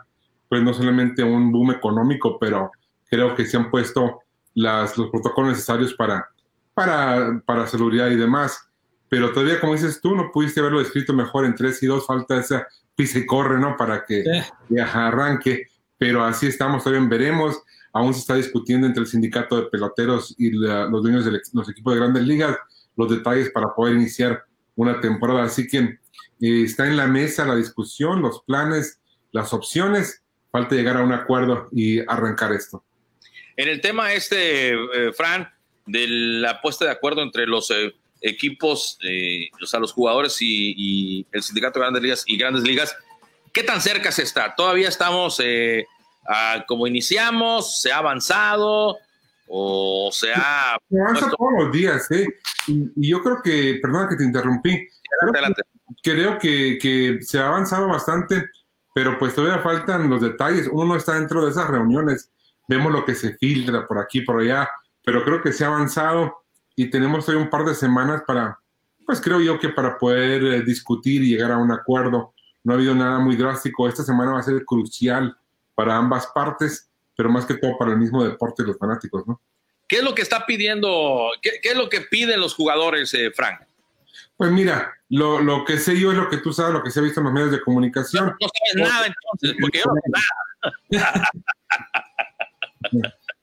pues 0.49 0.63
no 0.63 0.75
solamente 0.75 1.25
un 1.25 1.51
boom 1.51 1.71
económico, 1.71 2.39
pero 2.39 2.71
creo 3.09 3.35
que 3.35 3.47
se 3.47 3.57
han 3.57 3.71
puesto 3.71 4.21
las, 4.55 4.99
los 4.99 5.09
protocolos 5.11 5.53
necesarios 5.53 5.95
para, 5.95 6.29
para, 6.75 7.41
para 7.47 7.67
seguridad 7.67 8.11
y 8.11 8.17
demás. 8.17 8.69
Pero 9.09 9.33
todavía, 9.33 9.59
como 9.59 9.73
dices 9.73 10.01
tú, 10.03 10.15
no 10.15 10.31
pudiste 10.31 10.61
haberlo 10.61 10.83
escrito 10.83 11.15
mejor 11.15 11.47
en 11.47 11.55
3 11.55 11.83
y 11.83 11.87
2, 11.87 12.07
falta 12.07 12.39
esa 12.39 12.67
pisa 12.95 13.19
y 13.19 13.27
corre, 13.27 13.59
¿no? 13.59 13.77
Para 13.79 14.05
que 14.05 14.23
arranque. 14.79 15.69
Pero 15.97 16.23
así 16.23 16.47
estamos, 16.47 16.85
todavía 16.85 17.09
veremos 17.09 17.63
aún 17.93 18.15
se 18.15 18.21
está 18.21 18.35
discutiendo 18.35 18.87
entre 18.87 19.03
el 19.03 19.07
sindicato 19.07 19.57
de 19.57 19.69
peloteros 19.69 20.35
y 20.39 20.51
los 20.51 21.03
dueños 21.03 21.25
de 21.25 21.41
los 21.53 21.69
equipos 21.69 21.95
de 21.95 22.01
grandes 22.01 22.25
ligas 22.25 22.57
los 22.97 23.11
detalles 23.11 23.51
para 23.51 23.75
poder 23.75 23.97
iniciar 23.97 24.45
una 24.75 25.01
temporada. 25.01 25.45
Así 25.45 25.67
que 25.67 25.79
eh, 25.79 25.99
está 26.41 26.87
en 26.87 26.97
la 26.97 27.07
mesa 27.07 27.47
la 27.47 27.57
discusión, 27.57 28.23
los 28.23 28.43
planes, 28.43 29.01
las 29.33 29.53
opciones. 29.53 30.23
Falta 30.51 30.75
llegar 30.75 30.99
a 30.99 31.03
un 31.03 31.13
acuerdo 31.13 31.69
y 31.73 32.01
arrancar 32.01 32.53
esto. 32.53 32.85
En 33.57 33.69
el 33.69 33.81
tema 33.81 34.13
este, 34.13 34.71
eh, 34.71 35.13
Fran, 35.15 35.49
de 35.87 36.07
la 36.09 36.61
puesta 36.61 36.85
de 36.85 36.91
acuerdo 36.91 37.23
entre 37.23 37.47
los 37.47 37.71
eh, 37.71 37.95
equipos, 38.21 38.99
o 39.63 39.67
sea, 39.67 39.81
los 39.81 39.93
jugadores 39.93 40.41
y, 40.41 40.75
y, 40.77 41.27
el 41.33 41.43
sindicato 41.43 41.79
de 41.79 41.85
grandes 41.85 42.03
ligas 42.03 42.25
y 42.27 42.37
grandes 42.37 42.63
ligas, 42.65 42.97
¿qué 43.53 43.63
tan 43.63 43.81
cerca 43.81 44.13
se 44.13 44.23
está? 44.23 44.55
Todavía 44.55 44.89
estamos 44.89 45.41
Ah, 46.27 46.65
como 46.67 46.87
iniciamos, 46.87 47.81
se 47.81 47.93
ha 47.93 47.99
avanzado 47.99 48.99
o 49.49 50.11
se 50.13 50.33
ha... 50.33 50.77
Se 50.89 51.01
avanza 51.01 51.31
todos 51.31 51.53
los 51.59 51.73
días, 51.73 52.11
¿eh? 52.11 52.27
Y, 52.69 53.09
yo 53.11 53.23
creo 53.23 53.43
que, 53.43 53.79
perdona 53.83 54.09
que 54.09 54.17
te 54.17 54.25
interrumpí, 54.25 54.89
creo, 56.03 56.39
Que, 56.39 56.79
que, 56.81 57.19
se 57.23 57.39
ha 57.39 57.49
avanzado 57.49 57.89
bastante, 57.89 58.49
pero 58.95 59.19
pues 59.19 59.35
todavía 59.35 59.63
faltan 59.63 60.09
los 60.09 60.21
detalles. 60.21 60.69
Uno 60.71 60.87
no 60.87 60.97
está 60.97 61.15
dentro 61.15 61.45
de 61.45 61.51
esas 61.51 61.69
reuniones, 61.69 62.31
vemos 62.69 62.93
lo 62.93 63.05
que 63.05 63.15
se 63.15 63.37
filtra 63.37 63.87
por 63.87 63.99
aquí, 63.99 64.21
por 64.23 64.41
allá, 64.41 64.69
pero 65.05 65.25
creo 65.25 65.43
que 65.43 65.53
se 65.53 65.65
ha 65.65 65.69
avanzado 65.69 66.45
y 66.77 66.89
tenemos 66.89 67.29
hoy 67.29 67.37
un 67.37 67.51
par 67.51 67.65
de 67.65 67.75
semanas 67.75 68.23
para, 68.27 68.59
pues 69.05 69.21
creo 69.21 69.41
yo 69.41 69.59
que 69.59 69.71
para 69.71 69.99
poder 69.99 70.45
eh, 70.45 70.63
discutir 70.63 71.23
y 71.23 71.31
llegar 71.31 71.53
a 71.53 71.59
un 71.59 71.73
acuerdo. 71.73 72.33
No 72.65 72.73
ha 72.73 72.77
habido 72.77 72.95
nada 72.95 73.19
muy 73.19 73.37
drástico. 73.37 73.89
Esta 73.89 74.05
semana 74.05 74.33
va 74.33 74.39
a 74.39 74.45
ser 74.45 74.65
crucial 74.65 75.37
para 75.75 75.97
ambas 75.97 76.27
partes, 76.29 76.91
pero 77.17 77.31
más 77.31 77.47
que 77.47 77.55
todo 77.55 77.77
para 77.79 77.93
el 77.93 77.99
mismo 77.99 78.25
deporte 78.25 78.63
y 78.63 78.67
los 78.67 78.79
fanáticos, 78.79 79.27
¿no? 79.27 79.41
¿Qué 79.89 79.97
es 79.99 80.03
lo 80.03 80.15
que 80.15 80.23
está 80.23 80.47
pidiendo, 80.47 81.31
qué, 81.43 81.61
es 81.63 81.77
lo 81.77 81.89
que 81.89 82.01
piden 82.03 82.41
los 82.41 82.55
jugadores, 82.55 83.13
eh, 83.15 83.31
Frank? 83.31 83.61
Pues 84.37 84.51
mira, 84.51 84.95
lo, 85.11 85.41
lo, 85.41 85.65
que 85.65 85.77
sé 85.77 85.99
yo 85.99 86.11
es 86.11 86.17
lo 86.17 86.29
que 86.31 86.39
tú 86.39 86.53
sabes, 86.53 86.73
lo 86.73 86.83
que 86.83 86.91
se 86.91 87.01
ha 87.01 87.03
visto 87.03 87.21
en 87.21 87.25
los 87.25 87.33
medios 87.33 87.51
de 87.53 87.61
comunicación. 87.61 88.35
No, 88.41 88.49
sabes 88.49 88.91
nada 88.91 89.07
entonces, 89.07 89.57
porque 89.61 89.79
yo 89.79 89.85
no 89.85 90.01
nada. 90.91 91.31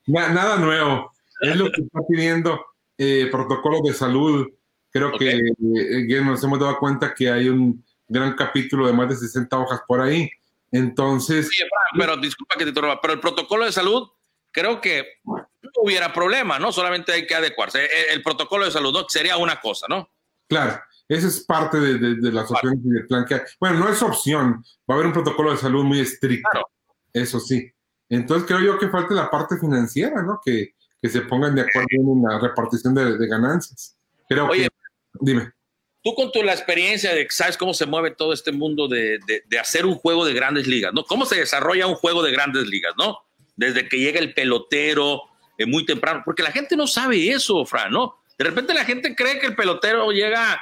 nada 0.33 0.57
nuevo. 0.57 1.13
Es 1.41 1.55
lo 1.55 1.71
que 1.71 1.81
está 1.81 1.99
pidiendo 2.09 2.65
eh, 2.97 3.29
protocolos 3.31 3.83
de 3.83 3.93
salud. 3.93 4.47
Creo 4.91 5.11
que 5.17 5.37
eh, 5.37 6.21
nos 6.21 6.43
hemos 6.43 6.59
dado 6.59 6.77
cuenta 6.79 7.13
que 7.13 7.29
hay 7.29 7.47
un 7.47 7.85
gran 8.07 8.33
capítulo 8.33 8.87
de 8.87 8.93
más 8.93 9.07
de 9.09 9.15
60 9.15 9.57
hojas 9.57 9.81
por 9.87 10.01
ahí 10.01 10.29
entonces. 10.71 11.49
pero 11.97 12.17
disculpa 12.17 12.55
que 12.57 12.63
te 12.63 12.69
interrumpa, 12.69 12.99
pero 13.01 13.13
el 13.13 13.19
protocolo 13.19 13.65
de 13.65 13.71
salud, 13.71 14.09
creo 14.51 14.81
que 14.81 15.05
no 15.23 15.39
hubiera 15.83 16.13
problema, 16.13 16.59
¿no? 16.59 16.71
Solamente 16.71 17.11
hay 17.11 17.25
que 17.25 17.35
adecuarse. 17.35 17.87
El, 18.11 18.21
protocolo 18.21 18.65
de 18.65 18.71
salud 18.71 18.93
¿no? 18.93 19.05
sería 19.07 19.37
una 19.37 19.59
cosa, 19.59 19.87
¿no? 19.89 20.09
Claro, 20.47 20.81
esa 21.07 21.27
es 21.27 21.41
parte 21.41 21.79
de, 21.79 22.31
las 22.31 22.49
opciones 22.51 22.79
y 22.83 22.89
del 22.89 23.07
plan 23.07 23.25
que 23.25 23.35
hay. 23.35 23.41
Bueno, 23.59 23.79
no 23.79 23.89
es 23.89 24.01
opción, 24.01 24.63
va 24.89 24.93
a 24.93 24.97
haber 24.97 25.07
un 25.07 25.13
protocolo 25.13 25.51
de 25.51 25.57
salud 25.57 25.83
muy 25.83 25.99
estricto. 25.99 26.67
Eso 27.13 27.39
sí. 27.39 27.71
Entonces 28.09 28.47
creo 28.47 28.59
yo 28.59 28.79
que 28.79 28.89
falta 28.89 29.13
la 29.13 29.29
parte 29.29 29.57
financiera, 29.57 30.21
¿no? 30.23 30.39
Que, 30.43 30.73
se 31.01 31.21
pongan 31.21 31.55
de 31.55 31.61
acuerdo 31.61 31.87
en 31.91 32.07
una 32.07 32.39
repartición 32.39 32.93
de, 32.93 33.25
ganancias. 33.27 33.97
Creo 34.27 34.47
Oye, 34.49 34.67
dime. 35.13 35.53
Con 36.15 36.31
tu 36.31 36.43
la 36.43 36.53
experiencia 36.53 37.13
de 37.13 37.25
que 37.25 37.31
sabes 37.31 37.57
cómo 37.57 37.73
se 37.73 37.85
mueve 37.85 38.11
todo 38.11 38.33
este 38.33 38.51
mundo 38.51 38.87
de, 38.87 39.19
de, 39.25 39.59
hacer 39.59 39.85
un 39.85 39.95
juego 39.95 40.25
de 40.25 40.33
grandes 40.33 40.67
ligas, 40.67 40.93
¿no? 40.93 41.03
¿Cómo 41.03 41.25
se 41.25 41.35
desarrolla 41.35 41.87
un 41.87 41.95
juego 41.95 42.23
de 42.23 42.31
grandes 42.31 42.67
ligas, 42.67 42.93
¿no? 42.97 43.19
Desde 43.55 43.87
que 43.87 43.99
llega 43.99 44.19
el 44.19 44.33
pelotero 44.33 45.23
eh, 45.57 45.65
muy 45.65 45.85
temprano, 45.85 46.21
porque 46.25 46.43
la 46.43 46.51
gente 46.51 46.75
no 46.75 46.87
sabe 46.87 47.29
eso, 47.29 47.65
Fran, 47.65 47.91
¿no? 47.91 48.21
De 48.37 48.45
repente 48.45 48.73
la 48.73 48.85
gente 48.85 49.15
cree 49.15 49.39
que 49.39 49.47
el 49.47 49.55
pelotero 49.55 50.11
llega 50.11 50.61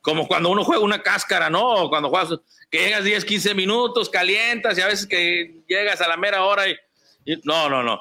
como 0.00 0.28
cuando 0.28 0.50
uno 0.50 0.62
juega 0.62 0.84
una 0.84 1.02
cáscara, 1.02 1.50
¿no? 1.50 1.88
Cuando 1.88 2.08
juegas, 2.08 2.38
que 2.70 2.78
llegas 2.78 3.02
10, 3.02 3.24
15 3.24 3.54
minutos, 3.54 4.08
calientas 4.08 4.78
y 4.78 4.80
a 4.80 4.86
veces 4.86 5.06
que 5.06 5.62
llegas 5.66 6.00
a 6.00 6.08
la 6.08 6.16
mera 6.16 6.44
hora 6.44 6.68
y... 6.68 6.76
no, 7.42 7.68
no, 7.68 7.82
no. 7.82 8.00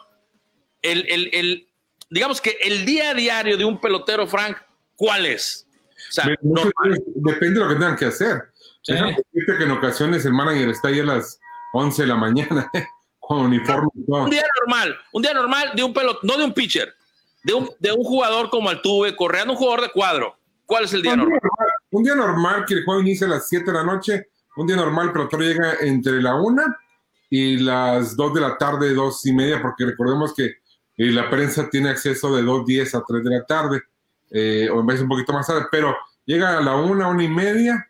El, 0.84 1.08
el, 1.10 1.30
el, 1.34 1.68
digamos 2.12 2.42
que 2.42 2.58
el 2.62 2.86
día 2.86 3.10
a 3.10 3.14
diario 3.16 3.58
de 3.58 3.66
un 3.66 3.82
pelotero, 3.82 4.28
Frank, 4.28 4.58
¿cuál 4.96 5.26
es? 5.26 5.68
Depende 6.12 7.60
de 7.60 7.66
lo 7.66 7.68
que 7.70 7.76
tengan 7.76 7.96
que 7.96 8.06
hacer. 8.06 8.52
que 8.86 9.64
en 9.64 9.72
ocasiones 9.72 10.26
el 10.26 10.34
manager 10.34 10.70
está 10.70 10.90
ahí 10.90 11.00
a 11.00 11.06
las 11.06 11.40
11 11.74 12.02
de 12.04 12.08
la 12.08 12.16
mañana 12.16 12.72
con 13.20 13.46
uniforme. 13.46 13.88
Un 14.08 14.30
día 14.30 14.44
normal, 14.62 14.96
un 15.12 15.22
día 15.22 15.34
normal 15.34 15.72
de 15.76 15.84
un 15.84 15.94
pelot, 15.94 16.20
no 16.24 16.38
de 16.38 16.46
un 16.46 16.54
pitcher, 16.54 16.94
de 17.44 17.54
un, 17.54 17.70
de 17.80 17.92
un 17.92 18.04
jugador 18.04 18.50
como 18.50 18.70
Altuve, 18.70 19.16
corriendo 19.16 19.54
un 19.54 19.60
jugador 19.60 19.82
de 19.82 19.92
cuadro. 19.92 20.38
¿Cuál 20.66 20.86
es 20.86 20.94
el 20.94 21.02
día, 21.02 21.16
normal? 21.16 21.40
Un 21.92 22.04
día 22.04 22.16
normal 22.16 22.66
que 22.66 22.74
el 22.76 22.86
juego 22.86 23.02
inicia 23.02 23.28
a 23.28 23.32
las 23.32 23.48
7 23.48 23.66
de 23.66 23.74
la 23.74 23.84
noche, 23.84 24.30
un 24.56 24.66
día 24.66 24.76
normal, 24.76 25.12
pero 25.14 25.28
todo 25.28 25.42
llega 25.42 25.76
entre 25.82 26.22
la 26.22 26.36
1 26.36 26.64
y 27.30 27.58
las 27.58 28.16
2 28.16 28.34
de 28.34 28.42
la 28.42 28.58
tarde, 28.58 28.94
2 28.94 29.26
y 29.28 29.34
media, 29.34 29.62
porque 29.62 29.86
recordemos 29.86 30.34
que 30.34 30.46
eh, 30.98 31.12
la 31.12 31.30
prensa 31.30 31.70
tiene 31.70 31.90
acceso 31.90 32.36
de 32.36 32.42
2.10 32.42 32.96
a 32.96 33.04
3 33.06 33.24
de 33.24 33.30
la 33.30 33.46
tarde 33.46 33.84
eh, 34.38 34.70
o 34.70 34.82
en 34.82 34.86
vez 34.86 35.00
un 35.00 35.08
poquito 35.08 35.32
más 35.32 35.48
tarde, 35.48 35.68
pero 35.72 35.96
llega 36.26 36.58
a 36.58 36.62
la 36.62 36.76
una, 36.76 37.08
una 37.08 37.24
y 37.24 37.30
media, 37.30 37.88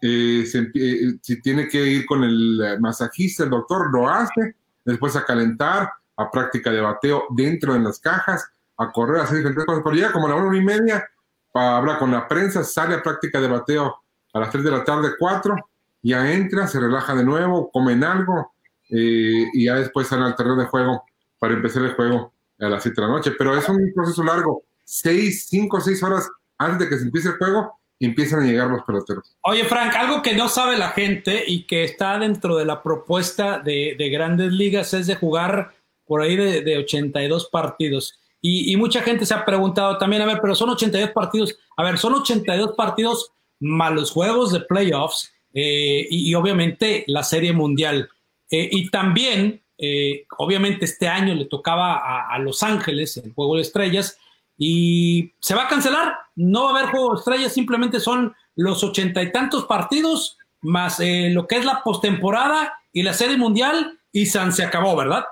eh, 0.00 0.44
eh, 0.44 1.12
si 1.20 1.42
tiene 1.42 1.66
que 1.66 1.84
ir 1.84 2.06
con 2.06 2.22
el 2.22 2.78
masajista, 2.78 3.42
el 3.42 3.50
doctor, 3.50 3.90
lo 3.92 4.08
hace, 4.08 4.54
después 4.84 5.16
a 5.16 5.24
calentar, 5.24 5.90
a 6.16 6.30
práctica 6.30 6.70
de 6.70 6.80
bateo 6.80 7.24
dentro 7.30 7.74
de 7.74 7.80
las 7.80 7.98
cajas, 7.98 8.48
a 8.76 8.92
correr, 8.92 9.20
a 9.20 9.24
hacer 9.24 9.38
diferentes 9.38 9.64
cosas, 9.64 9.82
pero 9.82 9.96
llega 9.96 10.12
como 10.12 10.26
a 10.26 10.30
la 10.30 10.36
una, 10.36 10.46
una 10.46 10.58
y 10.58 10.64
media, 10.64 11.04
para 11.50 11.78
hablar 11.78 11.98
con 11.98 12.12
la 12.12 12.28
prensa, 12.28 12.62
sale 12.62 12.94
a 12.94 13.02
práctica 13.02 13.40
de 13.40 13.48
bateo 13.48 13.96
a 14.32 14.38
las 14.38 14.50
3 14.50 14.62
de 14.62 14.70
la 14.70 14.84
tarde, 14.84 15.14
4, 15.18 15.56
ya 16.02 16.32
entra, 16.32 16.68
se 16.68 16.78
relaja 16.78 17.16
de 17.16 17.24
nuevo, 17.24 17.68
comen 17.72 18.04
algo, 18.04 18.54
y 18.88 19.64
ya 19.64 19.74
después 19.74 20.06
sale 20.06 20.24
al 20.24 20.36
terreno 20.36 20.54
de 20.54 20.66
juego 20.66 21.02
para 21.40 21.54
empezar 21.54 21.82
el 21.82 21.94
juego 21.94 22.32
a 22.60 22.68
las 22.68 22.80
7 22.80 23.00
de 23.00 23.06
la 23.08 23.12
noche, 23.12 23.32
pero 23.36 23.56
es 23.56 23.68
un 23.68 23.92
proceso 23.92 24.22
largo 24.22 24.69
seis, 24.90 25.46
cinco, 25.48 25.80
seis 25.80 26.02
horas 26.02 26.28
antes 26.58 26.80
de 26.80 26.88
que 26.88 26.98
se 26.98 27.04
empiece 27.04 27.28
el 27.28 27.36
juego, 27.36 27.80
empiezan 28.00 28.40
a 28.40 28.46
llegar 28.46 28.68
los 28.68 28.82
peloteros. 28.82 29.36
Oye, 29.42 29.64
Frank, 29.64 29.94
algo 29.94 30.20
que 30.20 30.34
no 30.34 30.48
sabe 30.48 30.76
la 30.76 30.88
gente 30.90 31.44
y 31.46 31.64
que 31.64 31.84
está 31.84 32.18
dentro 32.18 32.56
de 32.56 32.64
la 32.64 32.82
propuesta 32.82 33.60
de, 33.60 33.94
grandes 34.10 34.52
ligas 34.52 34.92
es 34.94 35.06
de 35.06 35.14
jugar 35.14 35.72
por 36.06 36.22
ahí 36.22 36.34
de, 36.34 36.76
82 36.78 37.48
partidos. 37.50 38.18
Y, 38.42 38.74
mucha 38.76 39.02
gente 39.02 39.26
se 39.26 39.34
ha 39.34 39.44
preguntado 39.44 39.98
también, 39.98 40.22
a 40.22 40.26
ver, 40.26 40.38
pero 40.40 40.54
son 40.54 40.70
82 40.70 41.10
partidos. 41.10 41.56
A 41.76 41.84
ver, 41.84 41.98
son 41.98 42.14
82 42.14 42.74
partidos 42.74 43.32
más 43.60 43.92
los 43.92 44.10
juegos 44.10 44.52
de 44.52 44.60
playoffs 44.60 45.30
eh, 45.52 46.06
y, 46.10 46.34
obviamente 46.34 47.04
la 47.06 47.22
Serie 47.22 47.52
Mundial. 47.52 48.08
Eh, 48.50 48.68
y 48.72 48.90
también, 48.90 49.62
eh, 49.78 50.24
obviamente 50.38 50.86
este 50.86 51.06
año 51.06 51.34
le 51.34 51.44
tocaba 51.44 52.26
a 52.28 52.38
Los 52.38 52.62
Ángeles 52.62 53.16
el 53.18 53.32
Juego 53.32 53.56
de 53.56 53.62
Estrellas 53.62 54.18
y 54.62 55.32
se 55.40 55.54
va 55.54 55.64
a 55.64 55.68
cancelar. 55.68 56.18
No 56.36 56.64
va 56.64 56.70
a 56.70 56.78
haber 56.78 56.90
juego 56.90 57.14
de 57.14 57.18
estrellas, 57.18 57.52
simplemente 57.52 57.98
son 57.98 58.36
los 58.56 58.84
ochenta 58.84 59.22
y 59.22 59.32
tantos 59.32 59.64
partidos 59.64 60.36
más 60.60 61.00
eh, 61.00 61.30
lo 61.32 61.46
que 61.46 61.56
es 61.56 61.64
la 61.64 61.82
postemporada 61.82 62.74
y 62.92 63.02
la 63.02 63.14
serie 63.14 63.38
mundial 63.38 63.98
y 64.12 64.26
San 64.26 64.52
se 64.52 64.62
acabó, 64.62 64.94
¿verdad? 64.94 65.24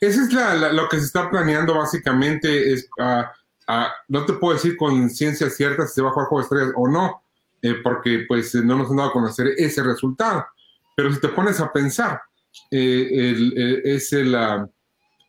Eso 0.00 0.20
es 0.22 0.72
lo 0.72 0.88
que 0.88 0.98
se 0.98 1.06
está 1.06 1.28
planeando 1.28 1.74
básicamente, 1.74 2.72
es, 2.72 2.88
ah, 3.00 3.32
no 4.06 4.24
te 4.24 4.34
puedo 4.34 4.54
decir 4.54 4.76
con 4.76 5.10
ciencia 5.10 5.50
cierta 5.50 5.84
si 5.84 5.94
se 5.94 6.02
va 6.02 6.10
a 6.10 6.12
jugar 6.12 6.28
Juego 6.28 6.40
de 6.40 6.44
Estrellas 6.44 6.74
o 6.76 6.88
no, 6.88 7.22
eh, 7.60 7.74
porque 7.82 8.26
pues 8.28 8.54
no 8.54 8.76
nos 8.76 8.90
han 8.90 8.96
dado 8.98 9.08
a 9.08 9.12
conocer 9.12 9.48
ese 9.56 9.82
resultado. 9.82 10.46
Pero 10.94 11.12
si 11.12 11.20
te 11.20 11.28
pones 11.28 11.58
a 11.58 11.72
pensar, 11.72 12.20
eh, 12.70 13.08
el, 13.10 13.54
eh, 13.56 13.82
es 13.96 14.12
el 14.12 14.36
ah, 14.36 14.68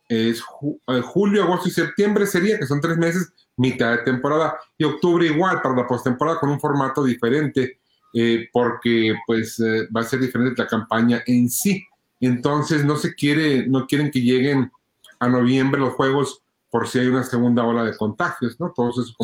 es 0.10 0.42
julio, 0.42 1.44
agosto 1.44 1.70
y 1.70 1.72
septiembre 1.72 2.26
sería, 2.26 2.58
que 2.58 2.66
son 2.66 2.82
tres 2.82 2.98
meses, 2.98 3.32
mitad 3.60 3.92
de 3.92 3.98
temporada, 4.00 4.58
y 4.78 4.86
octubre 4.86 5.26
igual 5.28 5.62
para 5.62 5.76
la 5.76 5.86
postemporada 5.86 6.40
con 6.40 6.50
un 6.50 6.60
formato 6.60 7.04
diferente, 7.04 7.80
porque 8.52 9.14
pues 9.28 9.62
va 9.96 10.02
a 10.02 10.06
ser 10.06 10.20
diferente 10.20 10.62
la 10.62 10.68
campaña 10.68 11.22
en 11.28 11.50
sí. 11.50 11.86
Entonces 12.20 12.84
no 12.84 12.96
se 12.96 13.14
quiere, 13.14 13.68
no 13.68 13.86
quieren 13.86 14.10
que 14.10 14.22
lleguen 14.22 14.72
a 15.20 15.30
noviembre 15.30 15.80
los 15.80 15.94
juegos 15.94 16.42
por 16.72 16.88
si 16.88 17.00
hay 17.00 17.08
una 17.08 17.24
segunda 17.24 17.64
ola 17.64 17.84
de 17.84 17.98
contagios, 17.98 18.60
¿no? 18.60 18.72
Todos 18.76 18.98
esos 19.00 19.16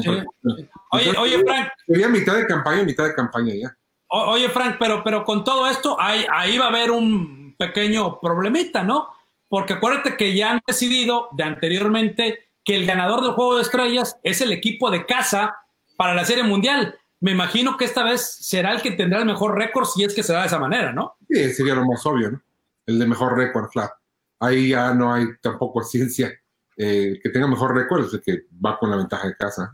Oye, 0.91 1.13
oye, 1.17 1.43
Frank. 1.43 1.69
Sería 1.85 2.07
mitad 2.09 2.35
de 2.35 2.47
campaña, 2.47 2.83
mitad 2.83 3.05
de 3.05 3.13
campaña 3.13 3.53
ya. 3.53 3.77
oye, 4.09 4.49
Frank, 4.49 4.77
pero, 4.79 5.03
pero 5.03 5.23
con 5.23 5.43
todo 5.43 5.67
esto, 5.67 5.95
ahí, 5.99 6.25
ahí 6.31 6.57
va 6.57 6.65
a 6.65 6.69
haber 6.69 6.91
un 6.91 7.55
pequeño 7.57 8.19
problemita, 8.19 8.83
¿no? 8.83 9.09
Porque 9.47 9.73
acuérdate 9.73 10.17
que 10.17 10.35
ya 10.35 10.51
han 10.51 10.61
decidido 10.65 11.29
de 11.33 11.43
anteriormente 11.43 12.44
que 12.65 12.75
el 12.75 12.85
ganador 12.85 13.21
del 13.21 13.31
juego 13.31 13.55
de 13.55 13.61
estrellas 13.61 14.17
es 14.23 14.41
el 14.41 14.51
equipo 14.51 14.91
de 14.91 15.05
casa 15.05 15.55
para 15.95 16.13
la 16.13 16.25
Serie 16.25 16.43
Mundial. 16.43 16.97
Me 17.21 17.31
imagino 17.31 17.77
que 17.77 17.85
esta 17.85 18.03
vez 18.03 18.37
será 18.41 18.73
el 18.73 18.81
que 18.81 18.91
tendrá 18.91 19.19
el 19.19 19.25
mejor 19.25 19.55
récord 19.55 19.85
si 19.85 20.03
es 20.03 20.13
que 20.13 20.23
se 20.23 20.33
da 20.33 20.41
de 20.41 20.47
esa 20.47 20.59
manera, 20.59 20.91
¿no? 20.91 21.15
Sí, 21.29 21.53
sería 21.53 21.75
lo 21.75 21.85
más 21.85 22.05
obvio, 22.05 22.31
¿no? 22.31 22.41
El 22.85 22.99
de 22.99 23.05
mejor 23.05 23.37
récord, 23.37 23.69
claro. 23.69 23.93
Ahí 24.39 24.69
ya 24.69 24.93
no 24.93 25.13
hay 25.13 25.25
tampoco 25.41 25.81
ciencia 25.83 26.31
eh, 26.77 27.19
que 27.23 27.29
tenga 27.29 27.47
mejor 27.47 27.73
récord 27.73 28.05
es 28.05 28.13
el 28.13 28.21
que 28.21 28.45
va 28.63 28.77
con 28.77 28.89
la 28.89 28.97
ventaja 28.97 29.27
de 29.27 29.35
casa. 29.35 29.71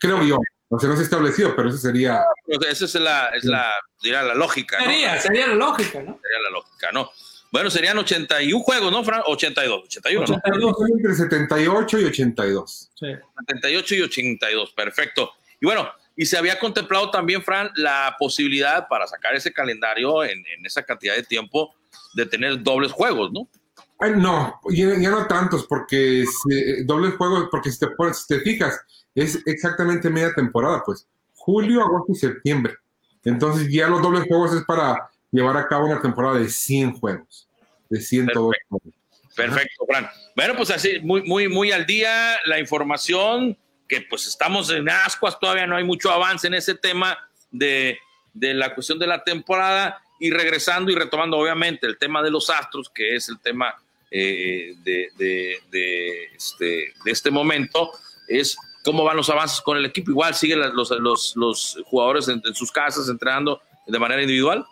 Creo 0.00 0.22
yo. 0.22 0.38
O 0.68 0.78
sea, 0.78 0.88
no 0.88 0.94
se 0.94 1.02
ha 1.02 1.04
establecido, 1.04 1.54
pero 1.54 1.68
eso 1.68 1.78
sería. 1.78 2.24
Esa 2.46 2.84
es 2.84 2.94
la, 2.96 3.28
es 3.28 3.44
la, 3.44 3.72
diría, 4.02 4.22
la 4.22 4.34
lógica. 4.34 4.78
Sería, 4.78 5.20
sería 5.20 5.48
la 5.48 5.54
lógica, 5.54 6.00
¿no? 6.00 6.18
Sería 6.22 6.38
la 6.44 6.50
lógica, 6.50 6.92
¿no? 6.92 7.10
Bueno, 7.52 7.70
serían 7.70 7.98
81 7.98 8.62
juegos, 8.62 8.92
¿no, 8.92 9.02
Fran? 9.02 9.22
82, 9.26 9.84
81. 9.84 10.24
82. 10.24 10.76
¿no? 10.78 10.86
Entre 10.96 11.14
78 11.14 11.98
y 11.98 12.04
82. 12.04 12.90
Sí. 12.94 13.06
78 13.46 13.94
y 13.96 14.02
82, 14.02 14.72
perfecto. 14.72 15.32
Y 15.60 15.66
bueno, 15.66 15.88
y 16.16 16.26
se 16.26 16.38
había 16.38 16.58
contemplado 16.58 17.10
también, 17.10 17.42
Fran, 17.42 17.70
la 17.74 18.14
posibilidad 18.18 18.86
para 18.88 19.06
sacar 19.06 19.34
ese 19.34 19.52
calendario 19.52 20.22
en, 20.22 20.44
en 20.46 20.66
esa 20.66 20.82
cantidad 20.82 21.16
de 21.16 21.22
tiempo 21.24 21.74
de 22.14 22.26
tener 22.26 22.62
dobles 22.62 22.92
juegos, 22.92 23.32
¿no? 23.32 23.48
no, 24.08 24.60
ya, 24.70 25.10
no 25.10 25.26
tantos, 25.26 25.66
porque 25.66 26.24
doble 26.84 27.10
juego, 27.10 27.48
porque 27.50 27.70
si 27.70 27.78
te, 27.78 27.86
si 28.14 28.26
te 28.28 28.40
fijas, 28.40 28.80
es 29.14 29.40
exactamente 29.46 30.08
media 30.08 30.32
temporada, 30.34 30.82
pues. 30.84 31.06
Julio, 31.34 31.82
agosto 31.82 32.12
y 32.12 32.16
septiembre. 32.16 32.74
Entonces 33.24 33.68
ya 33.70 33.88
los 33.88 34.00
dobles 34.00 34.24
juegos 34.26 34.54
es 34.54 34.64
para 34.64 35.09
llevar 35.30 35.56
a 35.56 35.66
cabo 35.66 35.86
una 35.86 36.00
temporada 36.00 36.38
de 36.38 36.48
100 36.48 36.92
juegos. 36.98 37.48
De 37.88 38.00
102 38.00 38.54
juegos. 38.68 38.94
Perfecto, 39.34 39.86
Fran. 39.86 40.08
Bueno, 40.36 40.54
pues 40.56 40.70
así, 40.70 41.00
muy, 41.00 41.22
muy, 41.22 41.48
muy 41.48 41.72
al 41.72 41.86
día 41.86 42.36
la 42.46 42.58
información, 42.58 43.56
que 43.88 44.02
pues 44.02 44.26
estamos 44.26 44.70
en 44.70 44.88
ascuas, 44.88 45.38
todavía 45.38 45.66
no 45.66 45.76
hay 45.76 45.84
mucho 45.84 46.10
avance 46.10 46.46
en 46.46 46.54
ese 46.54 46.74
tema 46.74 47.18
de, 47.50 47.98
de 48.32 48.54
la 48.54 48.74
cuestión 48.74 48.98
de 48.98 49.06
la 49.06 49.22
temporada 49.24 50.02
y 50.20 50.30
regresando 50.30 50.90
y 50.90 50.94
retomando 50.94 51.38
obviamente 51.38 51.86
el 51.86 51.98
tema 51.98 52.22
de 52.22 52.30
los 52.30 52.50
astros, 52.50 52.90
que 52.90 53.16
es 53.16 53.28
el 53.28 53.40
tema 53.40 53.74
eh, 54.12 54.74
de, 54.82 55.60
este, 56.36 56.92
de 57.04 57.10
este 57.10 57.30
momento 57.30 57.92
es 58.28 58.56
cómo 58.84 59.04
van 59.04 59.16
los 59.16 59.30
avances 59.30 59.60
con 59.60 59.76
el 59.76 59.84
equipo. 59.84 60.10
Igual 60.10 60.34
siguen 60.34 60.60
los, 60.74 60.90
los, 60.90 61.36
los 61.36 61.78
jugadores 61.86 62.28
en, 62.28 62.42
sus 62.54 62.72
casas 62.72 63.08
entrenando 63.08 63.60
de 63.86 63.98
manera 63.98 64.20
individual. 64.22 64.64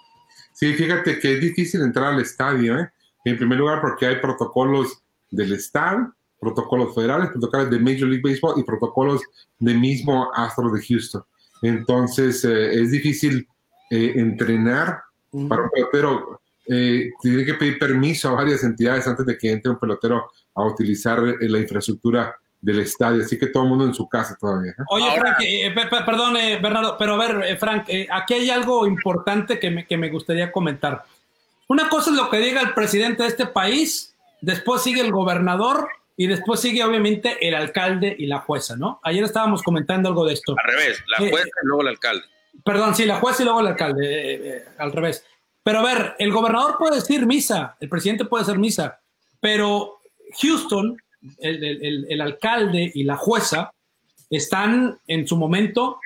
Sí, 0.59 0.75
fíjate 0.75 1.19
que 1.21 1.35
es 1.35 1.41
difícil 1.41 1.83
entrar 1.83 2.15
al 2.15 2.21
estadio, 2.21 2.79
¿eh? 2.79 2.91
En 3.25 3.37
primer 3.37 3.59
lugar, 3.59 3.81
porque 3.81 4.07
hay 4.07 4.17
protocolos 4.17 5.03
del 5.31 5.53
Estado, 5.53 6.13
protocolos 6.41 6.95
federales, 6.95 7.31
protocolos 7.31 7.71
de 7.71 7.79
Major 7.79 8.09
League 8.09 8.23
Baseball 8.25 8.59
y 8.59 8.65
protocolos 8.65 9.23
de 9.59 9.75
mismo 9.75 10.33
Astro 10.35 10.71
de 10.71 10.83
Houston. 10.83 11.23
Entonces, 11.63 12.45
eh, 12.45 12.81
es 12.81 12.91
difícil 12.91 13.47
entrenar 13.91 15.03
para 15.49 15.63
un 15.63 15.71
pelotero 15.71 16.41
eh, 16.71 17.13
tiene 17.23 17.47
que 17.47 17.55
pedir 17.55 17.79
permiso 17.79 18.29
a 18.29 18.33
varias 18.33 18.63
entidades 18.63 19.07
antes 19.07 19.25
de 19.25 19.39
que 19.39 19.51
entre 19.51 19.71
un 19.71 19.79
pelotero 19.79 20.31
a 20.55 20.67
utilizar 20.67 21.19
eh, 21.41 21.49
la 21.49 21.61
infraestructura 21.61 22.37
del 22.61 22.81
estadio, 22.81 23.23
así 23.23 23.39
que 23.39 23.47
todo 23.47 23.63
el 23.63 23.69
mundo 23.69 23.85
en 23.85 23.95
su 23.95 24.09
casa 24.09 24.37
todavía. 24.39 24.73
¿eh? 24.73 24.83
Oye, 24.91 25.07
Frank, 25.19 25.37
eh, 25.41 25.73
perdón, 26.05 26.35
Bernardo, 26.35 26.97
pero 26.99 27.15
a 27.15 27.27
ver, 27.27 27.59
Frank, 27.59 27.89
aquí 28.11 28.35
hay 28.35 28.51
algo 28.51 28.87
importante 28.87 29.59
que 29.59 29.71
me, 29.71 29.87
que 29.87 29.97
me 29.97 30.11
gustaría 30.11 30.51
comentar. 30.51 31.05
Una 31.69 31.89
cosa 31.89 32.11
es 32.11 32.17
lo 32.17 32.31
que 32.31 32.39
diga 32.39 32.61
el 32.61 32.75
presidente 32.75 33.23
de 33.23 33.29
este 33.29 33.47
país, 33.47 34.17
después 34.41 34.83
sigue 34.83 35.03
el 35.03 35.13
gobernador 35.13 35.89
y 36.17 36.27
después 36.27 36.61
sigue 36.61 36.83
obviamente 36.83 37.47
el 37.47 37.55
alcalde 37.55 38.17
y 38.19 38.27
la 38.27 38.41
jueza, 38.41 38.77
¿no? 38.77 39.01
Ayer 39.05 39.23
estábamos 39.23 39.63
comentando 39.63 40.09
algo 40.09 40.25
de 40.25 40.35
esto. 40.35 40.57
Al 40.65 40.73
revés, 40.73 41.05
la 41.07 41.29
jueza 41.29 41.49
y 41.63 41.67
luego 41.67 41.83
el 41.83 41.89
alcalde. 41.89 42.25
Perdón, 42.65 42.95
sí, 42.95 43.05
la 43.05 43.17
jueza 43.17 43.43
y 43.43 43.45
luego 43.45 43.61
el 43.61 43.69
alcalde, 43.69 44.65
al 44.79 44.93
revés. 44.93 45.25
Pero 45.63 45.81
a 45.81 45.83
ver, 45.83 46.17
el 46.19 46.33
gobernador 46.33 46.77
puede 46.79 46.97
decir 46.97 47.27
misa, 47.27 47.77
el 47.79 47.89
presidente 47.89 48.25
puede 48.25 48.43
hacer 48.43 48.59
misa, 48.59 49.01
pero 49.39 50.01
Houston, 50.41 50.97
el, 51.39 52.21
alcalde 52.21 52.91
y 52.95 53.05
la 53.05 53.17
jueza 53.17 53.73
están 54.31 54.99
en 55.07 55.27
su 55.27 55.37
momento 55.37 56.01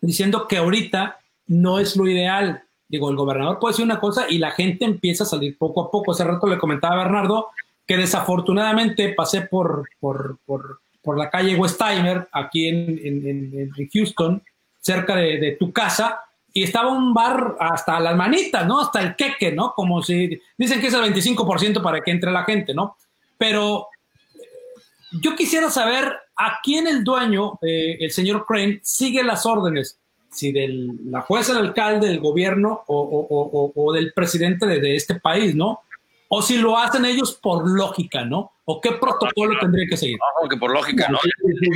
diciendo 0.00 0.46
que 0.46 0.58
ahorita 0.58 1.18
no 1.46 1.78
es 1.78 1.96
lo 1.96 2.06
ideal. 2.08 2.62
Digo, 2.88 3.10
el 3.10 3.16
gobernador 3.16 3.58
puede 3.58 3.72
decir 3.72 3.84
una 3.84 4.00
cosa 4.00 4.26
y 4.28 4.38
la 4.38 4.50
gente 4.50 4.84
empieza 4.84 5.24
a 5.24 5.26
salir 5.26 5.56
poco 5.56 5.82
a 5.82 5.90
poco. 5.90 6.12
Hace 6.12 6.24
rato 6.24 6.46
le 6.46 6.58
comentaba 6.58 6.94
a 6.94 7.04
Bernardo 7.04 7.48
que 7.86 7.96
desafortunadamente 7.96 9.10
pasé 9.10 9.42
por, 9.42 9.88
por, 10.00 10.38
la 11.16 11.28
calle 11.28 11.54
Westheimer, 11.54 12.28
aquí 12.32 12.68
en, 12.68 13.70
Houston, 13.92 14.42
cerca 14.80 15.16
de, 15.16 15.56
tu 15.58 15.72
casa, 15.72 16.20
y 16.52 16.62
estaba 16.62 16.92
un 16.92 17.12
bar 17.12 17.56
hasta 17.58 17.98
las 18.00 18.16
manitas, 18.16 18.66
¿no? 18.66 18.80
Hasta 18.80 19.02
el 19.02 19.16
queque, 19.16 19.52
¿no? 19.52 19.74
Como 19.74 20.02
si 20.02 20.40
dicen 20.56 20.80
que 20.80 20.86
es 20.86 20.94
el 20.94 21.12
25% 21.12 21.82
para 21.82 22.00
que 22.00 22.10
entre 22.10 22.30
la 22.30 22.44
gente, 22.44 22.72
¿no? 22.72 22.96
Pero 23.36 23.88
yo 25.20 25.36
quisiera 25.36 25.70
saber 25.70 26.12
a 26.36 26.60
quién 26.62 26.86
el 26.86 27.04
dueño, 27.04 27.58
eh, 27.62 27.96
el 28.00 28.10
señor 28.10 28.44
Crane, 28.46 28.80
sigue 28.82 29.22
las 29.22 29.46
órdenes, 29.46 29.98
si 30.30 30.52
de 30.52 30.68
la 31.06 31.20
jueza, 31.20 31.52
el 31.52 31.58
alcalde, 31.58 32.08
del 32.08 32.20
gobierno 32.20 32.82
o, 32.86 33.92
del 33.94 34.12
presidente 34.12 34.66
de, 34.66 34.96
este 34.96 35.16
país, 35.20 35.54
¿no? 35.54 35.82
O 36.28 36.42
si 36.42 36.58
lo 36.58 36.76
hacen 36.76 37.04
ellos 37.04 37.38
por 37.40 37.68
lógica, 37.68 38.24
¿no? 38.24 38.52
¿O 38.64 38.80
qué 38.80 38.92
protocolo 38.92 39.58
tendría 39.60 39.86
que 39.88 39.96
seguir? 39.96 40.18
No, 40.42 40.48
que 40.48 40.56
por 40.56 40.72
lógica, 40.72 41.08
¿no? 41.08 41.18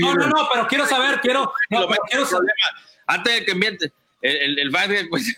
No, 0.01 0.15
no, 0.15 0.27
no, 0.27 0.49
pero 0.53 0.67
quiero 0.67 0.87
saber, 0.87 1.21
quiero... 1.21 1.53
No, 1.71 1.87
quiero 2.09 2.27
saber. 2.27 2.51
Antes 3.07 3.35
de 3.35 3.45
que 3.45 3.55
miente, 3.55 3.93
el, 4.23 4.59
el, 4.59 4.71
pues, 5.11 5.37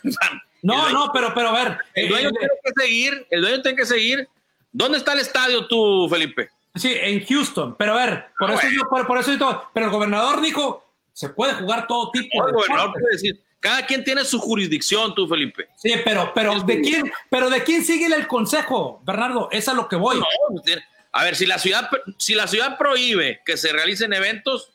No, 0.62 0.90
no, 0.90 1.10
pero, 1.12 1.32
pero 1.34 1.50
a 1.50 1.64
ver. 1.64 1.78
El 1.94 2.08
dueño 2.08 2.28
eh, 2.28 2.32
tiene 2.32 2.54
que 2.64 2.82
seguir, 2.82 3.26
el 3.30 3.40
dueño 3.42 3.62
tiene 3.62 3.76
que 3.76 3.86
seguir. 3.86 4.28
¿Dónde 4.72 4.98
está 4.98 5.12
el 5.12 5.20
estadio 5.20 5.66
tú, 5.66 6.08
Felipe? 6.08 6.50
Sí, 6.74 6.92
en 6.94 7.24
Houston. 7.26 7.76
Pero 7.76 7.94
a 7.94 8.06
ver, 8.06 8.26
por, 8.38 8.50
ah, 8.50 8.54
eso, 8.54 8.68
yo, 8.68 9.06
por, 9.06 9.18
eso 9.18 9.36
todo. 9.38 9.70
Pero 9.74 9.86
el 9.86 9.92
gobernador 9.92 10.40
dijo, 10.40 10.84
se 11.12 11.30
puede 11.30 11.54
jugar 11.54 11.86
todo 11.86 12.10
tipo 12.10 12.46
de 12.46 12.52
gobernador 12.52 12.92
puede 12.92 13.12
decir, 13.12 13.42
cada 13.58 13.84
quien 13.86 14.04
tiene 14.04 14.24
su 14.24 14.38
jurisdicción, 14.38 15.14
tú, 15.14 15.28
Felipe. 15.28 15.68
Sí, 15.76 15.92
pero, 16.04 16.32
pero 16.34 16.60
¿de 16.60 16.80
quién, 16.80 17.12
pero 17.28 17.50
de 17.50 17.62
quién 17.62 17.84
sigue 17.84 18.06
el 18.06 18.26
consejo, 18.26 19.02
Bernardo? 19.04 19.48
Es 19.50 19.68
a 19.68 19.74
lo 19.74 19.88
que 19.88 19.96
voy. 19.96 20.20
Pues, 20.48 20.78
a 21.12 21.24
ver, 21.24 21.36
si 21.36 21.44
la 21.44 21.58
ciudad, 21.58 21.90
si 22.18 22.34
la 22.34 22.46
ciudad 22.46 22.78
prohíbe 22.78 23.42
que 23.44 23.56
se 23.56 23.72
realicen 23.72 24.12
eventos, 24.12 24.72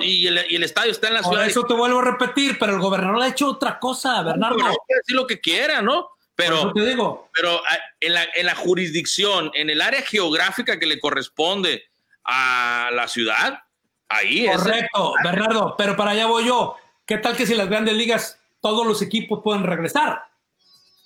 y, 0.00 0.26
el, 0.26 0.62
estadio 0.62 0.92
está 0.92 1.08
en 1.08 1.14
la 1.14 1.22
ciudad. 1.22 1.46
eso 1.46 1.64
te 1.64 1.74
vuelvo 1.74 1.98
a 1.98 2.04
repetir, 2.04 2.56
pero 2.58 2.74
el 2.74 2.80
gobernador 2.80 3.22
ha 3.22 3.28
hecho 3.28 3.50
otra 3.50 3.78
cosa, 3.78 4.22
Bernardo. 4.22 4.58
No, 4.58 4.64
puede 4.64 5.00
decir 5.00 5.16
lo 5.16 5.26
que 5.26 5.40
quiera, 5.40 5.82
¿no? 5.82 6.10
Pero, 6.36 6.72
te 6.74 6.84
digo. 6.84 7.30
pero 7.34 7.62
ah, 7.68 7.78
en 7.98 8.12
la, 8.12 8.24
en 8.34 8.46
la 8.46 8.54
jurisdicción, 8.54 9.50
en 9.54 9.70
el 9.70 9.80
área 9.80 10.02
geográfica 10.02 10.78
que 10.78 10.86
le 10.86 11.00
corresponde 11.00 11.84
a 12.24 12.90
la 12.92 13.08
ciudad, 13.08 13.60
ahí 14.08 14.46
es. 14.46 14.56
Correcto, 14.56 15.14
Bernardo, 15.24 15.74
pero 15.78 15.96
para 15.96 16.10
allá 16.10 16.26
voy 16.26 16.46
yo. 16.46 16.76
¿Qué 17.06 17.18
tal 17.18 17.36
que 17.36 17.46
si 17.46 17.54
las 17.54 17.68
grandes 17.68 17.94
ligas 17.94 18.38
todos 18.60 18.86
los 18.86 19.00
equipos 19.00 19.40
pueden 19.42 19.62
regresar? 19.62 20.24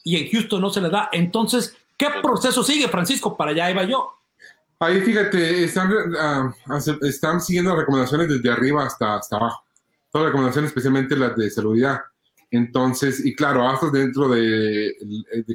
Y 0.03 0.17
en 0.17 0.31
Houston 0.31 0.61
no 0.61 0.71
se 0.71 0.81
les 0.81 0.91
da. 0.91 1.11
Entonces, 1.13 1.77
¿qué 1.97 2.09
proceso 2.23 2.65
sigue, 2.65 2.89
Francisco? 2.89 3.37
Para 3.37 3.53
allá 3.53 3.71
iba 3.71 3.85
yo. 3.85 4.17
Ahí 4.81 5.01
fíjate, 5.03 5.65
están, 5.65 5.93
ah, 6.19 6.55
están 7.03 7.41
siguiendo 7.41 7.71
las 7.71 7.81
recomendaciones 7.81 8.29
desde 8.29 8.51
arriba 8.51 8.85
hasta, 8.85 9.17
hasta 9.17 9.37
abajo. 9.37 9.63
Todas 10.11 10.25
las 10.25 10.31
recomendaciones, 10.33 10.71
especialmente 10.71 11.15
las 11.17 11.37
de 11.37 11.51
salubridad. 11.51 12.01
Entonces, 12.51 13.25
y 13.25 13.35
claro, 13.35 13.69
hasta 13.69 13.91
dentro 13.91 14.29
de, 14.29 14.95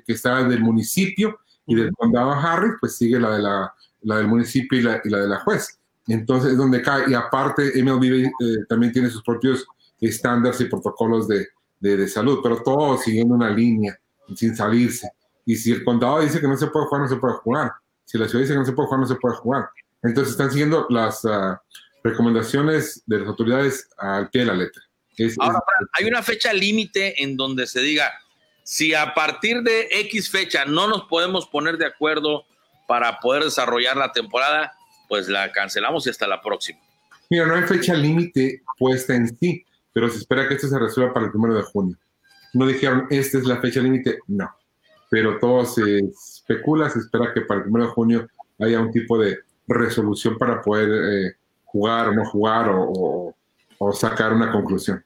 que 0.05 0.13
está 0.13 0.43
del 0.43 0.61
municipio 0.61 1.39
y 1.65 1.75
del 1.75 1.91
condado 1.93 2.31
Harris, 2.31 2.73
pues 2.79 2.95
sigue 2.95 3.19
la, 3.19 3.35
de 3.35 3.41
la, 3.41 3.73
la 4.03 4.17
del 4.17 4.27
municipio 4.27 4.79
y 4.79 4.83
la, 4.83 5.01
y 5.03 5.09
la 5.09 5.19
de 5.19 5.27
la 5.27 5.39
juez. 5.39 5.79
Entonces 6.07 6.51
es 6.51 6.57
donde 6.57 6.81
cae. 6.81 7.09
Y 7.09 7.13
aparte, 7.13 7.71
MLB 7.83 8.03
eh, 8.03 8.31
también 8.69 8.93
tiene 8.93 9.09
sus 9.09 9.23
propios 9.23 9.65
estándares 9.99 10.61
y 10.61 10.65
protocolos 10.65 11.27
de, 11.27 11.47
de, 11.79 12.07
salud, 12.07 12.39
pero 12.41 12.61
todo 12.61 12.97
siguiendo 12.97 13.35
una 13.35 13.49
línea, 13.49 13.97
sin 14.35 14.55
salirse. 14.55 15.09
Y 15.45 15.55
si 15.55 15.71
el 15.71 15.83
condado 15.83 16.21
dice 16.21 16.39
que 16.39 16.47
no 16.47 16.57
se 16.57 16.67
puede 16.67 16.85
jugar, 16.87 17.01
no 17.01 17.07
se 17.07 17.17
puede 17.17 17.33
jugar. 17.35 17.71
Si 18.03 18.17
la 18.17 18.27
ciudad 18.27 18.43
dice 18.43 18.53
que 18.53 18.59
no 18.59 18.65
se 18.65 18.73
puede 18.73 18.87
jugar, 18.87 18.99
no 19.01 19.07
se 19.07 19.15
puede 19.15 19.35
jugar. 19.35 19.69
Entonces 20.03 20.31
están 20.31 20.51
siguiendo 20.51 20.85
las 20.89 21.25
ah, 21.25 21.61
recomendaciones 22.03 23.03
de 23.05 23.19
las 23.19 23.27
autoridades 23.27 23.89
al 23.97 24.29
pie 24.29 24.41
de 24.41 24.47
la 24.47 24.55
letra. 24.55 24.83
Ahora, 25.39 25.59
hay 25.93 26.05
una 26.05 26.21
fecha 26.21 26.53
límite 26.53 27.21
en 27.23 27.37
donde 27.37 27.67
se 27.67 27.81
diga, 27.81 28.11
si 28.63 28.93
a 28.93 29.13
partir 29.13 29.61
de 29.61 29.87
X 29.91 30.29
fecha 30.29 30.65
no 30.65 30.87
nos 30.87 31.03
podemos 31.03 31.47
poner 31.47 31.77
de 31.77 31.85
acuerdo 31.85 32.45
para 32.87 33.19
poder 33.19 33.43
desarrollar 33.43 33.97
la 33.97 34.11
temporada, 34.11 34.73
pues 35.07 35.27
la 35.27 35.51
cancelamos 35.51 36.05
y 36.07 36.09
hasta 36.09 36.27
la 36.27 36.41
próxima. 36.41 36.79
Mira, 37.29 37.45
no 37.45 37.55
hay 37.55 37.63
fecha 37.63 37.93
límite 37.93 38.63
puesta 38.77 39.15
en 39.15 39.35
sí, 39.37 39.65
pero 39.93 40.09
se 40.09 40.19
espera 40.19 40.47
que 40.47 40.55
esto 40.55 40.67
se 40.67 40.79
resuelva 40.79 41.13
para 41.13 41.25
el 41.25 41.31
primero 41.31 41.55
de 41.55 41.63
junio. 41.63 41.97
No 42.53 42.67
dijeron, 42.67 43.07
esta 43.09 43.37
es 43.37 43.45
la 43.45 43.61
fecha 43.61 43.81
límite, 43.81 44.19
no. 44.27 44.49
Pero 45.09 45.39
todo 45.39 45.65
se 45.65 45.99
especula, 45.99 46.89
se 46.89 46.99
espera 46.99 47.33
que 47.33 47.41
para 47.41 47.59
el 47.59 47.63
primero 47.63 47.87
de 47.87 47.91
junio 47.93 48.27
haya 48.59 48.79
un 48.79 48.91
tipo 48.91 49.17
de 49.17 49.39
resolución 49.67 50.37
para 50.37 50.61
poder 50.61 50.89
eh, 50.89 51.35
jugar 51.65 52.09
o 52.09 52.13
no 52.13 52.25
jugar 52.25 52.69
o, 52.71 53.35
sacar 53.93 54.33
una 54.33 54.51
conclusión. 54.51 55.03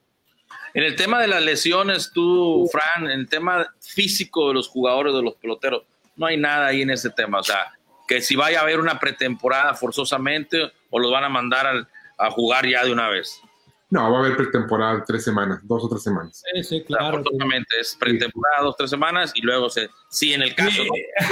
En 0.73 0.83
el 0.83 0.95
tema 0.95 1.19
de 1.19 1.27
las 1.27 1.43
lesiones, 1.43 2.11
tú, 2.13 2.67
Fran, 2.71 3.05
en 3.05 3.21
el 3.21 3.29
tema 3.29 3.67
físico 3.79 4.49
de 4.49 4.53
los 4.53 4.67
jugadores, 4.67 5.13
de 5.13 5.23
los 5.23 5.35
peloteros, 5.35 5.83
no 6.15 6.27
hay 6.27 6.37
nada 6.37 6.67
ahí 6.67 6.81
en 6.83 6.91
ese 6.91 7.09
tema. 7.09 7.39
O 7.39 7.43
sea, 7.43 7.73
que 8.07 8.21
si 8.21 8.35
vaya 8.35 8.59
a 8.59 8.63
haber 8.63 8.79
una 8.79 8.99
pretemporada 8.99 9.73
forzosamente 9.73 10.71
o 10.89 10.99
los 10.99 11.11
van 11.11 11.23
a 11.23 11.29
mandar 11.29 11.87
a, 12.17 12.31
jugar 12.31 12.67
ya 12.67 12.83
de 12.83 12.91
una 12.91 13.09
vez. 13.09 13.41
No, 13.89 14.11
va 14.11 14.17
a 14.17 14.21
haber 14.21 14.37
pretemporada 14.37 15.03
tres 15.03 15.23
semanas, 15.23 15.59
dos 15.63 15.83
o 15.83 15.89
tres 15.89 16.03
semanas. 16.03 16.43
Sí, 16.53 16.63
sí, 16.63 16.83
claro. 16.83 17.23
Forzosamente 17.23 17.79
es 17.79 17.95
pretemporada, 17.99 18.63
dos 18.63 18.73
o 18.73 18.75
tres 18.77 18.89
semanas 18.89 19.31
y 19.35 19.41
luego 19.41 19.69
se, 19.69 19.89
sí, 20.09 20.33
en 20.33 20.43
el 20.43 20.53
caso. 20.53 20.83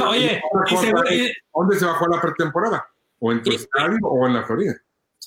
Oye, 0.08 0.42
¿dónde 1.54 1.76
se 1.78 1.86
va 1.86 1.92
a 1.92 1.96
jugar 1.96 2.16
la 2.16 2.22
pretemporada? 2.22 2.88
¿O 3.20 3.32
en 3.32 3.44
tu 3.44 3.52
estadio 3.52 3.98
o 4.04 4.26
en 4.26 4.34
la 4.34 4.44
Florida? 4.44 4.76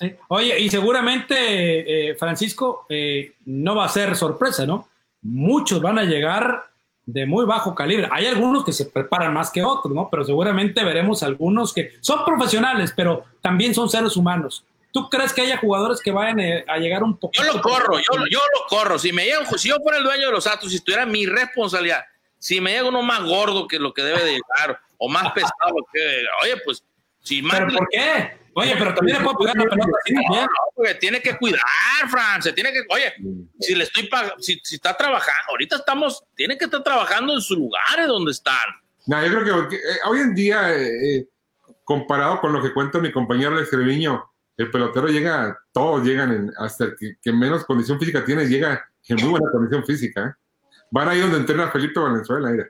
Sí. 0.00 0.14
Oye, 0.28 0.58
y 0.58 0.70
seguramente, 0.70 2.10
eh, 2.10 2.14
Francisco, 2.14 2.86
eh, 2.88 3.34
no 3.44 3.74
va 3.76 3.84
a 3.84 3.88
ser 3.88 4.16
sorpresa, 4.16 4.64
¿no? 4.64 4.88
Muchos 5.22 5.82
van 5.82 5.98
a 5.98 6.04
llegar 6.04 6.70
de 7.04 7.26
muy 7.26 7.44
bajo 7.44 7.74
calibre. 7.74 8.08
Hay 8.10 8.26
algunos 8.26 8.64
que 8.64 8.72
se 8.72 8.86
preparan 8.86 9.34
más 9.34 9.50
que 9.50 9.62
otros, 9.62 9.94
¿no? 9.94 10.08
Pero 10.10 10.24
seguramente 10.24 10.82
veremos 10.84 11.22
algunos 11.22 11.74
que 11.74 11.92
son 12.00 12.24
profesionales, 12.24 12.92
pero 12.96 13.24
también 13.42 13.74
son 13.74 13.90
seres 13.90 14.16
humanos. 14.16 14.64
¿Tú 14.92 15.08
crees 15.08 15.32
que 15.32 15.42
haya 15.42 15.58
jugadores 15.58 16.00
que 16.00 16.10
vayan 16.10 16.40
eh, 16.40 16.64
a 16.66 16.78
llegar 16.78 17.02
un 17.02 17.16
poco? 17.16 17.32
Yo 17.34 17.44
lo 17.44 17.60
corro, 17.60 17.98
yo, 17.98 18.24
yo 18.30 18.38
lo 18.38 18.66
corro. 18.68 18.98
Si 18.98 19.12
me 19.12 19.24
llega, 19.24 19.44
si 19.56 19.68
yo 19.68 19.76
fuera 19.82 19.98
el 19.98 20.04
dueño 20.04 20.26
de 20.26 20.32
los 20.32 20.46
Atos, 20.46 20.70
si 20.70 20.76
estuviera 20.76 21.06
mi 21.06 21.26
responsabilidad, 21.26 22.04
si 22.38 22.60
me 22.60 22.72
llega 22.72 22.88
uno 22.88 23.02
más 23.02 23.22
gordo 23.22 23.68
que 23.68 23.78
lo 23.78 23.92
que 23.92 24.02
debe 24.02 24.24
de 24.24 24.32
llegar, 24.32 24.80
o 24.98 25.08
más 25.08 25.30
pesado 25.34 25.76
que, 25.92 26.22
oye, 26.42 26.56
pues, 26.64 26.82
si 27.22 27.42
más. 27.42 27.60
¿Pero 27.60 27.78
por 27.78 27.88
qué? 27.88 28.39
Oye, 28.54 28.74
pero 28.78 28.94
también 28.94 29.18
le 29.18 29.24
puedo 29.24 29.38
pegar 29.38 29.56
la 29.56 29.64
pelota 29.64 29.86
No, 30.30 30.46
porque 30.74 30.94
tiene 30.94 31.20
que 31.20 31.36
cuidar, 31.36 31.60
Fran, 32.08 32.42
se 32.42 32.52
tiene 32.52 32.72
que, 32.72 32.82
oye, 32.88 33.14
si 33.60 33.74
le 33.74 33.84
estoy 33.84 34.08
pagando, 34.08 34.42
si, 34.42 34.60
está 34.72 34.96
trabajando, 34.96 35.50
ahorita 35.50 35.76
estamos, 35.76 36.24
tiene 36.34 36.58
que 36.58 36.64
estar 36.64 36.82
trabajando 36.82 37.34
en 37.34 37.40
sus 37.40 37.56
lugares 37.56 38.06
donde 38.08 38.32
están. 38.32 38.56
No, 39.06 39.24
yo 39.24 39.40
creo 39.40 39.68
que, 39.68 39.76
eh, 39.76 39.98
hoy 40.06 40.20
en 40.20 40.34
día, 40.34 40.74
eh, 40.74 41.16
eh, 41.18 41.28
comparado 41.84 42.40
con 42.40 42.52
lo 42.52 42.62
que 42.62 42.72
cuenta 42.72 42.98
mi 42.98 43.12
compañero 43.12 43.56
Alex 43.56 43.70
Treviño, 43.70 44.24
el 44.56 44.70
pelotero 44.70 45.08
llega, 45.08 45.58
todos 45.72 46.04
llegan 46.04 46.32
en, 46.32 46.52
hasta 46.58 46.84
el 46.84 46.96
que, 46.96 47.16
que, 47.22 47.32
menos 47.32 47.64
condición 47.64 47.98
física 47.98 48.24
tiene, 48.24 48.46
llega 48.46 48.84
en 49.08 49.16
muy 49.16 49.30
buena 49.30 49.50
condición 49.50 49.84
física. 49.84 50.26
¿eh? 50.26 50.32
Van 50.90 51.08
ahí 51.08 51.20
donde 51.20 51.36
entrena 51.38 51.70
Felipe 51.70 52.00
Valenzuela. 52.00 52.50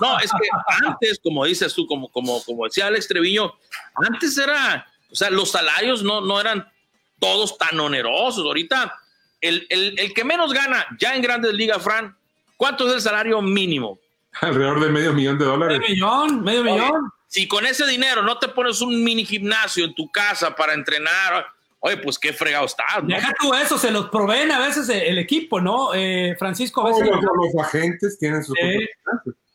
no, 0.00 0.18
es 0.18 0.30
que 0.30 0.48
antes, 0.86 1.20
como 1.22 1.44
dices 1.44 1.74
tú, 1.74 1.86
como, 1.86 2.08
como, 2.08 2.42
como 2.44 2.64
decía 2.64 2.86
Alex 2.86 3.08
Treviño, 3.08 3.52
antes 3.94 4.38
era, 4.38 4.86
o 5.10 5.14
sea, 5.14 5.28
los 5.30 5.50
salarios 5.50 6.02
no, 6.02 6.22
no 6.22 6.40
eran 6.40 6.66
todos 7.18 7.58
tan 7.58 7.78
onerosos. 7.78 8.44
Ahorita, 8.44 8.94
el, 9.40 9.66
el, 9.68 9.98
el 9.98 10.14
que 10.14 10.24
menos 10.24 10.54
gana 10.54 10.86
ya 10.98 11.14
en 11.14 11.20
Grandes 11.20 11.52
Ligas, 11.52 11.82
Fran, 11.82 12.16
¿cuánto 12.56 12.88
es 12.88 12.94
el 12.94 13.00
salario 13.02 13.42
mínimo? 13.42 13.98
Alrededor 14.40 14.80
de 14.80 14.88
medio 14.90 15.12
millón 15.12 15.38
de 15.38 15.44
dólares. 15.44 15.78
Medio 15.78 15.94
millón, 15.94 16.42
medio 16.42 16.64
millón. 16.64 17.12
Si 17.26 17.46
con 17.46 17.66
ese 17.66 17.86
dinero 17.86 18.22
no 18.22 18.38
te 18.38 18.48
pones 18.48 18.80
un 18.80 19.04
mini 19.04 19.24
gimnasio 19.26 19.84
en 19.84 19.94
tu 19.94 20.10
casa 20.10 20.54
para 20.54 20.72
entrenar, 20.72 21.46
Oye, 21.86 21.98
pues 21.98 22.18
qué 22.18 22.32
fregado 22.32 22.64
está. 22.64 22.82
Deja 23.02 23.34
tú 23.38 23.52
eso, 23.52 23.76
se 23.76 23.90
los 23.90 24.08
proveen 24.08 24.50
a 24.50 24.58
veces 24.58 24.88
el, 24.88 25.18
equipo, 25.18 25.60
¿no? 25.60 25.92
Eh, 25.92 26.34
Francisco, 26.38 26.80
a 26.80 26.88
veces. 26.88 27.06
los, 27.06 27.62
agentes 27.62 28.18
tienen 28.18 28.42
sus. 28.42 28.56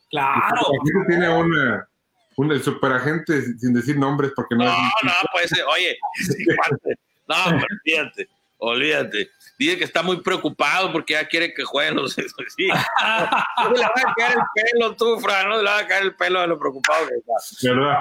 claro. 0.08 0.60
El 0.72 1.06
tiene 1.08 1.28
una, 1.28 1.88
un, 2.36 2.52
el 2.52 2.62
superagente, 2.62 3.42
sin 3.58 3.74
decir 3.74 3.98
nombres, 3.98 4.30
porque 4.36 4.54
no. 4.54 4.62
No, 4.62 4.70
no, 4.70 5.12
puede 5.32 5.48
ser. 5.48 5.64
Oye, 5.74 5.98
no, 7.28 7.34
olvídate, 7.46 8.28
olvídate. 8.58 9.28
Dice 9.60 9.76
que 9.76 9.84
está 9.84 10.02
muy 10.02 10.22
preocupado 10.22 10.90
porque 10.90 11.12
ya 11.12 11.28
quiere 11.28 11.52
que 11.52 11.64
jueguen 11.64 11.96
los. 11.96 12.14
Sí. 12.56 12.66
No 12.66 13.70
le 13.74 13.82
va 13.82 13.92
a 13.94 14.14
caer 14.14 14.38
el 14.38 14.72
pelo 14.72 14.96
tú, 14.96 15.20
Fran, 15.20 15.50
no 15.50 15.58
le 15.58 15.64
va 15.64 15.80
a 15.80 15.86
caer 15.86 16.04
el 16.04 16.16
pelo 16.16 16.40
de 16.40 16.46
lo 16.46 16.58
preocupado 16.58 17.06
que 17.06 17.16
está. 17.16 17.68
¿Verdad? 17.74 17.98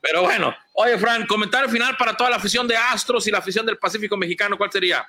Pero 0.00 0.22
bueno, 0.22 0.54
oye, 0.72 0.96
Fran, 0.96 1.26
comentario 1.26 1.68
final 1.68 1.94
para 1.98 2.16
toda 2.16 2.30
la 2.30 2.36
afición 2.36 2.66
de 2.66 2.78
Astros 2.78 3.26
y 3.26 3.30
la 3.30 3.36
afición 3.36 3.66
del 3.66 3.76
Pacífico 3.76 4.16
Mexicano, 4.16 4.56
¿cuál 4.56 4.72
sería? 4.72 5.06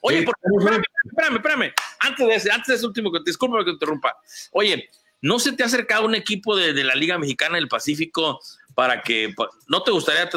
Oye, 0.00 0.18
espérame, 0.18 0.82
espérame, 1.04 1.36
espérame, 1.36 1.74
Antes 2.00 2.26
de 2.26 2.34
ese, 2.34 2.50
antes 2.50 2.66
de 2.66 2.74
ese 2.74 2.86
último, 2.86 3.12
disculpa 3.24 3.58
que 3.58 3.66
te 3.66 3.70
interrumpa. 3.70 4.16
Oye, 4.50 4.90
¿no 5.20 5.38
se 5.38 5.52
te 5.52 5.62
ha 5.62 5.66
acercado 5.66 6.06
un 6.06 6.16
equipo 6.16 6.56
de, 6.56 6.72
de 6.72 6.82
la 6.82 6.96
Liga 6.96 7.18
Mexicana 7.18 7.54
del 7.54 7.68
Pacífico 7.68 8.40
para 8.74 9.00
que 9.00 9.32
no 9.68 9.82
te 9.84 9.92
gustaría 9.92 10.24
eh, 10.24 10.30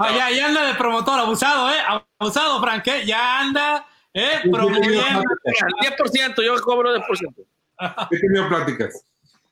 ah, 0.00 0.12
ya, 0.16 0.30
ya, 0.30 0.46
anda 0.46 0.66
de 0.66 0.74
promotor 0.74 1.20
abusado 1.20 1.70
eh 1.70 1.78
abusado 2.18 2.60
Frank 2.60 2.86
¿eh? 2.88 3.06
ya 3.06 3.40
anda 3.40 3.86
¿Eh? 4.18 4.40
Promoviendo. 4.50 5.22
10%, 5.22 6.44
yo 6.44 6.60
cobro 6.62 6.94
10%. 6.94 7.46
He 8.10 8.18
tenido 8.18 8.48
pláticas. 8.48 9.04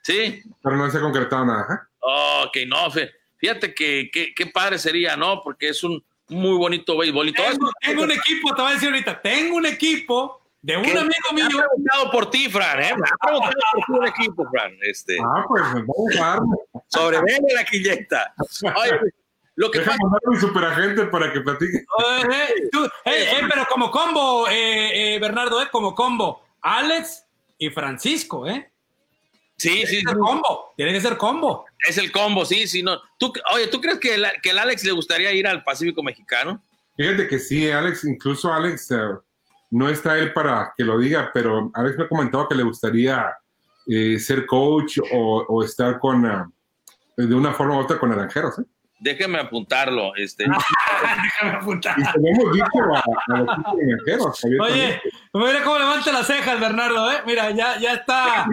Sí. 0.02 0.43
Pero 0.62 0.76
no 0.76 0.90
se 0.90 0.98
ha 0.98 1.01
concretado 1.01 1.47
nada. 1.47 1.88
Ok, 1.98 2.56
no, 2.66 2.90
fíjate 3.36 3.74
que 3.74 4.10
qué 4.12 4.47
padre 4.47 4.78
sería, 4.78 5.16
¿no? 5.16 5.43
Porque 5.43 5.68
es 5.68 5.82
un 5.84 6.02
muy 6.28 6.56
bonito 6.56 6.97
béisbol. 6.97 7.32
tengo, 7.32 7.70
tengo 7.80 8.02
un 8.02 8.10
equipo, 8.10 8.55
te 8.55 8.62
voy 8.62 8.70
a 8.70 8.74
decir 8.74 8.88
ahorita, 8.88 9.20
tengo 9.22 9.56
un 9.56 9.66
equipo 9.66 10.43
de 10.62 10.76
un 10.76 10.84
amigo 10.84 11.32
mío. 11.32 11.47
Me 11.48 11.59
ha 11.59 11.66
preguntado 11.66 12.10
por 12.10 12.30
ti, 12.30 12.48
Fran, 12.48 12.82
¿eh? 12.82 12.94
Me 12.97 13.09
ha 13.09 13.26
preguntado 13.26 13.55
por 13.72 13.84
ti 13.84 13.93
un 13.93 14.06
equipo, 14.06 14.51
Fran. 14.51 14.76
Este. 14.82 15.18
Ah, 15.20 15.44
pues 15.47 15.62
vamos 15.86 16.14
a 16.14 16.80
Sobre 16.88 17.18
la 17.55 17.64
quilleta. 17.64 18.34
Oye, 18.62 19.12
lo 19.57 19.70
que 19.70 19.78
Deja 19.78 19.97
mandar 19.99 20.20
un 20.24 20.39
superagente 20.39 21.07
para 21.07 21.33
que 21.33 21.41
platique. 21.41 21.85
Eh, 23.09 23.39
eh, 23.39 23.41
pero 23.49 23.66
como 23.70 23.91
combo, 23.91 24.47
eh, 24.51 25.16
Bernardo, 25.20 25.62
eh, 25.62 25.69
como 25.70 25.95
combo. 25.95 26.45
Alex 26.61 27.24
y 27.57 27.70
Francisco, 27.70 28.47
¿eh? 28.47 28.70
Sí, 29.57 29.87
sí. 29.87 30.03
combo. 30.05 30.73
Tiene 30.77 30.93
que 30.93 31.01
ser 31.01 31.16
combo. 31.16 31.65
Es 31.78 31.97
el 31.99 32.12
combo, 32.12 32.45
sí, 32.45 32.66
sí. 32.66 32.83
No. 32.83 33.01
¿Tú, 33.19 33.33
oye, 33.55 33.69
¿tú 33.69 33.81
crees 33.81 33.99
que 33.99 34.16
el, 34.16 34.27
que 34.43 34.51
el 34.51 34.59
Alex 34.59 34.85
le 34.85 34.93
gustaría 34.93 35.33
ir 35.33 35.47
al 35.47 35.65
Pacífico 35.65 36.03
Mexicano? 36.03 36.62
Fíjate 36.97 37.28
que 37.28 37.39
sí, 37.39 37.70
Alex, 37.70 38.05
incluso 38.05 38.53
Alex, 38.53 38.91
no 39.70 39.89
está 39.89 40.19
él 40.19 40.33
para 40.33 40.74
que 40.77 40.85
lo 40.85 40.99
diga, 40.99 41.31
pero 41.33 41.70
Alex 41.74 41.97
me 41.97 42.05
ha 42.05 42.09
comentado 42.09 42.49
que 42.49 42.57
le 42.57 42.65
gustaría 42.65 43.35
ser 44.19 44.45
coach 44.47 44.99
o, 45.12 45.62
estar 45.62 45.99
con, 45.99 46.23
de 47.16 47.35
una 47.35 47.55
forma 47.55 47.77
u 47.77 47.81
otra 47.81 47.99
con 47.99 48.11
Naranjeros, 48.11 48.59
¿eh? 48.59 48.65
Déjeme 48.98 49.39
apuntarlo. 49.39 50.14
Este. 50.16 50.44
déjame 51.23 51.59
apuntarlo. 51.59 52.05
Oye, 54.62 55.01
mira 55.32 55.62
cómo 55.64 55.78
levanta 55.78 56.12
las 56.12 56.27
cejas, 56.27 56.60
Bernardo, 56.60 57.12
¿eh? 57.12 57.16
Mira, 57.27 57.51
ya, 57.51 57.78
ya 57.78 57.94
está. 57.94 58.47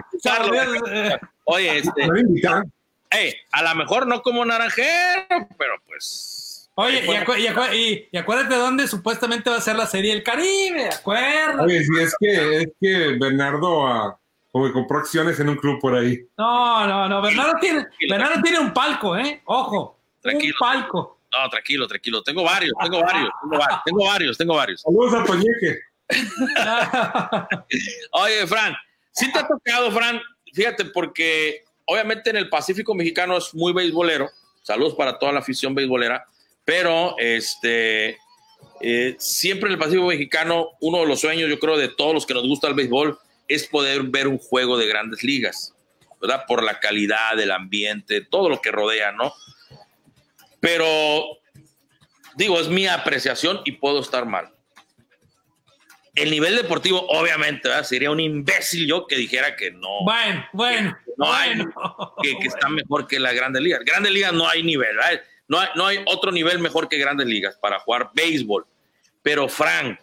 Oye, 1.44 1.78
este. 1.78 2.08
hey, 3.10 3.34
a 3.52 3.62
lo 3.62 3.74
mejor 3.74 4.06
no 4.06 4.22
como 4.22 4.44
naranjero, 4.44 5.48
pero 5.58 5.74
pues. 5.86 6.70
Oye, 6.76 7.04
y, 7.06 8.08
y, 8.10 8.18
acuérdate 8.18 8.56
dónde 8.56 8.88
supuestamente 8.88 9.48
va 9.48 9.58
a 9.58 9.60
ser 9.60 9.76
la 9.76 9.86
serie 9.86 10.12
El 10.12 10.24
Caribe, 10.24 10.88
acuérdate. 10.88 11.62
Oye, 11.62 11.84
si 11.84 12.00
es 12.00 12.16
que, 12.18 12.56
es 12.56 12.68
que 12.80 13.16
Bernardo 13.16 13.86
ah, 13.86 14.18
como 14.50 14.66
que 14.66 14.72
compró 14.72 14.98
acciones 14.98 15.38
en 15.38 15.50
un 15.50 15.56
club 15.56 15.80
por 15.80 15.94
ahí. 15.94 16.26
No, 16.36 16.84
no, 16.88 17.08
no, 17.08 17.22
Bernardo 17.22 17.52
tiene, 17.60 17.86
Bernardo 18.10 18.42
tiene 18.42 18.58
un 18.58 18.72
palco, 18.72 19.16
¿eh? 19.16 19.40
Ojo 19.44 19.94
tranquilo. 20.24 20.54
Un 20.60 20.66
palco. 20.66 21.20
No, 21.30 21.48
tranquilo, 21.48 21.86
tranquilo. 21.86 22.22
Tengo 22.22 22.42
varios, 22.42 22.72
tengo 22.80 23.00
varios, 23.00 23.30
tengo 23.84 24.04
varios, 24.04 24.38
tengo 24.38 24.54
varios, 24.54 24.80
Saludos 24.80 25.14
a 25.14 25.24
Toñeque. 25.24 25.78
Oye, 28.12 28.46
Fran, 28.46 28.74
sí 29.12 29.32
te 29.32 29.38
ha 29.38 29.46
tocado, 29.46 29.90
Fran, 29.90 30.20
fíjate, 30.52 30.84
porque 30.86 31.64
obviamente 31.86 32.30
en 32.30 32.36
el 32.36 32.48
Pacífico 32.48 32.94
mexicano 32.94 33.36
es 33.36 33.54
muy 33.54 33.72
beisbolero. 33.72 34.30
Saludos 34.62 34.94
para 34.94 35.18
toda 35.18 35.32
la 35.32 35.40
afición 35.40 35.74
beisbolera. 35.74 36.24
pero 36.64 37.16
este, 37.18 38.18
eh, 38.80 39.16
siempre 39.18 39.68
en 39.68 39.74
el 39.74 39.78
Pacífico 39.78 40.06
Mexicano, 40.06 40.70
uno 40.80 40.98
de 40.98 41.06
los 41.06 41.20
sueños, 41.20 41.48
yo 41.48 41.58
creo, 41.58 41.76
de 41.76 41.88
todos 41.88 42.14
los 42.14 42.26
que 42.26 42.34
nos 42.34 42.46
gusta 42.46 42.68
el 42.68 42.74
béisbol, 42.74 43.18
es 43.48 43.66
poder 43.66 44.02
ver 44.04 44.28
un 44.28 44.38
juego 44.38 44.78
de 44.78 44.86
grandes 44.86 45.22
ligas, 45.22 45.74
¿verdad? 46.20 46.44
Por 46.46 46.62
la 46.62 46.80
calidad 46.80 47.36
del 47.36 47.50
ambiente, 47.50 48.22
todo 48.22 48.48
lo 48.48 48.60
que 48.60 48.70
rodea, 48.70 49.12
¿no? 49.12 49.32
Pero, 50.64 51.26
digo, 52.36 52.58
es 52.58 52.68
mi 52.68 52.86
apreciación 52.86 53.60
y 53.66 53.72
puedo 53.72 54.00
estar 54.00 54.24
mal. 54.24 54.50
El 56.14 56.30
nivel 56.30 56.56
deportivo, 56.56 57.04
obviamente, 57.06 57.68
¿verdad? 57.68 57.84
sería 57.84 58.10
un 58.10 58.18
imbécil 58.18 58.86
yo 58.86 59.06
que 59.06 59.16
dijera 59.16 59.56
que 59.56 59.72
no. 59.72 60.04
Bueno, 60.04 60.46
bueno. 60.54 60.96
no 61.18 61.30
hay, 61.30 61.56
bueno, 61.56 62.14
que, 62.22 62.38
que 62.38 62.46
está 62.46 62.70
mejor 62.70 63.06
que 63.06 63.20
las 63.20 63.34
grandes 63.34 63.60
ligas. 63.60 63.80
Grandes 63.84 64.10
ligas 64.10 64.32
no 64.32 64.48
hay 64.48 64.62
nivel, 64.62 64.96
¿verdad? 64.96 65.20
No 65.48 65.60
hay, 65.60 65.68
no 65.74 65.86
hay 65.86 65.98
otro 66.06 66.32
nivel 66.32 66.58
mejor 66.60 66.88
que 66.88 66.96
grandes 66.96 67.26
ligas 67.26 67.58
para 67.60 67.78
jugar 67.80 68.12
béisbol. 68.14 68.64
Pero, 69.22 69.50
Frank, 69.50 69.98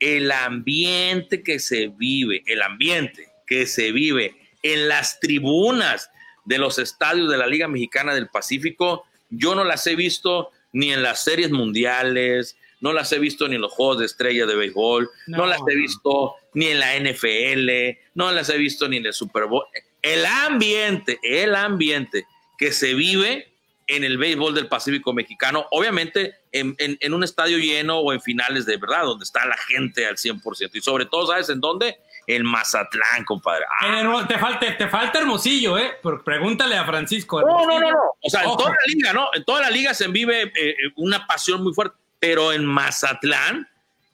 el 0.00 0.32
ambiente 0.32 1.44
que 1.44 1.60
se 1.60 1.86
vive, 1.86 2.42
el 2.46 2.62
ambiente 2.62 3.28
que 3.46 3.64
se 3.64 3.92
vive 3.92 4.34
en 4.64 4.88
las 4.88 5.20
tribunas 5.20 6.10
de 6.44 6.58
los 6.58 6.80
estadios 6.80 7.30
de 7.30 7.38
la 7.38 7.46
Liga 7.46 7.68
Mexicana 7.68 8.12
del 8.12 8.26
Pacífico, 8.26 9.04
yo 9.30 9.54
no 9.54 9.64
las 9.64 9.86
he 9.86 9.96
visto 9.96 10.50
ni 10.72 10.92
en 10.92 11.02
las 11.02 11.22
series 11.24 11.50
mundiales, 11.50 12.56
no 12.80 12.92
las 12.92 13.12
he 13.12 13.18
visto 13.18 13.46
ni 13.48 13.56
en 13.56 13.60
los 13.60 13.72
juegos 13.72 13.98
de 13.98 14.06
estrella 14.06 14.46
de 14.46 14.54
béisbol, 14.56 15.10
no, 15.26 15.38
No. 15.38 15.46
las 15.46 15.60
he 15.68 15.74
visto 15.76 16.34
ni 16.54 16.66
en 16.66 16.78
la 16.80 16.96
NFL, 16.96 17.98
no 18.14 18.32
las 18.32 18.48
he 18.48 18.56
visto 18.58 18.88
ni 18.88 18.96
en 18.98 19.06
el 19.06 19.12
Super 19.12 19.44
Bowl. 19.46 19.64
El 20.02 20.24
ambiente, 20.24 21.18
el 21.22 21.54
ambiente 21.54 22.24
que 22.58 22.72
se 22.72 22.94
vive 22.94 23.49
en 23.96 24.04
el 24.04 24.18
béisbol 24.18 24.54
del 24.54 24.68
Pacífico 24.68 25.12
mexicano, 25.12 25.66
obviamente 25.70 26.36
en, 26.52 26.74
en- 26.78 26.96
en 27.00 27.14
un 27.14 27.24
estadio 27.24 27.58
lleno 27.58 27.98
o 27.98 28.12
en 28.12 28.20
finales 28.20 28.66
de 28.66 28.76
verdad, 28.76 29.02
donde 29.04 29.24
está 29.24 29.44
la 29.46 29.56
gente 29.56 30.06
al 30.06 30.16
100%. 30.16 30.70
Y 30.74 30.80
sobre 30.80 31.06
todo, 31.06 31.26
¿sabes 31.26 31.48
en 31.48 31.60
dónde? 31.60 31.98
En 32.26 32.44
Mazatlán, 32.44 33.24
compadre. 33.24 33.64
Ah, 33.80 34.00
En 34.00 34.06
el- 34.06 34.26
te, 34.28 34.38
falta, 34.38 34.76
te 34.76 34.88
falta 34.88 35.18
Hermosillo, 35.18 35.76
¿eh? 35.78 35.92
Pero 36.02 36.22
pregúntale 36.22 36.76
a 36.76 36.84
Francisco. 36.84 37.40
No, 37.40 37.66
no, 37.66 37.80
no, 37.80 37.90
no. 37.90 37.98
O 38.22 38.30
sea, 38.30 38.42
en 38.44 38.56
toda 38.56 38.70
la 38.70 38.76
liga, 38.94 39.12
¿no? 39.12 39.28
En 39.34 39.44
toda 39.44 39.60
la 39.62 39.70
liga 39.70 39.92
se 39.94 40.06
vive 40.08 40.42
eh, 40.42 40.50
eh, 40.54 40.74
una 40.96 41.26
pasión 41.26 41.62
muy 41.62 41.72
fuerte, 41.74 41.96
pero 42.20 42.52
en 42.52 42.64
Mazatlán, 42.66 43.68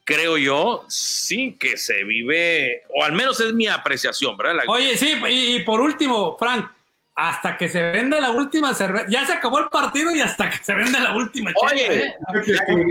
creo 0.04 0.38
yo, 0.38 0.84
sí 0.88 1.56
que 1.58 1.76
se 1.76 2.04
vive, 2.04 2.84
o 2.94 3.02
al 3.02 3.12
menos 3.12 3.40
es 3.40 3.52
mi 3.52 3.66
apreciación, 3.66 4.36
¿verdad? 4.36 4.54
La- 4.64 4.72
Oye, 4.72 4.96
sí, 4.96 5.14
y, 5.28 5.56
y 5.56 5.62
por 5.64 5.80
último, 5.80 6.36
Frank, 6.38 6.70
hasta 7.16 7.56
que 7.56 7.68
se 7.70 7.82
venda 7.92 8.20
la 8.20 8.30
última 8.30 8.74
cerveza. 8.74 9.06
Ya 9.08 9.26
se 9.26 9.32
acabó 9.32 9.58
el 9.58 9.68
partido 9.68 10.14
y 10.14 10.20
hasta 10.20 10.50
que 10.50 10.58
se 10.62 10.74
venda 10.74 11.00
la 11.00 11.16
última. 11.16 11.50
Oye. 11.72 12.14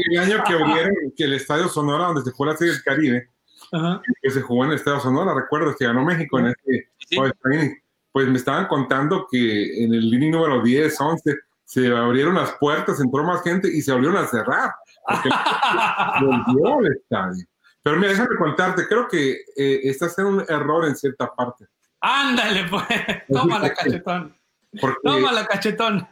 El 0.10 0.20
año 0.20 0.44
que 0.44 0.54
abrieron 0.54 0.94
que 1.16 1.24
el 1.26 1.34
Estadio 1.34 1.68
Sonora, 1.70 2.06
donde 2.06 2.24
se 2.24 2.32
jugó 2.32 2.48
la 2.48 2.58
Serie 2.58 2.74
del 2.74 2.84
Caribe, 2.84 3.30
Ajá. 3.72 4.02
que 4.22 4.30
se 4.32 4.42
jugó 4.42 4.66
en 4.66 4.72
el 4.72 4.78
Estadio 4.78 5.00
Sonora, 5.00 5.34
recuerdo 5.36 5.76
que 5.78 5.86
ganó 5.86 6.04
México 6.04 6.40
en 6.40 6.48
este 6.48 6.90
Sí. 7.08 7.18
training. 7.44 7.76
Pues 8.12 8.28
me 8.28 8.38
estaban 8.38 8.66
contando 8.68 9.28
que 9.30 9.84
en 9.84 9.94
el 9.94 10.06
inning 10.12 10.32
número 10.32 10.62
10, 10.64 11.00
11, 11.00 11.36
se 11.64 11.88
abrieron 11.96 12.36
las 12.36 12.52
puertas, 12.54 13.00
entró 13.00 13.24
más 13.24 13.44
gente 13.44 13.68
y 13.72 13.82
se 13.82 13.92
volvieron 13.92 14.18
a 14.18 14.28
cerrar. 14.28 14.72
Porque 15.08 15.30
volvió 16.26 16.80
el 16.82 16.94
estadio. 16.94 17.46
Pero 17.84 17.98
mira, 17.98 18.10
déjame 18.10 18.36
contarte, 18.40 18.88
creo 18.88 19.08
que 19.08 19.34
eh, 19.56 19.82
estás 19.84 20.18
en 20.18 20.26
un 20.26 20.46
error 20.50 20.86
en 20.86 20.96
cierta 20.96 21.32
parte. 21.36 21.66
Ándale, 22.07 22.65
pues. 22.69 22.86
Toma 23.27 23.57
la 23.57 23.73
cachetón. 23.73 24.38
Porque 24.80 24.98
Toma 25.03 25.32
la 25.32 25.45
cachetón. 25.48 26.07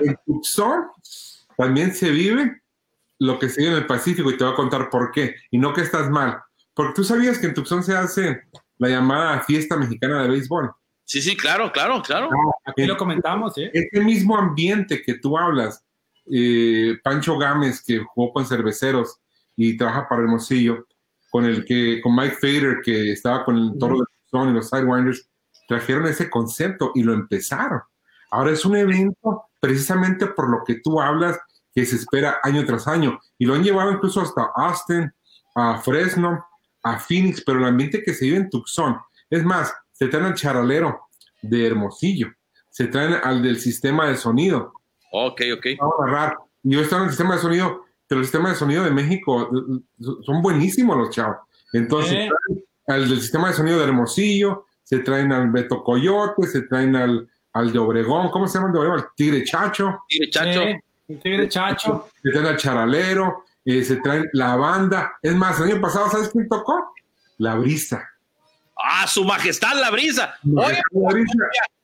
en 0.00 0.18
Tucson 0.26 0.86
también 1.56 1.94
se 1.94 2.10
vive 2.10 2.62
lo 3.20 3.38
que 3.38 3.48
se 3.48 3.60
vive 3.60 3.72
en 3.72 3.78
el 3.78 3.86
Pacífico 3.86 4.32
y 4.32 4.36
te 4.36 4.42
voy 4.42 4.52
a 4.52 4.56
contar 4.56 4.90
por 4.90 5.12
qué. 5.12 5.36
Y 5.52 5.58
no 5.58 5.72
que 5.72 5.82
estás 5.82 6.10
mal. 6.10 6.42
Porque 6.74 6.94
tú 6.94 7.04
sabías 7.04 7.38
que 7.38 7.46
en 7.46 7.54
Tucson 7.54 7.84
se 7.84 7.96
hace 7.96 8.42
la 8.78 8.88
llamada 8.88 9.42
fiesta 9.42 9.76
mexicana 9.76 10.22
de 10.22 10.28
béisbol. 10.30 10.72
Sí, 11.04 11.22
sí, 11.22 11.36
claro, 11.36 11.70
claro, 11.70 12.02
claro. 12.02 12.28
Aquí 12.64 12.84
lo 12.84 12.96
comentamos, 12.96 13.56
¿eh? 13.58 13.70
Ese 13.72 14.02
mismo 14.02 14.36
ambiente 14.36 15.02
que 15.02 15.14
tú 15.14 15.38
hablas, 15.38 15.84
eh, 16.32 16.96
Pancho 17.04 17.38
Gámez, 17.38 17.80
que 17.84 17.98
jugó 17.98 18.32
con 18.32 18.44
cerveceros 18.44 19.20
y 19.54 19.76
trabaja 19.76 20.08
para 20.08 20.22
Hermosillo, 20.22 20.86
con 21.30 21.44
el 21.44 21.64
que, 21.64 22.00
con 22.02 22.16
Mike 22.16 22.38
Fader, 22.40 22.80
que 22.84 23.12
estaba 23.12 23.44
con 23.44 23.56
el 23.56 23.78
toro 23.78 23.98
de 23.98 24.11
Tucson 24.32 24.50
y 24.50 24.52
los 24.54 24.68
Sidewinders, 24.70 25.28
trajeron 25.68 26.06
ese 26.06 26.28
concepto 26.30 26.92
y 26.94 27.02
lo 27.02 27.12
empezaron. 27.12 27.80
Ahora 28.30 28.50
es 28.50 28.64
un 28.64 28.76
evento 28.76 29.44
precisamente 29.60 30.26
por 30.26 30.50
lo 30.50 30.64
que 30.64 30.80
tú 30.82 31.00
hablas, 31.00 31.38
que 31.74 31.84
se 31.86 31.96
espera 31.96 32.38
año 32.42 32.64
tras 32.64 32.88
año. 32.88 33.18
Y 33.38 33.46
lo 33.46 33.54
han 33.54 33.62
llevado 33.62 33.92
incluso 33.92 34.20
hasta 34.20 34.50
Austin, 34.56 35.12
a 35.54 35.78
Fresno, 35.78 36.44
a 36.82 36.98
Phoenix, 36.98 37.42
pero 37.44 37.58
el 37.58 37.64
ambiente 37.66 38.02
que 38.02 38.12
se 38.14 38.24
vive 38.24 38.38
en 38.38 38.50
Tucson. 38.50 38.98
Es 39.30 39.44
más, 39.44 39.72
se 39.92 40.08
traen 40.08 40.26
al 40.26 40.34
charalero 40.34 41.08
de 41.42 41.66
Hermosillo, 41.66 42.28
se 42.70 42.86
traen 42.88 43.14
al 43.22 43.42
del 43.42 43.58
sistema 43.60 44.08
de 44.08 44.16
sonido. 44.16 44.72
Ok, 45.12 45.42
ok. 45.56 45.66
Vamos 45.78 45.94
a 46.00 46.04
agarrar. 46.04 46.38
Yo 46.62 46.80
estoy 46.80 46.98
en 46.98 47.04
el 47.04 47.10
sistema 47.10 47.34
de 47.34 47.40
sonido, 47.40 47.84
pero 48.06 48.20
el 48.20 48.26
sistema 48.26 48.50
de 48.50 48.54
sonido 48.56 48.84
de 48.84 48.90
México 48.90 49.50
son 50.22 50.42
buenísimos 50.42 50.96
los 50.96 51.10
chavos. 51.10 51.36
Entonces, 51.72 52.12
Eh. 52.12 52.28
traen 52.28 52.64
al 52.92 53.08
del 53.08 53.20
sistema 53.20 53.48
de 53.48 53.54
sonido 53.54 53.78
de 53.78 53.84
Hermosillo, 53.84 54.66
se 54.82 54.98
traen 55.00 55.32
al 55.32 55.50
Beto 55.50 55.82
Coyote, 55.82 56.46
se 56.46 56.62
traen 56.62 56.94
al, 56.96 57.28
al 57.52 57.72
de 57.72 57.78
Obregón, 57.78 58.30
¿cómo 58.30 58.46
se 58.46 58.54
llama 58.58 58.68
el 58.68 58.72
de 58.74 58.78
Obregón? 58.80 58.98
El 59.00 59.04
Tigre 59.16 59.44
Chacho, 59.44 60.00
Mire, 60.10 60.30
chacho. 60.30 60.62
Eh, 60.62 60.80
el 61.08 61.20
tigre 61.20 61.48
chacho. 61.48 62.08
se 62.22 62.30
traen 62.30 62.46
al 62.46 62.56
Charalero, 62.56 63.44
eh, 63.64 63.82
se 63.84 63.96
traen 63.96 64.28
la 64.32 64.56
banda. 64.56 65.12
Es 65.20 65.34
más, 65.34 65.58
el 65.60 65.72
año 65.72 65.80
pasado, 65.80 66.08
¿sabes 66.10 66.28
quién 66.30 66.48
tocó? 66.48 66.92
La 67.38 67.54
Brisa. 67.56 68.08
Ah, 68.76 69.06
su 69.06 69.24
majestad 69.24 69.74
la 69.80 69.90
brisa. 69.90 70.34
Oye, 70.56 70.80
La 70.90 71.10
Brisa. 71.12 71.34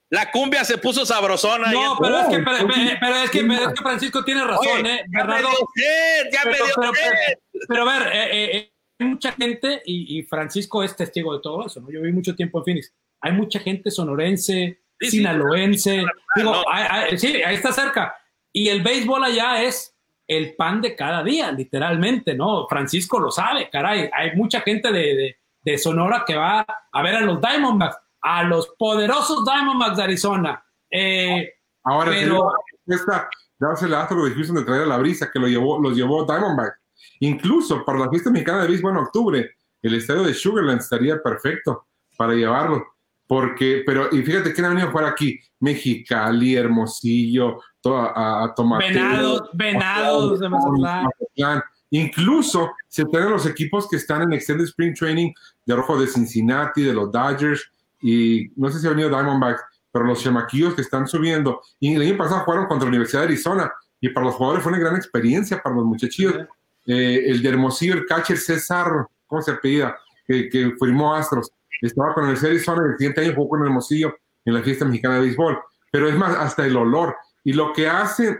la 0.09 0.31
cumbia 0.31 0.63
se 0.65 0.77
puso 0.77 1.05
sabrosona. 1.05 1.71
No, 1.71 1.97
pero 2.01 2.19
es 2.19 2.25
que, 2.27 2.39
No, 2.39 2.45
pero, 2.45 2.67
pero 2.67 3.15
es 3.23 3.29
que, 3.31 3.43
pero 3.43 3.53
es 3.69 3.73
que 3.73 3.81
Francisco 3.83 4.23
tiene 4.25 4.43
razón, 4.43 4.67
Oye, 4.83 4.95
¿eh? 4.95 5.01
ya 5.05 5.25
me 5.25 5.33
Bernardo. 5.33 5.49
dio 5.49 5.67
sed, 5.75 6.29
ya 6.33 6.45
me 6.45 6.51
Pero, 6.51 6.65
dio 6.65 6.73
pero- 6.75 6.93
sed. 6.93 7.11
pero- 7.51 7.65
pero 7.67 7.89
a 7.89 7.99
ver, 7.99 8.07
eh, 8.07 8.23
eh, 8.31 8.57
eh, 8.57 8.73
mucha 9.05 9.31
gente, 9.31 9.81
y, 9.85 10.19
y 10.19 10.23
Francisco 10.23 10.83
es 10.83 10.95
testigo 10.95 11.33
de 11.33 11.41
todo 11.41 11.65
eso, 11.65 11.79
¿no? 11.81 11.89
Yo 11.91 12.01
viví 12.01 12.13
mucho 12.13 12.35
tiempo 12.35 12.59
en 12.59 12.65
Phoenix. 12.65 12.93
Hay 13.21 13.31
mucha 13.33 13.59
gente 13.59 13.91
sonorense, 13.91 14.79
Sí, 14.99 15.09
sí. 15.11 15.17
sinaloense. 15.17 16.03
Digo, 16.35 16.51
no. 16.51 16.63
hay- 16.69 16.87
hay- 17.11 17.17
sí, 17.17 17.41
ahí 17.41 17.55
está 17.55 17.71
cerca. 17.71 18.15
Y 18.51 18.67
el 18.69 18.81
béisbol 18.83 19.23
allá 19.23 19.61
es 19.63 19.95
el 20.27 20.55
pan 20.55 20.81
de 20.81 20.95
cada 20.95 21.23
día, 21.23 21.51
literalmente, 21.51 22.33
¿no? 22.35 22.67
Francisco 22.67 23.19
lo 23.19 23.31
sabe, 23.31 23.69
caray. 23.69 24.09
Hay 24.13 24.35
mucha 24.35 24.59
gente 24.61 24.91
de, 24.91 24.99
de- 25.15 25.37
de 25.61 25.77
Sonora 25.77 26.23
que 26.27 26.35
va 26.35 26.65
a 26.91 27.01
ver 27.01 27.15
a 27.15 27.21
los 27.21 27.39
Diamondbacks, 27.41 27.97
a 28.21 28.43
los 28.43 28.69
poderosos 28.77 29.43
Diamondbacks 29.45 29.97
de 29.97 30.03
Arizona. 30.03 30.63
Eh, 30.91 31.53
Ahora, 31.83 32.11
Pero- 32.11 32.51
esta, 32.87 33.29
dársela 33.57 33.99
a 33.99 34.03
Astro 34.03 34.25
de 34.25 34.31
Houston 34.35 34.55
de 34.57 34.63
traer 34.63 34.83
a 34.83 34.87
la 34.87 34.97
brisa 34.97 35.29
que 35.31 35.39
lo 35.39 35.47
llevó, 35.47 35.79
los 35.79 35.95
llevó 35.95 36.25
Diamondback. 36.25 36.73
Incluso 37.19 37.83
para 37.85 37.99
la 37.99 38.09
fiesta 38.09 38.31
mexicana 38.31 38.61
de 38.61 38.69
béisbol 38.69 38.91
en 38.91 38.97
octubre, 38.97 39.51
el 39.81 39.93
estadio 39.95 40.23
de 40.23 40.33
Sugarland 40.33 40.81
estaría 40.81 41.21
perfecto 41.21 41.87
para 42.17 42.33
llevarlo. 42.33 42.85
Porque, 43.27 43.83
pero, 43.85 44.09
y 44.11 44.23
fíjate 44.23 44.53
quién 44.53 44.65
ha 44.65 44.69
venido 44.69 44.87
a 44.87 44.91
jugar 44.91 45.05
aquí: 45.05 45.39
Mexicali, 45.59 46.55
Hermosillo, 46.55 47.59
toda, 47.79 48.11
a, 48.15 48.45
a 48.45 48.77
Venados, 48.79 49.49
Venados 49.53 50.39
de 50.39 50.49
Mazatlán. 50.49 51.05
Mazatlán. 51.05 51.63
Incluso 51.91 52.71
se 52.87 53.05
traen 53.05 53.31
los 53.31 53.45
equipos 53.45 53.87
que 53.87 53.95
están 53.95 54.23
en 54.23 54.33
Extended 54.33 54.65
Spring 54.65 54.93
Training 54.93 55.31
de 55.65 55.75
Rojo 55.75 55.99
de 55.99 56.07
Cincinnati, 56.07 56.83
de 56.83 56.93
los 56.93 57.11
Dodgers, 57.11 57.71
y 58.01 58.49
no 58.55 58.69
sé 58.69 58.79
si 58.79 58.87
ha 58.87 58.91
venido 58.91 59.09
Diamondbacks, 59.09 59.61
pero 59.91 60.05
los 60.05 60.21
chamaquillos 60.23 60.75
que 60.75 60.81
están 60.81 61.07
subiendo. 61.07 61.61
Y 61.79 61.93
el 61.95 62.01
año 62.01 62.17
pasado 62.17 62.41
jugaron 62.41 62.67
contra 62.67 62.85
la 62.85 62.89
Universidad 62.89 63.21
de 63.21 63.27
Arizona, 63.27 63.71
y 63.99 64.09
para 64.09 64.27
los 64.27 64.35
jugadores 64.35 64.63
fue 64.63 64.71
una 64.71 64.81
gran 64.81 64.95
experiencia, 64.95 65.61
para 65.61 65.75
los 65.75 65.85
muchachillos. 65.85 66.35
Eh, 66.85 67.23
el 67.27 67.41
de 67.41 67.49
Hermosillo, 67.49 67.93
el 67.95 68.05
catcher 68.05 68.37
César, 68.37 69.05
¿cómo 69.27 69.41
se 69.41 69.51
apellida? 69.51 69.97
Que, 70.25 70.49
que 70.49 70.73
firmó 70.79 71.13
Astros. 71.13 71.51
Estaba 71.81 72.13
con 72.13 72.33
de 72.33 72.47
Arizona 72.47 72.83
y 72.85 72.91
el 72.91 72.97
siguiente 72.97 73.21
año 73.21 73.33
jugó 73.35 73.49
con 73.49 73.63
Hermosillo 73.63 74.15
en 74.45 74.53
la 74.53 74.61
fiesta 74.61 74.85
mexicana 74.85 75.15
de 75.15 75.21
béisbol. 75.21 75.57
Pero 75.91 76.07
es 76.09 76.15
más, 76.15 76.35
hasta 76.35 76.65
el 76.65 76.75
olor. 76.77 77.15
Y 77.43 77.53
lo 77.53 77.71
que 77.73 77.87
hace 77.87 78.37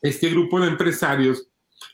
este 0.00 0.30
grupo 0.30 0.60
de 0.60 0.68
empresarios, 0.68 1.48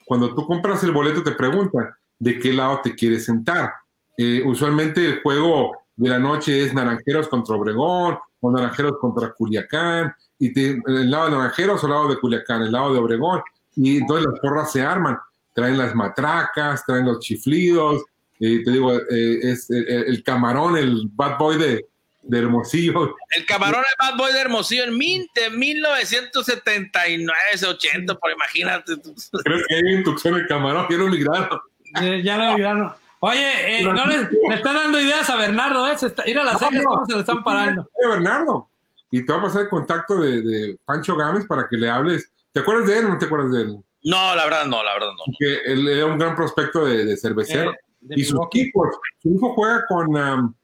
cuando 0.07 0.35
tú 0.35 0.47
compras 0.47 0.82
el 0.85 0.93
boleto, 0.93 1.23
te 1.23 1.32
preguntan 1.32 1.89
de 2.19 2.39
qué 2.39 2.53
lado 2.53 2.81
te 2.82 2.95
quieres 2.95 3.24
sentar. 3.24 3.73
Eh, 4.16 4.43
usualmente 4.45 5.05
el 5.05 5.23
juego 5.23 5.78
de 5.97 6.11
la 6.11 6.19
noche 6.19 6.62
es 6.65 6.74
Naranjeros 6.74 7.28
contra 7.28 7.55
Obregón 7.57 8.19
o 8.40 8.51
Naranjeros 8.53 8.99
contra 9.01 9.32
Culiacán, 9.32 10.15
y 10.39 10.53
te- 10.53 10.81
el 10.86 11.11
lado 11.11 11.27
de 11.27 11.31
Naranjeros 11.36 11.82
o 11.82 11.86
el 11.86 11.93
lado 11.93 12.09
de 12.09 12.19
Culiacán, 12.19 12.62
el 12.62 12.73
lado 12.73 12.93
de 12.93 13.01
Obregón, 13.01 13.43
y 13.74 13.99
entonces 13.99 14.27
las 14.31 14.39
porras 14.40 14.70
se 14.70 14.82
arman. 14.82 15.19
Traen 15.59 15.76
las 15.76 15.93
matracas, 15.94 16.85
traen 16.86 17.06
los 17.06 17.18
chiflidos, 17.18 18.05
eh, 18.39 18.62
te 18.64 18.70
digo, 18.70 18.93
eh, 18.94 19.39
es 19.43 19.68
el, 19.70 19.89
el- 19.89 20.05
el 20.05 20.22
camarón, 20.22 20.76
el 20.76 21.09
bad 21.12 21.36
boy 21.36 21.59
de, 21.59 21.85
de 22.22 22.39
Hermosillo. 22.39 23.16
El 23.35 23.44
camarón 23.47 23.80
es 23.82 23.97
Bad 23.98 24.16
Boy 24.18 24.32
de 24.32 24.40
Hermosillo 24.40 24.85
en 24.85 24.97
mil, 24.97 25.28
de 25.35 25.51
1979, 25.51 27.32
80, 27.68 28.14
por 28.14 28.30
imagínate. 28.30 28.93
¿Crees 29.44 29.64
que 29.68 29.74
hay 29.74 30.02
Tucson 30.05 30.35
el 30.36 30.47
camarón? 30.47 30.86
Ya 30.90 30.97
lo 30.98 31.06
migraron. 31.09 31.60
Eh, 32.02 32.20
ya 32.22 32.36
lo 32.39 32.55
migraron. 32.55 32.93
Oye, 33.20 33.80
eh, 33.80 33.82
no 33.82 34.06
le, 34.06 34.18
le 34.48 34.55
está 34.55 34.72
dando 34.72 35.01
ideas 35.01 35.28
a 35.30 35.36
Bernardo, 35.36 35.89
¿eh? 35.90 35.98
Se 35.98 36.06
está- 36.09 36.28
ir 36.28 36.39
a 36.39 36.44
las 36.44 36.59
series, 36.59 36.85
¿cómo 36.85 37.05
se 37.06 37.14
le 37.14 37.20
están 37.20 37.43
parando? 37.43 37.82
Eh, 38.01 38.06
Bernardo. 38.09 38.68
Y 39.10 39.24
te 39.24 39.32
va 39.32 39.39
a 39.39 39.43
pasar 39.43 39.62
el 39.62 39.68
contacto 39.68 40.20
de, 40.20 40.43
de 40.43 40.78
Pancho 40.85 41.16
Gámez 41.16 41.47
para 41.47 41.66
que 41.68 41.76
le 41.76 41.89
hables. 41.90 42.30
¿Te 42.52 42.60
acuerdas 42.60 42.86
de 42.86 42.98
él 42.98 43.06
o 43.06 43.09
no 43.09 43.18
te 43.18 43.24
acuerdas 43.26 43.52
de 43.52 43.62
él? 43.62 43.76
No, 44.05 44.35
la 44.35 44.45
verdad 44.45 44.66
no, 44.66 44.83
la 44.83 44.95
verdad 44.95 45.11
no. 45.16 45.25
Que 45.39 45.73
él 45.73 45.89
era 45.89 46.07
un 46.07 46.19
gran 46.19 46.37
prospecto 46.37 46.85
de, 46.85 47.05
de 47.05 47.16
cervecero. 47.16 47.73
Eh, 47.73 47.77
de 48.01 48.20
y 48.20 48.25
sus 48.25 48.39
equipos. 48.47 48.89
Su 49.23 49.35
hijo 49.35 49.55
juega 49.55 49.85
con, 49.87 50.16
um, 50.16 50.55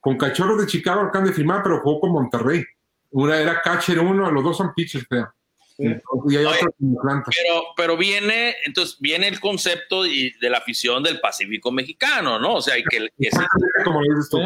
con 0.00 0.16
Cachorros 0.16 0.60
de 0.60 0.66
Chicago, 0.66 1.02
acaban 1.02 1.28
de 1.28 1.34
firmar, 1.34 1.62
pero 1.62 1.80
jugó 1.80 2.00
con 2.00 2.12
Monterrey. 2.12 2.64
Una 3.10 3.38
era 3.38 3.60
catcher 3.60 3.98
uno, 3.98 4.30
los 4.30 4.44
dos 4.44 4.56
son 4.56 4.72
pitchers, 4.74 5.06
creo. 5.08 5.32
Y 5.78 6.36
hay 6.36 6.44
Oye. 6.44 6.46
otro 6.46 6.74
en 6.80 6.96
Atlanta. 6.98 7.30
Pero, 7.34 7.62
pero 7.76 7.96
viene, 7.96 8.54
entonces 8.66 8.98
viene 9.00 9.28
el 9.28 9.40
concepto 9.40 10.04
y 10.04 10.30
de 10.38 10.50
la 10.50 10.58
afición 10.58 11.02
del 11.02 11.20
Pacífico 11.20 11.72
mexicano, 11.72 12.38
¿no? 12.38 12.56
O 12.56 12.62
sea, 12.62 12.78
y 12.78 12.84
que, 12.84 13.08
que 13.18 13.30
Como 13.84 14.02
lo 14.02 14.14
dices 14.14 14.30
tú. 14.30 14.38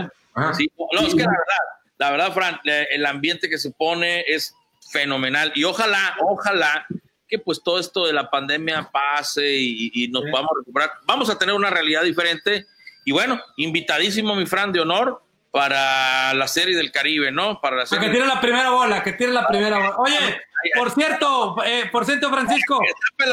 Sí, 0.57 0.71
no, 0.93 1.01
es 1.01 1.15
que 1.15 1.23
la 1.23 1.31
verdad, 1.31 1.65
la 1.99 2.11
verdad, 2.11 2.33
Fran, 2.33 2.61
eh, 2.65 2.87
el 2.93 3.05
ambiente 3.07 3.49
que 3.49 3.59
se 3.59 3.71
pone 3.73 4.25
es 4.27 4.55
fenomenal 4.91 5.53
y 5.55 5.65
ojalá, 5.65 6.17
ojalá 6.21 6.87
que 7.29 7.39
pues 7.39 7.63
todo 7.63 7.79
esto 7.79 8.07
de 8.07 8.13
la 8.13 8.31
pandemia 8.31 8.91
pase 8.93 9.51
y, 9.57 9.91
y 9.95 10.09
nos 10.09 10.25
Sí. 10.25 10.31
podamos 10.31 10.51
recuperar. 10.59 10.91
Vamos 11.07 11.31
a 11.31 11.39
tener 11.39 11.55
una 11.55 11.71
realidad 11.71 12.03
diferente 12.03 12.67
y 13.05 13.13
bueno, 13.13 13.41
invitadísimo 13.57 14.35
mi 14.35 14.47
Fran 14.47 14.73
de 14.73 14.81
honor 14.81 15.23
para 15.51 16.35
la 16.35 16.49
serie 16.49 16.77
del 16.77 16.91
Caribe, 16.91 17.31
¿no? 17.31 17.61
Para 17.61 17.77
la 17.77 17.87
serie 17.87 18.09
que 18.09 18.15
tire 18.15 18.27
la 18.27 18.41
primera 18.41 18.71
bola, 18.71 19.03
que 19.03 19.13
tire 19.13 19.31
la 19.33 19.47
primera 19.47 19.77
bola. 19.79 19.97
Oye, 19.99 20.41
por 20.77 20.91
cierto, 20.91 21.57
eh, 21.65 21.89
por 21.93 22.05
cierto, 22.05 22.29
Francisco. 22.31 22.81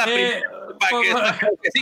eh, 0.07 0.41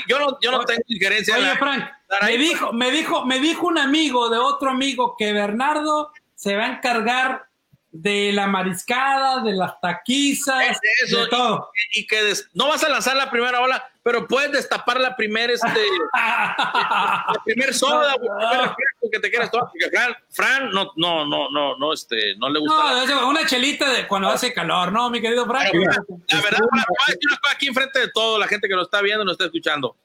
yo 0.07 0.19
no, 0.19 0.38
yo 0.41 0.52
no 0.52 0.60
tengo 0.65 0.81
injerencia 0.88 1.38
en 1.38 1.44
Oye, 1.44 1.57
Frank, 1.57 1.84
me 2.23 2.38
dijo, 2.38 2.73
me 2.73 2.91
dijo, 2.91 3.26
me 3.26 3.40
dijo 3.40 3.68
un 3.68 3.77
amigo 3.77 4.30
de 4.30 4.38
otro 4.38 4.69
amigo 4.69 5.15
que 5.18 5.34
Bernardo 5.34 6.11
se 6.36 6.56
va 6.56 6.65
a 6.65 6.73
encargar 6.77 7.48
de 7.91 8.32
la 8.34 8.45
mariscada, 8.45 9.41
de 9.41 9.53
las 9.53 9.80
taquizas, 9.82 10.64
Es 10.72 10.80
eso, 11.06 11.24
de 11.24 11.28
todo. 11.30 11.72
y 11.94 12.06
que 12.06 12.22
des- 12.24 12.48
no 12.53 12.68
vas 12.68 12.84
a 12.84 12.90
lanzar 12.90 13.16
la 13.18 13.32
primera 13.32 13.60
ola, 13.61 13.84
pero 14.03 14.28
puedes 14.28 14.52
destapar 14.52 14.99
la 14.99 15.16
primera, 15.16 15.52
este, 15.53 15.68
la 16.14 17.41
primer 17.44 17.74
soda, 17.74 18.14
el 18.14 18.20
primer 18.20 18.48
refresco 18.61 19.10
que 19.11 19.20
te 19.20 19.30
quieras 19.30 19.52
tomar, 19.52 19.70
porque 19.72 19.90
Fran, 19.90 20.16
Fran 20.30 20.70
no, 20.72 20.91
no, 20.98 21.26
no, 21.26 21.49
no, 21.49 21.78
no, 21.78 21.94
este, 21.94 22.36
no 22.38 22.49
le 22.49 22.60
gusta. 22.60 22.76
No, 22.76 23.06
la- 23.06 23.26
una 23.26 23.45
chelita 23.45 23.90
de 23.91 24.07
cuando 24.07 24.30
hace 24.30 24.53
calor, 24.53 24.91
¿no, 24.91 25.10
mi 25.10 25.20
querido? 25.22 25.48
Pero, 25.48 25.57
la 25.82 26.41
verdad, 26.41 26.57
Fran, 26.57 26.86
voy 26.88 26.98
a 27.07 27.11
decir 27.11 27.28
una 27.30 27.38
cosa 27.40 27.53
aquí 27.53 27.68
enfrente 27.68 27.99
de 27.99 28.11
todo, 28.11 28.38
la 28.38 28.48
gente 28.48 28.68
que 28.68 28.76
nos 28.76 28.84
está 28.86 29.02
viendo, 29.02 29.24
nos 29.26 29.34
está 29.34 29.45
escuchando. 29.45 29.95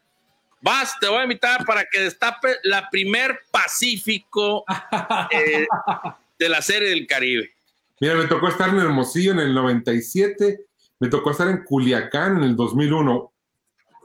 Vas, 0.60 0.98
te 0.98 1.06
voy 1.08 1.18
a 1.18 1.22
invitar 1.24 1.64
para 1.66 1.84
que 1.84 2.00
destape 2.00 2.56
la 2.62 2.88
primer 2.88 3.40
Pacífico 3.50 4.64
eh, 5.30 5.66
de 6.38 6.48
la 6.48 6.62
serie 6.62 6.88
del 6.88 7.06
Caribe. 7.06 7.53
Mira, 8.00 8.16
me 8.16 8.24
tocó 8.24 8.48
estar 8.48 8.68
en 8.70 8.78
Hermosillo 8.78 9.32
en 9.32 9.40
el 9.40 9.54
97, 9.54 10.60
me 11.00 11.08
tocó 11.08 11.30
estar 11.30 11.48
en 11.48 11.64
Culiacán 11.64 12.38
en 12.38 12.44
el 12.44 12.56
2001. 12.56 13.32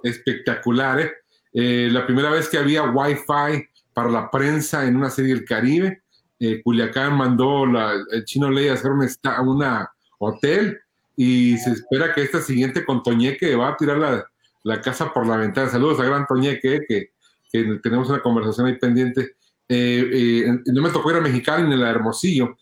Espectacular, 0.03 0.99
¿eh? 0.99 1.11
Eh, 1.53 1.89
la 1.91 2.05
primera 2.05 2.29
vez 2.29 2.47
que 2.47 2.57
había 2.57 2.83
Wi-Fi 2.83 3.67
para 3.93 4.09
la 4.09 4.29
prensa 4.29 4.85
en 4.85 4.95
una 4.95 5.09
serie 5.09 5.33
del 5.33 5.45
Caribe. 5.45 6.03
Eh, 6.39 6.61
Culiacán 6.63 7.17
mandó 7.17 7.65
el 8.11 8.23
chino 8.25 8.49
Ley 8.49 8.69
a 8.69 8.73
hacer 8.73 8.91
un 8.91 9.05
una 9.47 9.91
hotel 10.19 10.79
y 11.15 11.57
se 11.57 11.71
espera 11.71 12.13
que 12.13 12.21
esta 12.21 12.41
siguiente 12.41 12.85
con 12.85 13.03
Toñeque 13.03 13.55
va 13.55 13.69
a 13.69 13.77
tirar 13.77 13.97
la, 13.97 14.25
la 14.63 14.81
casa 14.81 15.11
por 15.13 15.27
la 15.27 15.37
ventana. 15.37 15.69
Saludos 15.69 15.99
a 15.99 16.05
Gran 16.05 16.25
Toñeque, 16.25 16.75
eh, 16.75 16.85
que, 16.87 17.11
que 17.51 17.79
tenemos 17.83 18.09
una 18.09 18.21
conversación 18.21 18.67
ahí 18.67 18.77
pendiente. 18.77 19.35
Eh, 19.67 20.47
no 20.65 20.81
me 20.81 20.89
tocó 20.89 21.11
ir 21.11 21.17
a 21.17 21.21
Mexicali 21.21 21.67
ni 21.67 21.73
a 21.73 21.77
la 21.77 21.89
Hermosillo, 21.89 22.57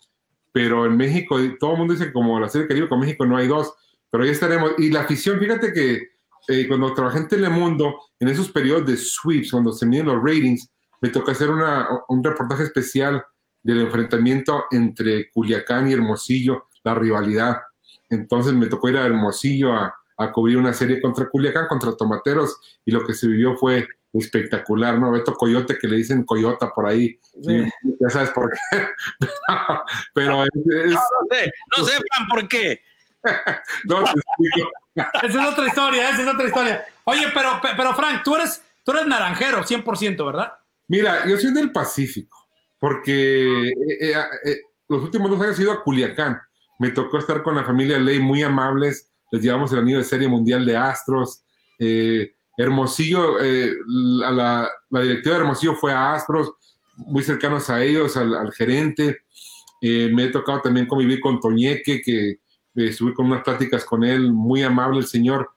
pero 0.58 0.86
en 0.86 0.96
México 0.96 1.36
todo 1.60 1.74
el 1.74 1.78
mundo 1.78 1.94
dice 1.94 2.06
que 2.06 2.12
como 2.12 2.40
la 2.40 2.48
serie 2.48 2.66
Caribe 2.66 2.88
con 2.88 2.98
México 2.98 3.24
no 3.24 3.36
hay 3.36 3.46
dos, 3.46 3.72
pero 4.10 4.24
ahí 4.24 4.30
estaremos. 4.30 4.72
Y 4.78 4.90
la 4.90 5.02
afición, 5.02 5.38
fíjate 5.38 5.72
que 5.72 6.08
eh, 6.48 6.66
cuando 6.66 6.92
trabajé 6.94 7.18
en 7.18 7.28
Telemundo, 7.28 7.94
en 8.18 8.26
esos 8.26 8.50
periodos 8.50 8.84
de 8.86 8.96
sweeps, 8.96 9.52
cuando 9.52 9.70
se 9.70 9.86
miden 9.86 10.06
los 10.06 10.16
ratings, 10.16 10.68
me 11.00 11.10
tocó 11.10 11.30
hacer 11.30 11.48
una, 11.48 11.86
un 12.08 12.24
reportaje 12.24 12.64
especial 12.64 13.22
del 13.62 13.82
enfrentamiento 13.82 14.64
entre 14.72 15.30
Culiacán 15.30 15.88
y 15.88 15.92
Hermosillo, 15.92 16.66
la 16.82 16.96
rivalidad. 16.96 17.58
Entonces 18.10 18.52
me 18.52 18.66
tocó 18.66 18.88
ir 18.88 18.96
a 18.96 19.06
Hermosillo 19.06 19.74
a, 19.74 19.94
a 20.16 20.32
cubrir 20.32 20.56
una 20.56 20.72
serie 20.72 21.00
contra 21.00 21.28
Culiacán, 21.28 21.68
contra 21.68 21.96
Tomateros, 21.96 22.80
y 22.84 22.90
lo 22.90 23.06
que 23.06 23.14
se 23.14 23.28
vivió 23.28 23.56
fue 23.56 23.86
espectacular, 24.12 24.98
¿no? 24.98 25.10
Beto 25.12 25.34
Coyote, 25.34 25.78
que 25.78 25.86
le 25.88 25.96
dicen 25.96 26.24
Coyota 26.24 26.70
por 26.70 26.86
ahí, 26.86 27.18
Sí. 27.42 27.64
ya 28.00 28.10
sabes 28.10 28.30
por 28.30 28.50
qué. 28.50 28.58
Pero 30.14 30.44
es, 30.44 30.50
es- 30.54 30.92
No, 30.92 31.00
no 31.00 31.26
sé, 31.30 31.52
no 31.76 31.84
sé, 31.84 31.92
Fran, 31.92 32.28
por 32.28 32.48
qué. 32.48 32.80
no, 33.84 34.04
te 34.04 34.10
explico. 34.10 34.70
Esa 35.22 35.26
es 35.42 35.48
otra 35.52 35.66
historia, 35.66 36.10
esa 36.10 36.22
es 36.22 36.28
otra 36.28 36.46
historia. 36.46 36.84
Oye, 37.04 37.26
pero, 37.32 37.60
pero 37.76 37.94
Frank, 37.94 38.22
tú 38.24 38.34
eres, 38.34 38.64
tú 38.84 38.90
eres 38.90 39.06
naranjero, 39.06 39.62
100%, 39.62 40.26
¿verdad? 40.26 40.52
Mira, 40.88 41.24
yo 41.28 41.36
soy 41.38 41.52
del 41.52 41.70
Pacífico, 41.70 42.36
porque 42.80 43.68
eh, 43.68 43.72
eh, 44.00 44.14
eh, 44.44 44.56
los 44.88 45.02
últimos 45.04 45.30
dos 45.30 45.40
años 45.40 45.56
he 45.58 45.62
ido 45.62 45.72
a 45.72 45.84
Culiacán. 45.84 46.40
Me 46.80 46.90
tocó 46.90 47.18
estar 47.18 47.42
con 47.44 47.54
la 47.54 47.64
familia 47.64 47.96
Ley 47.98 48.18
muy 48.18 48.42
amables. 48.42 49.08
Les 49.30 49.40
llevamos 49.42 49.72
el 49.72 49.80
anillo 49.80 49.98
de 49.98 50.04
Serie 50.04 50.26
Mundial 50.26 50.66
de 50.66 50.76
Astros. 50.76 51.42
Eh, 51.78 52.34
Hermosillo, 52.58 53.40
eh, 53.40 53.72
la, 53.86 54.30
la- 54.30 54.70
la 54.90 55.00
directiva 55.00 55.36
de 55.36 55.40
Hermosillo 55.42 55.74
fue 55.76 55.92
a 55.92 56.14
Astros, 56.14 56.52
muy 56.96 57.22
cercanos 57.22 57.70
a 57.70 57.82
ellos, 57.82 58.16
al, 58.16 58.34
al 58.34 58.52
gerente. 58.52 59.22
Eh, 59.80 60.10
me 60.12 60.24
he 60.24 60.28
tocado 60.30 60.60
también 60.60 60.86
convivir 60.86 61.20
con 61.20 61.38
Toñeque, 61.40 62.02
que 62.02 62.30
eh, 62.30 62.38
estuve 62.74 63.14
con 63.14 63.26
unas 63.26 63.42
pláticas 63.44 63.84
con 63.84 64.02
él, 64.04 64.32
muy 64.32 64.62
amable 64.64 64.98
el 64.98 65.06
señor. 65.06 65.50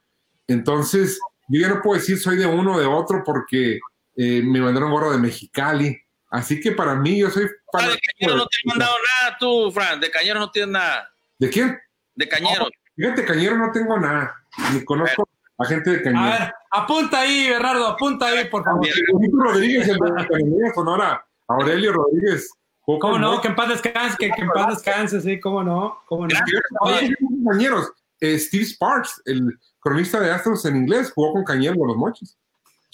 Entonces, 0.46 1.18
yo 1.48 1.60
ya 1.60 1.68
no 1.68 1.82
puedo 1.82 1.98
decir 1.98 2.18
soy 2.18 2.36
de 2.36 2.46
uno 2.46 2.74
o 2.74 2.78
de 2.80 2.86
otro 2.86 3.22
porque 3.24 3.80
eh, 4.16 4.42
me 4.44 4.60
mandaron 4.60 4.90
gorra 4.92 5.10
de 5.10 5.18
Mexicali. 5.18 5.98
Así 6.30 6.60
que 6.60 6.72
para 6.72 6.94
mí, 6.94 7.18
yo 7.18 7.30
soy 7.30 7.46
Ah, 7.74 7.88
de 7.88 7.98
Cañero 8.18 8.36
no 8.36 8.46
te 8.46 8.56
han 8.64 8.68
mandado 8.78 8.94
nada 9.22 9.36
tú, 9.40 9.70
Fran. 9.72 9.98
De 10.00 10.10
Cañero 10.10 10.38
no 10.38 10.50
tienes 10.50 10.70
nada. 10.72 11.10
¿De 11.38 11.48
quién? 11.50 11.78
De 12.14 12.28
Cañero. 12.28 12.68
Fíjate, 12.94 13.24
Cañero 13.24 13.56
no 13.58 13.72
tengo 13.72 13.98
nada. 13.98 14.34
Ni 14.72 14.84
conozco 14.84 15.28
a 15.58 15.64
gente 15.64 15.90
de 15.90 15.96
A 15.98 16.02
Cañero. 16.02 16.24
ver, 16.38 16.54
apunta 16.70 17.20
ahí, 17.20 17.48
Bernardo, 17.48 17.86
apunta 17.86 18.26
ahí, 18.26 18.48
por 18.48 18.64
favor. 18.64 18.86
Aurelio 19.12 19.38
Rodríguez, 19.42 19.88
el 19.88 19.98
de 19.98 20.72
Sonora. 20.74 21.24
Aurelio 21.48 21.92
Rodríguez. 21.92 22.50
¿Cómo 22.84 22.98
con 22.98 23.20
no? 23.20 23.40
Que 23.40 23.48
en 23.48 23.54
paz 23.54 23.68
descanse, 23.68 24.16
que, 24.18 24.30
que 24.30 24.40
en 24.42 24.48
paz 24.48 24.68
descanse, 24.74 25.20
sí, 25.20 25.38
cómo 25.38 25.62
no, 25.62 26.00
cómo 26.06 26.26
no. 26.26 26.34
Oye, 26.80 27.14
compañeros. 27.20 27.92
Eh, 28.20 28.38
Steve 28.38 28.64
Sparks, 28.64 29.22
el 29.24 29.58
cronista 29.80 30.20
de 30.20 30.30
Astros 30.30 30.64
en 30.64 30.76
inglés, 30.76 31.12
jugó 31.14 31.32
con 31.32 31.44
Cañero 31.44 31.74
de 31.74 31.86
los 31.88 31.96
Mochis. 31.96 32.36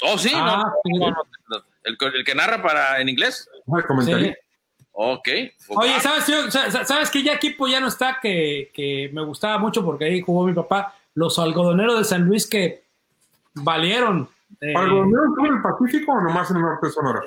Oh, 0.02 0.16
sí, 0.18 0.30
no, 0.32 0.39
Ah, 0.39 0.72
no, 0.85 0.98
no, 0.98 1.10
no, 1.10 1.16
no. 1.51 1.56
El, 1.85 1.97
el 2.14 2.24
que 2.24 2.35
narra 2.35 2.62
para 2.62 3.01
en 3.01 3.09
inglés. 3.09 3.48
Ah, 3.72 3.78
el 3.78 3.85
comentario. 3.86 4.26
sí. 4.28 4.35
Ok. 4.93 5.28
Oye, 5.68 6.01
¿sabes, 6.01 6.26
yo- 6.26 6.51
sa- 6.51 6.70
sa- 6.70 6.85
¿sabes 6.85 7.09
que 7.10 7.22
ya 7.22 7.35
equipo 7.35 7.68
ya 7.68 7.78
no 7.80 7.86
está 7.89 8.18
que, 8.20 8.70
que 8.74 9.10
me 9.12 9.22
gustaba 9.24 9.56
mucho 9.59 9.85
porque 9.85 10.06
ahí 10.06 10.20
jugó 10.20 10.44
mi 10.47 10.55
papá? 10.55 10.94
Los 11.19 11.36
algodoneros 11.40 11.99
de 11.99 12.05
San 12.05 12.27
Luis 12.27 12.47
que 12.47 12.85
valieron. 13.55 14.28
eh, 14.61 14.73
¿Para 14.73 14.86
los 14.86 15.05
menos 15.07 15.27
en 15.40 15.47
el 15.57 15.62
Pacífico 15.62 16.12
o 16.12 16.20
nomás 16.20 16.49
en 16.53 16.57
el 16.59 16.62
norte 16.62 16.86
de 16.86 16.93
Sonora? 16.93 17.20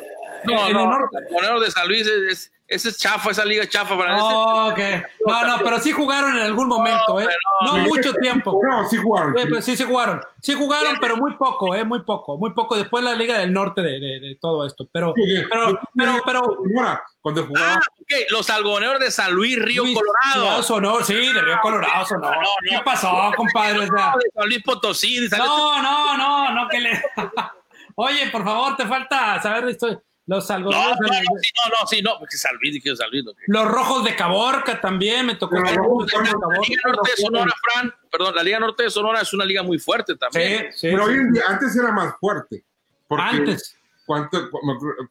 No, 0.46 0.68
en 0.68 0.74
no, 0.74 0.80
el 0.84 0.90
norte. 0.90 1.18
los 1.24 1.32
Moneros 1.34 1.62
de 1.66 1.72
San 1.72 1.88
Luis 1.90 2.08
es, 2.08 2.32
es- 2.32 2.52
ese 2.72 2.90
es 2.90 2.98
chafa, 2.98 3.32
esa 3.32 3.46
liga 3.46 3.64
es 3.64 3.70
chafa 3.70 3.98
para. 3.98 4.24
Oh, 4.24 4.70
ok. 4.70 4.80
No, 5.28 5.46
no, 5.48 5.58
pero 5.64 5.80
sí 5.80 5.92
jugaron 5.92 6.36
en 6.36 6.42
algún 6.44 6.68
momento, 6.68 7.20
¿eh? 7.22 7.28
No 7.66 7.78
no. 7.78 7.84
mucho 7.84 8.14
tiempo. 8.16 8.60
No, 8.64 8.88
sí 8.88 8.98
jugaron. 8.98 9.34
Pero 9.34 9.62
sí, 9.62 9.76
sí 9.78 9.84
jugaron. 9.84 10.22
Sí 10.42 10.54
jugaron, 10.56 10.98
pero 11.00 11.18
muy 11.18 11.36
poco, 11.36 11.76
¿eh? 11.76 11.84
Muy 11.84 12.02
poco, 12.04 12.38
muy 12.38 12.52
poco. 12.54 12.76
Después 12.76 13.04
la 13.04 13.14
Liga 13.14 13.38
del 13.38 13.54
Norte 13.54 13.82
de, 13.82 14.00
de- 14.00 14.20
de 14.20 14.38
todo 14.42 14.66
esto. 14.66 14.88
Pero, 14.92 15.14
pero, 15.50 15.80
pero, 15.96 16.22
pero. 16.26 16.42
Cuando 17.22 17.46
jugaba. 17.46 17.74
Ah, 17.76 17.80
ok, 18.00 18.12
los 18.32 18.50
algodoneros 18.50 19.00
de 19.00 19.12
San 19.12 19.32
Luis, 19.34 19.60
Río 19.62 19.84
Luis- 19.84 19.96
Colorado. 19.96 20.64
Sonora, 20.64 21.04
sí, 21.06 21.14
de 21.14 21.42
Río 21.42 21.60
Colorado, 21.62 22.06
Sonora. 22.06 22.36
No, 22.38 22.42
no. 22.42 22.48
¿Qué 22.70 22.80
pasó, 22.84 23.32
compadre? 23.38 23.80
O 23.80 23.96
sea, 23.96 24.14
de 24.18 24.32
San 24.34 24.46
Luis 24.48 24.64
Potosí. 24.64 25.20
de 25.20 25.30
San 25.30 25.40
Luis- 25.40 25.50
no, 25.50 25.82
no, 25.84 26.18
no, 26.18 26.52
no, 26.56 26.68
que 26.70 26.80
le. 26.80 27.04
Oye, 27.96 28.30
por 28.32 28.44
favor, 28.44 28.76
te 28.76 28.86
falta 28.88 29.40
saber 29.42 29.66
la 29.66 29.72
historia. 29.72 30.00
Los 30.28 30.50
No, 30.50 30.56
algodoneros. 30.56 30.98
no, 31.02 31.08
no, 31.08 31.14
sí, 31.42 31.52
no, 31.56 31.70
no, 31.70 31.88
sí, 31.88 32.02
no, 32.02 32.12
porque 32.20 32.38
San 32.38 32.56
Luis. 32.62 33.28
ok. 33.28 33.38
Los 33.48 33.68
rojos 33.68 34.04
de 34.04 34.16
Caborca 34.16 34.80
también, 34.80 35.26
me 35.26 35.36
tocó. 35.36 35.56
La 35.56 35.72
Liga 35.72 35.82
Norte 36.86 37.12
de 37.12 37.22
Sonora, 37.22 37.52
Fran, 37.74 37.94
perdón, 38.12 38.36
la 38.36 38.44
Liga 38.44 38.60
Norte 38.60 38.84
de 38.84 38.90
Sonora 38.92 39.22
es 39.22 39.34
una 39.34 39.46
liga 39.46 39.64
muy 39.64 39.80
fuerte 39.80 40.16
también. 40.16 40.68
Sí, 40.74 40.80
sí. 40.80 40.88
Pero 40.92 41.06
hoy 41.06 41.16
en 41.16 41.34
día, 41.34 41.44
antes 41.48 41.76
era 41.76 41.92
más 41.92 42.14
fuerte. 42.20 42.64
Porque 43.08 43.24
Antes. 43.24 43.78
Cuando, 44.06 44.30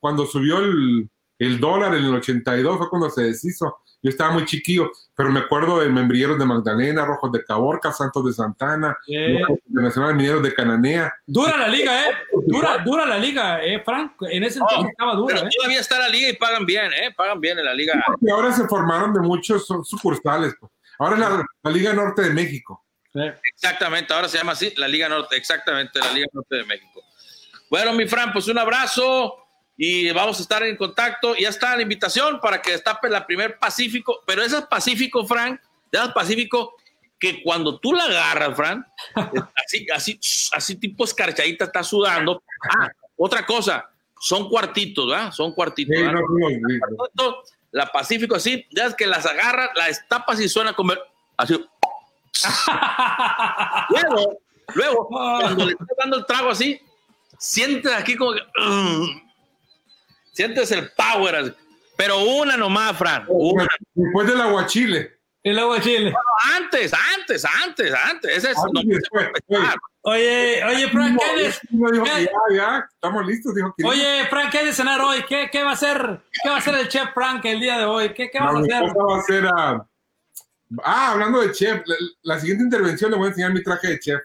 cuando 0.00 0.26
subió 0.26 0.58
el, 0.58 1.08
el 1.38 1.60
dólar 1.60 1.94
en 1.94 2.04
el 2.04 2.14
82 2.14 2.78
fue 2.78 2.88
cuando 2.90 3.10
se 3.10 3.22
deshizo. 3.22 3.78
Yo 4.02 4.08
estaba 4.08 4.30
muy 4.32 4.46
chiquillo, 4.46 4.90
pero 5.14 5.30
me 5.30 5.40
acuerdo 5.40 5.80
de 5.80 5.88
Membrilleros 5.90 6.38
de 6.38 6.46
Magdalena, 6.46 7.04
Rojos 7.04 7.30
de 7.32 7.44
Caborca, 7.44 7.92
Santos 7.92 8.24
de 8.24 8.32
Santana, 8.32 8.96
Yeah. 9.06 9.46
Internacional 9.68 10.14
Mineros 10.14 10.42
de 10.42 10.54
Cananea. 10.54 11.12
Dura 11.26 11.56
la 11.58 11.68
liga, 11.68 12.06
¿eh? 12.08 12.12
Dura, 12.46 12.78
dura 12.78 13.04
la 13.04 13.18
liga, 13.18 13.62
¿eh, 13.62 13.82
Frank? 13.84 14.12
En 14.30 14.42
ese 14.44 14.58
entonces 14.60 14.90
estaba 14.90 15.14
dura, 15.14 15.34
Pero 15.36 15.46
¿eh? 15.46 15.50
todavía 15.56 15.80
está 15.80 15.98
la 15.98 16.08
liga 16.08 16.28
y 16.30 16.36
pagan 16.36 16.64
bien, 16.64 16.90
¿eh? 16.92 17.12
Pagan 17.16 17.40
bien 17.40 17.58
en 17.58 17.64
la 17.66 17.74
liga. 17.74 17.92
Y 18.20 18.30
ahora 18.30 18.52
se 18.52 18.66
formaron 18.66 19.12
de 19.12 19.20
muchos 19.20 19.66
su- 19.66 19.84
sucursales. 19.84 20.54
pues. 20.58 20.72
Ahora 20.98 21.14
es 21.14 21.20
la, 21.20 21.44
la 21.62 21.70
Liga 21.70 21.92
Norte 21.92 22.22
de 22.22 22.30
México. 22.30 22.84
Sí. 23.12 23.20
Exactamente, 23.54 24.14
ahora 24.14 24.28
se 24.28 24.38
llama 24.38 24.52
así, 24.52 24.72
la 24.76 24.86
Liga 24.86 25.08
Norte, 25.08 25.36
exactamente, 25.36 25.98
la 25.98 26.12
Liga 26.12 26.26
Norte 26.32 26.56
de 26.56 26.64
México. 26.64 27.02
Bueno, 27.68 27.92
mi 27.92 28.06
Fran, 28.06 28.32
pues 28.32 28.48
un 28.48 28.58
abrazo 28.58 29.34
y 29.82 30.10
vamos 30.10 30.38
a 30.38 30.42
estar 30.42 30.62
en 30.62 30.76
contacto. 30.76 31.34
Ya 31.36 31.48
está 31.48 31.74
la 31.74 31.80
invitación 31.80 32.38
para 32.38 32.60
que 32.60 32.72
destape 32.72 33.08
la 33.08 33.26
primer 33.26 33.58
Pacífico, 33.58 34.20
pero 34.26 34.42
ese 34.42 34.58
es 34.58 34.64
Pacífico, 34.66 35.26
Fran, 35.26 35.58
ya 35.90 36.04
es 36.04 36.10
Pacífico, 36.10 36.76
que 37.18 37.42
cuando 37.42 37.78
tú 37.78 37.94
la 37.94 38.04
agarras, 38.04 38.54
Fran, 38.54 38.86
así, 39.64 39.86
así, 39.90 40.20
así 40.52 40.76
tipo 40.76 41.04
escarchadita, 41.04 41.64
está 41.64 41.82
sudando. 41.82 42.42
Ah, 42.78 42.90
otra 43.16 43.46
cosa, 43.46 43.88
son 44.20 44.50
cuartitos, 44.50 45.08
¿verdad? 45.08 45.32
Son 45.32 45.54
cuartitos. 45.54 45.96
Sí, 45.96 46.02
¿verdad? 46.02 46.20
no, 46.28 46.50
no. 46.50 46.96
Cuartito, 46.96 47.42
la 47.70 47.86
Pacífico 47.86 48.34
así, 48.36 48.66
ya 48.72 48.84
es 48.84 48.94
que 48.94 49.06
las 49.06 49.24
agarras, 49.24 49.70
la 49.76 49.86
destapas 49.86 50.38
y 50.40 50.48
suena 50.50 50.74
como 50.74 50.92
así. 51.38 51.54
Luego, 53.88 54.40
luego, 54.74 55.08
cuando 55.08 55.64
le 55.64 55.72
estás 55.72 55.88
dando 55.98 56.18
el 56.18 56.26
trago 56.26 56.50
así, 56.50 56.78
sientes 57.38 57.92
aquí 57.94 58.14
como 58.14 58.34
que. 58.34 58.40
Sientes 60.32 60.70
el 60.72 60.90
power. 60.92 61.56
Pero 61.96 62.18
una 62.18 62.56
nomás, 62.56 62.96
Fran. 62.96 63.24
Una. 63.28 63.66
Después 63.94 64.26
del 64.26 64.40
aguachile. 64.40 65.20
Y 65.42 65.52
luego 65.52 65.78
Chile. 65.78 66.12
Antes, 66.54 66.92
antes, 67.18 67.44
antes, 67.44 67.94
antes. 67.94 68.30
Ese 68.36 68.50
es. 68.50 68.58
Antes 68.58 68.72
no, 68.74 68.80
y 68.82 68.94
después, 68.94 69.28
oye. 70.02 70.64
Oye, 70.64 70.88
Frank, 70.88 71.18
¿qué 71.18 71.46
es? 71.46 71.60
No, 71.70 71.90
dijo 71.90 72.04
que 72.04 72.10
¿Qué? 72.10 72.24
ya, 72.24 72.56
ya, 72.56 72.88
estamos 72.92 73.26
listos, 73.26 73.54
dijo 73.54 73.74
que 73.76 73.84
Oye, 73.84 74.26
Frank, 74.28 74.50
¿qué 74.50 74.58
hay 74.58 74.66
de 74.66 74.72
cenar 74.74 75.00
hoy? 75.00 75.24
¿Qué, 75.26 75.48
qué 75.50 75.62
va 75.62 75.70
a 75.70 75.74
hacer? 75.74 76.20
¿Qué 76.42 76.48
va 76.48 76.56
a 76.56 76.58
hacer 76.58 76.74
el 76.74 76.88
chef 76.88 77.08
Frank 77.14 77.44
el 77.46 77.60
día 77.60 77.78
de 77.78 77.84
hoy? 77.86 78.12
¿Qué, 78.12 78.30
qué 78.30 78.38
a 78.38 78.48
hacer? 78.48 78.82
va 78.82 79.14
a 79.14 79.18
hacer 79.18 79.46
ah, 79.46 79.86
ah, 80.84 81.12
hablando 81.12 81.40
de 81.40 81.52
chef, 81.52 81.82
la, 81.86 81.96
la 82.22 82.38
siguiente 82.38 82.64
intervención 82.64 83.10
le 83.10 83.16
voy 83.16 83.26
a 83.26 83.28
enseñar 83.30 83.52
mi 83.52 83.62
traje 83.62 83.88
de 83.88 83.98
chef 83.98 84.20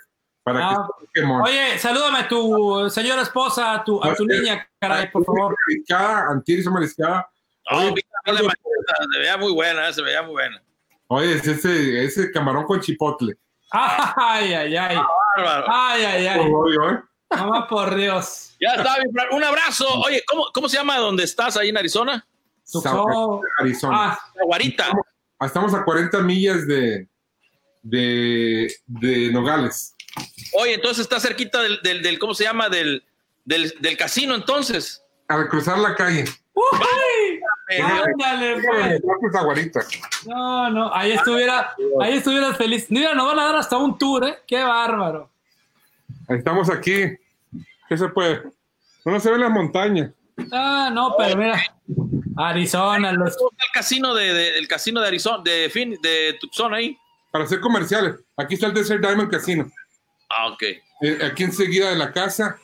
para 0.45 0.69
Ah. 0.69 0.87
que. 1.11 1.21
Oye, 1.23 1.79
salúdame 1.79 2.19
a 2.19 2.27
tu 2.27 2.87
señora 2.91 3.23
esposa, 3.23 3.73
a 3.73 3.83
tu, 3.83 4.01
a 4.03 4.13
tu 4.13 4.25
niña, 4.25 4.69
caray, 4.79 5.09
por 5.11 5.25
favor. 5.25 5.55
Mariscada, 5.67 6.27
antierizo 6.29 6.69
mariscada. 6.71 7.27
Oye, 7.71 7.91
manejas, 8.25 8.55
se 9.11 9.19
veía 9.19 9.37
muy 9.37 9.51
buena, 9.51 9.91
se 9.91 10.01
veía 10.03 10.21
muy 10.21 10.33
buena. 10.33 10.61
Oye, 11.07 11.33
es 11.33 11.47
ese, 11.47 12.03
ese 12.05 12.31
camarón 12.31 12.65
con 12.65 12.79
chipotle. 12.79 13.33
Ay, 13.71 14.53
ay, 14.53 14.77
ay. 14.77 14.97
Bárbaro. 15.35 15.65
Ay, 15.67 16.03
ay, 16.05 16.27
ay. 16.27 16.39
¿eh? 16.39 16.99
Mamá, 17.31 17.67
por 17.67 17.95
Dios. 17.95 18.55
Ya 18.61 18.75
está. 18.75 18.95
Un 19.31 19.43
abrazo. 19.43 19.85
Oye, 20.05 20.23
¿cómo, 20.27 20.45
¿cómo 20.53 20.69
se 20.69 20.77
llama 20.77 20.97
donde 20.99 21.23
estás 21.23 21.57
ahí 21.57 21.69
en 21.69 21.77
Arizona? 21.77 22.25
Tuxó. 22.71 23.41
Arizona. 23.59 23.97
Ah, 24.13 24.19
La 24.35 24.45
Guarita. 24.45 24.85
Estamos 25.41 25.73
a 25.73 25.83
40 25.83 26.21
millas 26.21 26.67
de, 26.67 27.07
de, 27.81 28.71
de 28.85 29.31
Nogales. 29.33 29.94
Oye, 30.53 30.73
entonces 30.75 30.99
está 31.03 31.19
cerquita 31.19 31.61
del, 31.61 31.79
del, 31.83 32.01
del- 32.01 32.19
¿cómo 32.19 32.33
se 32.33 32.43
llama? 32.43 32.69
Del, 32.69 33.03
del, 33.43 33.73
del 33.79 33.97
casino, 33.97 34.35
entonces. 34.35 35.03
Al 35.27 35.47
cruzar 35.49 35.77
la 35.79 35.95
calle. 35.95 36.25
¡Uy! 36.53 37.39
Ándale, 37.81 38.61
pues. 38.61 39.01
No, 40.27 40.69
no, 40.69 40.93
ahí 40.93 41.11
estuviera, 41.13 41.73
ahí 42.01 42.13
estuvieras 42.17 42.55
feliz. 42.57 42.85
Mira, 42.89 43.13
nos 43.13 43.25
van 43.27 43.39
a 43.39 43.45
dar 43.45 43.55
hasta 43.57 43.77
un 43.77 43.97
tour, 43.97 44.23
¿eh? 44.25 44.37
Qué 44.47 44.63
bárbaro. 44.63 45.29
Estamos 46.29 46.69
aquí. 46.69 47.17
¿Qué 47.89 47.97
se 47.97 48.07
puede? 48.09 48.43
No 49.03 49.19
se 49.19 49.31
ve 49.31 49.37
la 49.37 49.49
montaña. 49.49 50.11
Ah, 50.51 50.89
no, 50.93 51.15
pero 51.17 51.37
mira. 51.37 51.61
Arizona, 52.37 53.11
los. 53.11 53.35
¿Cómo 53.37 53.49
está 53.51 53.65
el 53.65 53.71
casino 53.73 54.13
de, 54.13 54.33
de- 54.33 54.57
el 54.57 54.67
casino 54.67 55.01
de 55.01 55.07
Arizona, 55.07 55.41
de 55.43 55.69
Phoenix, 55.71 56.01
de 56.01 56.37
Tucson 56.39 56.73
ahí? 56.73 56.97
Para 57.31 57.45
hacer 57.45 57.59
comerciales. 57.59 58.15
Aquí 58.37 58.55
está 58.55 58.67
el 58.67 58.73
Desert 58.73 59.01
Diamond 59.05 59.29
Casino. 59.31 59.69
Ah, 60.37 60.47
ok. 60.49 60.63
Eh, 61.01 61.19
aquí 61.23 61.43
enseguida 61.43 61.89
de 61.89 61.95
la 61.95 62.11
casa, 62.11 62.57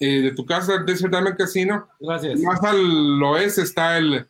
eh, 0.00 0.22
de 0.22 0.32
tu 0.32 0.44
casa, 0.44 0.74
el 0.74 0.86
Desert 0.86 1.12
Diamond 1.12 1.36
Casino. 1.36 1.88
Gracias. 2.00 2.40
Más 2.40 2.62
al 2.64 3.22
oeste 3.22 3.62
está 3.62 3.96
el, 3.98 4.26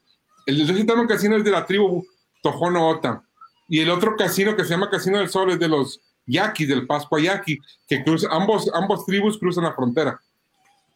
el 0.47 0.59
Desert 0.59 0.86
Diamond 0.86 1.09
Casino 1.09 1.36
es 1.36 1.44
de 1.44 1.51
la 1.51 1.64
tribu 1.64 2.05
Tojono 2.43 2.89
Ota. 2.89 3.23
Y 3.69 3.81
el 3.81 3.90
otro 3.90 4.16
casino 4.16 4.55
que 4.55 4.64
se 4.64 4.70
llama 4.70 4.90
Casino 4.90 5.19
del 5.19 5.31
Sol 5.31 5.51
es 5.51 5.59
de 5.59 5.69
los 5.69 6.01
Yaquis, 6.27 6.69
del 6.69 6.86
Pascua 6.86 7.20
Yaqui, 7.20 7.59
que 7.89 8.05
cruza, 8.05 8.28
ambos, 8.31 8.70
ambos 8.74 9.06
tribus 9.06 9.39
cruzan 9.39 9.64
la 9.64 9.73
frontera. 9.73 10.20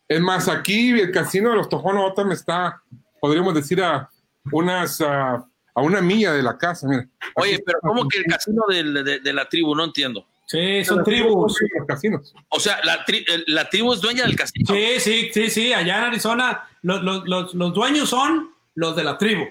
Es 0.07 0.21
más, 0.21 0.49
aquí 0.49 0.91
el 0.91 1.11
casino 1.11 1.51
de 1.51 1.57
los 1.57 1.69
Tojono 1.69 2.05
Otam 2.05 2.33
está, 2.33 2.83
podríamos 3.21 3.55
decir, 3.55 3.83
a 3.83 4.11
unas 4.53 5.01
a, 5.01 5.37
a 5.75 5.81
una 5.81 6.03
milla 6.03 6.33
de 6.33 6.43
la 6.43 6.59
casa. 6.59 6.87
Mira. 6.87 7.09
Oye, 7.37 7.59
pero 7.65 7.79
¿cómo 7.81 8.07
que 8.09 8.19
el 8.19 8.25
casino 8.25 8.63
de 8.69 9.33
la 9.33 9.49
tribu? 9.49 9.75
No 9.75 9.85
entiendo. 9.85 10.27
Sí, 10.47 10.85
son 10.85 11.03
tribus. 11.05 11.59
Los 11.77 11.87
casinos. 11.89 12.35
O 12.51 12.61
sea, 12.61 12.79
la, 12.85 13.05
tri- 13.05 13.25
el- 13.27 13.45
la 13.49 13.69
tribu 13.69 13.93
es 13.93 14.01
dueña 14.01 14.23
del 14.25 14.37
casino. 14.37 14.73
Sí, 14.73 15.01
sí, 15.01 15.31
sí, 15.35 15.51
sí. 15.51 15.73
Allá 15.73 15.99
en 15.99 16.05
Arizona, 16.05 16.69
los, 16.83 17.03
los, 17.03 17.27
los, 17.29 17.55
los 17.55 17.75
dueños 17.75 18.09
son 18.09 18.51
los 18.77 18.95
de 18.95 19.03
la 19.05 19.19
tribu. 19.19 19.45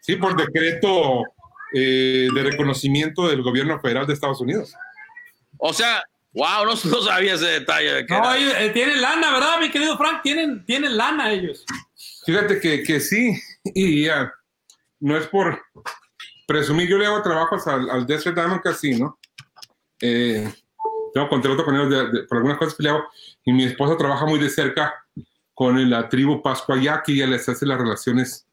Sí, 0.00 0.16
por 0.16 0.36
decreto 0.36 1.22
eh, 1.74 2.28
de 2.32 2.42
reconocimiento 2.42 3.26
del 3.28 3.42
gobierno 3.42 3.80
federal 3.80 4.06
de 4.06 4.12
Estados 4.14 4.40
Unidos. 4.40 4.74
O 5.56 5.72
sea, 5.72 6.02
wow, 6.34 6.64
no, 6.66 6.70
no 6.84 7.02
sabía 7.02 7.34
ese 7.34 7.46
detalle. 7.46 7.92
de 7.94 8.06
que 8.06 8.14
No, 8.14 8.34
ellos, 8.34 8.52
eh, 8.58 8.70
tienen 8.74 9.00
lana, 9.00 9.32
¿verdad, 9.32 9.58
mi 9.60 9.70
querido 9.70 9.96
Frank? 9.96 10.20
Tienen, 10.22 10.64
tienen 10.66 10.96
lana 10.96 11.32
ellos. 11.32 11.64
Fíjate 12.26 12.60
que, 12.60 12.82
que 12.82 13.00
sí, 13.00 13.32
y 13.64 14.04
ya, 14.04 14.30
no 15.00 15.16
es 15.16 15.26
por 15.28 15.62
presumir, 16.46 16.86
yo 16.88 16.98
le 16.98 17.06
hago 17.06 17.22
trabajos 17.22 17.66
al, 17.66 17.88
al 17.88 18.06
Desert 18.06 18.36
Diamond 18.36 18.60
Casino, 18.60 19.18
eh, 20.00 20.52
tengo 21.14 21.28
contrato 21.28 21.64
con 21.64 21.74
ellos 21.74 21.90
de- 21.90 22.10
de- 22.20 22.22
por 22.26 22.38
algunas 22.38 22.58
cosas 22.58 22.74
que 22.74 22.82
le 22.82 22.90
hago, 22.90 23.04
y 23.44 23.52
mi 23.52 23.64
esposa 23.64 23.96
trabaja 23.96 24.26
muy 24.26 24.38
de 24.38 24.48
cerca 24.50 24.94
con 25.54 25.88
la 25.90 26.08
tribu 26.08 26.40
Pascuayaki, 26.42 27.12
y 27.12 27.16
ella 27.22 27.26
les 27.32 27.48
hace 27.48 27.66
las 27.66 27.78
relaciones 27.78 28.46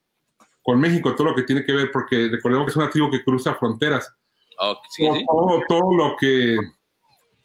con 0.64 0.80
México, 0.80 1.14
todo 1.16 1.28
lo 1.28 1.36
que 1.36 1.44
tiene 1.44 1.64
que 1.64 1.74
ver, 1.74 1.92
porque 1.92 2.28
recordemos 2.32 2.66
que 2.66 2.72
es 2.72 2.78
una 2.78 2.90
tribu 2.90 3.12
que 3.12 3.24
cruza 3.24 3.54
fronteras. 3.56 4.12
Sí, 4.90 5.06
todo, 5.06 5.16
sí. 5.16 5.26
todo, 5.28 5.62
todo 5.68 5.96
lo 5.96 6.16
que 6.18 6.58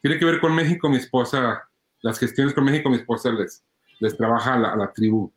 tiene 0.01 0.19
que 0.19 0.25
ver 0.25 0.41
con 0.41 0.55
México, 0.55 0.89
mi 0.89 0.97
esposa, 0.97 1.69
las 2.01 2.19
gestiones 2.19 2.55
con 2.55 2.65
México, 2.65 2.89
mi 2.89 2.97
esposa 2.97 3.31
les, 3.31 3.63
les 3.99 4.17
trabaja 4.17 4.55
a 4.55 4.59
la, 4.59 4.73
a 4.73 4.77
la 4.77 4.93
tribu 4.93 5.31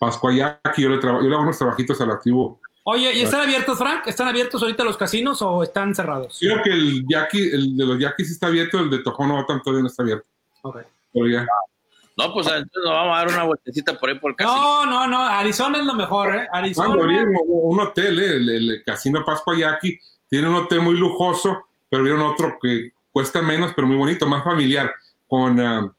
Pascuayaki, 0.00 0.80
yo 0.82 0.88
le, 0.88 0.98
traba- 0.98 1.20
yo 1.22 1.28
le 1.28 1.34
hago 1.34 1.42
unos 1.42 1.58
trabajitos 1.58 2.00
a 2.00 2.06
la 2.06 2.18
tribu. 2.18 2.58
Oye, 2.88 3.14
¿y 3.14 3.22
están 3.22 3.40
abiertos, 3.40 3.76
Frank? 3.78 4.06
¿Están 4.06 4.28
abiertos 4.28 4.62
ahorita 4.62 4.84
los 4.84 4.96
casinos 4.96 5.42
o 5.42 5.60
están 5.64 5.92
cerrados? 5.92 6.36
Creo 6.38 6.62
que 6.62 6.70
el 6.70 7.04
yaqui, 7.08 7.50
el 7.50 7.76
de 7.76 7.84
los 7.84 7.98
yaquis 7.98 8.30
está 8.30 8.46
abierto, 8.46 8.78
el 8.78 8.88
de 8.88 9.00
Tojono 9.00 9.40
Otam 9.40 9.60
todavía 9.60 9.82
no 9.82 9.88
está 9.88 10.04
abierto. 10.04 10.28
Ok. 10.62 10.78
Pero 11.12 11.26
ya. 11.26 11.44
No, 12.16 12.32
pues 12.32 12.46
entonces 12.46 12.82
nos 12.84 12.92
vamos 12.92 13.16
a 13.16 13.18
dar 13.18 13.28
una 13.28 13.42
vueltecita 13.42 13.98
por 13.98 14.08
ahí 14.08 14.20
por 14.20 14.30
el 14.30 14.36
casino. 14.36 14.56
No, 14.56 14.86
no, 14.86 15.06
no. 15.08 15.18
Arizona 15.18 15.78
es 15.78 15.84
lo 15.84 15.94
mejor, 15.94 16.28
¿eh? 16.28 16.46
Cuando 16.48 16.58
Arizona. 16.58 17.02
abrieron 17.02 17.34
un 17.44 17.80
hotel, 17.80 18.20
eh, 18.20 18.36
el, 18.36 18.48
el 18.50 18.84
Casino 18.84 19.24
Pascuayaki, 19.24 19.98
tiene 20.28 20.48
un 20.48 20.54
hotel 20.54 20.80
muy 20.80 20.96
lujoso, 20.96 21.66
pero 21.90 22.04
vieron 22.04 22.22
otro 22.22 22.56
que 22.62 22.92
cuesta 23.10 23.42
menos, 23.42 23.72
pero 23.74 23.88
muy 23.88 23.96
bonito, 23.96 24.28
más 24.28 24.44
familiar, 24.44 24.94
con 25.26 25.58
ah, 25.58 25.92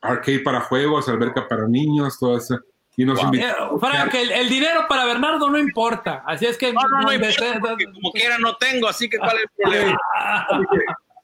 arcade 0.00 0.38
para 0.38 0.60
juegos, 0.60 1.08
alberca 1.08 1.48
para 1.48 1.66
niños, 1.66 2.16
todo 2.16 2.36
eso. 2.36 2.60
Y 2.96 3.04
nos 3.06 3.16
Wow. 3.18 3.24
invitó- 3.26 3.46
Eh, 3.46 3.78
Frank, 3.80 4.14
el, 4.14 4.32
el 4.32 4.48
dinero 4.50 4.86
para 4.88 5.04
Bernardo 5.06 5.48
no 5.48 5.58
importa. 5.58 6.22
Así 6.26 6.44
es 6.46 6.58
que. 6.58 6.72
No, 6.72 6.80
no, 6.82 7.00
no 7.02 7.12
importa, 7.12 7.60
como 7.94 8.12
quiera 8.12 8.36
no 8.38 8.56
tengo, 8.56 8.86
así 8.88 9.08
que 9.08 9.18
¿cuál 9.18 9.36
es 9.36 9.42
el 9.44 9.48
problema? 9.62 9.98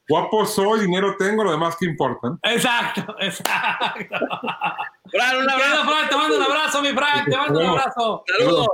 Guapo 0.08 0.46
soy, 0.46 0.80
dinero 0.80 1.14
tengo, 1.18 1.44
lo 1.44 1.50
demás 1.50 1.76
que 1.78 1.84
importa. 1.84 2.28
Exacto, 2.42 3.14
exacto. 3.20 4.16
Fran, 5.10 5.36
un 5.36 5.50
abrazo. 5.50 5.84
Frank, 5.84 6.08
te 6.08 6.16
mando 6.16 6.36
un 6.38 6.42
abrazo, 6.42 6.80
mi 6.82 6.88
Frank. 6.92 7.28
Te 7.28 7.36
mando 7.36 7.60
un 7.60 7.66
abrazo. 7.66 8.24
Saludos. 8.38 8.68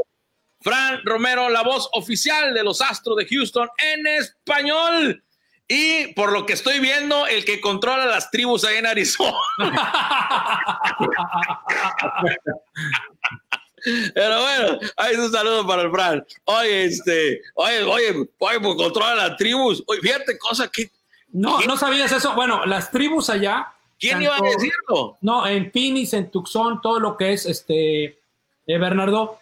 Fran 0.60 1.00
Romero, 1.04 1.48
la 1.50 1.62
voz 1.62 1.90
oficial 1.92 2.54
de 2.54 2.62
los 2.62 2.80
Astros 2.80 3.16
de 3.16 3.26
Houston 3.26 3.68
en 3.78 4.06
español. 4.06 5.24
Y 5.66 6.08
por 6.14 6.32
lo 6.32 6.44
que 6.44 6.52
estoy 6.52 6.78
viendo, 6.80 7.26
el 7.26 7.44
que 7.44 7.60
controla 7.60 8.06
las 8.06 8.30
tribus 8.30 8.64
ahí 8.64 8.76
en 8.76 8.86
Arizona. 8.86 9.38
Pero 14.14 14.40
bueno, 14.40 14.78
ahí 14.96 15.12
es 15.12 15.18
un 15.18 15.30
saludo 15.30 15.66
para 15.66 15.82
el 15.82 15.90
Fran. 15.90 16.24
Oye, 16.44 16.84
este, 16.84 17.42
oye, 17.54 17.82
oye, 17.82 18.28
oye, 18.38 18.60
pues 18.60 18.76
controla 18.76 19.14
las 19.14 19.36
tribus. 19.36 19.82
Oye, 19.86 20.00
fíjate, 20.00 20.38
cosa 20.38 20.68
que. 20.68 20.90
No, 21.32 21.60
no 21.62 21.76
sabías 21.76 22.12
eso. 22.12 22.34
Bueno, 22.34 22.64
las 22.64 22.90
tribus 22.90 23.28
allá. 23.28 23.68
¿Quién 23.98 24.14
tanto- 24.14 24.24
iba 24.24 24.36
a 24.36 24.40
decirlo? 24.50 25.18
No, 25.20 25.46
en 25.46 25.70
Phoenix, 25.70 26.12
en 26.14 26.30
Tucson, 26.30 26.80
todo 26.80 26.98
lo 26.98 27.16
que 27.16 27.32
es 27.32 27.46
este 27.46 28.18
eh, 28.66 28.78
Bernardo, 28.78 29.38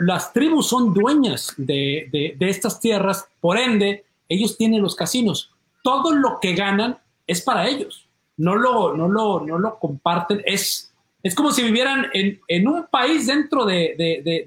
las 0.00 0.32
tribus 0.32 0.68
son 0.68 0.92
dueñas 0.92 1.54
de, 1.56 2.34
de, 2.38 2.50
estas 2.50 2.80
tierras, 2.80 3.26
por 3.40 3.58
ende, 3.58 4.04
ellos 4.28 4.56
tienen 4.56 4.82
los 4.82 4.94
casinos. 4.94 5.52
Todo 5.82 6.12
lo 6.12 6.38
que 6.40 6.54
ganan 6.54 6.98
es 7.26 7.42
para 7.42 7.68
ellos. 7.68 8.08
No 8.36 8.54
lo, 8.56 8.96
no 8.96 9.08
lo, 9.08 9.40
no 9.40 9.58
lo 9.58 9.78
comparten. 9.78 10.42
Es, 10.44 10.92
es 11.22 11.34
como 11.34 11.52
si 11.52 11.62
vivieran 11.62 12.06
en, 12.12 12.40
en 12.48 12.68
un 12.68 12.86
país 12.86 13.26
dentro 13.26 13.64
de, 13.64 13.94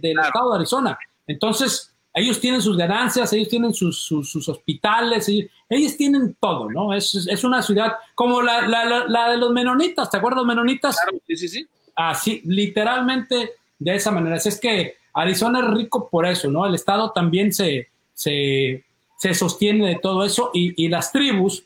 del 0.02 0.20
estado 0.20 0.52
de 0.52 0.58
Arizona. 0.58 0.98
Entonces, 1.28 1.96
ellos 2.14 2.40
tienen 2.40 2.62
sus 2.62 2.78
ganancias, 2.78 3.32
ellos 3.34 3.50
tienen 3.50 3.74
sus, 3.74 4.06
sus, 4.06 4.50
hospitales, 4.50 5.28
ellos, 5.28 5.98
tienen 5.98 6.36
todo, 6.40 6.72
¿no? 6.72 6.94
Es, 6.94 7.14
es 7.14 7.44
una 7.44 7.62
ciudad 7.62 7.94
como 8.16 8.42
la, 8.42 8.66
la, 8.68 9.06
la, 9.06 9.32
de 9.32 9.38
los 9.38 9.52
menonitas, 9.52 10.10
¿te 10.10 10.18
acuerdas 10.18 10.38
los 10.38 10.48
menonitas? 10.48 10.98
Claro, 10.98 11.18
sí, 11.28 11.36
sí, 11.36 11.50
sí. 11.50 11.68
Así, 11.94 12.42
literalmente 12.46 13.52
de 13.78 13.96
esa 13.96 14.12
manera. 14.12 14.38
Así 14.38 14.48
es 14.48 14.60
que 14.62 14.96
Arizona 15.14 15.60
es 15.60 15.74
rico 15.74 16.10
por 16.10 16.26
eso, 16.26 16.50
¿no? 16.50 16.66
El 16.66 16.76
Estado 16.76 17.12
también 17.12 17.52
se, 17.54 17.90
se, 18.14 18.85
sostiene 19.34 19.88
de 19.88 19.96
todo 19.96 20.26
eso 20.26 20.52
y, 20.54 20.88
las 20.88 21.12
tribus, 21.12 21.64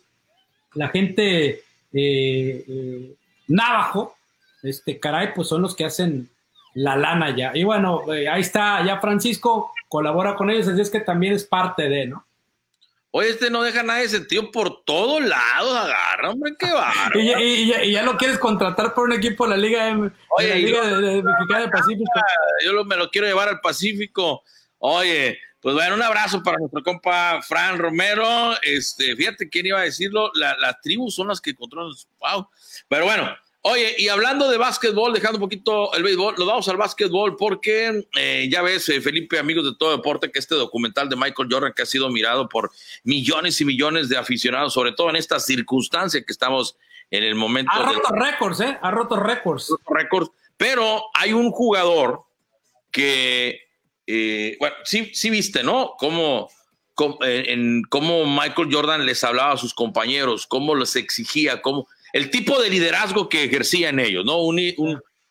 la 0.73 0.89
gente 0.89 1.49
eh, 1.49 1.63
eh, 1.93 3.15
navajo, 3.47 4.15
este, 4.63 4.99
caray, 4.99 5.33
pues 5.33 5.47
son 5.47 5.61
los 5.61 5.75
que 5.75 5.85
hacen 5.85 6.29
la 6.73 6.95
lana 6.95 7.35
ya. 7.35 7.51
Y 7.53 7.63
bueno, 7.63 8.13
eh, 8.13 8.27
ahí 8.27 8.41
está, 8.41 8.85
ya 8.85 8.99
Francisco 8.99 9.71
colabora 9.87 10.35
con 10.35 10.49
ellos, 10.49 10.67
así 10.67 10.81
es 10.81 10.89
que 10.89 10.99
también 10.99 11.33
es 11.33 11.43
parte 11.43 11.89
de, 11.89 12.07
¿no? 12.07 12.25
Oye, 13.11 13.29
este 13.29 13.49
no 13.49 13.63
deja 13.63 13.81
nada 13.81 13.99
de 13.99 14.09
sentido 14.09 14.51
por 14.51 14.83
todos 14.83 15.23
lados, 15.23 15.75
agarra, 15.75 16.29
hombre, 16.29 16.53
qué 16.59 16.71
va. 16.71 16.93
y, 17.15 17.91
ya 17.91 18.03
lo 18.03 18.17
quieres 18.17 18.37
contratar 18.37 18.93
por 18.93 19.05
un 19.05 19.13
equipo 19.13 19.45
de 19.45 19.49
la 19.49 19.57
Liga, 19.57 19.85
de, 19.85 20.11
Oye, 20.37 20.55
Liga 20.55 20.85
de, 20.85 21.23
del 21.23 21.71
Pacífico. 21.71 22.11
Yo 22.63 22.85
me 22.85 22.95
lo 22.95 23.09
quiero 23.09 23.25
llevar 23.25 23.49
al 23.49 23.61
Pacífico. 23.61 24.43
Oye, 24.77 25.39
pues 25.61 25.75
bueno, 25.75 25.95
un 25.95 26.01
abrazo 26.01 26.41
para 26.41 26.57
nuestro 26.57 26.83
compa 26.83 27.41
Fran 27.41 27.77
Romero. 27.77 28.53
Este, 28.61 29.15
fíjate 29.15 29.49
quién 29.49 29.65
iba 29.67 29.79
a 29.79 29.83
decirlo, 29.83 30.31
las 30.33 30.81
tribus 30.81 31.15
son 31.15 31.27
las 31.27 31.41
que 31.41 31.55
controlan. 31.55 31.93
Wow. 32.19 32.49
Pero 32.87 33.05
bueno, 33.05 33.35
Oye, 33.61 33.93
y 33.97 34.07
hablando 34.07 34.49
de 34.49 34.57
básquetbol, 34.57 35.11
dejando 35.11 35.37
un 35.37 35.41
poquito 35.41 35.93
el 35.93 36.01
béisbol, 36.01 36.35
nos 36.37 36.47
vamos 36.47 36.69
al 36.69 36.77
básquetbol 36.77 37.35
porque 37.35 38.05
eh, 38.15 38.47
ya 38.49 38.61
ves, 38.61 38.87
eh, 38.87 39.01
Felipe, 39.01 39.37
amigos 39.37 39.65
de 39.65 39.75
todo 39.77 39.91
deporte, 39.91 40.31
que 40.31 40.39
este 40.39 40.55
documental 40.55 41.09
de 41.09 41.17
Michael 41.17 41.49
Jordan 41.51 41.73
que 41.75 41.81
ha 41.81 41.85
sido 41.85 42.09
mirado 42.09 42.47
por 42.47 42.71
millones 43.03 43.59
y 43.59 43.65
millones 43.65 44.07
de 44.07 44.17
aficionados, 44.17 44.73
sobre 44.73 44.93
todo 44.93 45.09
en 45.09 45.17
esta 45.17 45.41
circunstancia 45.41 46.23
que 46.23 46.31
estamos 46.31 46.77
en 47.11 47.23
el 47.23 47.35
momento. 47.35 47.71
Ha 47.73 47.83
roto 47.83 48.13
récords, 48.13 48.61
¿eh? 48.61 48.79
Ha 48.81 48.91
roto 48.91 49.17
récords. 49.17 49.75
Récords. 49.89 50.31
Pero 50.55 51.03
hay 51.13 51.33
un 51.33 51.51
jugador 51.51 52.23
que, 52.91 53.68
eh, 54.11 54.57
bueno, 54.57 54.75
sí, 54.85 55.11
sí 55.13 55.29
viste, 55.29 55.61
¿no? 55.61 55.93
Cómo, 55.99 56.49
en, 57.21 57.83
cómo 57.83 58.25
Michael 58.25 58.69
Jordan 58.71 59.05
les 59.05 59.23
hablaba 59.23 59.51
a 59.51 59.57
sus 59.57 59.75
compañeros, 59.75 60.47
cómo 60.47 60.73
les 60.73 60.95
exigía, 60.95 61.61
cómo 61.61 61.87
el 62.11 62.31
tipo 62.31 62.59
de 62.59 62.71
liderazgo 62.71 63.29
que 63.29 63.43
ejercía 63.43 63.89
en 63.89 63.99
ellos, 63.99 64.25
¿no? 64.25 64.41
Un, 64.41 64.59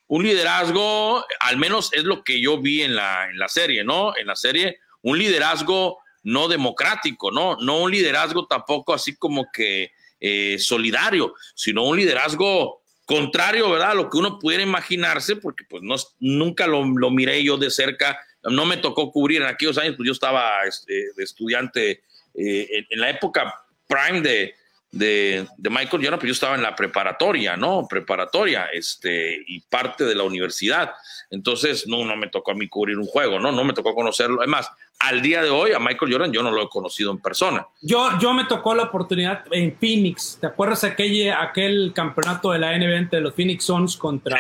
un, 0.07 0.23
liderazgo, 0.23 1.25
al 1.41 1.57
menos 1.57 1.91
es 1.93 2.05
lo 2.05 2.23
que 2.23 2.41
yo 2.41 2.59
vi 2.59 2.83
en 2.83 2.95
la, 2.95 3.29
en 3.29 3.41
la 3.41 3.49
serie, 3.49 3.83
¿no? 3.83 4.17
En 4.17 4.29
la 4.29 4.37
serie, 4.37 4.79
un 5.03 5.19
liderazgo 5.19 5.99
no 6.23 6.47
democrático, 6.47 7.33
¿no? 7.33 7.57
No 7.57 7.81
un 7.83 7.91
liderazgo 7.91 8.47
tampoco 8.47 8.95
así 8.95 9.17
como 9.17 9.47
que 9.53 9.91
eh, 10.21 10.57
solidario, 10.61 11.35
sino 11.57 11.83
un 11.83 11.97
liderazgo 11.97 12.81
contrario, 13.07 13.71
¿verdad? 13.71 13.91
A 13.91 13.95
lo 13.95 14.09
que 14.09 14.19
uno 14.19 14.39
pudiera 14.39 14.63
imaginarse, 14.63 15.35
porque 15.35 15.65
pues 15.69 15.83
no, 15.83 15.97
nunca 16.21 16.69
lo, 16.69 16.85
lo 16.85 17.11
miré 17.11 17.43
yo 17.43 17.57
de 17.57 17.73
cerca, 17.73 18.21
no 18.45 18.65
me 18.65 18.77
tocó 18.77 19.11
cubrir 19.11 19.43
en 19.43 19.49
aquellos 19.49 19.79
años, 19.79 19.95
pues 19.97 20.07
yo 20.07 20.13
estaba 20.13 20.63
este, 20.67 21.13
de 21.17 21.25
estudiante 21.25 22.03
eh, 22.35 22.87
en, 22.91 23.01
la 23.01 23.11
época 23.11 23.53
prime 23.87 24.21
de, 24.21 24.55
de, 24.91 25.47
Michael 25.59 26.03
Jordan, 26.03 26.19
pues 26.19 26.29
yo 26.29 26.33
estaba 26.33 26.55
en 26.55 26.63
la 26.63 26.75
preparatoria, 26.75 27.57
¿no? 27.57 27.87
Preparatoria, 27.89 28.67
este, 28.73 29.43
y 29.47 29.61
parte 29.61 30.05
de 30.05 30.15
la 30.15 30.23
universidad. 30.23 30.93
Entonces, 31.31 31.87
no, 31.87 32.05
no 32.05 32.17
me 32.17 32.29
tocó 32.29 32.53
a 32.53 32.55
mí 32.55 32.69
cubrir 32.69 32.99
un 32.99 33.07
juego, 33.07 33.39
¿no? 33.39 33.53
No 33.53 33.65
me 33.65 33.73
tocó 33.73 33.95
conocerlo. 33.95 34.41
Además, 34.41 34.71
al 35.01 35.21
día 35.21 35.43
de 35.43 35.51
hoy, 35.51 35.73
a 35.73 35.79
Michael 35.79 36.13
Jordan 36.13 36.33
yo 36.33 36.43
no 36.43 36.51
lo 36.51 36.63
he 36.63 36.69
conocido 36.69 37.11
en 37.11 37.19
persona. 37.19 37.67
Yo, 37.83 38.19
yo 38.19 38.33
me 38.33 38.45
tocó 38.45 38.75
la 38.75 38.85
oportunidad 38.85 39.45
en 39.51 39.77
Phoenix. 39.77 40.39
¿Te 40.41 40.47
acuerdas 40.47 40.85
aquel, 40.85 41.33
aquel 41.33 41.93
campeonato 41.95 42.53
de 42.53 42.59
la 42.59 42.77
NBA 42.77 42.97
entre 42.97 43.21
los 43.21 43.35
Phoenix 43.35 43.65
Suns 43.65 43.97
contra... 43.97 44.39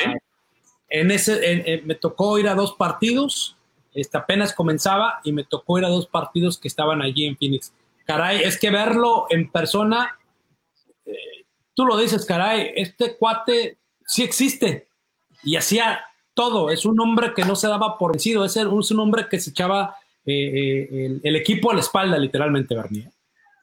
En 0.90 1.10
ese, 1.10 1.82
me 1.84 1.96
tocó 1.96 2.38
ir 2.38 2.48
a 2.48 2.54
dos 2.54 2.72
partidos, 2.72 3.57
este, 4.00 4.18
apenas 4.18 4.52
comenzaba, 4.52 5.20
y 5.24 5.32
me 5.32 5.44
tocó 5.44 5.78
ir 5.78 5.84
a 5.84 5.88
dos 5.88 6.06
partidos 6.06 6.58
que 6.58 6.68
estaban 6.68 7.02
allí 7.02 7.26
en 7.26 7.36
Phoenix. 7.36 7.72
Caray, 8.06 8.42
es 8.42 8.58
que 8.58 8.70
verlo 8.70 9.26
en 9.30 9.50
persona 9.50 10.18
tú 11.78 11.86
lo 11.86 11.96
dices, 11.96 12.26
caray, 12.26 12.72
este 12.74 13.16
cuate 13.16 13.78
sí 14.04 14.24
existe 14.24 14.88
y 15.44 15.54
hacía 15.54 16.04
todo. 16.34 16.72
Es 16.72 16.84
un 16.84 16.98
hombre 16.98 17.32
que 17.36 17.44
no 17.44 17.54
se 17.54 17.68
daba 17.68 17.96
por 17.96 18.10
vencido, 18.10 18.44
es, 18.44 18.56
un 18.56 18.98
hombre 18.98 19.28
que 19.30 19.38
se 19.38 19.50
echaba 19.50 19.94
eh, 20.26 20.88
eh, 20.90 21.20
el, 21.22 21.36
equipo 21.36 21.70
a 21.70 21.74
la 21.74 21.80
espalda, 21.80 22.18
literalmente, 22.18 22.74
Bernier. 22.74 23.12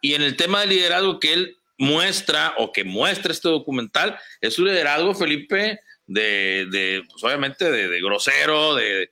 Y 0.02 0.14
en 0.14 0.22
el 0.22 0.38
tema 0.38 0.62
de 0.62 0.68
liderazgo 0.68 1.20
que 1.20 1.34
él 1.34 1.58
muestra 1.78 2.54
o 2.58 2.72
que 2.72 2.86
muestra 2.86 3.34
este 3.34 3.50
documental, 3.50 4.18
es 4.40 4.58
un 4.60 4.68
liderazgo, 4.68 5.14
Felipe, 5.14 5.82
de, 6.08 7.04
pues, 7.10 7.24
obviamente, 7.24 7.72
de, 7.72 8.02
grosero, 8.02 8.76
de, 8.76 9.10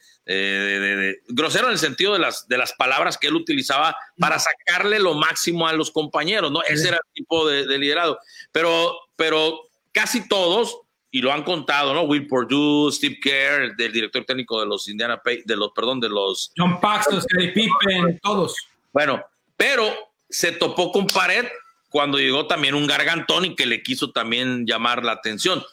grosero 1.30 1.68
en 1.68 1.74
el 1.74 1.80
sentido 1.80 2.14
de 2.14 2.20
las, 2.20 2.48
de 2.48 2.58
las 2.58 2.74
palabras 2.74 3.18
que 3.18 3.28
él 3.28 3.36
utilizaba 3.36 3.96
para 4.18 4.40
sacarle 4.40 5.00
lo 5.00 5.14
máximo 5.16 5.68
a 5.68 5.74
los 5.74 5.92
compañeros, 5.92 6.52
¿no? 6.52 6.62
Ese 6.64 6.90
era 6.90 6.98
el 6.98 7.14
tipo 7.14 7.48
de, 7.48 7.78
liderazgo. 7.78 8.18
Pero, 8.52 8.96
pero 9.16 9.60
casi 9.92 10.28
todos, 10.28 10.80
y 11.12 11.22
lo 11.22 11.32
han 11.32 11.44
contado, 11.44 11.94
¿no? 11.94 12.04
Will 12.04 12.28
Purdue, 12.28 12.92
Steve 12.92 13.20
Kerr, 13.22 13.76
del 13.76 13.92
director 13.92 14.26
técnico 14.26 14.60
de 14.60 14.66
los 14.66 14.88
Indiana, 14.88 15.22
de 15.24 15.56
los, 15.56 15.72
perdón, 15.76 16.00
de 16.00 16.10
los... 16.10 16.52
John 16.58 16.80
Paxson, 16.80 17.22
Scottie 17.22 17.52
Pippen, 17.52 18.20
todos. 18.22 18.56
Bueno, 18.92 19.24
pero 19.58 19.94
se 20.30 20.52
topó 20.52 20.92
con 20.92 21.08
pared 21.08 21.46
cuando 21.90 22.18
llegó 22.18 22.48
también 22.48 22.74
un 22.74 22.88
gargantón 22.88 23.46
y 23.46 23.56
que 23.56 23.68
le 23.68 23.84
quiso 23.84 24.12
también 24.12 24.66
llamar 24.66 25.06
la 25.06 25.12
atención. 25.12 25.64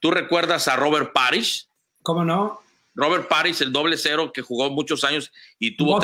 ¿Tú 0.00 0.10
recuerdas 0.10 0.68
a 0.68 0.76
Robert 0.76 1.12
Parrish? 1.12 1.66
¿Cómo 2.02 2.24
no? 2.24 2.60
Robert 2.94 3.28
Parrish, 3.28 3.62
el 3.62 3.72
doble 3.72 3.96
cero 3.96 4.32
que 4.32 4.42
jugó 4.42 4.68
muchos 4.70 5.04
años 5.04 5.32
y 5.58 5.76
tuvo 5.76 6.00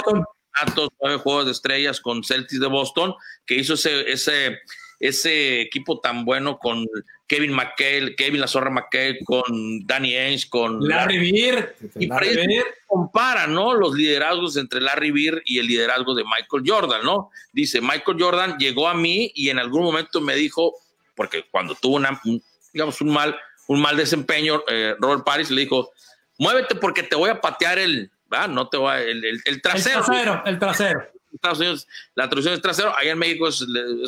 nueve 1.00 1.18
juegos 1.18 1.46
de 1.46 1.52
estrellas 1.52 2.00
con 2.00 2.22
Celtics 2.22 2.60
de 2.60 2.68
Boston, 2.68 3.14
que 3.44 3.56
hizo 3.56 3.74
ese, 3.74 4.10
ese 4.10 4.58
ese 4.98 5.60
equipo 5.60 6.00
tan 6.00 6.24
bueno 6.24 6.58
con 6.58 6.86
Kevin 7.26 7.52
McHale, 7.52 8.14
Kevin 8.16 8.40
La 8.40 8.46
Zorra 8.46 8.70
McHale, 8.70 9.18
con 9.24 9.86
Danny 9.86 10.14
Ainge, 10.14 10.48
con 10.48 10.86
Larry 10.86 11.18
Beer. 11.18 11.76
Y 11.96 12.08
compara, 12.86 13.46
¿no? 13.46 13.74
Los 13.74 13.94
liderazgos 13.94 14.56
entre 14.56 14.80
Larry 14.80 15.10
Beer 15.10 15.42
y 15.44 15.58
el 15.58 15.66
liderazgo 15.66 16.14
de 16.14 16.24
Michael 16.24 16.62
Jordan, 16.64 17.04
¿no? 17.04 17.30
Dice, 17.52 17.80
Michael 17.80 18.16
Jordan 18.18 18.58
llegó 18.58 18.88
a 18.88 18.94
mí 18.94 19.32
y 19.34 19.50
en 19.50 19.58
algún 19.58 19.82
momento 19.82 20.20
me 20.20 20.34
dijo, 20.34 20.74
porque 21.14 21.44
cuando 21.50 21.74
tuvo 21.74 21.96
una, 21.96 22.20
digamos, 22.72 23.00
un 23.00 23.10
mal, 23.10 23.36
un 23.68 23.80
mal 23.80 23.96
desempeño, 23.96 24.62
eh, 24.68 24.94
Robert 24.98 25.24
Paris 25.24 25.50
le 25.50 25.62
dijo, 25.62 25.92
muévete 26.38 26.74
porque 26.74 27.02
te 27.02 27.16
voy 27.16 27.30
a 27.30 27.40
patear 27.40 27.78
el, 27.78 28.10
No 28.48 28.68
te 28.68 28.76
voy 28.76 28.94
el, 29.00 29.24
el, 29.44 29.62
trasero. 29.62 30.00
El 30.00 30.04
trasero, 30.04 30.42
el 30.44 30.58
trasero. 30.58 31.16
Estados 31.36 31.58
Unidos 31.58 31.86
la 32.14 32.28
traducción 32.28 32.54
es 32.54 32.62
trasero, 32.62 32.96
allá 32.96 33.12
en 33.12 33.18
México 33.18 33.48
es, 33.48 33.62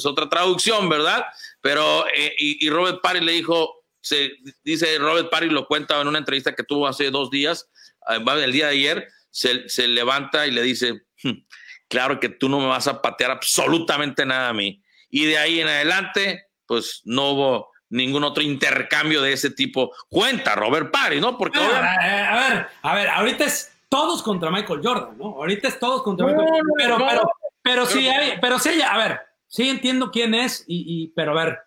otra 0.05 0.29
traducción, 0.29 0.89
¿verdad? 0.89 1.25
Pero, 1.61 2.07
eh, 2.09 2.35
y, 2.39 2.69
Robert 2.71 3.01
Parry 3.03 3.21
le 3.21 3.33
dijo, 3.33 3.85
se, 4.01 4.33
dice 4.65 4.99
Robert 4.99 5.31
Parry, 5.31 5.51
lo 5.51 5.67
cuenta 5.67 6.01
en 6.01 6.09
una 6.09 6.19
entrevista 6.19 6.55
que 6.55 6.65
tuvo 6.65 6.87
hace 6.87 7.11
dos 7.11 7.31
días, 7.31 7.69
eh, 8.09 8.19
el 8.43 8.53
día 8.53 8.67
de 8.67 8.73
ayer, 8.73 9.09
se, 9.31 9.69
se 9.69 9.87
levanta 9.87 10.47
y 10.47 10.51
le 10.51 10.63
dice, 10.63 11.03
hmm, 11.23 11.45
claro 11.89 12.19
que 12.19 12.29
tú 12.29 12.49
no 12.49 12.61
me 12.61 12.67
vas 12.67 12.89
a 12.89 13.03
patear 13.03 13.31
absolutamente 13.31 14.25
nada 14.25 14.49
a 14.49 14.55
mí. 14.55 14.83
Y 15.11 15.27
de 15.27 15.39
ahí 15.39 15.61
en 15.61 15.69
adelante, 15.69 16.47
pues 16.67 17.03
no 17.05 17.31
hubo 17.31 17.68
ningún 17.91 18.25
otro 18.25 18.43
intercambio 18.43 19.23
de 19.23 19.33
ese 19.33 19.51
tipo. 19.51 19.93
Cuenta 20.09 20.55
Robert 20.55 20.91
Parry, 20.91 21.21
¿no? 21.21 21.37
Porque... 21.39 21.59
a 21.59 22.49
ver, 22.49 22.67
a 22.83 22.95
ver, 22.95 23.09
ahorita 23.09 23.45
es 23.45 23.73
todos 23.89 24.23
contra 24.23 24.51
Michael 24.51 24.81
Jordan, 24.83 25.17
¿no? 25.19 25.27
Ahorita 25.27 25.69
es 25.69 25.79
todos 25.79 26.03
contra 26.03 26.27
Michael 26.27 26.49
Jordan. 26.49 26.73
Pero, 26.77 26.97
pero, 26.99 27.31
pero, 27.63 27.87
sí 27.87 28.09
hay, 28.09 28.39
pero 28.41 28.59
sí, 28.59 28.81
a 28.83 28.97
ver, 28.97 29.21
sí 29.47 29.69
entiendo 29.69 30.11
quién 30.11 30.35
es, 30.35 30.65
y, 30.67 31.09
pero 31.17 31.39
a 31.39 31.45
ver, 31.45 31.59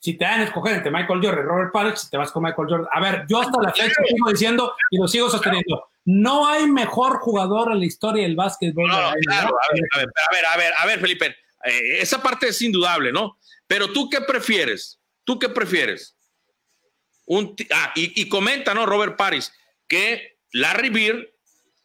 si 0.00 0.14
te 0.14 0.24
dan 0.24 0.40
a 0.40 0.44
escoger 0.44 0.76
entre 0.76 0.90
Michael 0.90 1.20
Jordan 1.22 1.44
y 1.44 1.48
Robert 1.48 1.72
Parrish, 1.72 2.08
te 2.08 2.16
vas 2.16 2.30
con 2.30 2.42
Michael 2.42 2.68
Jordan. 2.68 2.88
A 2.92 3.00
ver, 3.00 3.24
yo 3.28 3.40
hasta 3.40 3.60
la 3.60 3.72
fecha 3.72 4.00
sigo 4.06 4.30
diciendo 4.30 4.74
y 4.90 4.98
lo 4.98 5.08
sigo 5.08 5.28
sosteniendo. 5.28 5.88
No 6.04 6.46
hay 6.46 6.66
mejor 6.66 7.18
jugador 7.18 7.72
en 7.72 7.80
la 7.80 7.84
historia 7.84 8.22
del 8.22 8.36
básquetbol. 8.36 8.88
No, 8.88 9.12
claro, 9.26 9.48
a 9.48 9.74
ver, 9.74 9.82
a 9.92 9.98
ver, 9.98 10.44
a 10.46 10.56
ver, 10.56 10.72
a 10.78 10.86
ver, 10.86 11.00
Felipe, 11.00 11.26
eh, 11.64 11.98
esa 12.00 12.22
parte 12.22 12.48
es 12.48 12.62
indudable, 12.62 13.12
¿no? 13.12 13.38
Pero 13.66 13.92
tú 13.92 14.08
qué 14.08 14.20
prefieres? 14.20 14.98
¿Tú 15.28 15.38
qué 15.38 15.50
prefieres? 15.50 16.16
Un 17.26 17.54
ah, 17.70 17.92
y, 17.94 18.18
y 18.18 18.30
comenta, 18.30 18.72
¿no? 18.72 18.86
Robert 18.86 19.18
Paris, 19.18 19.52
que 19.86 20.38
Larry 20.52 20.88
Beer 20.88 21.34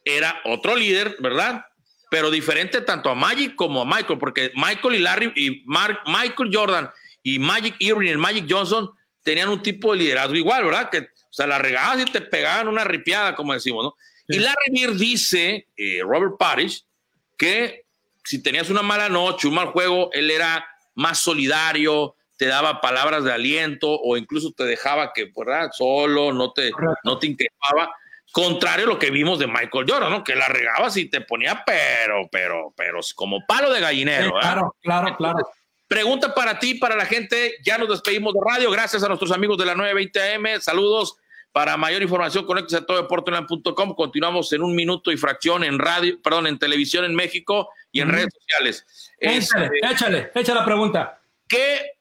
era 0.05 0.39
otro 0.45 0.77
líder, 0.77 1.17
¿verdad? 1.19 1.65
Pero 2.09 2.31
diferente 2.31 2.79
tanto 2.79 3.09
a 3.09 3.15
Magic 3.15 3.53
como 3.55 3.81
a 3.81 3.85
Michael, 3.85 4.17
porque 4.17 4.53
Michael 4.55 4.95
y 4.95 4.99
Larry 4.99 5.33
y 5.35 5.65
Michael 5.65 6.51
Jordan 6.53 6.89
y 7.21 7.37
Magic 7.37 7.75
Irving 7.79 8.13
y 8.13 8.15
Magic 8.15 8.45
Johnson 8.49 8.89
tenían 9.23 9.49
un 9.49 9.61
tipo 9.61 9.91
de 9.91 9.97
liderazgo 9.99 10.35
igual, 10.35 10.63
¿verdad? 10.63 10.89
Que, 10.89 10.99
o 10.99 11.33
sea, 11.33 11.45
la 11.45 11.59
regabas 11.59 12.01
y 12.01 12.05
te 12.05 12.21
pegaban 12.21 12.69
una 12.69 12.85
ripiada, 12.85 13.35
como 13.35 13.51
decimos, 13.51 13.83
¿no? 13.83 13.97
Y 14.29 14.39
Larry 14.39 14.71
Bird 14.71 14.95
dice, 14.95 15.67
eh, 15.75 15.99
Robert 16.01 16.35
Parrish, 16.39 16.85
que 17.37 17.87
si 18.23 18.41
tenías 18.41 18.69
una 18.69 18.83
mala 18.83 19.09
noche, 19.09 19.49
un 19.49 19.55
mal 19.55 19.67
juego, 19.67 20.11
él 20.13 20.31
era 20.31 20.65
más 20.95 21.19
solidario, 21.19 22.15
te 22.37 22.47
daba 22.47 22.81
palabras 22.81 23.23
de 23.23 23.31
aliento 23.31 23.89
o 23.89 24.17
incluso 24.17 24.51
te 24.51 24.63
dejaba 24.63 25.13
que, 25.13 25.31
¿verdad? 25.35 25.69
Solo, 25.71 26.33
no 26.33 26.51
te, 26.51 26.71
no 27.03 27.19
te 27.19 27.27
increpaba. 27.27 27.93
Contrario 28.31 28.85
a 28.85 28.89
lo 28.89 28.99
que 28.99 29.11
vimos 29.11 29.37
de 29.37 29.45
Michael 29.45 29.85
Jordan, 29.87 30.09
¿no? 30.09 30.23
Que 30.23 30.35
la 30.35 30.47
regabas 30.47 30.97
y 30.97 31.09
te 31.09 31.21
ponía, 31.21 31.63
pero, 31.65 32.27
pero, 32.31 32.73
pero, 32.75 32.99
como 33.15 33.45
palo 33.47 33.71
de 33.71 33.79
gallinero. 33.79 34.33
claro, 34.39 34.75
claro, 34.81 35.15
claro. 35.15 35.47
Pregunta 35.87 36.33
para 36.33 36.57
ti, 36.57 36.73
para 36.73 36.95
la 36.95 37.05
gente. 37.05 37.55
Ya 37.63 37.77
nos 37.77 37.89
despedimos 37.89 38.33
de 38.33 38.39
radio. 38.43 38.71
Gracias 38.71 39.03
a 39.03 39.07
nuestros 39.07 39.31
amigos 39.31 39.59
de 39.59 39.65
la 39.65 39.75
920 39.75 40.33
AM. 40.33 40.59
Saludos. 40.59 41.17
Para 41.51 41.77
mayor 41.77 42.01
información, 42.01 42.47
conéctese 42.47 42.77
a 42.77 42.85
tododeporteland.com. 42.87 43.93
Continuamos 43.93 44.51
en 44.53 44.63
un 44.63 44.75
minuto 44.75 45.11
y 45.11 45.17
fracción 45.17 45.63
en 45.63 45.77
radio, 45.77 46.19
perdón, 46.19 46.47
en 46.47 46.57
televisión 46.57 47.05
en 47.05 47.13
México 47.13 47.69
y 47.91 48.01
en 48.01 48.09
redes 48.09 48.33
sociales. 48.33 49.11
Échale, 49.19 49.65
este, 49.65 49.87
échale, 49.87 50.31
échale 50.33 50.59
la 50.59 50.65
pregunta. 50.65 51.21
¿Qué 51.47 51.92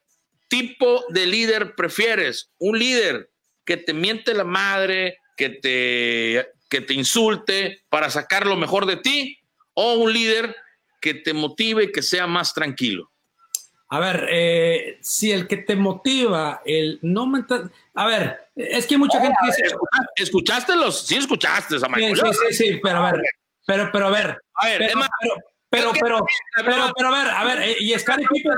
tipo 0.53 1.03
de 1.09 1.25
líder 1.25 1.73
prefieres? 1.73 2.51
¿Un 2.59 2.77
líder 2.77 3.31
que 3.65 3.75
te 3.75 3.91
miente 3.91 4.35
la 4.35 4.43
madre, 4.43 5.17
que 5.35 5.49
te, 5.49 6.47
que 6.69 6.81
te 6.81 6.93
insulte 6.93 7.83
para 7.89 8.11
sacar 8.11 8.45
lo 8.45 8.55
mejor 8.55 8.85
de 8.85 8.97
ti? 8.97 9.39
¿O 9.73 9.95
un 9.95 10.13
líder 10.13 10.55
que 11.01 11.15
te 11.15 11.33
motive 11.33 11.85
y 11.85 11.91
que 11.91 12.03
sea 12.03 12.27
más 12.27 12.53
tranquilo? 12.53 13.09
A 13.89 13.99
ver, 13.99 14.27
eh, 14.29 14.99
si 15.01 15.31
el 15.31 15.47
que 15.47 15.57
te 15.57 15.75
motiva, 15.75 16.61
el 16.65 16.99
no 17.01 17.25
mental. 17.25 17.71
A 17.95 18.05
ver, 18.05 18.49
es 18.55 18.85
que 18.85 18.97
mucha 18.97 19.19
gente 19.19 19.37
dice. 19.45 19.75
¿Escuchaste 20.15 20.75
los? 20.75 21.07
Sí, 21.07 21.15
escuchaste 21.15 21.77
a 21.77 21.89
Michael. 21.89 22.15
Sí, 22.15 22.39
sí, 22.49 22.53
sí, 22.53 22.79
pero 22.81 22.99
a 22.99 23.11
ver. 23.11 23.21
Pero, 23.65 23.89
pero 23.91 24.07
a 24.07 24.11
ver. 24.11 24.37
A 24.55 24.67
ver, 24.67 24.79
pero, 24.79 25.01
pero, 25.19 25.35
pero, 25.73 25.91
pero, 25.99 26.93
pero, 26.95 27.07
a 27.07 27.11
ver, 27.11 27.31
a 27.31 27.43
ver, 27.43 27.61
eh, 27.63 27.75
y 27.79 27.97
Scottie 27.97 28.27
Pippen. 28.27 28.53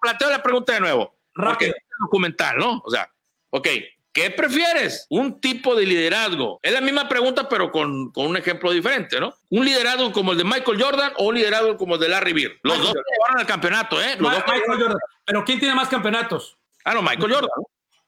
Planteo 0.00 0.30
la 0.30 0.42
pregunta 0.42 0.72
de 0.72 0.80
nuevo. 0.80 1.14
Rápido. 1.34 1.74
Documental, 2.00 2.58
¿no? 2.58 2.82
O 2.84 2.90
sea, 2.90 3.10
ok, 3.50 3.68
¿Qué 4.12 4.30
prefieres? 4.30 5.06
Un 5.08 5.40
tipo 5.40 5.74
de 5.74 5.86
liderazgo. 5.86 6.60
Es 6.62 6.72
la 6.72 6.82
misma 6.82 7.08
pregunta, 7.08 7.48
pero 7.48 7.72
con, 7.72 8.12
con, 8.12 8.26
un 8.26 8.36
ejemplo 8.36 8.70
diferente, 8.70 9.18
¿no? 9.18 9.32
Un 9.48 9.64
liderazgo 9.64 10.12
como 10.12 10.32
el 10.32 10.38
de 10.38 10.44
Michael 10.44 10.82
Jordan 10.82 11.12
o 11.16 11.28
un 11.28 11.34
liderazgo 11.34 11.78
como 11.78 11.94
el 11.94 12.00
de 12.00 12.10
Larry 12.10 12.34
Bird. 12.34 12.52
Los 12.62 12.78
dos 12.78 12.92
llevaron 12.92 13.38
al 13.38 13.46
campeonato, 13.46 14.00
¿eh? 14.02 14.16
Los 14.18 14.30
dos 14.30 14.44
Michael 14.46 14.82
Jordan. 14.82 14.98
Pero 15.24 15.44
¿quién 15.44 15.58
tiene 15.58 15.74
más 15.74 15.88
campeonatos? 15.88 16.58
Ah, 16.84 16.92
no, 16.92 17.00
Michael 17.00 17.32
Jordan. 17.32 17.50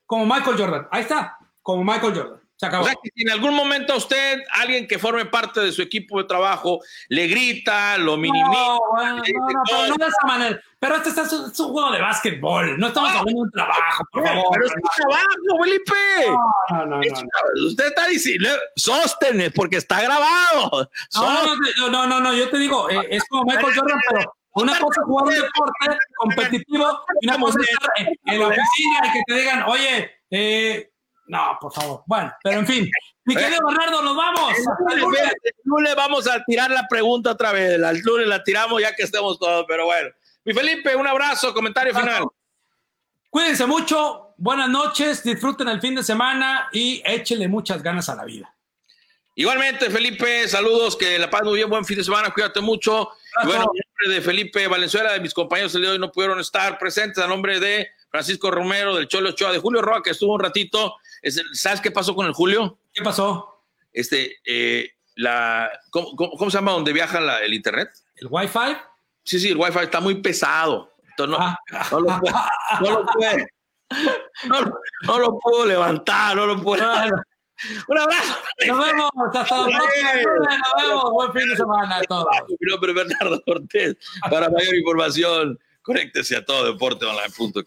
Como 0.05 0.27
Michael 0.27 0.59
Jordan. 0.59 0.89
Ahí 0.91 1.03
está. 1.03 1.39
Como 1.63 1.83
Michael 1.83 2.15
Jordan. 2.15 2.41
Se 2.65 2.69
acabó. 2.69 2.85
O 2.85 2.87
sea, 2.87 2.97
que 3.03 3.11
si 3.15 3.23
en 3.23 3.31
algún 3.31 3.55
momento 3.55 3.93
a 3.93 3.97
usted, 3.97 4.43
alguien 4.51 4.87
que 4.87 4.99
forme 4.99 5.27
parte 5.27 5.61
de 5.61 5.73
su 5.73 5.83
equipo 5.83 6.19
de 6.19 6.25
trabajo, 6.25 6.81
le 7.09 7.27
grita, 7.27 7.99
lo 7.99 8.17
minimiza. 8.17 8.51
No, 8.51 8.81
no, 8.97 9.17
no, 9.17 9.23
pero 9.23 9.87
no 9.89 9.95
de 9.97 10.07
esa 10.07 10.27
manera. 10.27 10.61
Pero 10.79 10.97
este 10.97 11.09
es 11.09 11.33
un, 11.61 11.73
juego 11.73 11.91
de 11.93 12.01
básquetbol. 12.01 12.79
No 12.79 12.89
estamos 12.89 13.09
hablando 13.09 13.31
de 13.31 13.41
un 13.41 13.51
trabajo, 13.51 14.05
por 14.13 14.27
favor. 14.27 14.45
Pero 14.53 14.67
es 14.67 14.73
un 14.73 14.83
trabajo, 14.97 15.63
Felipe. 15.63 15.95
No, 16.71 16.87
no, 16.87 16.97
no, 16.99 17.67
Usted 17.67 17.87
está 17.87 18.07
diciendo, 18.07 18.51
sóstenes, 18.77 19.53
porque 19.55 19.77
está 19.79 20.03
grabado. 20.03 20.91
No, 21.15 21.89
no, 21.89 22.07
no, 22.07 22.21
no, 22.21 22.35
yo 22.35 22.51
te 22.51 22.59
digo, 22.59 22.91
eh, 22.91 23.09
es 23.11 23.25
como 23.25 23.45
Michael 23.45 23.75
Jordan, 23.75 23.99
pero 24.11 24.35
una 24.57 24.79
cosa 24.79 25.01
es 25.01 25.07
jugar 25.07 25.27
un 25.27 25.35
deporte 25.35 25.99
competitivo 26.17 27.01
y 27.21 27.29
una 27.29 27.39
cosa 27.39 27.59
es 27.61 27.69
estar 27.71 27.91
en 28.27 28.41
la 28.41 28.47
oficina 28.49 29.01
y 29.05 29.13
que 29.13 29.23
te 29.27 29.35
digan, 29.35 29.63
oye, 29.63 30.11
eh, 30.31 30.91
no, 31.27 31.59
por 31.61 31.73
favor. 31.73 32.03
Bueno, 32.07 32.33
pero 32.43 32.59
en 32.59 32.67
fin. 32.67 32.91
Mi 33.25 33.35
querido 33.35 33.61
Bernardo, 33.67 34.03
nos 34.03 34.17
vamos. 34.17 34.53
El 34.93 35.01
lunes. 35.65 35.97
vamos 35.97 36.29
a 36.29 36.45
tirar 36.45 36.71
la 36.71 36.87
pregunta 36.89 37.31
otra 37.31 37.53
vez. 37.53 37.73
El 37.73 38.01
lunes 38.01 38.27
la 38.27 38.43
tiramos 38.43 38.81
ya 38.83 38.95
que 38.95 39.05
estemos 39.05 39.39
todos, 39.39 39.65
pero 39.67 39.87
bueno. 39.87 40.11
Mi 40.45 40.53
Felipe, 40.53 40.95
un 40.95 41.07
abrazo, 41.07 41.55
comentario 41.55 41.95
final. 41.95 42.25
Cuídense 43.31 43.67
mucho, 43.67 44.35
buenas 44.37 44.69
noches, 44.69 45.25
disfruten 45.25 45.69
el 45.69 45.81
fin 45.81 45.95
de 45.97 46.05
semana 46.05 46.69
y 46.73 47.03
échenle 47.05 47.49
muchas 47.49 47.83
ganas 47.83 48.09
a 48.09 48.15
la 48.15 48.25
vida. 48.25 48.55
Igualmente, 49.35 49.91
Felipe, 49.91 50.47
saludos, 50.47 50.97
que 50.97 51.19
la 51.19 51.29
paz 51.29 51.43
muy 51.43 51.57
bien, 51.57 51.69
buen 51.69 51.85
fin 51.85 51.99
de 51.99 52.05
semana, 52.05 52.31
cuídate 52.31 52.61
mucho. 52.61 53.11
Y 53.43 53.47
bueno, 53.47 53.65
en 53.75 53.83
nombre 53.89 54.15
de 54.15 54.21
Felipe 54.21 54.69
Valenzuela, 54.69 55.13
de 55.13 55.19
mis 55.19 55.35
compañeros 55.35 55.75
el 55.75 55.81
día 55.81 55.91
de 55.91 55.95
hoy 55.95 56.01
no 56.01 56.13
pudieron 56.13 56.39
estar 56.39 56.79
presentes, 56.79 57.19
a 57.25 57.27
nombre 57.27 57.59
de 57.59 57.89
Francisco 58.09 58.53
Romero, 58.53 58.95
del 58.95 59.09
Cholo 59.09 59.31
Ochoa, 59.31 59.51
de 59.51 59.59
Julio 59.59 59.83
Roa, 59.83 60.01
que 60.01 60.11
estuvo 60.11 60.35
un 60.35 60.41
ratito. 60.41 60.95
¿Sabes 61.53 61.81
qué 61.81 61.91
pasó 61.91 62.15
con 62.15 62.27
el 62.27 62.33
Julio? 62.33 62.79
¿Qué 62.93 63.03
pasó? 63.03 63.63
Este, 63.93 64.37
eh, 64.45 64.91
la, 65.17 65.71
¿cómo, 65.91 66.51
se 66.51 66.57
llama 66.57 66.73
donde 66.73 66.93
viaja 66.93 67.19
el 67.43 67.55
internet? 67.55 67.91
¿El 68.17 68.29
Wi-Fi? 68.31 68.77
Sí, 69.23 69.41
sí, 69.41 69.51
el 69.51 69.57
Wi-Fi 69.57 69.81
está 69.81 70.01
muy 70.01 70.17
pesado. 70.17 70.93
no, 71.19 71.37
ah. 71.39 71.57
no, 71.91 72.01
lo 72.01 72.11
no, 72.11 72.21
lo 72.91 73.07
puedo, 73.07 73.47
no, 75.07 75.19
lo 75.19 75.39
puedo 75.39 75.67
levantar, 75.67 76.37
no 76.37 76.47
lo 76.47 76.63
puedo. 76.63 76.85
Un 77.89 77.99
abrazo. 77.99 78.37
Nos 78.67 78.87
vemos. 78.87 79.11
Hasta 79.33 79.59
la 79.59 79.65
próxima. 79.65 80.15
Nos 80.15 80.83
vemos. 80.83 81.11
Buen 81.13 81.33
fin 81.33 81.49
de 81.49 81.57
semana 81.57 81.97
a 81.97 82.03
todos. 82.03 82.27
Mi 82.49 82.71
nombre 82.71 82.91
es 82.91 82.97
Bernardo 82.97 83.43
Cortés. 83.45 83.97
Para 84.29 84.51
mayor 84.51 84.75
información, 84.75 85.59
conéctese 85.83 86.37
a 86.37 86.45
tododeporteonline.com. 86.45 87.65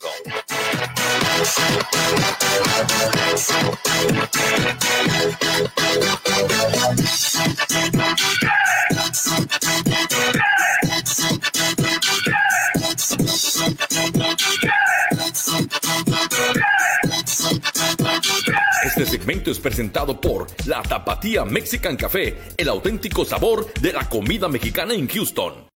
Este 18.84 19.06
segmento 19.06 19.52
es 19.52 19.60
presentado 19.60 20.20
por 20.20 20.48
La 20.66 20.82
Tapatía 20.82 21.46
Mexican 21.46 21.96
Café, 21.98 22.36
el 22.58 22.68
auténtico 22.68 23.26
sabor 23.26 23.72
de 23.80 23.94
la 23.94 24.10
comida 24.10 24.48
mexicana 24.48 24.96
en 24.96 25.08
Houston. 25.08 25.68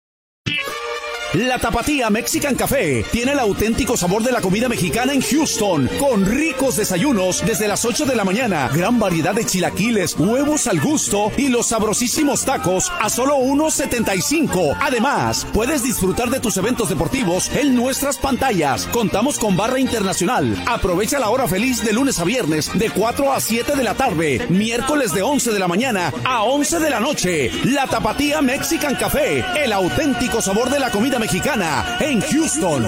La 1.34 1.58
Tapatía 1.58 2.10
Mexican 2.10 2.54
Café 2.54 3.06
tiene 3.10 3.32
el 3.32 3.38
auténtico 3.38 3.96
sabor 3.96 4.22
de 4.22 4.32
la 4.32 4.42
comida 4.42 4.68
mexicana 4.68 5.14
en 5.14 5.22
Houston, 5.22 5.88
con 5.98 6.26
ricos 6.26 6.76
desayunos 6.76 7.42
desde 7.46 7.68
las 7.68 7.86
8 7.86 8.04
de 8.04 8.16
la 8.16 8.24
mañana, 8.24 8.68
gran 8.68 8.98
variedad 8.98 9.34
de 9.34 9.46
chilaquiles, 9.46 10.14
huevos 10.18 10.66
al 10.66 10.78
gusto 10.78 11.32
y 11.38 11.48
los 11.48 11.68
sabrosísimos 11.68 12.44
tacos 12.44 12.92
a 13.00 13.08
solo 13.08 13.38
1.75. 13.38 14.76
Además, 14.78 15.46
puedes 15.54 15.82
disfrutar 15.82 16.28
de 16.28 16.38
tus 16.38 16.58
eventos 16.58 16.90
deportivos 16.90 17.50
en 17.56 17.76
nuestras 17.76 18.18
pantallas. 18.18 18.86
Contamos 18.92 19.38
con 19.38 19.56
barra 19.56 19.80
internacional. 19.80 20.62
Aprovecha 20.66 21.18
la 21.18 21.30
hora 21.30 21.48
feliz 21.48 21.82
de 21.82 21.94
lunes 21.94 22.18
a 22.18 22.24
viernes 22.24 22.70
de 22.78 22.90
4 22.90 23.32
a 23.32 23.40
7 23.40 23.74
de 23.74 23.84
la 23.84 23.94
tarde, 23.94 24.46
miércoles 24.50 25.14
de 25.14 25.22
11 25.22 25.50
de 25.50 25.58
la 25.58 25.68
mañana 25.68 26.12
a 26.26 26.42
11 26.42 26.78
de 26.78 26.90
la 26.90 27.00
noche. 27.00 27.50
La 27.64 27.86
Tapatía 27.86 28.42
Mexican 28.42 28.96
Café, 28.96 29.42
el 29.56 29.72
auténtico 29.72 30.42
sabor 30.42 30.68
de 30.68 30.78
la 30.78 30.90
comida 30.90 31.21
mexicana 31.22 31.98
en 32.00 32.20
Houston. 32.20 32.84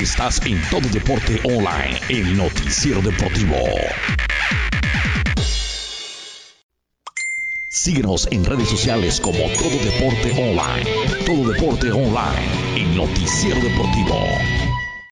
Estás 0.00 0.40
en 0.46 0.58
Todo 0.70 0.88
Deporte 0.88 1.38
Online, 1.44 2.00
el 2.08 2.38
noticiero 2.38 3.02
deportivo. 3.02 3.56
Síguenos 7.68 8.28
en 8.30 8.46
redes 8.46 8.70
sociales 8.70 9.20
como 9.20 9.36
Todo 9.36 9.76
Deporte 9.84 10.32
Online. 10.32 10.90
Todo 11.26 11.52
Deporte 11.52 11.92
Online, 11.92 12.76
el 12.76 12.96
noticiero 12.96 13.60
deportivo. 13.60 14.67